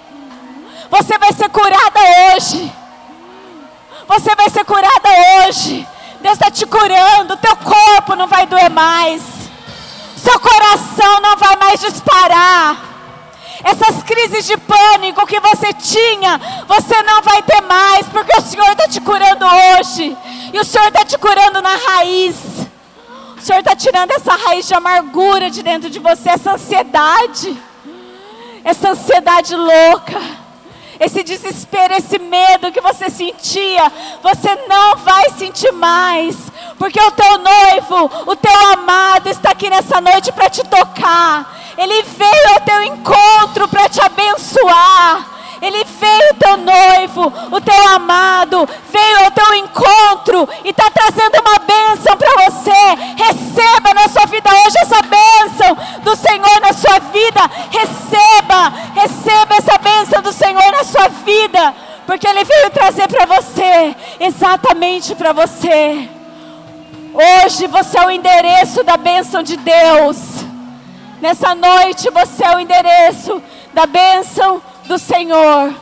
Você 0.89 1.18
vai 1.18 1.32
ser 1.32 1.48
curada 1.48 2.01
hoje. 2.34 2.82
Você 4.12 4.34
vai 4.36 4.51
ser 4.51 4.62
curada 4.66 5.09
hoje. 5.39 5.89
Deus 6.20 6.34
está 6.34 6.51
te 6.51 6.66
curando. 6.66 7.34
Teu 7.39 7.56
corpo 7.56 8.14
não 8.14 8.26
vai 8.26 8.47
doer 8.47 8.68
mais. 8.68 9.22
Seu 10.18 10.39
coração 10.39 11.20
não 11.22 11.34
vai 11.39 11.56
mais 11.56 11.80
disparar. 11.80 12.76
Essas 13.64 14.02
crises 14.02 14.44
de 14.44 14.59
pânico 14.59 15.26
que 15.26 15.40
você 15.40 15.72
tinha, 15.72 16.39
você 16.66 17.02
não 17.05 17.22
vai 17.22 17.43
ter 17.43 17.62
mais, 17.62 18.06
porque 18.09 18.36
o 18.36 18.43
Senhor 18.43 18.72
está 18.72 18.86
te 18.86 19.01
curando 19.01 19.47
hoje. 19.47 20.14
E 20.52 20.60
o 20.60 20.64
Senhor 20.64 20.89
está 20.89 21.06
te 21.06 21.16
curando 21.16 21.62
na 21.62 21.74
raiz. 21.74 22.36
O 23.39 23.40
Senhor 23.40 23.60
está 23.60 23.74
tirando 23.74 24.10
essa 24.10 24.36
raiz 24.36 24.68
de 24.68 24.74
amargura 24.74 25.48
de 25.48 25.62
dentro 25.62 25.89
de 25.89 25.98
você, 25.98 26.28
essa 26.28 26.52
ansiedade. 26.52 27.56
Essa 28.62 28.90
ansiedade 28.90 29.56
louca 29.56 30.41
esse 31.05 31.24
desespero, 31.24 31.95
esse 31.95 32.19
medo 32.19 32.70
que 32.70 32.81
você 32.81 33.11
sentia, 33.11 33.91
você 34.23 34.55
não 34.69 34.97
vai 34.97 35.31
sentir 35.31 35.73
mais, 35.73 36.37
porque 36.79 37.01
o 37.01 37.11
teu 37.11 37.39
noivo, 37.39 38.11
o 38.31 38.37
teu 38.37 38.73
amado 38.73 39.29
está 39.29 39.51
aqui 39.51 39.69
nessa 39.69 40.01
noite 40.01 40.31
para 40.31 40.49
te 40.49 40.62
tocar. 40.62 41.59
Ele 41.77 42.03
veio 42.03 42.55
ao 42.55 42.61
teu 42.61 42.83
encontro 42.85 43.66
para 43.66 43.89
te 43.89 44.01
abençoar. 44.01 45.32
Ele 45.62 45.84
veio, 45.84 46.34
teu 46.40 46.56
noivo, 46.56 47.32
o 47.52 47.60
teu 47.60 47.89
amado, 47.94 48.68
veio 48.90 49.24
ao 49.24 49.30
teu 49.30 49.55
encontro 49.55 50.48
e 50.64 50.70
está 50.70 50.90
trazendo 50.90 51.40
uma 51.40 51.59
bênção 51.60 52.16
para 52.16 52.51
você. 52.51 52.72
Receba 53.16 53.94
na 53.94 54.09
sua 54.09 54.26
vida 54.26 54.51
hoje 54.51 54.76
essa 54.80 55.01
bênção 55.02 55.76
do 56.02 56.16
Senhor 56.16 56.60
na 56.60 56.72
sua 56.72 56.98
vida. 56.98 57.40
Receba, 57.70 58.72
receba 58.93 59.55
essa 59.55 59.78
bênção 59.78 60.20
do 60.20 60.32
Senhor 60.32 60.72
na 60.72 60.82
sua 60.82 61.06
vida, 61.24 61.72
porque 62.06 62.26
Ele 62.26 62.43
veio 62.43 62.70
trazer 62.70 63.06
para 63.06 63.24
você, 63.24 63.94
exatamente 64.18 65.14
para 65.14 65.32
você. 65.32 66.09
Hoje 67.14 67.68
você 67.68 67.98
é 67.98 68.06
o 68.06 68.10
endereço 68.10 68.82
da 68.82 68.97
bênção 68.97 69.44
de 69.44 69.56
Deus. 69.56 70.44
Nessa 71.20 71.55
noite 71.55 72.10
você 72.10 72.44
é 72.44 72.56
o 72.56 72.59
endereço 72.59 73.40
da 73.72 73.86
bênção 73.86 74.60
do 74.87 74.99
Senhor. 74.99 75.75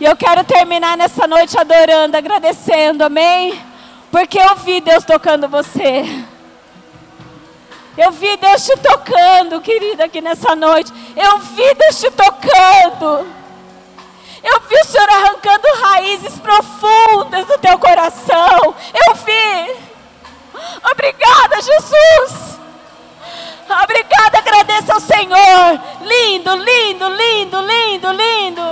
E 0.00 0.04
eu 0.04 0.16
quero 0.16 0.44
terminar 0.44 0.96
nessa 0.96 1.26
noite 1.26 1.58
adorando, 1.58 2.16
agradecendo, 2.16 3.04
amém? 3.04 3.60
Porque 4.10 4.38
eu 4.38 4.56
vi 4.56 4.80
Deus 4.80 5.04
tocando 5.04 5.48
você. 5.48 6.04
Eu 7.96 8.12
vi 8.12 8.36
Deus 8.36 8.64
te 8.64 8.76
tocando, 8.76 9.60
querida, 9.60 10.04
aqui 10.04 10.20
nessa 10.20 10.54
noite. 10.54 10.92
Eu 11.16 11.38
vi 11.38 11.74
Deus 11.74 11.98
te 12.00 12.10
tocando. 12.12 13.26
Eu 14.42 14.60
vi 14.68 14.76
o 14.76 14.84
Senhor 14.84 15.08
arrancando 15.10 15.66
raízes 15.82 16.38
profundas 16.38 17.44
do 17.46 17.58
teu 17.58 17.76
coração. 17.78 18.74
Eu 19.06 19.14
vi. 19.16 19.76
Obrigada, 20.92 21.60
Jesus. 21.60 22.58
Obrigada, 23.70 24.38
agradeça 24.38 24.94
ao 24.94 25.00
Senhor. 25.00 25.80
Lindo, 26.00 26.54
lindo, 26.54 27.08
lindo, 27.08 27.60
lindo, 27.60 28.12
lindo. 28.12 28.62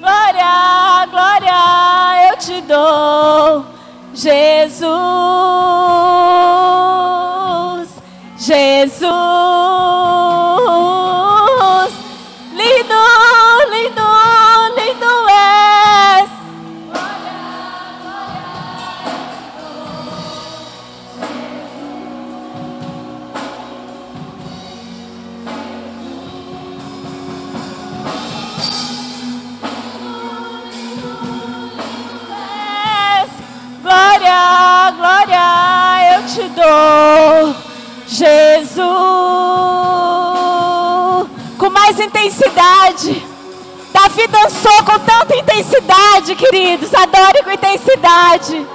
Glória, 0.00 1.06
glória, 1.10 2.30
eu 2.30 2.36
te 2.36 2.60
dou, 2.62 3.64
Jesus, 4.12 4.84
Jesus. 8.36 9.14
Dou, 36.64 37.54
Jesus. 38.06 38.78
Com 41.58 41.70
mais 41.70 41.98
intensidade. 42.00 43.24
Davi 43.92 44.26
dançou 44.26 44.84
com 44.84 44.98
tanta 44.98 45.36
intensidade, 45.36 46.34
queridos. 46.34 46.92
Adore 46.94 47.42
com 47.44 47.52
intensidade. 47.52 48.66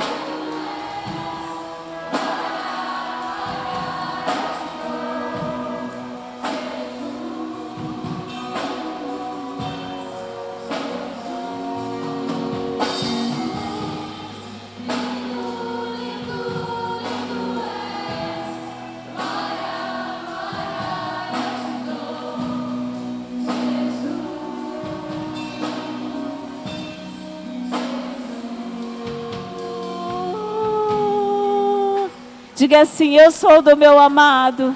Diga 32.69 32.83
assim: 32.83 33.15
Eu 33.15 33.31
sou 33.31 33.63
do 33.63 33.75
meu 33.75 33.97
amado. 33.97 34.75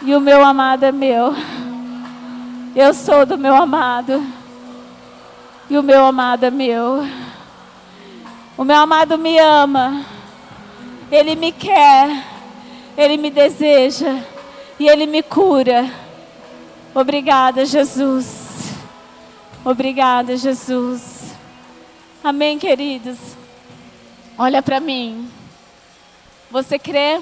E 0.00 0.14
o 0.14 0.20
meu 0.20 0.44
amado 0.44 0.84
é 0.84 0.92
meu. 0.92 1.34
Eu 2.76 2.94
sou 2.94 3.26
do 3.26 3.36
meu 3.36 3.56
amado. 3.56 4.24
E 5.68 5.76
o 5.76 5.82
meu 5.82 6.04
amado 6.04 6.44
é 6.44 6.50
meu. 6.52 7.04
O 8.56 8.62
meu 8.62 8.76
amado 8.76 9.18
me 9.18 9.36
ama. 9.40 10.04
Ele 11.10 11.34
me 11.34 11.50
quer. 11.50 12.24
Ele 12.96 13.16
me 13.16 13.28
deseja. 13.28 14.22
E 14.78 14.86
ele 14.86 15.04
me 15.04 15.24
cura. 15.24 15.90
Obrigada, 16.94 17.66
Jesus. 17.66 18.72
Obrigada, 19.64 20.36
Jesus. 20.36 21.34
Amém, 22.22 22.56
queridos. 22.56 23.18
Olha 24.38 24.62
para 24.62 24.78
mim. 24.78 25.28
Você 26.50 26.78
crê? 26.78 27.20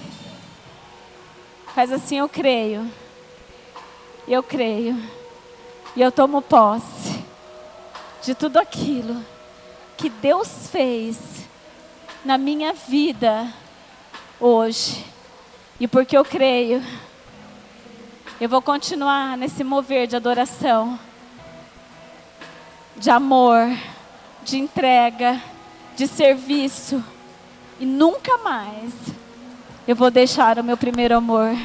Faz 1.75 1.91
assim, 1.91 2.19
eu 2.19 2.29
creio. 2.29 2.91
Eu 4.29 4.43
creio. 4.43 4.97
E 5.97 6.03
eu 6.03 6.13
tomo 6.13 6.43
posse 6.43 7.25
de 8.23 8.35
tudo 8.35 8.59
aquilo 8.59 9.25
que 9.97 10.09
Deus 10.09 10.69
fez 10.69 11.45
na 12.25 12.39
minha 12.39 12.73
vida 12.73 13.53
hoje. 14.41 15.05
E 15.79 15.87
porque 15.89 16.17
eu 16.17 16.25
creio, 16.25 16.83
eu 18.41 18.49
vou 18.49 18.63
continuar 18.63 19.37
nesse 19.37 19.63
mover 19.63 20.07
de 20.07 20.17
adoração, 20.17 20.99
de 22.97 23.11
amor, 23.11 23.69
de 24.43 24.59
entrega, 24.59 25.41
de 25.97 26.07
serviço. 26.07 27.03
E 27.79 27.85
nunca 27.87 28.39
mais 28.39 28.93
eu 29.87 29.97
vou 29.97 30.11
deixar 30.11 30.59
o 30.59 30.65
meu 30.65 30.77
primeiro 30.77 31.17
amor. 31.17 31.57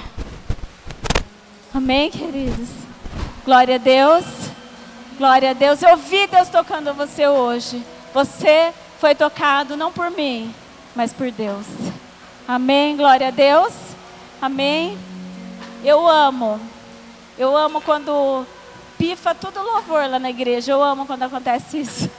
Amém, 1.73 2.10
queridos? 2.10 2.68
Glória 3.45 3.76
a 3.76 3.77
Deus. 3.77 4.26
Glória 5.18 5.52
a 5.52 5.53
Deus. 5.53 5.81
Eu 5.81 5.95
vi 5.98 6.27
Deus 6.27 6.49
tocando 6.49 6.94
você 6.94 7.27
hoje. 7.27 7.84
Você 8.14 8.73
foi 8.99 9.14
tocado 9.14 9.77
não 9.77 9.91
por 9.91 10.10
mim, 10.10 10.53
mas 10.95 11.14
por 11.14 11.31
Deus. 11.31 11.65
Amém. 12.48 12.98
Glória 12.98 13.27
a 13.27 13.31
Deus. 13.31 13.73
Amém. 14.41 14.98
Eu 15.84 16.07
amo. 16.07 16.60
Eu 17.38 17.56
amo 17.56 17.80
quando 17.81 18.45
pifa 18.98 19.36
tudo 19.36 19.61
louvor 19.61 20.10
lá 20.10 20.19
na 20.19 20.30
igreja. 20.30 20.72
Eu 20.72 20.84
amo 20.84 21.06
quando 21.06 21.23
acontece 21.23 21.80
isso. 21.80 22.10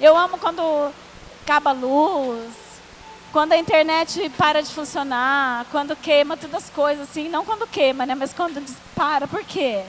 Eu 0.00 0.16
amo 0.16 0.36
quando 0.36 0.92
acaba 1.46 1.70
a 1.70 1.72
luz, 1.72 2.52
quando 3.32 3.52
a 3.52 3.56
internet 3.56 4.28
para 4.30 4.60
de 4.60 4.74
funcionar, 4.74 5.64
quando 5.70 5.94
queima 5.94 6.36
todas 6.36 6.64
as 6.64 6.70
coisas, 6.70 7.08
assim, 7.08 7.28
não 7.28 7.44
quando 7.44 7.68
queima, 7.68 8.04
né? 8.04 8.16
Mas 8.16 8.32
quando 8.32 8.60
para, 8.96 9.28
por 9.28 9.44
quê? 9.44 9.84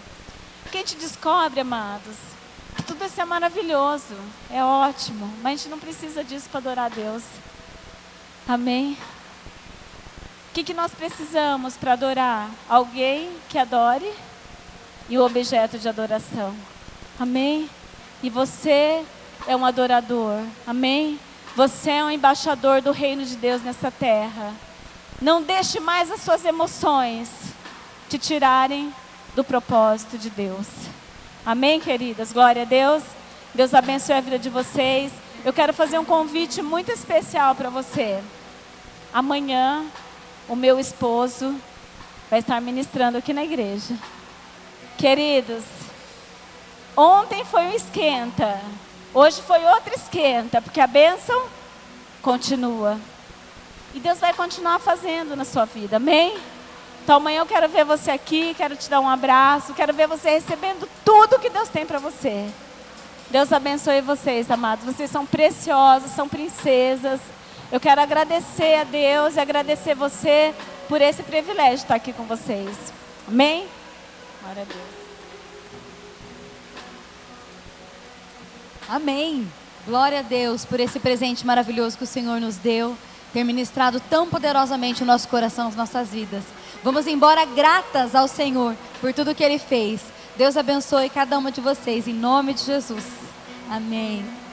Porque 0.61 0.77
a 0.77 0.81
gente 0.81 0.97
descobre, 0.97 1.59
amados, 1.59 2.15
que 2.75 2.84
tudo 2.84 3.03
isso 3.03 3.19
é 3.19 3.25
maravilhoso, 3.25 4.13
é 4.51 4.63
ótimo, 4.63 5.34
mas 5.41 5.53
a 5.53 5.55
gente 5.57 5.69
não 5.69 5.79
precisa 5.79 6.23
disso 6.23 6.47
para 6.47 6.59
adorar 6.59 6.85
a 6.85 6.89
Deus. 6.89 7.23
Amém? 8.47 8.95
O 10.51 10.53
que, 10.53 10.63
que 10.63 10.75
nós 10.75 10.91
precisamos 10.91 11.75
para 11.75 11.93
adorar? 11.93 12.51
Alguém 12.69 13.31
que 13.49 13.57
adore 13.57 14.13
e 15.09 15.17
o 15.17 15.25
objeto 15.25 15.79
de 15.79 15.89
adoração. 15.89 16.55
Amém? 17.19 17.67
E 18.21 18.29
você 18.29 19.03
é 19.47 19.55
um 19.55 19.65
adorador. 19.65 20.43
Amém? 20.67 21.19
Você 21.57 21.89
é 21.89 22.03
um 22.03 22.11
embaixador 22.11 22.84
do 22.84 22.91
reino 22.91 23.25
de 23.25 23.35
Deus 23.35 23.63
nessa 23.63 23.89
terra. 23.89 24.53
Não 25.19 25.41
deixe 25.41 25.79
mais 25.79 26.11
as 26.11 26.21
suas 26.21 26.45
emoções 26.45 27.31
te 28.07 28.19
tirarem 28.19 28.93
do 29.35 29.43
propósito 29.43 30.19
de 30.19 30.29
Deus. 30.29 30.67
Amém, 31.43 31.79
queridas? 31.79 32.31
Glória 32.31 32.61
a 32.61 32.65
Deus. 32.65 33.01
Deus 33.55 33.73
abençoe 33.73 34.13
a 34.13 34.21
vida 34.21 34.38
de 34.38 34.51
vocês. 34.51 35.11
Eu 35.43 35.51
quero 35.51 35.73
fazer 35.73 35.97
um 35.97 36.05
convite 36.05 36.61
muito 36.61 36.91
especial 36.91 37.55
para 37.55 37.71
você. 37.71 38.21
Amanhã, 39.11 39.84
o 40.47 40.55
meu 40.55 40.79
esposo 40.79 41.55
vai 42.29 42.38
estar 42.38 42.61
ministrando 42.61 43.17
aqui 43.17 43.34
na 43.34 43.43
igreja. 43.43 43.95
Queridos, 44.95 45.63
ontem 46.95 47.43
foi 47.45 47.63
um 47.63 47.73
esquenta. 47.73 48.61
Hoje 49.18 49.41
foi 49.41 49.65
outro 49.65 49.95
esquenta, 49.95 50.61
porque 50.61 50.80
a 50.80 50.85
bênção 50.85 51.48
continua. 52.22 52.99
E 53.95 53.99
Deus 53.99 54.19
vai 54.19 54.31
continuar 54.31 54.77
fazendo 54.77 55.35
na 55.35 55.44
sua 55.44 55.65
vida, 55.65 55.98
amém? 55.98 56.38
Então 57.03 57.15
amanhã 57.15 57.39
eu 57.39 57.45
quero 57.48 57.68
ver 57.68 57.84
você 57.84 58.11
aqui, 58.11 58.53
quero 58.53 58.76
te 58.76 58.88
dar 58.88 58.99
um 58.99 59.10
abraço, 59.10 59.73
quero 59.73 59.91
ver 59.91 60.07
você 60.07 60.30
recebendo 60.30 60.88
tudo 61.03 61.39
que 61.39 61.49
Deus 61.49 61.68
tem 61.68 61.84
para 61.84 61.98
você. 61.98 62.48
Deus 63.31 63.52
abençoe 63.52 64.02
vocês, 64.02 64.52
amados. 64.52 64.85
Vocês 64.85 65.10
são 65.10 65.26
preciosos, 65.26 66.11
são 66.11 66.30
princesas. 66.30 67.19
Eu 67.72 67.80
quero 67.80 67.99
agradecer 67.99 68.81
a 68.81 68.84
Deus 68.84 69.35
e 69.35 69.39
agradecer 69.39 69.95
você 69.95 70.53
por 70.88 71.02
esse 71.02 71.23
privilégio 71.23 71.77
de 71.77 71.81
estar 71.85 71.95
aqui 71.95 72.14
com 72.14 72.26
vocês. 72.26 72.94
Amém? 73.27 73.68
Glória 74.44 74.61
a 74.61 74.65
Deus. 74.65 74.97
Amém. 78.89 79.47
Glória 79.85 80.19
a 80.19 80.22
Deus 80.22 80.65
por 80.65 80.80
esse 80.80 80.99
presente 80.99 81.45
maravilhoso 81.45 81.97
que 81.97 82.03
o 82.03 82.07
Senhor 82.07 82.39
nos 82.39 82.57
deu, 82.57 82.97
ter 83.34 83.43
ministrado 83.43 83.99
tão 84.09 84.27
poderosamente 84.27 85.03
o 85.03 85.05
nosso 85.05 85.27
coração, 85.27 85.68
as 85.68 85.76
nossas 85.76 86.09
vidas. 86.09 86.43
Vamos 86.84 87.07
embora 87.07 87.45
gratas 87.45 88.15
ao 88.15 88.27
Senhor 88.27 88.76
por 88.99 89.14
tudo 89.14 89.35
que 89.35 89.43
Ele 89.43 89.59
fez. 89.59 90.01
Deus 90.38 90.55
abençoe 90.55 91.09
cada 91.09 91.38
uma 91.38 91.51
de 91.51 91.61
vocês, 91.61 92.07
em 92.07 92.14
nome 92.14 92.53
de 92.53 92.64
Jesus. 92.64 93.05
Amém. 93.69 94.47